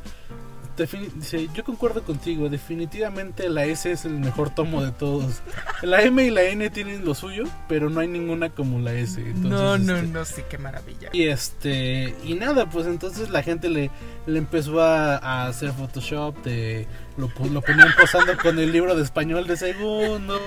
dice, 0.76 1.48
yo 1.54 1.64
concuerdo 1.64 2.02
contigo, 2.02 2.48
definitivamente 2.48 3.48
la 3.48 3.64
S 3.64 3.90
es 3.90 4.04
el 4.04 4.18
mejor 4.18 4.50
tomo 4.50 4.82
de 4.82 4.90
todos. 4.90 5.40
La 5.82 6.02
M 6.02 6.22
y 6.24 6.30
la 6.30 6.42
N 6.42 6.68
tienen 6.70 7.04
lo 7.04 7.14
suyo, 7.14 7.44
pero 7.68 7.90
no 7.90 8.00
hay 8.00 8.08
ninguna 8.08 8.50
como 8.50 8.80
la 8.80 8.92
S. 8.94 9.20
Entonces, 9.20 9.50
no, 9.50 9.78
no, 9.78 9.96
este, 9.96 10.08
no, 10.08 10.24
sí, 10.24 10.42
qué 10.48 10.58
maravilla. 10.58 11.10
Y 11.12 11.24
este, 11.28 12.14
y 12.24 12.34
nada, 12.34 12.66
pues 12.66 12.86
entonces 12.86 13.30
la 13.30 13.42
gente 13.42 13.68
le, 13.68 13.90
le 14.26 14.38
empezó 14.38 14.82
a, 14.82 15.16
a 15.18 15.46
hacer 15.46 15.72
Photoshop, 15.72 16.42
de, 16.44 16.86
lo, 17.16 17.30
lo 17.50 17.60
ponían 17.60 17.90
posando 17.98 18.36
con 18.38 18.58
el 18.58 18.72
libro 18.72 18.94
de 18.96 19.02
español 19.02 19.46
de 19.46 19.56
segundo. 19.56 20.40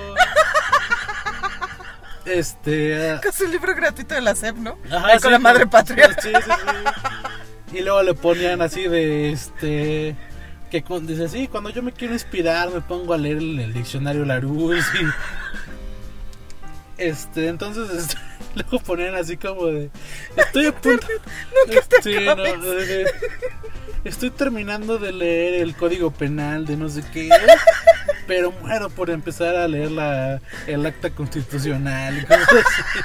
Este, 2.27 3.11
ah, 3.11 3.19
Casi 3.21 3.43
un 3.45 3.51
libro 3.51 3.73
gratuito 3.75 4.13
de 4.15 4.21
la 4.21 4.35
SEP, 4.35 4.57
¿no? 4.57 4.77
Ajá, 4.91 5.07
Ahí 5.07 5.13
con 5.19 5.29
sí, 5.29 5.31
la 5.31 5.39
madre 5.39 5.67
patria. 5.67 6.09
Sí, 6.21 6.29
sí, 6.29 6.51
sí. 7.71 7.77
Y 7.77 7.81
luego 7.81 8.01
le 8.03 8.13
ponían 8.13 8.61
así 8.61 8.87
de 8.87 9.31
este. 9.31 10.15
Que 10.71 10.83
con- 10.83 11.07
dice, 11.07 11.29
sí, 11.29 11.47
cuando 11.47 11.69
yo 11.69 11.81
me 11.81 11.93
quiero 11.93 12.13
inspirar 12.13 12.69
me 12.71 12.81
pongo 12.81 13.13
a 13.13 13.17
leer 13.17 13.37
el, 13.37 13.59
el 13.59 13.73
diccionario 13.73 14.25
Larousse 14.25 14.85
y. 15.01 15.05
Este, 16.97 17.47
entonces 17.47 17.89
este, 17.91 18.15
luego 18.55 18.79
ponían 18.79 19.15
así 19.15 19.37
como 19.37 19.67
de. 19.67 19.89
Estoy 20.35 20.65
a 20.67 20.71
punto. 20.75 21.07
Sí, 22.01 22.15
no, 22.25 22.35
de- 22.35 22.85
de- 22.85 23.11
estoy 24.03 24.29
terminando 24.31 24.97
de 24.97 25.11
leer 25.11 25.55
el 25.61 25.75
código 25.75 26.11
penal 26.11 26.65
de 26.65 26.75
no 26.77 26.89
sé 26.89 27.03
qué. 27.13 27.29
Pero 28.27 28.51
muero 28.51 28.89
por 28.89 29.09
empezar 29.09 29.55
a 29.55 29.67
leer 29.67 29.91
la, 29.91 30.41
el 30.67 30.85
acta 30.85 31.09
constitucional 31.09 32.17
y 32.19 32.25
cosas 32.25 32.47
así. 32.49 32.99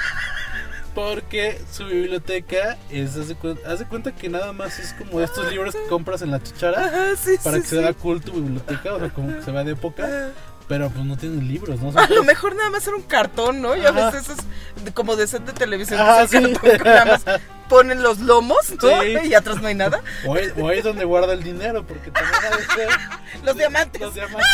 Porque 0.93 1.59
su 1.71 1.85
biblioteca 1.85 2.77
es, 2.91 3.17
hace, 3.17 3.35
hace 3.65 3.85
cuenta 3.85 4.11
que 4.13 4.29
nada 4.29 4.53
más 4.53 4.77
es 4.77 4.93
como 4.93 5.21
estos 5.21 5.49
libros 5.49 5.73
que 5.73 5.87
compras 5.89 6.21
en 6.21 6.29
la 6.29 6.43
chichara 6.43 6.85
Ajá, 6.85 7.15
sí, 7.15 7.31
para 7.43 7.55
sí, 7.57 7.63
que 7.63 7.67
sí. 7.69 7.75
se 7.77 7.81
vea 7.81 7.93
cool 7.93 8.21
tu 8.21 8.33
biblioteca, 8.33 8.93
o 8.93 8.99
sea, 8.99 9.09
como 9.09 9.35
que 9.35 9.41
se 9.41 9.51
vea 9.51 9.63
de 9.63 9.71
época. 9.71 10.31
Pero 10.67 10.89
pues 10.89 11.05
no 11.05 11.17
tienen 11.17 11.47
libros, 11.47 11.79
¿no? 11.81 11.89
A 11.97 12.01
lo 12.03 12.07
todos- 12.07 12.25
mejor 12.25 12.55
nada 12.55 12.69
más 12.69 12.85
era 12.87 12.95
un 12.95 13.03
cartón, 13.03 13.61
¿no? 13.61 13.75
Ya 13.75 13.91
ves 13.91 14.13
esos 14.15 14.37
de- 14.83 14.93
como 14.93 15.15
de 15.15 15.27
set 15.27 15.43
de 15.45 15.53
televisión. 15.53 15.99
Ese 16.23 16.27
sí. 16.39 16.53
cartón 16.53 16.77
que 16.77 16.83
nada 16.83 17.05
más 17.05 17.23
ponen 17.69 18.03
los 18.03 18.19
lomos, 18.19 18.57
¿no? 18.81 19.01
Sí. 19.01 19.17
Y 19.29 19.33
atrás 19.33 19.61
no 19.61 19.67
hay 19.67 19.75
nada. 19.75 20.01
o, 20.25 20.35
ahí, 20.35 20.51
o 20.57 20.67
ahí 20.67 20.79
es 20.79 20.83
donde 20.83 21.05
guarda 21.05 21.33
el 21.33 21.43
dinero, 21.43 21.85
porque 21.85 22.11
también 22.11 22.35
ha 22.45 22.57
de 22.57 22.63
ser 22.65 22.89
Los 23.43 23.57
diamantes. 23.57 24.01
Los 24.01 24.13
diamantes. 24.13 24.47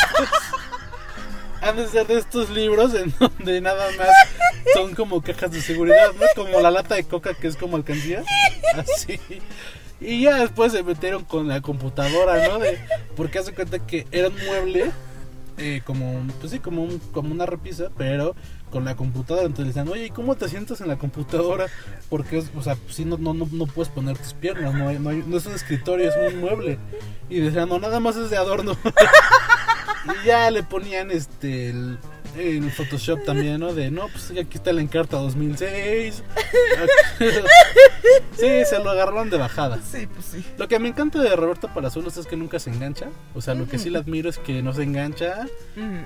Han 1.62 1.76
de 1.76 1.88
ser 1.90 2.08
de 2.08 2.18
estos 2.20 2.50
libros 2.52 2.94
en 2.96 3.14
donde 3.20 3.60
nada 3.60 3.86
más 3.98 4.08
son 4.74 4.96
como 4.96 5.22
cajas 5.22 5.52
de 5.52 5.62
seguridad, 5.62 6.12
¿no? 6.18 6.26
Como 6.44 6.62
la 6.62 6.72
lata 6.72 6.96
de 6.96 7.04
coca 7.04 7.34
que 7.34 7.48
es 7.48 7.58
como 7.58 7.76
alcancía. 7.76 8.24
Así. 8.76 9.20
Y 10.00 10.22
ya 10.22 10.36
después 10.36 10.72
se 10.72 10.84
metieron 10.84 11.26
con 11.26 11.50
la 11.50 11.60
computadora, 11.60 12.48
¿no? 12.48 12.60
De, 12.60 12.80
porque 13.18 13.40
hace 13.40 13.54
cuenta 13.54 13.80
que 13.80 14.08
era 14.14 14.30
un 14.30 14.38
mueble, 14.46 14.92
eh, 15.60 15.82
como, 15.86 16.22
pues 16.40 16.52
sí, 16.52 16.60
como, 16.60 16.84
un, 16.84 16.98
como 17.12 17.32
una 17.32 17.46
repisa, 17.46 17.90
pero 17.98 18.36
con 18.72 18.86
la 18.86 18.96
computadora. 18.96 19.46
Entonces 19.46 19.66
le 19.76 19.82
decían, 19.82 19.90
oye, 19.90 20.08
¿y 20.08 20.10
cómo 20.10 20.36
te 20.36 20.48
sientas 20.50 20.82
en 20.82 20.88
la 20.88 20.98
computadora? 20.98 21.68
Porque, 22.10 22.44
o 22.56 22.62
sea, 22.64 22.78
si 22.90 23.06
no, 23.06 23.18
no, 23.18 23.34
no, 23.34 23.48
no 23.52 23.66
puedes 23.68 23.92
poner 23.92 24.18
tus 24.18 24.34
piernas, 24.34 24.74
no, 24.74 24.88
hay- 24.88 25.00
no, 25.00 25.10
hay- 25.10 25.24
no 25.28 25.38
es 25.38 25.46
un 25.46 25.54
escritorio, 25.54 26.10
es 26.10 26.34
un 26.34 26.40
mueble. 26.42 26.80
Y 27.30 27.40
decían, 27.40 27.70
no, 27.70 27.78
nada 27.80 28.00
más 28.00 28.16
es 28.16 28.30
de 28.30 28.38
adorno. 28.38 28.78
y 30.24 30.26
ya 30.28 30.50
le 30.52 30.64
ponían 30.64 31.12
este 31.12 31.70
el, 31.70 31.98
el 32.38 32.72
Photoshop 32.72 33.24
también, 33.26 33.60
¿no? 33.60 33.74
De, 33.74 33.92
no, 33.92 34.08
pues 34.08 34.32
aquí 34.32 34.58
está 34.58 34.72
la 34.74 34.82
Encarta 34.82 35.18
2006. 35.18 36.24
sí, 38.38 38.48
se 38.66 38.80
lo 38.84 38.90
agarraron 38.90 39.30
de 39.30 39.38
bajada. 39.38 39.80
Sí, 39.90 40.08
pues 40.08 40.26
sí. 40.26 40.46
Lo 40.58 40.68
que 40.68 40.80
me 40.80 40.90
encanta 40.90 41.22
de 41.22 41.36
Roberto 41.36 41.68
Palazuelos 41.74 42.18
es 42.18 42.26
que 42.28 42.36
nunca 42.36 42.60
se 42.60 42.70
engancha. 42.70 43.08
O 43.36 43.42
sea, 43.42 43.54
lo 43.56 43.68
que 43.68 43.78
sí 43.78 43.90
le 43.90 44.00
admiro 44.00 44.30
es 44.30 44.38
que 44.38 44.62
no 44.62 44.74
se 44.74 44.84
engancha. 44.84 45.46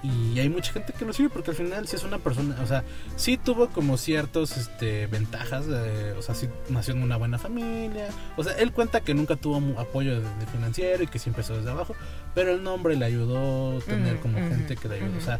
Y 0.03 0.39
hay 0.39 0.49
mucha 0.49 0.73
gente 0.73 0.93
que 0.93 1.05
lo 1.05 1.13
sigue 1.13 1.29
porque 1.29 1.51
al 1.51 1.57
final 1.57 1.87
sí 1.87 1.95
es 1.95 2.03
una 2.03 2.19
persona, 2.19 2.55
o 2.61 2.67
sea, 2.67 2.83
sí 3.15 3.37
tuvo 3.37 3.69
como 3.69 3.97
ciertos 3.97 4.57
este, 4.57 5.07
ventajas, 5.07 5.65
eh, 5.69 6.13
o 6.17 6.21
sea, 6.21 6.35
sí 6.35 6.47
nació 6.69 6.93
en 6.93 7.03
una 7.03 7.17
buena 7.17 7.37
familia, 7.37 8.07
o 8.37 8.43
sea, 8.43 8.53
él 8.57 8.71
cuenta 8.71 9.01
que 9.01 9.13
nunca 9.13 9.35
tuvo 9.35 9.79
apoyo 9.79 10.15
de, 10.15 10.21
de 10.21 10.45
financiero 10.51 11.03
y 11.03 11.07
que 11.07 11.19
sí 11.19 11.29
empezó 11.29 11.55
desde 11.55 11.69
abajo, 11.71 11.95
pero 12.35 12.51
el 12.51 12.63
nombre 12.63 12.95
le 12.95 13.05
ayudó, 13.05 13.79
tener 13.81 14.15
Ujú, 14.15 14.23
como 14.23 14.37
gente 14.37 14.75
que 14.75 14.87
le 14.87 14.95
ayudó, 14.95 15.17
o 15.17 15.21
sea, 15.21 15.39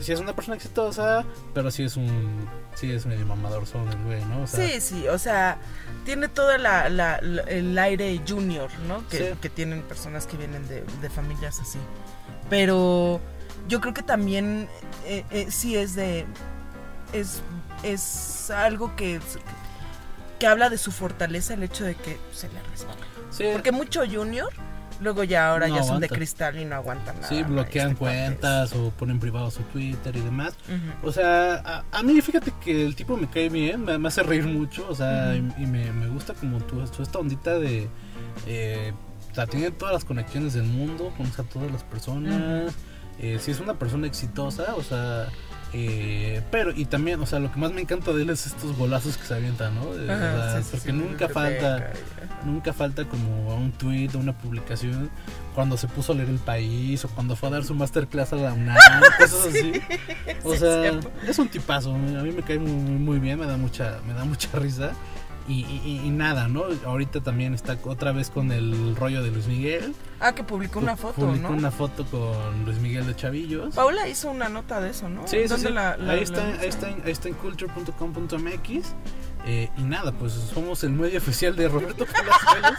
sí 0.00 0.12
es 0.12 0.20
una 0.20 0.34
persona 0.34 0.56
exitosa, 0.56 1.24
pero 1.54 1.70
sí 1.70 1.84
es 1.84 1.96
un, 1.96 2.48
sí 2.74 2.90
es 2.92 3.06
medio 3.06 3.26
mamador 3.26 3.66
solo 3.66 3.90
el 3.90 3.98
güey, 4.04 4.24
¿no? 4.26 4.42
O 4.42 4.46
sea, 4.46 4.66
Sí, 4.66 4.80
sí, 4.80 5.08
o 5.08 5.18
sea, 5.18 5.58
tiene 6.04 6.28
todo 6.28 6.56
la, 6.58 6.88
la- 6.88 7.20
la- 7.22 7.42
el 7.42 7.76
aire 7.78 8.20
junior, 8.26 8.70
¿no? 8.88 9.06
Que, 9.08 9.18
Sí. 9.32 9.38
que 9.40 9.48
tienen 9.50 9.82
personas 9.82 10.26
que 10.26 10.36
vienen 10.36 10.66
de, 10.68 10.82
de 11.00 11.10
familias 11.10 11.60
así. 11.60 11.78
Pero 12.48 13.20
yo 13.68 13.80
creo 13.80 13.94
que 13.94 14.02
también 14.02 14.68
eh, 15.06 15.24
eh, 15.30 15.46
sí 15.50 15.76
es 15.76 15.94
de... 15.94 16.26
Es, 17.12 17.42
es 17.82 18.50
algo 18.50 18.94
que, 18.96 19.20
que 20.38 20.46
habla 20.46 20.70
de 20.70 20.78
su 20.78 20.92
fortaleza 20.92 21.54
el 21.54 21.62
hecho 21.62 21.84
de 21.84 21.94
que 21.96 22.18
se 22.32 22.48
le 22.48 22.62
resbala. 22.70 23.00
sí, 23.30 23.44
Porque 23.52 23.72
mucho 23.72 24.02
junior 24.10 24.50
Luego 25.00 25.24
ya 25.24 25.48
ahora 25.50 25.68
No 25.68 25.76
ya 25.76 25.82
son 25.82 26.00
de 26.00 26.08
cristal 26.08 26.58
y 26.58 26.64
no 26.64 26.76
aguantan 26.76 27.16
nada. 27.16 27.28
Sí, 27.28 27.42
bloquean 27.42 27.92
Este 27.92 27.98
cuentas 27.98 28.72
o 28.74 28.90
ponen 28.90 29.18
privado 29.18 29.50
su 29.50 29.62
Twitter 29.64 30.14
y 30.14 30.20
demás. 30.20 30.54
O 31.02 31.10
sea, 31.10 31.54
a, 31.64 31.84
a 31.90 32.02
mí 32.02 32.20
fíjate 32.20 32.52
que 32.62 32.84
el 32.84 32.94
tipo 32.94 33.16
me 33.16 33.28
cae 33.28 33.48
bien, 33.48 33.84
me, 33.84 33.98
me 33.98 34.08
hace 34.08 34.22
reír 34.22 34.44
mucho, 34.46 34.86
o 34.88 34.94
sea, 34.94 35.34
y, 35.34 35.38
y 35.58 35.66
me, 35.66 35.90
me 35.92 36.08
gusta 36.08 36.34
como 36.34 36.58
tú, 36.58 36.84
tú 36.94 37.02
esta 37.02 37.18
ondita 37.18 37.58
de... 37.58 37.88
Eh, 38.46 38.92
o 39.30 39.34
sea, 39.34 39.46
tiene 39.46 39.70
todas 39.70 39.94
las 39.94 40.04
conexiones 40.04 40.54
del 40.54 40.64
mundo, 40.64 41.12
conoce 41.16 41.42
a 41.42 41.44
todas 41.44 41.70
las 41.70 41.84
personas, 41.84 42.74
eh, 43.18 43.38
si 43.40 43.52
es 43.52 43.60
una 43.60 43.74
persona 43.74 44.06
exitosa, 44.06 44.74
o 44.76 44.82
sea... 44.82 45.28
eh, 45.72 46.42
pero, 46.50 46.72
y 46.74 46.84
también, 46.86 47.20
o 47.20 47.26
sea, 47.26 47.38
lo 47.38 47.52
que 47.52 47.58
más 47.58 47.72
me 47.72 47.80
encanta 47.80 48.12
de 48.12 48.22
él 48.22 48.30
es 48.30 48.46
estos 48.46 48.76
golazos 48.76 49.16
que 49.16 49.24
se 49.24 49.34
avientan, 49.34 49.74
¿no? 49.74 49.94
De- 49.94 50.08
o 50.08 50.12
Ajá, 50.12 50.52
sea, 50.52 50.62
sí, 50.62 50.64
sí, 50.64 50.70
porque 50.72 50.90
sí, 50.90 50.96
nunca 50.96 51.28
falta, 51.28 51.92
nunca 52.44 52.72
falta 52.72 53.04
como 53.04 53.54
un 53.56 53.70
tweet 53.72 54.10
o 54.14 54.18
una 54.18 54.36
publicación 54.36 55.10
cuando 55.54 55.76
se 55.76 55.86
puso 55.88 56.12
a 56.12 56.16
leer 56.16 56.28
el 56.28 56.38
país 56.38 57.04
o 57.04 57.08
cuando 57.08 57.36
fue 57.36 57.48
a 57.48 57.52
dar 57.52 57.64
su 57.64 57.74
masterclass 57.74 58.32
a 58.32 58.36
la 58.36 58.52
UNAM, 58.52 58.76
cosas 59.18 59.46
así. 59.48 59.72
O 60.44 60.54
sea, 60.56 60.98
es 61.26 61.38
un 61.38 61.48
tipazo, 61.48 61.94
a 61.94 61.98
mí 61.98 62.32
me 62.32 62.42
cae 62.42 62.58
muy, 62.58 62.70
muy, 62.72 62.98
muy 62.98 63.18
bien, 63.18 63.38
me 63.38 63.46
da 63.46 63.56
mucha, 63.56 63.98
me 64.06 64.12
da 64.14 64.24
mucha 64.24 64.48
risa. 64.58 64.92
Y, 65.50 65.64
y- 65.84 66.00
y 66.04 66.10
nada, 66.10 66.46
¿no? 66.46 66.62
Ahorita 66.86 67.20
también 67.22 67.54
está 67.54 67.76
otra 67.84 68.12
vez 68.12 68.30
con 68.30 68.52
el 68.52 68.94
rollo 68.94 69.20
de 69.22 69.32
Luis 69.32 69.46
Miguel. 69.48 69.94
Ah, 70.20 70.32
que 70.32 70.44
publicó 70.44 70.78
una 70.78 70.96
foto, 70.96 71.14
Publicó 71.26 71.48
¿no? 71.50 71.56
una 71.56 71.70
foto 71.72 72.04
con 72.06 72.64
Luis 72.64 72.78
Miguel 72.78 73.04
de 73.06 73.16
Chavillos. 73.16 73.74
Paula 73.74 74.06
hizo 74.06 74.30
una 74.30 74.48
nota 74.48 74.80
de 74.80 74.90
eso, 74.90 75.08
¿no? 75.08 75.26
Sí, 75.26 75.38
sí, 75.42 75.48
¿Dónde 75.48 75.68
sí. 75.68 75.74
la- 75.74 75.96
la- 75.96 76.12
ahí, 76.12 76.22
está, 76.22 76.46
ahí, 76.46 76.68
está, 76.68 76.88
en- 76.88 77.02
ahí 77.04 77.10
está 77.10 77.28
en 77.28 77.34
culture.com.mx. 77.34 78.94
Eh, 79.46 79.70
y 79.78 79.82
nada, 79.82 80.12
pues 80.12 80.34
somos 80.34 80.84
el 80.84 80.90
medio 80.90 81.18
oficial 81.18 81.56
de 81.56 81.66
Roberto 81.68 82.04
Palazuelos. 82.06 82.78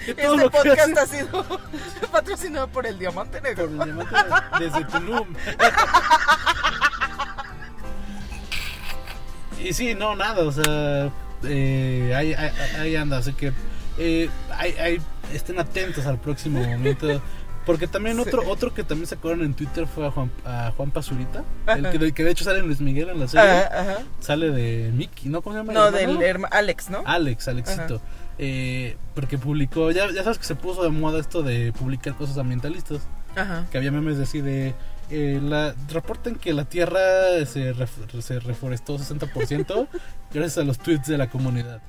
Este 0.06 0.50
podcast 0.50 0.96
ha 0.96 1.06
sido 1.06 1.44
patrocinado 2.12 2.68
por 2.68 2.86
el 2.86 2.98
Diamante 2.98 3.40
Negro. 3.42 3.68
por 3.68 3.88
el 3.88 3.94
diamante 3.96 4.14
desde 4.60 4.84
Tulum. 4.84 5.34
y 9.62 9.72
sí, 9.74 9.94
no, 9.94 10.16
nada, 10.16 10.42
o 10.44 10.52
sea, 10.52 11.10
eh, 11.44 12.12
ahí, 12.16 12.34
ahí, 12.34 12.50
ahí 12.78 12.96
anda, 12.96 13.18
así 13.18 13.32
que 13.32 13.52
eh, 13.98 14.28
ahí- 14.56 15.00
estén 15.32 15.58
atentos 15.58 16.06
al 16.06 16.18
próximo 16.18 16.62
momento. 16.64 17.20
Porque 17.66 17.86
también 17.86 18.16
Sí. 18.16 18.22
otro 18.22 18.48
otro 18.48 18.72
que 18.72 18.82
también 18.82 19.06
sacaron 19.06 19.42
en 19.42 19.52
Twitter 19.54 19.86
fue 19.86 20.06
a 20.06 20.10
Juan, 20.10 20.30
a 20.46 20.72
Juan 20.76 20.90
Pazurita, 20.90 21.44
el 21.68 21.90
que, 21.90 21.98
de- 21.98 22.12
que 22.12 22.24
de 22.24 22.30
hecho 22.30 22.42
sale 22.42 22.58
en 22.60 22.66
Luis 22.66 22.80
Miguel 22.80 23.10
en 23.10 23.20
la 23.20 23.28
serie. 23.28 23.48
Ajá, 23.50 23.80
ajá. 23.80 23.98
Sale 24.18 24.50
de 24.50 24.90
Mickey, 24.92 25.28
¿no? 25.28 25.42
¿Cómo 25.42 25.54
se 25.54 25.60
llama? 25.60 25.72
No, 25.74 25.90
del 25.92 26.16
herma- 26.22 26.48
Alex, 26.50 26.88
¿no? 26.88 27.02
Alex, 27.04 27.46
Alexito. 27.48 28.00
Eh, 28.38 28.96
porque 29.14 29.36
publicó, 29.36 29.90
ya, 29.90 30.10
ya 30.10 30.22
sabes 30.24 30.38
que 30.38 30.44
se 30.44 30.54
puso 30.54 30.82
de 30.82 30.88
moda 30.88 31.20
esto 31.20 31.42
de 31.42 31.72
publicar 31.72 32.14
cosas 32.14 32.38
ambientalistas. 32.38 33.02
Ajá. 33.36 33.66
Que 33.70 33.76
había 33.78 33.92
memes 33.92 34.16
de 34.16 34.22
así 34.24 34.40
de. 34.40 34.74
Eh, 35.10 35.40
la, 35.42 35.74
reportan 35.88 36.36
que 36.36 36.52
la 36.52 36.64
tierra 36.64 37.00
se, 37.46 37.74
ref- 37.74 38.20
se 38.20 38.40
reforestó 38.40 38.98
60% 38.98 39.88
gracias 40.32 40.58
a 40.58 40.64
los 40.64 40.78
tweets 40.78 41.06
de 41.08 41.18
la 41.18 41.28
comunidad. 41.30 41.80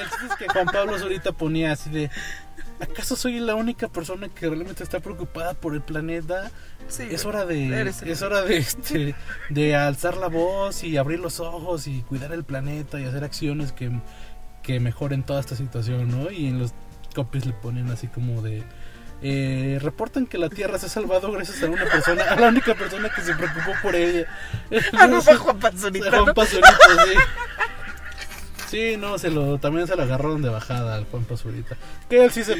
El 0.00 0.08
chiste 0.10 0.26
es 0.30 0.36
que 0.36 0.48
Juan 0.48 0.66
Pablo 0.66 0.96
ahorita 0.96 1.32
ponía 1.32 1.72
así 1.72 1.90
de. 1.90 2.10
¿Acaso 2.78 3.16
soy 3.16 3.40
la 3.40 3.54
única 3.54 3.88
persona 3.88 4.28
que 4.28 4.48
realmente 4.50 4.82
está 4.82 5.00
preocupada 5.00 5.54
por 5.54 5.74
el 5.74 5.80
planeta? 5.80 6.50
Sí, 6.88 7.04
Es 7.10 7.24
hora 7.24 7.46
de 7.46 7.80
es 8.04 8.20
hora 8.22 8.42
de 8.42 8.58
este 8.58 9.14
de 9.48 9.74
alzar 9.74 10.16
la 10.18 10.28
voz 10.28 10.84
y 10.84 10.98
abrir 10.98 11.18
los 11.20 11.40
ojos 11.40 11.86
y 11.86 12.02
cuidar 12.02 12.32
el 12.32 12.44
planeta 12.44 13.00
y 13.00 13.04
hacer 13.04 13.24
acciones 13.24 13.72
que, 13.72 13.90
que 14.62 14.78
mejoren 14.78 15.22
toda 15.22 15.40
esta 15.40 15.56
situación, 15.56 16.10
¿no? 16.10 16.30
Y 16.30 16.48
en 16.48 16.58
los 16.58 16.74
copies 17.14 17.46
le 17.46 17.54
ponen 17.54 17.90
así 17.90 18.08
como 18.08 18.42
de 18.42 18.62
eh, 19.22 19.78
reportan 19.82 20.26
que 20.26 20.38
la 20.38 20.48
Tierra 20.50 20.78
se 20.78 20.86
ha 20.86 20.88
salvado 20.88 21.30
gracias 21.32 21.62
a 21.62 21.66
una 21.66 21.84
persona, 21.84 22.24
a 22.24 22.36
la 22.36 22.48
única 22.48 22.74
persona 22.74 23.08
que 23.08 23.22
se 23.22 23.34
preocupó 23.34 23.72
por 23.82 23.94
ella. 23.96 24.26
Ah, 24.98 25.06
no 25.06 25.22
fue 25.22 25.36
Juan 25.36 25.58
Pazurita, 25.58 26.10
Juan 26.10 26.26
¿no? 26.26 26.34
Pazurita, 26.34 26.68
sí. 27.06 27.14
Sí, 28.68 28.96
no, 28.98 29.16
se 29.16 29.30
lo, 29.30 29.58
también 29.58 29.86
se 29.86 29.94
lo 29.94 30.02
agarraron 30.02 30.42
de 30.42 30.48
bajada 30.48 30.96
al 30.96 31.04
Juan 31.04 31.22
Pazurita. 31.24 31.76
Que 32.10 32.24
él 32.24 32.32
sí, 32.32 32.42
se, 32.42 32.54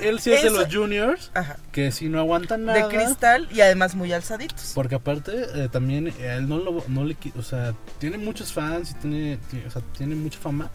él 0.00 0.18
sí 0.18 0.32
es 0.32 0.42
de 0.42 0.50
los 0.50 0.74
juniors, 0.74 1.30
Ajá. 1.34 1.58
que 1.70 1.92
si 1.92 2.08
no 2.08 2.18
aguantan 2.18 2.64
nada. 2.64 2.88
De 2.88 2.96
cristal 2.96 3.46
y 3.52 3.60
además 3.60 3.94
muy 3.94 4.10
alzaditos. 4.14 4.72
Porque 4.74 4.94
aparte 4.94 5.32
eh, 5.54 5.68
también 5.70 6.08
eh, 6.08 6.36
él 6.38 6.48
no 6.48 6.56
lo 6.58 6.82
no 6.88 7.04
le 7.04 7.14
o 7.38 7.42
sea, 7.42 7.74
tiene 7.98 8.16
muchos 8.16 8.54
fans 8.54 8.92
y 8.92 8.94
tiene, 8.94 9.38
ti- 9.50 9.62
o 9.66 9.70
sea, 9.70 9.82
tiene 9.98 10.14
mucha 10.14 10.38
fama, 10.38 10.70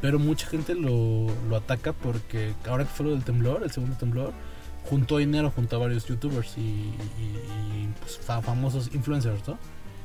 pero 0.00 0.20
mucha 0.20 0.46
gente 0.46 0.76
lo, 0.76 1.26
lo 1.48 1.56
ataca 1.56 1.92
porque 1.92 2.54
ahora 2.68 2.84
que 2.84 2.90
fue 2.90 3.06
lo 3.06 3.12
del 3.12 3.24
temblor, 3.24 3.64
el 3.64 3.72
segundo 3.72 3.96
temblor, 3.96 4.32
juntó 4.84 5.18
dinero 5.18 5.50
junto 5.54 5.76
a 5.76 5.78
varios 5.78 6.06
youtubers 6.06 6.56
y, 6.58 6.60
y- 6.60 6.94
y, 7.20 7.88
pues, 8.00 8.18
fa- 8.18 8.42
famosos 8.42 8.90
influencers, 8.94 9.46
¿no? 9.48 9.58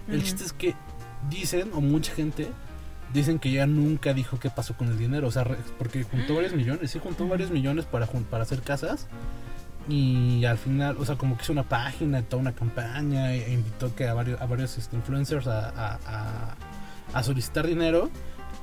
El 0.08 0.18
Ujú. 0.18 0.24
chiste 0.26 0.44
es 0.46 0.54
que 0.54 0.76
dicen, 1.30 1.72
o 1.74 1.82
mucha 1.82 2.14
gente, 2.14 2.48
dicen 3.14 3.40
que 3.40 3.52
ya 3.52 3.66
nunca 3.68 4.14
dijo 4.14 4.40
qué 4.40 4.50
pasó 4.50 4.76
con 4.78 4.88
el 4.88 4.98
dinero. 4.98 5.28
O 5.28 5.32
sea, 5.32 5.46
porque 5.78 6.04
juntó 6.04 6.36
varios 6.36 6.54
millones, 6.54 6.92
sí, 6.92 7.00
juntó 7.02 7.28
varios 7.28 7.52
millones 7.52 7.86
para, 7.86 8.06
para 8.08 8.44
hacer 8.44 8.62
casas. 8.62 9.08
Y 9.90 10.44
al 10.46 10.58
final, 10.58 10.98
o 11.00 11.06
sea, 11.06 11.16
como 11.16 11.38
que 11.38 11.44
hizo 11.44 11.54
una 11.54 11.64
página, 11.64 12.22
toda 12.22 12.42
una 12.42 12.54
campaña, 12.54 13.34
e 13.34 13.54
invitó 13.54 13.96
que 13.96 14.08
a 14.08 14.14
varios, 14.14 14.40
a 14.42 14.46
varios 14.46 14.78
este, 14.78 14.96
influencers 14.98 15.48
a, 15.48 15.70
a- 15.70 16.00
a- 16.06 16.56
a 17.14 17.24
solicitar 17.24 17.66
dinero. 17.66 18.10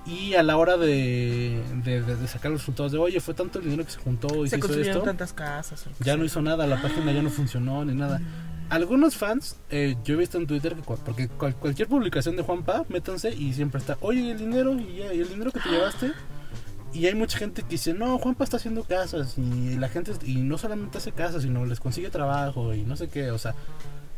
Y 0.07 0.35
a 0.35 0.43
la 0.43 0.57
hora 0.59 0.77
de, 0.77 1.63
de- 1.83 2.03
de- 2.03 2.17
de 2.17 2.29
sacar 2.29 2.51
los 2.51 2.61
resultados 2.61 2.93
de, 2.93 2.99
oye, 2.99 3.21
fue 3.21 3.33
tanto 3.35 3.59
el 3.59 3.65
dinero 3.65 3.85
que 3.85 3.91
se 3.93 3.99
juntó 4.01 4.45
y 4.45 4.49
se, 4.51 4.61
Se 4.61 4.67
hizo 4.67 4.81
esto, 4.81 5.01
tantas 5.03 5.33
casas. 5.33 5.85
ya 5.99 6.05
sea. 6.05 6.17
no 6.17 6.25
hizo 6.25 6.43
nada, 6.43 6.67
la 6.67 6.81
página 6.83 7.11
ya 7.13 7.23
no 7.23 7.31
funcionó 7.31 7.85
ni 7.85 7.95
nada. 7.95 8.21
Algunos 8.71 9.17
fans, 9.17 9.57
eh, 9.71 9.95
yo 10.05 10.15
he 10.15 10.19
visto 10.19 10.37
en 10.39 10.47
Twitter 10.47 10.75
que 10.75 10.83
porque 10.83 11.29
cual- 11.29 11.55
cualquier 11.57 11.89
publicación 11.89 12.37
de 12.37 12.43
Juanpa, 12.43 12.85
métanse 12.89 13.35
y 13.35 13.53
siempre 13.55 13.79
está, 13.81 13.97
oye, 14.01 14.21
¿y 14.21 14.31
el 14.31 14.39
dinero, 14.39 14.75
y, 14.79 14.97
ya, 14.97 15.13
¿y 15.15 15.21
el 15.21 15.29
dinero 15.29 15.51
que 15.53 15.61
te 15.61 15.69
llevaste. 15.71 16.13
Y 16.93 17.07
hay 17.07 17.15
mucha 17.15 17.39
gente 17.39 17.63
que 17.63 17.71
dice, 17.71 17.93
no, 17.95 18.19
Juanpa 18.19 18.45
está 18.45 18.57
haciendo 18.59 18.85
casas 18.85 19.37
y 19.39 19.77
la 19.79 19.89
gente, 19.89 20.13
y 20.25 20.37
no 20.37 20.59
solamente 20.59 20.99
hace 20.99 21.13
casas, 21.13 21.43
sino 21.43 21.65
les 21.67 21.81
consigue 21.81 22.09
trabajo 22.11 22.73
y 22.75 22.83
no 22.83 22.97
sé 22.97 23.09
qué, 23.09 23.31
o 23.31 23.39
sea. 23.39 23.55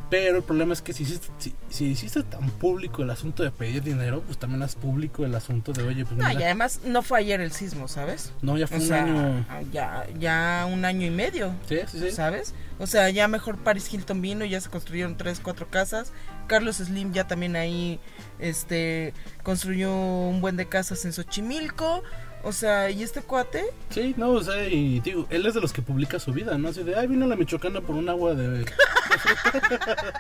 Pero 0.09 0.37
el 0.37 0.45
problema 0.45 0.73
es 0.73 0.83
que 0.83 0.93
si 0.93 1.03
hiciste, 1.03 1.27
si, 1.39 1.53
si 1.69 1.87
hiciste 1.87 2.23
tan 2.23 2.49
público 2.49 3.03
el 3.03 3.11
asunto 3.11 3.43
de 3.43 3.51
pedir 3.51 3.83
dinero, 3.83 4.23
pues 4.25 4.39
también 4.39 4.63
haz 4.63 4.77
público 4.77 5.25
el 5.25 5.35
asunto 5.35 5.73
de, 5.73 5.83
oye, 5.83 6.05
pues 6.05 6.17
No, 6.17 6.29
mira, 6.29 6.41
y 6.41 6.45
además 6.45 6.81
no 6.85 7.03
fue 7.03 7.19
ayer 7.19 7.41
el 7.41 7.51
sismo, 7.51 7.89
¿sabes? 7.89 8.33
no, 8.41 8.57
ya 8.57 8.69
fue 8.69 8.77
O 8.77 8.81
un 8.81 8.87
sea, 8.87 9.03
año. 9.05 9.47
ya, 9.73 10.07
ya 10.19 10.69
un 10.73 10.85
año 10.85 11.07
y 11.07 11.11
medio, 11.11 11.53
Sí, 11.69 11.79
sí, 11.91 11.99
sí. 11.99 12.11
¿sabes? 12.13 12.55
O 12.79 12.87
sea, 12.87 13.11
ya 13.11 13.27
mejor 13.27 13.59
Paris 13.59 13.93
Hilton 13.93 14.21
vino 14.23 14.45
y 14.45 14.51
ya 14.51 14.61
se 14.61 14.69
construyeron 14.71 15.17
tres, 15.17 15.41
cuatro 15.43 15.69
casas. 15.71 16.13
Carlos 16.47 16.77
Slim 16.77 17.13
ya 17.13 17.27
también 17.27 17.57
ahí, 17.57 17.99
este, 18.39 19.13
construyó 19.43 19.93
un 19.93 20.41
buen 20.41 20.57
de 20.57 20.67
casas 20.69 21.05
en 21.05 21.13
Xochimilco. 21.13 22.05
O 22.47 22.53
sea, 22.53 22.89
y 22.89 23.03
este 23.03 23.23
cuate, 23.23 23.65
Sí, 23.91 24.15
no, 24.17 24.31
o 24.31 24.41
sea, 24.41 24.69
y 24.69 25.01
digo, 25.01 25.27
él 25.31 25.45
es 25.47 25.55
de 25.55 25.61
los 25.61 25.73
que 25.73 25.83
publica 25.83 26.21
su 26.21 26.33
vida, 26.33 26.57
¿no? 26.57 26.69
Así 26.69 26.85
de, 26.85 26.95
ay, 26.95 27.09
vino 27.09 27.27
la 27.27 27.35
Michoacana 27.35 27.81
por 27.81 27.97
un 27.97 28.09
agua 28.09 28.37
de... 28.37 28.49
de 28.49 28.65
fruta". 29.19 30.15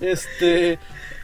este, 0.00 0.78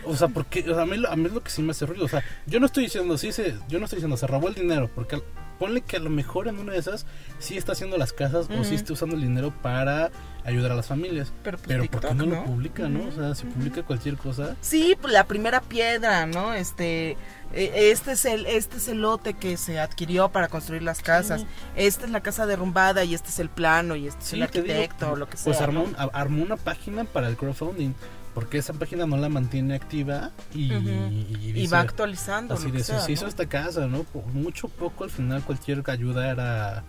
o 0.04 0.14
sea, 0.14 0.28
porque, 0.28 0.70
o 0.70 0.74
sea, 0.74 0.82
a 0.82 0.86
mí, 0.86 1.02
a 1.08 1.16
mí 1.16 1.24
es 1.24 1.32
lo 1.32 1.42
que 1.42 1.50
sí 1.50 1.62
me 1.62 1.70
hace 1.70 1.86
ruido, 1.86 2.04
o 2.04 2.08
sea, 2.08 2.22
yo 2.44 2.60
no 2.60 2.66
estoy 2.66 2.84
diciendo, 2.84 3.16
sí, 3.16 3.32
se, 3.32 3.54
yo 3.70 3.78
no 3.78 3.86
estoy 3.86 3.96
diciendo, 3.96 4.18
se 4.18 4.26
robó 4.26 4.48
el 4.48 4.54
dinero, 4.54 4.90
porque 4.94 5.22
ponle 5.58 5.82
que 5.82 5.96
a 5.96 6.00
lo 6.00 6.10
mejor 6.10 6.48
en 6.48 6.58
una 6.58 6.72
de 6.72 6.78
esas 6.78 7.06
sí 7.38 7.56
está 7.56 7.72
haciendo 7.72 7.96
las 7.96 8.12
casas 8.12 8.48
o 8.50 8.64
sí 8.64 8.74
está 8.74 8.92
usando 8.92 9.16
el 9.16 9.22
dinero 9.22 9.52
para 9.62 10.10
ayudar 10.44 10.72
a 10.72 10.74
las 10.74 10.86
familias. 10.86 11.32
pero 11.42 11.56
pues 11.56 11.68
Pero 11.68 11.84
¿por 11.84 12.00
qué 12.00 12.08
TikTok, 12.08 12.26
no, 12.26 12.34
lo 12.34 12.44
publica, 12.44 12.88
no? 12.88 13.08
O 13.08 13.12
sea, 13.12 13.34
si 13.34 13.46
publica 13.46 13.82
cualquier 13.82 14.16
cosa... 14.16 14.56
Sí, 14.60 14.96
pues, 15.00 15.12
la 15.12 15.26
primera 15.26 15.60
piedra, 15.60 16.26
¿no? 16.26 16.54
Este, 16.54 17.12
eh, 17.52 17.90
este 17.92 18.12
es 18.12 18.24
el, 18.24 18.46
este 18.46 18.78
es 18.78 18.88
el 18.88 19.02
lote 19.02 19.34
que 19.34 19.56
se 19.56 19.78
adquirió 19.78 20.30
para 20.30 20.48
construir 20.48 20.82
las 20.82 21.00
casas. 21.00 21.42
Sí. 21.42 21.46
Esta 21.76 22.06
es 22.06 22.10
la 22.10 22.20
casa 22.20 22.46
derrumbada 22.46 23.04
y 23.04 23.14
este 23.14 23.28
es 23.28 23.38
el 23.38 23.48
plano 23.48 23.96
y 23.96 24.08
este 24.08 24.20
es 24.22 24.32
el 24.32 24.40
digo, 24.40 24.46
arquitecto 24.46 25.12
o 25.12 25.16
lo 25.16 25.28
que 25.28 25.36
sea. 25.36 25.44
Pues 25.44 25.60
armó, 25.60 25.86
¿no? 25.86 26.10
armó 26.12 26.42
una 26.42 26.56
página 26.56 27.04
para 27.04 27.28
el 27.28 27.36
crowdfunding, 27.36 27.92
porque 28.34 28.58
esa 28.58 28.72
página 28.72 29.06
no 29.06 29.16
la 29.16 29.28
mantiene 29.28 29.74
activa 29.74 30.30
y, 30.54 30.74
Ujú. 30.74 30.88
y 30.88 31.36
y 31.48 31.52
dice- 31.52 31.74
va 31.74 31.80
actualizando. 31.80 32.54
Así 32.54 32.70
de, 32.70 32.82
sea, 32.82 33.00
se 33.00 33.12
hizo 33.12 33.22
¿no? 33.24 33.28
esta 33.28 33.46
casa, 33.46 33.86
¿no? 33.86 34.04
Por 34.04 34.24
mucho 34.26 34.68
poco 34.68 35.04
al 35.04 35.10
final 35.10 35.42
cualquier 35.42 35.82
ayuda 35.90 36.30
era, 36.30 36.84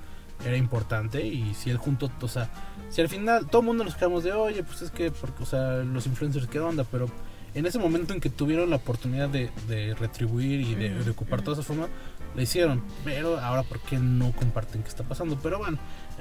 era 0.46 0.58
importante 0.58 1.26
y 1.26 1.54
si 1.54 1.70
él 1.70 1.78
junto, 1.78 2.10
o 2.22 2.28
sea, 2.28 2.50
si 2.90 3.02
al 3.02 3.10
final 3.10 3.48
todo 3.48 3.62
el 3.62 3.68
mundo 3.68 3.84
nos 3.84 3.96
quedamos 3.96 4.24
de, 4.24 4.32
oye, 4.34 4.64
pues 4.64 4.82
es 4.84 4.92
que, 4.92 5.12
porque, 5.12 5.44
o 5.44 5.46
sea, 5.46 5.78
los 5.84 6.06
influencers, 6.06 6.48
¿qué 6.48 6.60
onda? 6.60 6.84
Pero 6.86 7.08
en 7.56 7.66
ese 7.66 7.78
momento 7.78 8.14
en 8.14 8.20
que 8.20 8.30
tuvieron 8.30 8.70
la 8.70 8.78
oportunidad 8.78 9.30
de, 9.30 9.52
de 9.68 9.94
retribuir 9.96 10.62
y 10.62 10.76
de, 10.76 10.96
Ujú, 10.96 11.04
de 11.04 11.12
ocupar 11.12 11.42
toda 11.42 11.56
esa 11.60 11.64
forma, 11.64 11.88
la 12.36 12.42
hicieron. 12.42 12.84
Pero 13.04 13.40
ahora, 13.40 13.62
¿por 13.64 13.80
qué 13.82 13.98
no 13.98 14.32
comparten 14.32 14.82
qué 14.82 14.90
está 14.90 15.04
pasando? 15.04 15.38
Pero 15.44 15.60
bueno, 15.60 15.78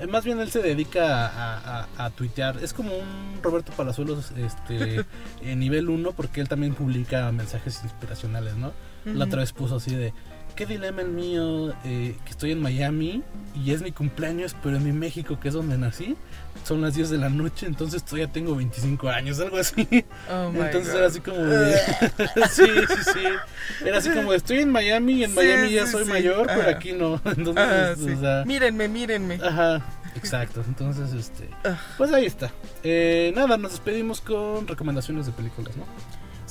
más 0.09 0.25
bien 0.25 0.41
él 0.41 0.51
se 0.51 0.63
dedica 0.63 1.27
a, 1.27 1.83
a, 1.83 2.07
a 2.07 2.11
tuitear. 2.11 2.59
Es 2.63 2.73
como 2.73 2.95
un 2.97 3.41
Roberto 3.43 3.73
Palazuelos 3.73 4.33
este, 4.37 5.05
en 5.43 5.59
nivel 5.59 5.89
1 5.89 6.13
porque 6.13 6.41
él 6.41 6.49
también 6.49 6.75
publica 6.75 7.31
mensajes 7.33 7.83
inspiracionales, 7.85 8.57
¿no? 8.57 8.73
La 9.05 9.25
otra 9.25 9.41
vez 9.41 9.53
puso 9.53 9.77
así 9.77 9.95
de 9.95 10.13
qué 10.55 10.67
dilema 10.67 11.03
el 11.03 11.09
mío, 11.09 11.73
eh, 11.85 12.15
que 12.25 12.31
estoy 12.31 12.53
en 12.53 12.61
Miami 12.61 13.23
y 13.55 13.73
es 13.73 13.83
mi 13.83 13.93
cumpleaños, 13.93 14.55
pero 14.63 14.77
en 14.77 14.85
mi 14.85 14.93
México, 14.93 15.39
que 15.41 15.49
es 15.49 15.55
donde 15.55 15.77
nací, 15.79 16.17
son 16.65 16.81
las 16.81 16.95
10 16.95 17.11
de 17.11 17.19
la 17.19 17.29
noche, 17.29 17.67
entonces 17.67 18.05
todavía 18.05 18.29
tengo 18.29 18.55
25 18.55 19.09
años, 19.09 19.41
algo 19.41 19.57
así. 19.59 19.87
Oh 20.31 20.53
entonces 20.55 20.89
God. 20.93 20.97
era 20.99 21.07
así 21.09 21.21
como 21.21 21.37
de... 21.39 21.77
sí, 22.51 22.65
sí, 22.65 23.13
sí. 23.13 23.85
Era 23.87 23.99
así 23.99 24.11
como, 24.11 24.33
estoy 24.33 24.59
en 24.59 24.71
Miami 24.71 25.15
y 25.15 25.25
en 25.25 25.31
Sí, 25.31 25.37
Miami 25.37 25.71
ya 25.73 25.87
sí, 25.87 25.93
soy 25.93 26.05
sí. 26.05 26.11
mayor, 26.11 26.47
pero 26.47 26.61
Ajá. 26.63 26.71
aquí 26.71 26.93
no. 26.93 27.21
Entonces, 27.25 27.99
sí. 27.99 28.11
o 28.13 28.21
sea, 28.21 28.45
Mírenme, 28.47 28.89
mírenme. 28.89 29.39
Ajá, 29.43 29.83
exacto. 30.15 30.63
Entonces, 30.67 31.13
este, 31.13 31.49
Ah. 31.65 31.79
pues 31.99 32.13
ahí 32.13 32.27
está. 32.27 32.51
Eh, 32.83 33.33
nada, 33.35 33.57
nos 33.57 33.73
despedimos 33.73 34.21
con 34.21 34.67
recomendaciones 34.69 35.27
de 35.27 35.33
películas, 35.33 35.77
¿no? 35.77 35.85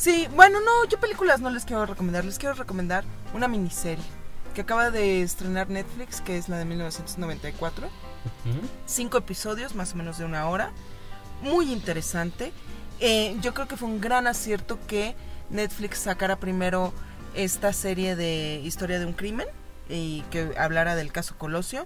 Sí, 0.01 0.27
bueno, 0.35 0.59
no, 0.61 0.89
yo 0.89 0.99
películas 0.99 1.41
no 1.41 1.51
les 1.51 1.63
quiero 1.63 1.85
recomendar, 1.85 2.25
les 2.25 2.39
quiero 2.39 2.55
recomendar 2.55 3.03
una 3.35 3.47
miniserie 3.47 4.03
que 4.55 4.61
acaba 4.61 4.89
de 4.89 5.21
estrenar 5.21 5.69
Netflix, 5.69 6.21
que 6.21 6.39
es 6.39 6.49
la 6.49 6.57
de 6.57 6.65
1994. 6.65 7.85
Ujú. 7.85 8.67
Cinco 8.87 9.19
episodios, 9.19 9.75
más 9.75 9.93
o 9.93 9.97
menos 9.97 10.17
de 10.17 10.25
una 10.25 10.49
hora. 10.49 10.71
Muy 11.43 11.71
interesante. 11.71 12.51
Eh, 12.99 13.37
yo 13.41 13.53
creo 13.53 13.67
que 13.67 13.77
fue 13.77 13.87
un 13.89 14.01
gran 14.01 14.25
acierto 14.25 14.79
que 14.87 15.15
Netflix 15.51 15.99
sacara 15.99 16.37
primero 16.39 16.93
esta 17.35 17.71
serie 17.71 18.15
de 18.15 18.59
historia 18.63 18.97
de 18.97 19.05
un 19.05 19.13
crimen 19.13 19.45
y 19.87 20.21
que 20.31 20.55
hablara 20.57 20.95
del 20.95 21.11
caso 21.11 21.37
Colosio. 21.37 21.85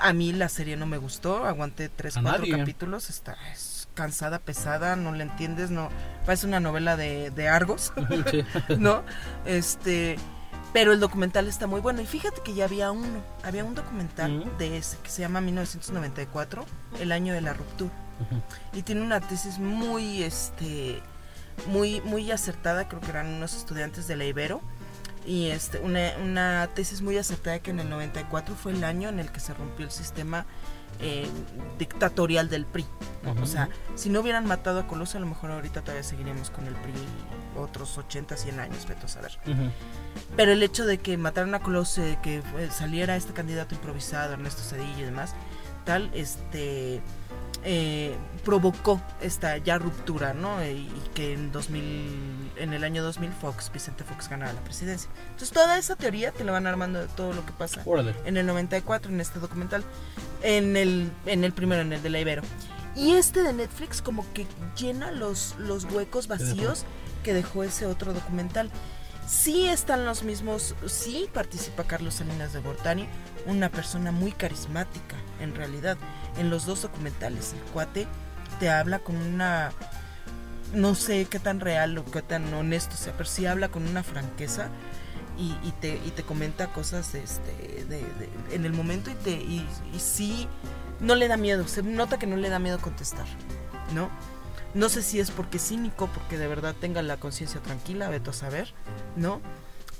A 0.00 0.14
mí 0.14 0.32
la 0.32 0.48
serie 0.48 0.78
no 0.78 0.86
me 0.86 0.96
gustó, 0.96 1.44
aguanté 1.44 1.90
tres, 1.90 2.16
A 2.16 2.22
cuatro 2.22 2.40
nadie. 2.40 2.56
capítulos, 2.56 3.10
está 3.10 3.36
es 3.52 3.67
cansada, 3.98 4.38
pesada, 4.38 4.94
no 4.94 5.12
la 5.12 5.24
entiendes, 5.24 5.70
no 5.70 5.88
parece 6.24 6.46
una 6.46 6.60
novela 6.60 6.96
de, 6.96 7.30
de 7.32 7.48
Argos. 7.48 7.92
Sí. 8.30 8.44
¿no? 8.78 9.02
Este, 9.44 10.16
pero 10.72 10.92
el 10.92 11.00
documental 11.00 11.48
está 11.48 11.66
muy 11.66 11.80
bueno. 11.80 12.00
Y 12.00 12.06
fíjate 12.06 12.40
que 12.42 12.54
ya 12.54 12.66
había 12.66 12.92
uno, 12.92 13.22
había 13.42 13.64
un 13.64 13.74
documental 13.74 14.44
de 14.56 14.76
ese 14.76 14.98
que 14.98 15.10
se 15.10 15.22
llama 15.22 15.40
1994, 15.40 16.64
el 17.00 17.10
año 17.10 17.34
de 17.34 17.40
la 17.40 17.54
ruptura. 17.54 17.92
Y 18.72 18.82
tiene 18.82 19.02
una 19.02 19.20
tesis 19.20 19.58
muy, 19.58 20.22
este, 20.22 21.00
muy, 21.66 22.00
muy 22.02 22.30
acertada, 22.30 22.88
creo 22.88 23.00
que 23.00 23.10
eran 23.10 23.26
unos 23.26 23.56
estudiantes 23.56 24.06
de 24.06 24.16
la 24.16 24.24
Ibero. 24.24 24.60
Y 25.26 25.48
este, 25.48 25.78
una, 25.80 26.12
una 26.22 26.68
tesis 26.74 27.02
muy 27.02 27.18
acertada 27.18 27.58
que 27.58 27.70
en 27.70 27.80
el 27.80 27.90
94 27.90 28.54
fue 28.54 28.72
el 28.72 28.84
año 28.84 29.08
en 29.08 29.18
el 29.18 29.32
que 29.32 29.40
se 29.40 29.54
rompió 29.54 29.84
el 29.84 29.92
sistema 29.92 30.46
eh, 31.00 31.26
dictatorial 31.78 32.48
del 32.48 32.66
PRI. 32.66 32.86
O 33.42 33.46
sea, 33.46 33.68
si 33.94 34.08
no 34.08 34.20
hubieran 34.20 34.46
matado 34.46 34.80
a 34.80 34.86
Colosio, 34.86 35.18
a 35.18 35.20
lo 35.20 35.26
mejor 35.26 35.50
ahorita 35.50 35.82
todavía 35.82 36.02
seguiríamos 36.02 36.50
con 36.50 36.66
el 36.66 36.74
PRI 36.74 36.92
otros 37.56 37.98
80, 37.98 38.36
100 38.36 38.60
años, 38.60 38.86
vete 38.86 39.06
a 39.06 39.08
saber. 39.08 39.38
Pero 40.36 40.52
el 40.52 40.62
hecho 40.62 40.86
de 40.86 40.98
que 40.98 41.16
mataran 41.16 41.54
a 41.54 41.60
Colosio, 41.60 42.04
de 42.04 42.18
que 42.20 42.38
eh, 42.38 42.68
saliera 42.70 43.16
este 43.16 43.32
candidato 43.32 43.74
improvisado, 43.74 44.32
Ernesto 44.32 44.62
Cedillo 44.62 44.98
y 44.98 45.02
demás, 45.02 45.34
tal, 45.84 46.10
este 46.14 47.02
eh, 47.64 48.16
provocó 48.44 49.00
esta 49.20 49.58
ya 49.58 49.78
ruptura, 49.78 50.32
¿no? 50.34 50.64
Y, 50.64 50.68
y 50.68 51.10
que 51.14 51.34
en 51.34 51.52
2000, 51.52 52.52
en 52.56 52.72
el 52.72 52.84
año 52.84 53.02
2000 53.02 53.32
Fox, 53.32 53.70
Vicente 53.72 54.04
Fox 54.04 54.28
ganara 54.28 54.52
la 54.52 54.60
presidencia. 54.60 55.10
Entonces 55.24 55.50
toda 55.50 55.78
esa 55.78 55.96
teoría 55.96 56.32
te 56.32 56.44
la 56.44 56.52
van 56.52 56.66
armando 56.66 57.00
de 57.00 57.08
todo 57.08 57.32
lo 57.32 57.44
que 57.44 57.52
pasa 57.52 57.82
Órale. 57.84 58.14
en 58.24 58.36
el 58.36 58.46
94 58.46 59.12
en 59.12 59.20
este 59.20 59.38
documental, 59.38 59.84
en 60.42 60.76
el, 60.76 61.10
en 61.26 61.44
el 61.44 61.52
primero, 61.52 61.82
en 61.82 61.92
el 61.92 62.02
de 62.02 62.10
la 62.10 62.20
Ibero. 62.20 62.42
Y 62.94 63.12
este 63.12 63.42
de 63.42 63.52
Netflix 63.52 64.02
como 64.02 64.24
que 64.32 64.46
llena 64.76 65.12
los, 65.12 65.54
los 65.58 65.84
huecos 65.84 66.26
vacíos 66.26 66.84
que 67.22 67.32
dejó 67.32 67.62
ese 67.62 67.86
otro 67.86 68.12
documental. 68.12 68.70
Sí 69.28 69.66
están 69.68 70.06
los 70.06 70.22
mismos, 70.22 70.74
sí 70.86 71.28
participa 71.34 71.84
Carlos 71.84 72.14
Salinas 72.14 72.52
de 72.54 72.60
Gortari, 72.60 73.06
una 73.46 73.68
persona 73.68 74.10
muy 74.10 74.32
carismática 74.32 75.16
en 75.40 75.54
realidad. 75.54 75.98
En 76.38 76.48
los 76.50 76.64
dos 76.64 76.82
documentales, 76.82 77.52
el 77.52 77.60
cuate 77.72 78.06
te 78.58 78.70
habla 78.70 79.00
con 79.00 79.16
una, 79.16 79.70
no 80.72 80.94
sé 80.94 81.26
qué 81.26 81.38
tan 81.38 81.60
real 81.60 81.98
o 81.98 82.04
qué 82.06 82.22
tan 82.22 82.52
honesto 82.54 82.96
sea, 82.96 83.12
pero 83.12 83.28
sí 83.28 83.44
habla 83.44 83.68
con 83.68 83.86
una 83.86 84.02
franqueza 84.02 84.68
y, 85.36 85.52
te, 85.80 86.00
y 86.04 86.10
te 86.10 86.22
comenta 86.24 86.68
cosas 86.68 87.14
este, 87.14 87.52
de, 87.84 88.00
de- 88.00 88.30
en 88.52 88.64
el 88.64 88.72
momento 88.72 89.10
y, 89.10 89.14
te, 89.14 89.30
y, 89.32 89.64
y 89.94 90.00
sí, 90.00 90.48
no 91.00 91.14
le 91.14 91.28
da 91.28 91.36
miedo, 91.36 91.68
se 91.68 91.82
nota 91.82 92.18
que 92.18 92.26
no 92.26 92.36
le 92.36 92.48
da 92.48 92.58
miedo 92.58 92.78
contestar, 92.80 93.26
¿no? 93.94 94.10
No 94.78 94.88
sé 94.88 95.02
si 95.02 95.18
es 95.18 95.32
porque 95.32 95.58
cínico, 95.58 96.06
porque 96.06 96.38
de 96.38 96.46
verdad 96.46 96.72
tenga 96.80 97.02
la 97.02 97.16
conciencia 97.16 97.60
tranquila, 97.60 98.08
veto 98.08 98.30
a 98.30 98.32
saber, 98.32 98.72
¿no? 99.16 99.40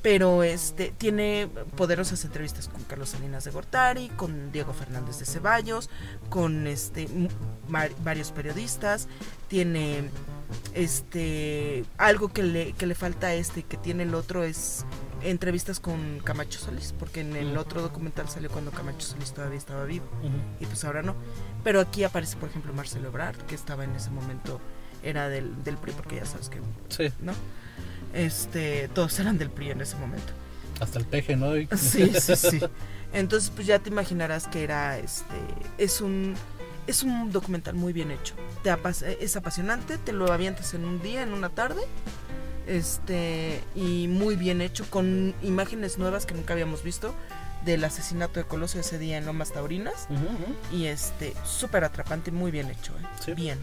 Pero 0.03 0.45
este 0.45 0.95
tiene 0.97 1.49
poderosas 1.77 2.25
entrevistas 2.25 2.69
con 2.69 2.85
Carlos 2.85 3.09
Salinas 3.09 3.43
de 3.43 3.51
Gortari, 3.51 4.09
con 4.11 4.53
Diego 4.53 4.73
Fernández 4.73 5.19
de 5.19 5.27
Ceballos, 5.27 5.91
con 6.29 6.69
este 6.69 7.09
varios 8.05 8.31
periodistas, 8.31 9.09
tiene 9.49 10.11
este 10.75 11.85
algo 11.97 12.29
que 12.29 12.45
le, 12.45 12.73
que 12.75 12.87
le 12.87 12.95
falta 12.95 13.27
a 13.27 13.35
este 13.35 13.65
que 13.65 13.79
tiene 13.79 14.05
el 14.05 14.15
otro 14.15 14.45
es 14.45 14.85
entrevistas 15.23 15.81
con 15.81 16.21
Camacho 16.25 16.59
Solís, 16.61 16.95
porque 16.99 17.21
en 17.21 17.35
el 17.37 17.57
otro 17.59 17.83
documental 17.83 18.29
salió 18.29 18.51
cuando 18.51 18.71
Camacho 18.71 19.07
Solís 19.07 19.33
todavía 19.33 19.59
estaba 19.59 19.85
vivo 19.85 20.07
Ujú. 20.23 20.31
y 20.61 20.67
pues 20.67 20.85
ahora 20.85 21.03
no. 21.03 21.15
Pero 21.65 21.81
aquí 21.81 22.05
aparece, 22.05 22.37
por 22.37 22.49
ejemplo, 22.49 22.73
Marcelo 22.73 23.09
Ebrard, 23.09 23.37
que 23.47 23.55
estaba 23.55 23.85
en 23.85 23.95
ese 23.97 24.11
momento, 24.11 24.61
era 25.03 25.29
del, 25.29 25.63
del 25.65 25.77
PRI, 25.77 25.93
porque 25.93 26.17
ya 26.17 26.25
sabes 26.27 26.49
que, 26.49 26.61
Sí, 26.89 27.13
¿no? 27.21 27.33
Este, 28.15 28.89
todos 28.89 29.19
eran 29.19 29.39
del 29.39 29.51
PRI 29.51 29.71
en 29.73 29.81
ese 29.81 29.97
momento. 29.97 30.33
hasta 30.81 30.99
el 30.99 31.05
peje, 31.05 31.37
¿no? 31.37 31.53
Sí, 31.77 32.13
sí, 32.21 32.37
sí. 32.37 32.61
Entonces, 33.13 33.51
pues 33.55 33.67
ya 33.67 33.79
te 33.79 33.91
imaginarás 33.91 34.47
que 34.49 34.63
era, 34.65 34.99
este, 34.99 35.35
es 35.79 36.01
un, 36.01 36.35
es 36.87 37.03
un 37.03 37.33
documental 37.33 37.75
muy 37.75 37.93
bien 37.93 38.11
hecho. 38.11 38.35
Te 38.63 38.71
apas- 38.71 39.03
es 39.03 39.37
apasionante, 39.37 39.99
te 39.99 40.13
lo 40.13 40.31
avientas 40.33 40.75
en 40.75 40.85
un 40.85 41.01
día, 41.03 41.23
en 41.23 41.33
una 41.33 41.49
tarde, 41.49 41.81
este, 42.69 43.63
y 43.75 44.07
muy 44.09 44.37
bien 44.37 44.61
hecho, 44.61 44.85
con 44.91 45.35
imágenes 45.43 45.99
nuevas 45.99 46.27
que 46.27 46.35
nunca 46.35 46.53
habíamos 46.53 46.83
visto 46.83 47.15
del 47.65 47.83
asesinato 47.85 48.39
de 48.39 48.47
Colosio 48.47 48.81
ese 48.81 48.99
día 48.99 49.19
en 49.19 49.27
Lomas 49.27 49.53
Taurinas. 49.53 50.07
Y 50.73 50.87
este, 50.87 51.35
súper 51.45 51.85
atrapante 51.85 52.31
muy 52.31 52.51
bien 52.51 52.71
hecho, 52.71 52.93
¿eh? 52.93 53.07
Sí. 53.25 53.33
Bien. 53.35 53.59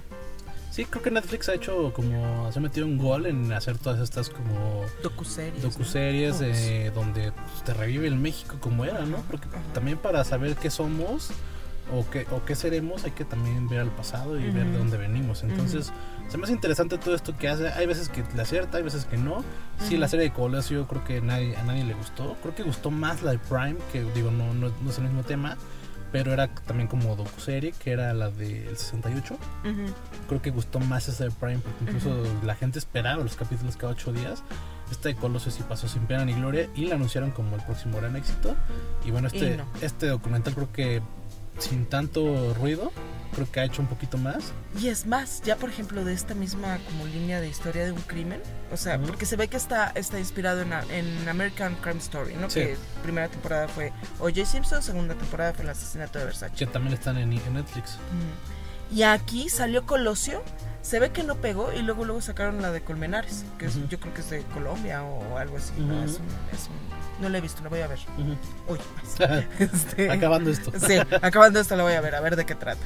Sí, 0.71 0.83
creo 0.83 1.01
que 1.01 1.09
Netflix 1.09 1.47
ha 1.47 1.53
hecho 1.53 1.93
como. 1.93 2.51
Se 2.51 2.59
ha 2.59 2.61
metido 2.61 2.85
un 2.85 2.97
gol 2.97 3.27
en 3.27 3.53
hacer 3.53 3.77
todas 3.77 4.01
estas 4.01 4.29
como 4.29 4.83
Docuseries. 5.01 5.63
¿no? 5.63 5.69
docuseries 5.69 6.41
eh, 6.41 6.91
donde 6.93 7.31
pues, 7.31 7.63
te 7.63 7.73
revive 7.73 8.07
el 8.07 8.17
México 8.17 8.57
como 8.59 8.83
era, 8.83 9.05
¿no? 9.05 9.19
Porque 9.31 9.47
Ajá. 9.47 9.61
también 9.73 9.97
para 9.97 10.25
saber 10.25 10.57
qué 10.57 10.69
somos 10.69 11.29
o 11.93 12.05
qué, 12.09 12.27
o 12.31 12.43
qué 12.43 12.55
seremos 12.55 13.05
hay 13.05 13.11
que 13.11 13.23
también 13.23 13.69
ver 13.69 13.79
al 13.79 13.91
pasado 13.91 14.37
y 14.37 14.49
ver 14.49 14.65
de 14.65 14.77
dónde 14.77 14.97
venimos. 14.97 15.43
Entonces, 15.43 15.93
se 16.27 16.37
me 16.37 16.43
hace 16.43 16.53
interesante 16.53 16.97
todo 16.97 17.15
esto 17.15 17.37
que 17.37 17.47
hace. 17.49 17.67
Hay 17.69 17.85
veces 17.85 18.09
que 18.09 18.23
le 18.35 18.41
acierta, 18.41 18.77
hay 18.77 18.83
veces 18.83 19.05
que 19.05 19.17
no. 19.17 19.43
Sí, 19.79 19.97
la 19.97 20.07
serie 20.07 20.25
de 20.25 20.33
Colosio 20.33 20.87
creo 20.87 21.03
que 21.03 21.21
nadie, 21.21 21.55
a 21.57 21.63
nadie 21.63 21.83
le 21.83 21.93
gustó. 21.93 22.35
Creo 22.41 22.55
que 22.55 22.63
gustó 22.63 22.91
más 22.91 23.21
la 23.23 23.31
de 23.31 23.39
Prime, 23.39 23.75
que 23.91 24.03
digo, 24.13 24.31
no, 24.31 24.53
no, 24.53 24.71
no 24.81 24.89
es 24.89 24.97
el 24.97 25.05
mismo 25.05 25.23
tema. 25.23 25.57
Pero 26.11 26.31
era 26.31 26.47
también 26.47 26.87
como 26.87 27.15
docuserie, 27.17 27.73
que 27.73 27.91
era 27.91 28.13
la 28.13 28.29
del 28.29 28.77
68 28.77 29.33
Ujú. 29.33 29.93
creo 30.29 30.41
que 30.41 30.49
gustó 30.49 30.79
más 30.79 31.09
esa 31.09 31.25
de 31.25 31.31
Prime 31.31 31.57
porque 31.57 31.83
incluso 31.83 32.23
la 32.45 32.55
gente 32.55 32.79
esperaba 32.79 33.21
los 33.21 33.35
capítulos 33.35 33.75
cada 33.75 33.91
ocho 33.93 34.13
días. 34.13 34.41
Esta 34.91 35.09
de 35.09 35.15
Colosio 35.15 35.51
sí 35.51 35.61
pasó 35.67 35.89
sin 35.89 36.03
pena 36.05 36.23
ni 36.23 36.33
gloria 36.33 36.69
y 36.75 36.85
la 36.85 36.95
anunciaron 36.95 37.31
como 37.31 37.55
el 37.57 37.63
próximo 37.63 37.97
gran 37.97 38.15
éxito. 38.15 38.55
Y 39.03 39.11
bueno, 39.11 39.27
Y 39.33 39.35
este, 39.35 39.57
no. 39.57 39.65
este 39.81 40.07
documental 40.07 40.53
creo 40.53 40.71
que 40.71 41.01
sin 41.59 41.85
tanto 41.85 42.53
ruido, 42.53 42.93
creo 43.35 43.51
que 43.51 43.59
ha 43.59 43.65
hecho 43.65 43.81
un 43.81 43.87
poquito 43.87 44.17
más. 44.17 44.45
Y 44.79 44.87
es 44.87 45.05
más, 45.05 45.41
ya 45.43 45.55
por 45.57 45.69
ejemplo 45.69 46.03
de 46.03 46.13
esta 46.13 46.33
misma 46.33 46.79
como 46.89 47.05
línea 47.05 47.39
de 47.41 47.47
historia 47.49 47.85
de 47.85 47.91
un 47.91 48.01
crimen, 48.01 48.41
o 48.71 48.77
sea, 48.77 48.97
porque 48.99 49.25
se 49.25 49.35
ve 49.35 49.47
que 49.47 49.57
está, 49.57 49.91
está 49.95 50.17
inspirado 50.19 50.61
en, 50.61 51.27
American 51.29 51.75
Crime 51.81 51.99
Story, 51.99 52.33
¿no? 52.35 52.49
Sí. 52.49 52.61
Que 52.61 52.77
primera 53.03 53.27
temporada 53.27 53.67
fue 53.67 53.91
O.J. 54.19 54.45
Simpson, 54.45 54.81
segunda 54.81 55.13
temporada 55.15 55.53
fue 55.53 55.63
el 55.65 55.69
asesinato 55.69 56.17
de 56.19 56.25
Versace. 56.25 56.55
Que 56.55 56.65
también 56.65 56.93
están 56.93 57.17
en, 57.17 57.31
en 57.33 57.53
Netflix. 57.53 57.97
Y 58.91 59.03
aquí 59.03 59.49
salió 59.49 59.85
Colosio, 59.85 60.43
se 60.81 60.99
ve 60.99 61.09
que 61.11 61.23
no 61.23 61.35
pegó 61.35 61.73
y 61.73 61.81
luego 61.81 62.05
luego 62.05 62.21
sacaron 62.21 62.61
la 62.61 62.71
de 62.71 62.81
Colmenares, 62.81 63.43
que 63.57 63.65
es- 63.65 63.75
yo 63.89 63.99
creo 63.99 64.13
que 64.13 64.21
es 64.21 64.29
de 64.29 64.41
Colombia 64.53 65.03
o 65.03 65.37
algo 65.37 65.57
así, 65.57 65.73
¿no? 65.79 66.03
Es 66.03 66.19
un- 66.19 66.25
es 66.53 66.67
un- 66.69 67.21
no 67.23 67.29
la 67.29 67.39
he 67.39 67.41
visto, 67.41 67.63
la 67.63 67.69
voy 67.69 67.79
a 67.79 67.87
ver. 67.87 67.99
Uy, 68.67 68.77
este, 69.59 70.11
Acabando 70.11 70.49
esto. 70.51 70.71
Sí, 70.85 70.97
acabando 71.21 71.59
esto 71.59 71.75
la 71.75 71.83
voy 71.83 71.93
a 71.93 72.01
ver, 72.01 72.13
a 72.15 72.21
ver 72.21 72.35
de 72.35 72.45
qué 72.45 72.53
trata. 72.55 72.81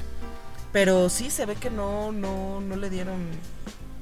Pero 0.71 1.09
sí 1.09 1.29
se 1.29 1.45
ve 1.45 1.55
que 1.55 1.69
no, 1.69 2.11
no, 2.11 2.61
no 2.61 2.75
le 2.75 2.89
dieron, 2.89 3.17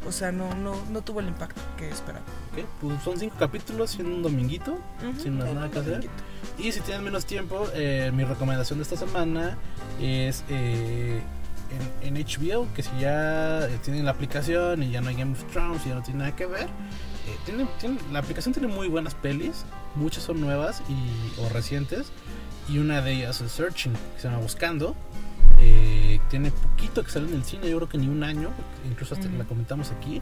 o 0.08 0.12
sea, 0.12 0.32
no, 0.32 0.54
no, 0.56 0.76
no 0.92 1.02
tuvo 1.02 1.22
el 1.22 1.28
impacto 1.30 1.62
que 1.78 1.90
esperaba. 1.90 2.26
Ok, 2.54 2.66
pues 2.82 3.04
son 3.04 3.18
cinco 3.18 3.36
capítulos 3.40 3.98
en 4.00 4.08
un 4.08 4.24
dominguito. 4.24 4.74
Ujú. 5.08 5.20
Sin 5.22 5.38
más 5.38 5.54
nada 5.54 5.70
que 5.72 5.80
hacer. 5.80 6.10
Y 6.58 6.72
si 6.72 6.82
tienen 6.82 7.04
menos 7.06 7.26
tiempo, 7.26 7.66
eh, 7.74 8.12
mi 8.14 8.24
recomendación 8.26 8.80
de 8.80 8.84
esta 8.84 8.98
semana 8.98 9.58
es 10.02 10.44
eh, 10.50 11.22
en, 12.02 12.18
en 12.18 12.26
HBO, 12.26 12.68
que 12.74 12.84
si 12.84 12.90
ya 13.00 13.66
eh, 13.68 13.78
tienen 13.84 14.04
la 14.06 14.12
aplicación 14.12 14.84
y 14.84 14.92
ya 14.92 15.00
no 15.02 15.10
hay 15.10 15.16
Game 15.16 15.34
of 15.34 15.44
Thrones 15.52 15.86
y 15.86 15.90
ya 15.90 15.96
no 15.96 16.04
tiene 16.04 16.20
nada 16.20 16.36
que 16.36 16.46
ver, 16.48 16.64
eh, 16.66 17.38
tiene, 17.46 17.66
tiene- 17.80 18.00
la 18.12 18.20
aplicación 18.20 18.54
tiene 18.54 18.68
muy 18.68 18.88
buenas 18.90 19.14
pelis, 19.16 19.64
muchas 19.96 20.24
son 20.24 20.42
nuevas 20.42 20.82
y, 20.90 21.40
o 21.42 21.48
recientes, 21.50 22.08
y 22.68 22.80
una 22.80 23.02
de 23.02 23.14
ellas 23.14 23.40
es 23.42 23.52
Searching, 23.54 23.94
que 23.94 24.22
se 24.22 24.28
llama 24.28 24.40
Buscando. 24.42 24.96
Eh, 25.60 26.20
tiene 26.30 26.52
poquito 26.52 27.04
que 27.04 27.10
sale 27.10 27.28
en 27.28 27.36
el 27.36 27.44
cine, 27.44 27.70
yo 27.70 27.78
creo 27.78 27.90
que 27.90 27.98
ni 27.98 28.08
un 28.08 28.24
año, 28.24 28.50
incluso 28.90 29.16
hasta 29.16 29.28
Ujú. 29.28 29.38
la 29.38 29.46
comentamos 29.46 29.92
aquí. 29.92 30.22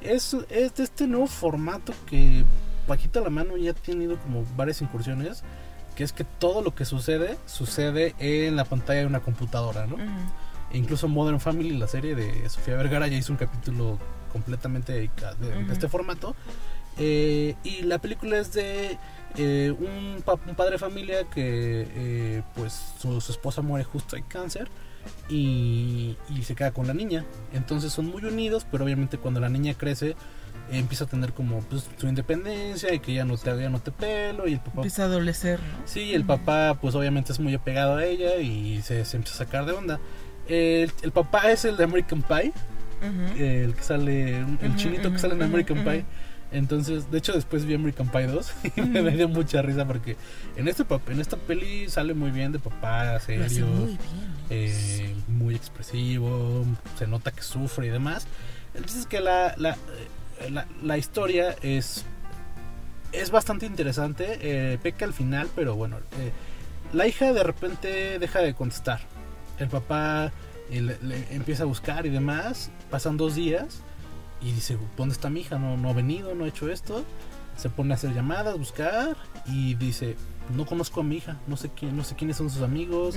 Es, 0.00 0.34
es 0.50 0.74
de 0.74 0.82
este 0.84 1.06
nuevo 1.06 1.26
formato 1.26 1.92
que 2.06 2.44
Paquita 2.86 3.20
la 3.20 3.30
mano 3.30 3.56
ya 3.56 3.70
ha 3.70 3.74
tenido 3.74 4.18
como 4.18 4.44
varias 4.56 4.82
incursiones, 4.82 5.44
que 5.94 6.02
es 6.02 6.12
que 6.12 6.24
todo 6.24 6.62
lo 6.62 6.74
que 6.74 6.84
sucede, 6.84 7.38
sucede 7.46 8.14
en 8.18 8.56
la 8.56 8.64
pantalla 8.64 9.00
de 9.00 9.06
una 9.06 9.20
computadora, 9.20 9.86
¿no? 9.86 9.96
E 10.72 10.78
incluso 10.78 11.06
Modern 11.06 11.38
Family, 11.38 11.76
la 11.76 11.86
serie 11.86 12.14
de 12.16 12.48
Sofía 12.48 12.74
Vergara, 12.74 13.06
ya 13.06 13.16
hizo 13.16 13.30
un 13.32 13.38
capítulo 13.38 13.98
completamente 14.32 14.92
de, 14.92 15.00
de 15.40 15.62
Ujú. 15.62 15.70
este 15.72 15.88
formato. 15.88 16.34
Eh, 16.98 17.54
y 17.62 17.82
la 17.82 17.98
película 17.98 18.38
es 18.38 18.52
de 18.52 18.98
eh, 19.36 19.74
un, 19.78 20.22
pa- 20.22 20.34
un 20.46 20.54
padre 20.54 20.72
de 20.72 20.78
familia 20.78 21.24
que 21.30 21.86
eh, 21.94 22.42
pues 22.54 22.94
su, 22.98 23.20
su 23.20 23.32
esposa 23.32 23.62
muere 23.62 23.84
justo 23.84 24.16
de 24.16 24.22
cáncer 24.22 24.68
y, 25.28 26.16
y 26.30 26.42
se 26.44 26.54
queda 26.54 26.70
con 26.72 26.86
la 26.86 26.94
niña. 26.94 27.24
Entonces 27.52 27.92
son 27.92 28.06
muy 28.06 28.24
unidos, 28.24 28.66
pero 28.70 28.84
obviamente 28.84 29.18
cuando 29.18 29.40
la 29.40 29.48
niña 29.48 29.74
crece 29.74 30.10
eh, 30.10 30.14
empieza 30.72 31.04
a 31.04 31.06
tener 31.06 31.32
como 31.32 31.60
pues, 31.60 31.88
su 31.98 32.06
independencia 32.06 32.92
y 32.94 33.00
que 33.00 33.14
ya 33.14 33.24
no 33.24 33.36
te, 33.36 33.56
ya 33.60 33.68
no 33.68 33.80
te 33.80 33.90
pelo 33.90 34.46
y 34.46 34.52
el 34.54 34.60
papá 34.60 34.76
Empieza 34.76 35.02
a 35.02 35.06
adolecer. 35.06 35.60
Sí, 35.84 36.14
el 36.14 36.24
papá 36.24 36.78
pues 36.80 36.94
obviamente 36.94 37.32
es 37.32 37.40
muy 37.40 37.54
apegado 37.54 37.96
a 37.96 38.04
ella 38.04 38.36
y 38.36 38.80
se, 38.82 39.04
se 39.04 39.16
empieza 39.16 39.42
a 39.42 39.46
sacar 39.46 39.66
de 39.66 39.72
onda. 39.72 39.98
El, 40.48 40.92
el 41.02 41.12
papá 41.12 41.50
es 41.50 41.64
el 41.64 41.76
de 41.76 41.84
American 41.84 42.22
Pie, 42.22 42.52
el 43.36 43.74
que 43.74 43.82
sale, 43.82 44.38
el 44.38 44.76
chinito 44.76 45.10
que 45.12 45.18
sale 45.18 45.34
en 45.34 45.42
American. 45.42 45.82
Pie. 45.84 46.04
Entonces, 46.52 47.10
de 47.10 47.18
hecho 47.18 47.32
después 47.32 47.64
vi 47.64 47.74
American 47.74 48.10
Pie 48.10 48.26
2 48.26 48.52
y 48.76 48.80
me 48.82 49.00
Ujú. 49.00 49.10
dio 49.16 49.28
mucha 49.28 49.62
risa 49.62 49.86
porque 49.86 50.16
en 50.56 50.68
este 50.68 50.84
en 51.08 51.20
esta 51.20 51.36
peli 51.36 51.88
sale 51.88 52.12
muy 52.14 52.30
bien 52.30 52.52
de 52.52 52.58
papá, 52.58 53.18
serio, 53.20 53.66
muy 53.66 53.86
bien. 53.86 53.98
eh, 54.50 55.14
muy 55.28 55.54
expresivo, 55.54 56.64
se 56.98 57.06
nota 57.06 57.30
que 57.30 57.42
sufre 57.42 57.86
y 57.86 57.90
demás. 57.90 58.26
Entonces 58.74 59.06
que 59.06 59.20
la, 59.20 59.54
la, 59.56 59.70
eh, 60.40 60.50
la, 60.50 60.66
la 60.82 60.98
historia 60.98 61.56
es, 61.62 62.04
es 63.12 63.30
bastante 63.30 63.66
interesante, 63.66 64.38
eh, 64.40 64.78
peca 64.82 65.04
al 65.04 65.12
final, 65.14 65.48
pero 65.54 65.74
bueno, 65.74 65.96
eh, 66.18 66.32
la 66.92 67.06
hija 67.06 67.32
de 67.32 67.42
repente 67.42 68.18
deja 68.18 68.40
de 68.40 68.54
contestar. 68.54 69.00
El 69.58 69.68
papá 69.68 70.32
le- 70.70 70.98
le 71.02 71.34
empieza 71.34 71.62
a 71.62 71.66
buscar 71.66 72.04
y 72.06 72.10
demás, 72.10 72.70
pasan 72.90 73.16
dos 73.16 73.34
días 73.34 73.80
y 74.42 74.52
dice, 74.52 74.76
¿dónde 74.96 75.12
está 75.14 75.30
mi 75.30 75.40
hija? 75.40 75.58
No, 75.58 75.76
no 75.76 75.90
ha 75.90 75.92
venido, 75.92 76.34
no 76.34 76.44
ha 76.44 76.48
hecho 76.48 76.70
esto. 76.70 77.04
Se 77.56 77.68
pone 77.70 77.92
a 77.92 77.96
hacer 77.96 78.14
llamadas, 78.14 78.56
buscar 78.58 79.16
y 79.46 79.74
dice, 79.74 80.16
no 80.56 80.64
conozco 80.66 81.00
a 81.00 81.04
mi 81.04 81.16
hija, 81.16 81.36
no 81.46 81.56
sé 81.56 81.70
quién, 81.70 81.96
no 81.96 82.02
sé 82.04 82.16
quiénes 82.16 82.36
son 82.38 82.48
sus 82.50 82.62
amigos, 82.62 83.16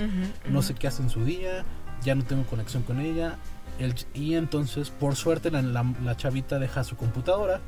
no 0.49 0.61
sé 0.61 0.73
qué 0.75 0.87
hace 0.87 1.01
en 1.03 1.09
su 1.09 1.23
día, 1.23 1.63
ya 2.03 2.15
no 2.15 2.23
tengo 2.25 2.43
conexión 2.45 2.83
con 2.83 2.99
ella. 2.99 3.37
El 3.79 3.95
y 4.13 4.35
entonces, 4.35 4.89
por 4.89 5.15
suerte, 5.15 5.51
la, 5.51 5.61
la- 5.61 5.93
la 6.03 6.15
chavita 6.17 6.59
deja 6.59 6.83
su 6.83 6.95
computadora. 6.97 7.61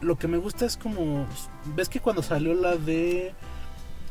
Lo 0.00 0.16
que 0.18 0.28
me 0.28 0.38
gusta 0.38 0.64
es 0.66 0.76
como. 0.76 1.26
¿Ves 1.76 1.88
que 1.88 2.00
cuando 2.00 2.22
salió 2.22 2.54
la 2.54 2.76
de. 2.76 3.34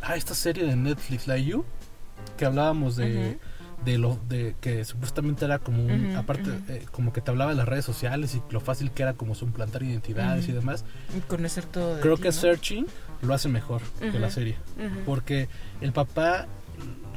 Ah, 0.02 0.16
esta 0.16 0.34
serie 0.36 0.66
de 0.66 0.76
Netflix, 0.76 1.28
la 1.28 1.38
You? 1.38 1.66
Que 2.38 2.46
hablábamos 2.46 2.96
de. 2.96 3.40
De 3.86 3.98
lo 3.98 4.20
de 4.28 4.56
que 4.60 4.84
supuestamente 4.84 5.46
era 5.46 5.60
como 5.60 5.86
un, 5.86 6.08
Ujú, 6.10 6.18
aparte 6.18 6.50
ujú. 6.52 6.60
eh, 6.68 6.86
como 6.92 7.14
que 7.14 7.22
te 7.22 7.32
hablaba 7.32 7.52
de 7.52 7.58
las 7.58 7.68
redes 7.68 7.86
sociales 7.86 8.36
y 8.36 8.42
lo 8.52 8.60
fácil 8.60 8.92
que 8.92 9.04
era 9.04 9.14
como 9.14 9.36
suplantar 9.36 9.84
identidades 9.84 10.48
y 10.50 10.52
Ujú. 10.52 10.60
demás 10.62 10.84
Y 11.16 11.22
conocer 11.22 11.64
todo 11.66 11.96
de 11.96 12.02
creo 12.02 12.16
ti, 12.18 12.24
que 12.24 12.28
¿no? 12.30 12.34
Searching 12.34 12.88
lo 13.22 13.34
hace 13.34 13.48
mejor 13.48 13.82
que 14.00 14.20
la 14.20 14.30
serie 14.30 14.58
porque 15.06 15.48
el 15.80 15.94
papá 15.94 16.48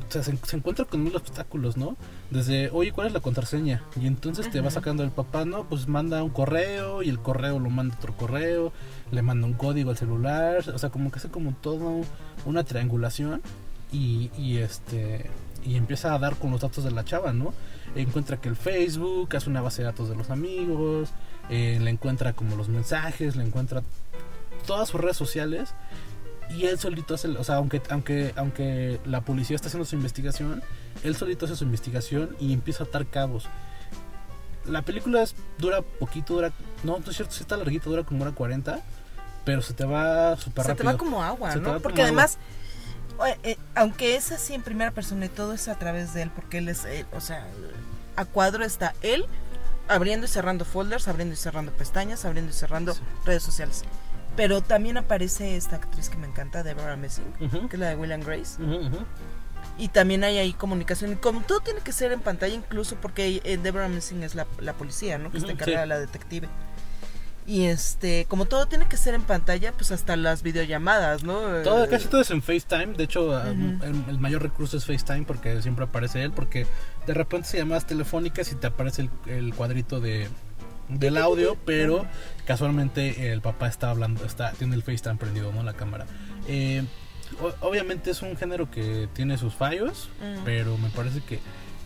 o 0.08 0.12
sea, 0.12 0.22
se, 0.22 0.36
se 0.36 0.56
encuentra 0.56 0.84
con 0.84 1.02
mil 1.02 1.16
obstáculos, 1.16 1.76
¿no? 1.78 1.96
Desde, 2.30 2.68
oye, 2.70 2.92
¿cuál 2.92 3.06
es 3.06 3.12
la 3.14 3.20
contraseña? 3.20 3.82
Y 4.00 4.06
entonces 4.06 4.50
te 4.50 4.60
va 4.60 4.70
sacando 4.70 5.02
el 5.04 5.10
papá, 5.10 5.44
¿no? 5.46 5.64
Pues 5.64 5.88
manda 5.88 6.22
un 6.22 6.28
correo 6.30 7.02
y 7.02 7.08
el 7.08 7.18
correo 7.18 7.58
lo 7.58 7.70
manda 7.70 7.96
otro 7.96 8.14
correo, 8.14 8.72
le 9.10 9.22
manda 9.22 9.46
un 9.46 9.54
código 9.54 9.90
al 9.90 9.96
celular, 9.96 10.68
o 10.68 10.78
sea, 10.78 10.90
como 10.90 11.10
que 11.10 11.18
hace 11.18 11.28
como 11.30 11.54
todo 11.54 12.02
una 12.44 12.62
triangulación 12.62 13.40
y, 13.90 14.30
y 14.36 14.58
este 14.58 15.30
y 15.64 15.76
empieza 15.76 16.14
a 16.14 16.18
dar 16.18 16.36
con 16.36 16.50
los 16.50 16.60
datos 16.60 16.84
de 16.84 16.90
la 16.90 17.04
chava, 17.04 17.32
¿no? 17.32 17.52
Encuentra 17.94 18.38
que 18.40 18.48
el 18.48 18.56
Facebook 18.56 19.36
hace 19.36 19.50
una 19.50 19.60
base 19.60 19.82
de 19.82 19.86
datos 19.86 20.08
de 20.08 20.16
los 20.16 20.30
amigos, 20.30 21.10
eh, 21.50 21.78
le 21.80 21.90
encuentra 21.90 22.32
como 22.32 22.56
los 22.56 22.68
mensajes, 22.68 23.36
le 23.36 23.44
encuentra 23.44 23.82
todas 24.66 24.88
sus 24.88 25.00
redes 25.00 25.16
sociales 25.16 25.74
y 26.50 26.66
él 26.66 26.78
solito 26.78 27.14
hace, 27.14 27.28
o 27.28 27.44
sea, 27.44 27.56
aunque, 27.56 27.80
aunque, 27.90 28.32
aunque 28.36 29.00
la 29.04 29.20
policía 29.22 29.56
está 29.56 29.68
haciendo 29.68 29.84
su 29.84 29.94
investigación, 29.96 30.62
él 31.02 31.16
solito 31.16 31.46
hace 31.46 31.56
su 31.56 31.64
investigación 31.64 32.36
y 32.40 32.52
empieza 32.52 32.84
a 32.84 32.86
atar 32.86 33.06
cabos. 33.06 33.46
La 34.66 34.82
película 34.82 35.22
es, 35.22 35.34
dura 35.58 35.82
poquito, 35.82 36.34
dura, 36.34 36.52
no, 36.84 36.98
no 36.98 37.10
es 37.10 37.16
cierto, 37.16 37.34
sí 37.34 37.40
está 37.42 37.56
larguita, 37.56 37.90
dura 37.90 38.04
como 38.04 38.22
hora 38.22 38.32
40, 38.32 38.80
pero 39.44 39.60
se 39.62 39.74
te 39.74 39.84
va 39.84 40.36
súper 40.36 40.64
Se 40.64 40.70
rápido. 40.70 40.88
te 40.90 40.92
va 40.92 40.98
como 40.98 41.22
agua, 41.22 41.52
Se 41.52 41.58
¿no? 41.60 41.80
Porque 41.80 42.02
agua. 42.02 42.04
además, 42.04 42.38
oye, 42.38 42.61
eh, 43.26 43.56
aunque 43.74 44.16
es 44.16 44.32
así 44.32 44.54
en 44.54 44.62
primera 44.62 44.90
persona 44.90 45.26
y 45.26 45.28
todo 45.28 45.52
es 45.52 45.68
a 45.68 45.78
través 45.78 46.14
de 46.14 46.22
él, 46.22 46.30
porque 46.34 46.58
él 46.58 46.68
es, 46.68 46.84
eh, 46.84 47.06
o 47.12 47.20
sea, 47.20 47.46
a 48.16 48.24
cuadro 48.24 48.64
está 48.64 48.94
él 49.02 49.24
abriendo 49.88 50.26
y 50.26 50.28
cerrando 50.28 50.64
folders, 50.64 51.08
abriendo 51.08 51.34
y 51.34 51.36
cerrando 51.36 51.72
pestañas, 51.72 52.24
abriendo 52.24 52.50
y 52.50 52.54
cerrando 52.54 52.94
Sí. 52.94 53.00
redes 53.24 53.42
sociales. 53.42 53.82
Pero 54.36 54.62
también 54.62 54.96
aparece 54.96 55.56
esta 55.56 55.76
actriz 55.76 56.08
que 56.08 56.16
me 56.16 56.26
encanta, 56.26 56.62
Deborah 56.62 56.96
Messing, 56.96 57.24
que 57.68 57.76
es 57.76 57.80
la 57.80 57.88
de 57.90 57.96
William 57.96 58.20
Grace. 58.22 58.56
Y 59.78 59.88
también 59.88 60.24
hay 60.24 60.38
ahí 60.38 60.52
comunicación. 60.52 61.12
Y 61.12 61.16
como 61.16 61.40
todo 61.42 61.60
tiene 61.60 61.80
que 61.80 61.92
ser 61.92 62.12
en 62.12 62.20
pantalla, 62.20 62.54
incluso 62.54 62.96
porque 62.96 63.40
eh, 63.44 63.58
Deborah 63.58 63.88
Messing 63.88 64.22
es 64.22 64.34
la, 64.34 64.46
la 64.58 64.72
policía, 64.72 65.18
¿no? 65.18 65.30
Que 65.30 65.38
está 65.38 65.52
encargada 65.52 65.78
sí. 65.78 65.82
de 65.82 65.86
la 65.94 65.98
detective. 65.98 66.48
Y 67.46 67.64
este, 67.64 68.24
como 68.28 68.44
todo 68.44 68.66
tiene 68.66 68.86
que 68.86 68.96
ser 68.96 69.14
en 69.14 69.22
pantalla, 69.22 69.72
pues 69.72 69.90
hasta 69.90 70.16
las 70.16 70.42
videollamadas, 70.44 71.24
¿no? 71.24 71.40
Todo, 71.64 71.84
Eh, 71.84 71.88
casi 71.88 72.06
todo 72.08 72.20
es 72.20 72.30
en 72.30 72.40
FaceTime. 72.40 72.94
De 72.96 73.04
hecho, 73.04 73.26
Ujú. 73.30 73.84
el, 73.84 74.04
el 74.08 74.18
mayor 74.20 74.42
recurso 74.42 74.76
es 74.76 74.86
FaceTime 74.86 75.24
porque 75.24 75.60
siempre 75.60 75.84
aparece 75.86 76.22
él. 76.22 76.30
Porque 76.30 76.66
de 77.06 77.14
repente 77.14 77.48
se 77.48 77.58
llamadas 77.58 77.86
telefónicas 77.86 78.52
y 78.52 78.54
te 78.54 78.68
aparece 78.68 79.02
el, 79.02 79.10
el 79.26 79.54
cuadrito 79.54 80.00
de 80.00 80.28
del 80.88 81.16
audio, 81.16 81.56
pero 81.64 82.04
casualmente 82.44 83.32
el 83.32 83.40
papá 83.40 83.66
está 83.68 83.90
hablando, 83.90 84.24
está 84.26 84.52
tiene 84.52 84.74
el 84.74 84.82
FaceTime 84.82 85.16
prendido, 85.16 85.50
¿no? 85.52 85.62
La 85.62 85.72
cámara. 85.72 86.06
Eh, 86.48 86.84
o- 87.40 87.66
obviamente 87.66 88.10
es 88.10 88.20
un 88.22 88.36
género 88.36 88.70
que 88.70 89.08
tiene 89.14 89.38
sus 89.38 89.54
fallos, 89.54 90.10
Mm. 90.20 90.44
pero 90.44 90.76
me 90.78 90.90
parece 90.90 91.20
que 91.22 91.38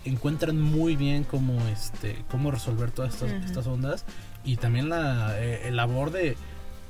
encuentran 0.04 0.60
muy 0.60 0.96
bien 0.96 1.24
cómo 1.24 1.60
este 1.68 2.24
cómo 2.30 2.50
resolver 2.50 2.90
todas 2.90 3.14
estas, 3.14 3.32
estas 3.44 3.66
ondas 3.66 4.04
y 4.46 4.56
también 4.56 4.88
la 4.88 5.34
eh, 5.38 5.68
el 5.68 5.76
labor 5.76 6.10
de 6.12 6.36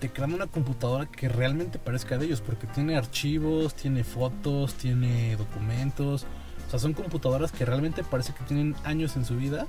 de 0.01 0.11
crear 0.11 0.29
una 0.29 0.47
computadora 0.47 1.07
que 1.07 1.27
realmente 1.29 1.79
parezca 1.79 2.19
de 2.19 2.27
ellos 2.27 2.43
porque 2.43 2.67
tiene 2.67 2.97
archivos, 2.99 3.75
tiene 3.75 4.05
fotos, 4.05 4.75
tiene 4.75 5.35
documentos, 5.37 6.27
o 6.67 6.71
sea, 6.71 6.79
son 6.79 6.93
computadoras 6.93 7.51
que 7.51 7.65
realmente 7.65 8.05
parece 8.05 8.35
que 8.35 8.45
tienen 8.45 8.77
años 8.85 9.17
en 9.17 9.25
su 9.25 9.37
vida 9.37 9.67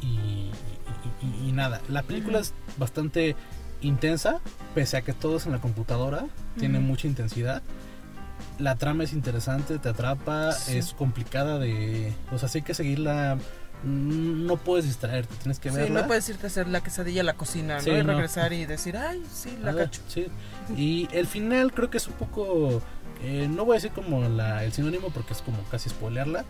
y, 0.00 0.06
y- 0.06 0.52
y- 1.22 1.48
y 1.48 1.52
nada, 1.52 1.80
la 1.88 2.04
película 2.04 2.38
es 2.38 2.54
bastante 2.76 3.34
intensa, 3.82 4.38
pese 4.76 4.96
a 4.96 5.02
que 5.02 5.12
todo 5.12 5.38
es 5.38 5.46
en 5.46 5.52
la 5.52 5.60
computadora, 5.60 6.26
tiene 6.56 6.78
mucha 6.78 7.08
intensidad. 7.08 7.60
La 8.60 8.76
trama 8.76 9.02
es 9.02 9.12
interesante, 9.12 9.78
te 9.80 9.88
atrapa, 9.88 10.52
Sí. 10.52 10.76
es 10.78 10.94
complicada 10.94 11.58
de... 11.58 12.12
O 12.32 12.38
sea, 12.38 12.48
sí 12.48 12.58
hay 12.58 12.62
que 12.62 12.74
seguirla, 12.74 13.38
no 13.84 14.56
puedes 14.56 14.84
distraerte, 14.86 15.34
tienes 15.42 15.58
que 15.58 15.70
Sí, 15.70 15.76
verla. 15.76 16.00
no 16.02 16.06
puedes 16.06 16.28
irte 16.28 16.44
a 16.44 16.48
hacer 16.48 16.68
la 16.68 16.82
quesadilla 16.82 17.20
a 17.20 17.24
la 17.24 17.34
cocina, 17.34 17.76
¿no? 17.76 17.80
Sí, 17.82 17.90
y 17.90 18.02
no. 18.02 18.12
regresar 18.12 18.52
y 18.52 18.64
decir, 18.66 18.96
ay, 18.96 19.22
sí, 19.32 19.56
la 19.62 19.74
cacho. 19.74 20.00
sí. 20.08 20.26
Y 20.76 21.08
el 21.12 21.26
final 21.26 21.72
creo 21.72 21.90
que 21.90 21.98
es 21.98 22.06
un 22.06 22.14
poco. 22.14 22.82
eh, 23.22 23.46
no 23.50 23.64
voy 23.64 23.74
a 23.74 23.78
decir 23.78 23.90
como 23.92 24.26
la, 24.28 24.64
el 24.64 24.72
sinónimo 24.72 25.10
porque 25.10 25.32
es 25.34 25.42
como 25.42 25.62
casi 25.70 25.88
spoilearla. 25.90 26.44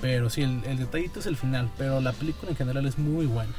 Pero 0.00 0.28
sí, 0.28 0.42
el, 0.42 0.62
el 0.64 0.76
detallito 0.78 1.20
es 1.20 1.26
el 1.26 1.36
final. 1.36 1.70
Pero 1.78 2.00
la 2.00 2.12
película 2.12 2.50
en 2.50 2.56
general 2.56 2.84
es 2.86 2.98
muy 2.98 3.26
buena. 3.26 3.52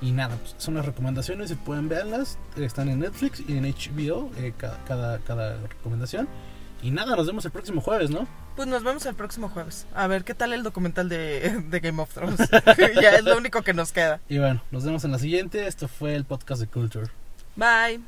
Y 0.00 0.10
nada, 0.10 0.36
pues 0.36 0.54
son 0.58 0.74
las 0.74 0.84
recomendaciones. 0.84 1.50
Si 1.50 1.54
pueden 1.54 1.88
verlas, 1.88 2.36
están 2.56 2.88
en 2.88 2.98
Netflix 2.98 3.40
y 3.46 3.56
en 3.56 3.64
HBO. 3.64 4.30
eh, 4.38 4.52
ca- 4.56 4.78
cada, 4.88 5.18
cada 5.20 5.56
recomendación. 5.58 6.28
Y 6.82 6.90
nada, 6.90 7.14
nos 7.14 7.26
vemos 7.26 7.44
el 7.44 7.52
próximo 7.52 7.80
jueves, 7.80 8.10
¿no? 8.10 8.26
Pues 8.56 8.68
nos 8.68 8.82
vemos 8.82 9.06
el 9.06 9.14
próximo 9.14 9.48
jueves. 9.48 9.86
A 9.94 10.06
ver, 10.08 10.24
¿qué 10.24 10.34
tal 10.34 10.52
el 10.52 10.62
documental 10.62 11.08
de, 11.08 11.62
de 11.68 11.80
Game 11.80 12.02
of 12.02 12.12
Thrones? 12.12 12.40
ya 13.00 13.10
es 13.10 13.24
lo 13.24 13.36
único 13.36 13.62
que 13.62 13.72
nos 13.72 13.92
queda. 13.92 14.20
Y 14.28 14.38
bueno, 14.38 14.62
nos 14.70 14.84
vemos 14.84 15.04
en 15.04 15.12
la 15.12 15.18
siguiente. 15.18 15.66
Esto 15.66 15.88
fue 15.88 16.14
el 16.14 16.24
podcast 16.24 16.60
de 16.60 16.66
Culture. 16.66 17.06
Bye. 17.56 18.00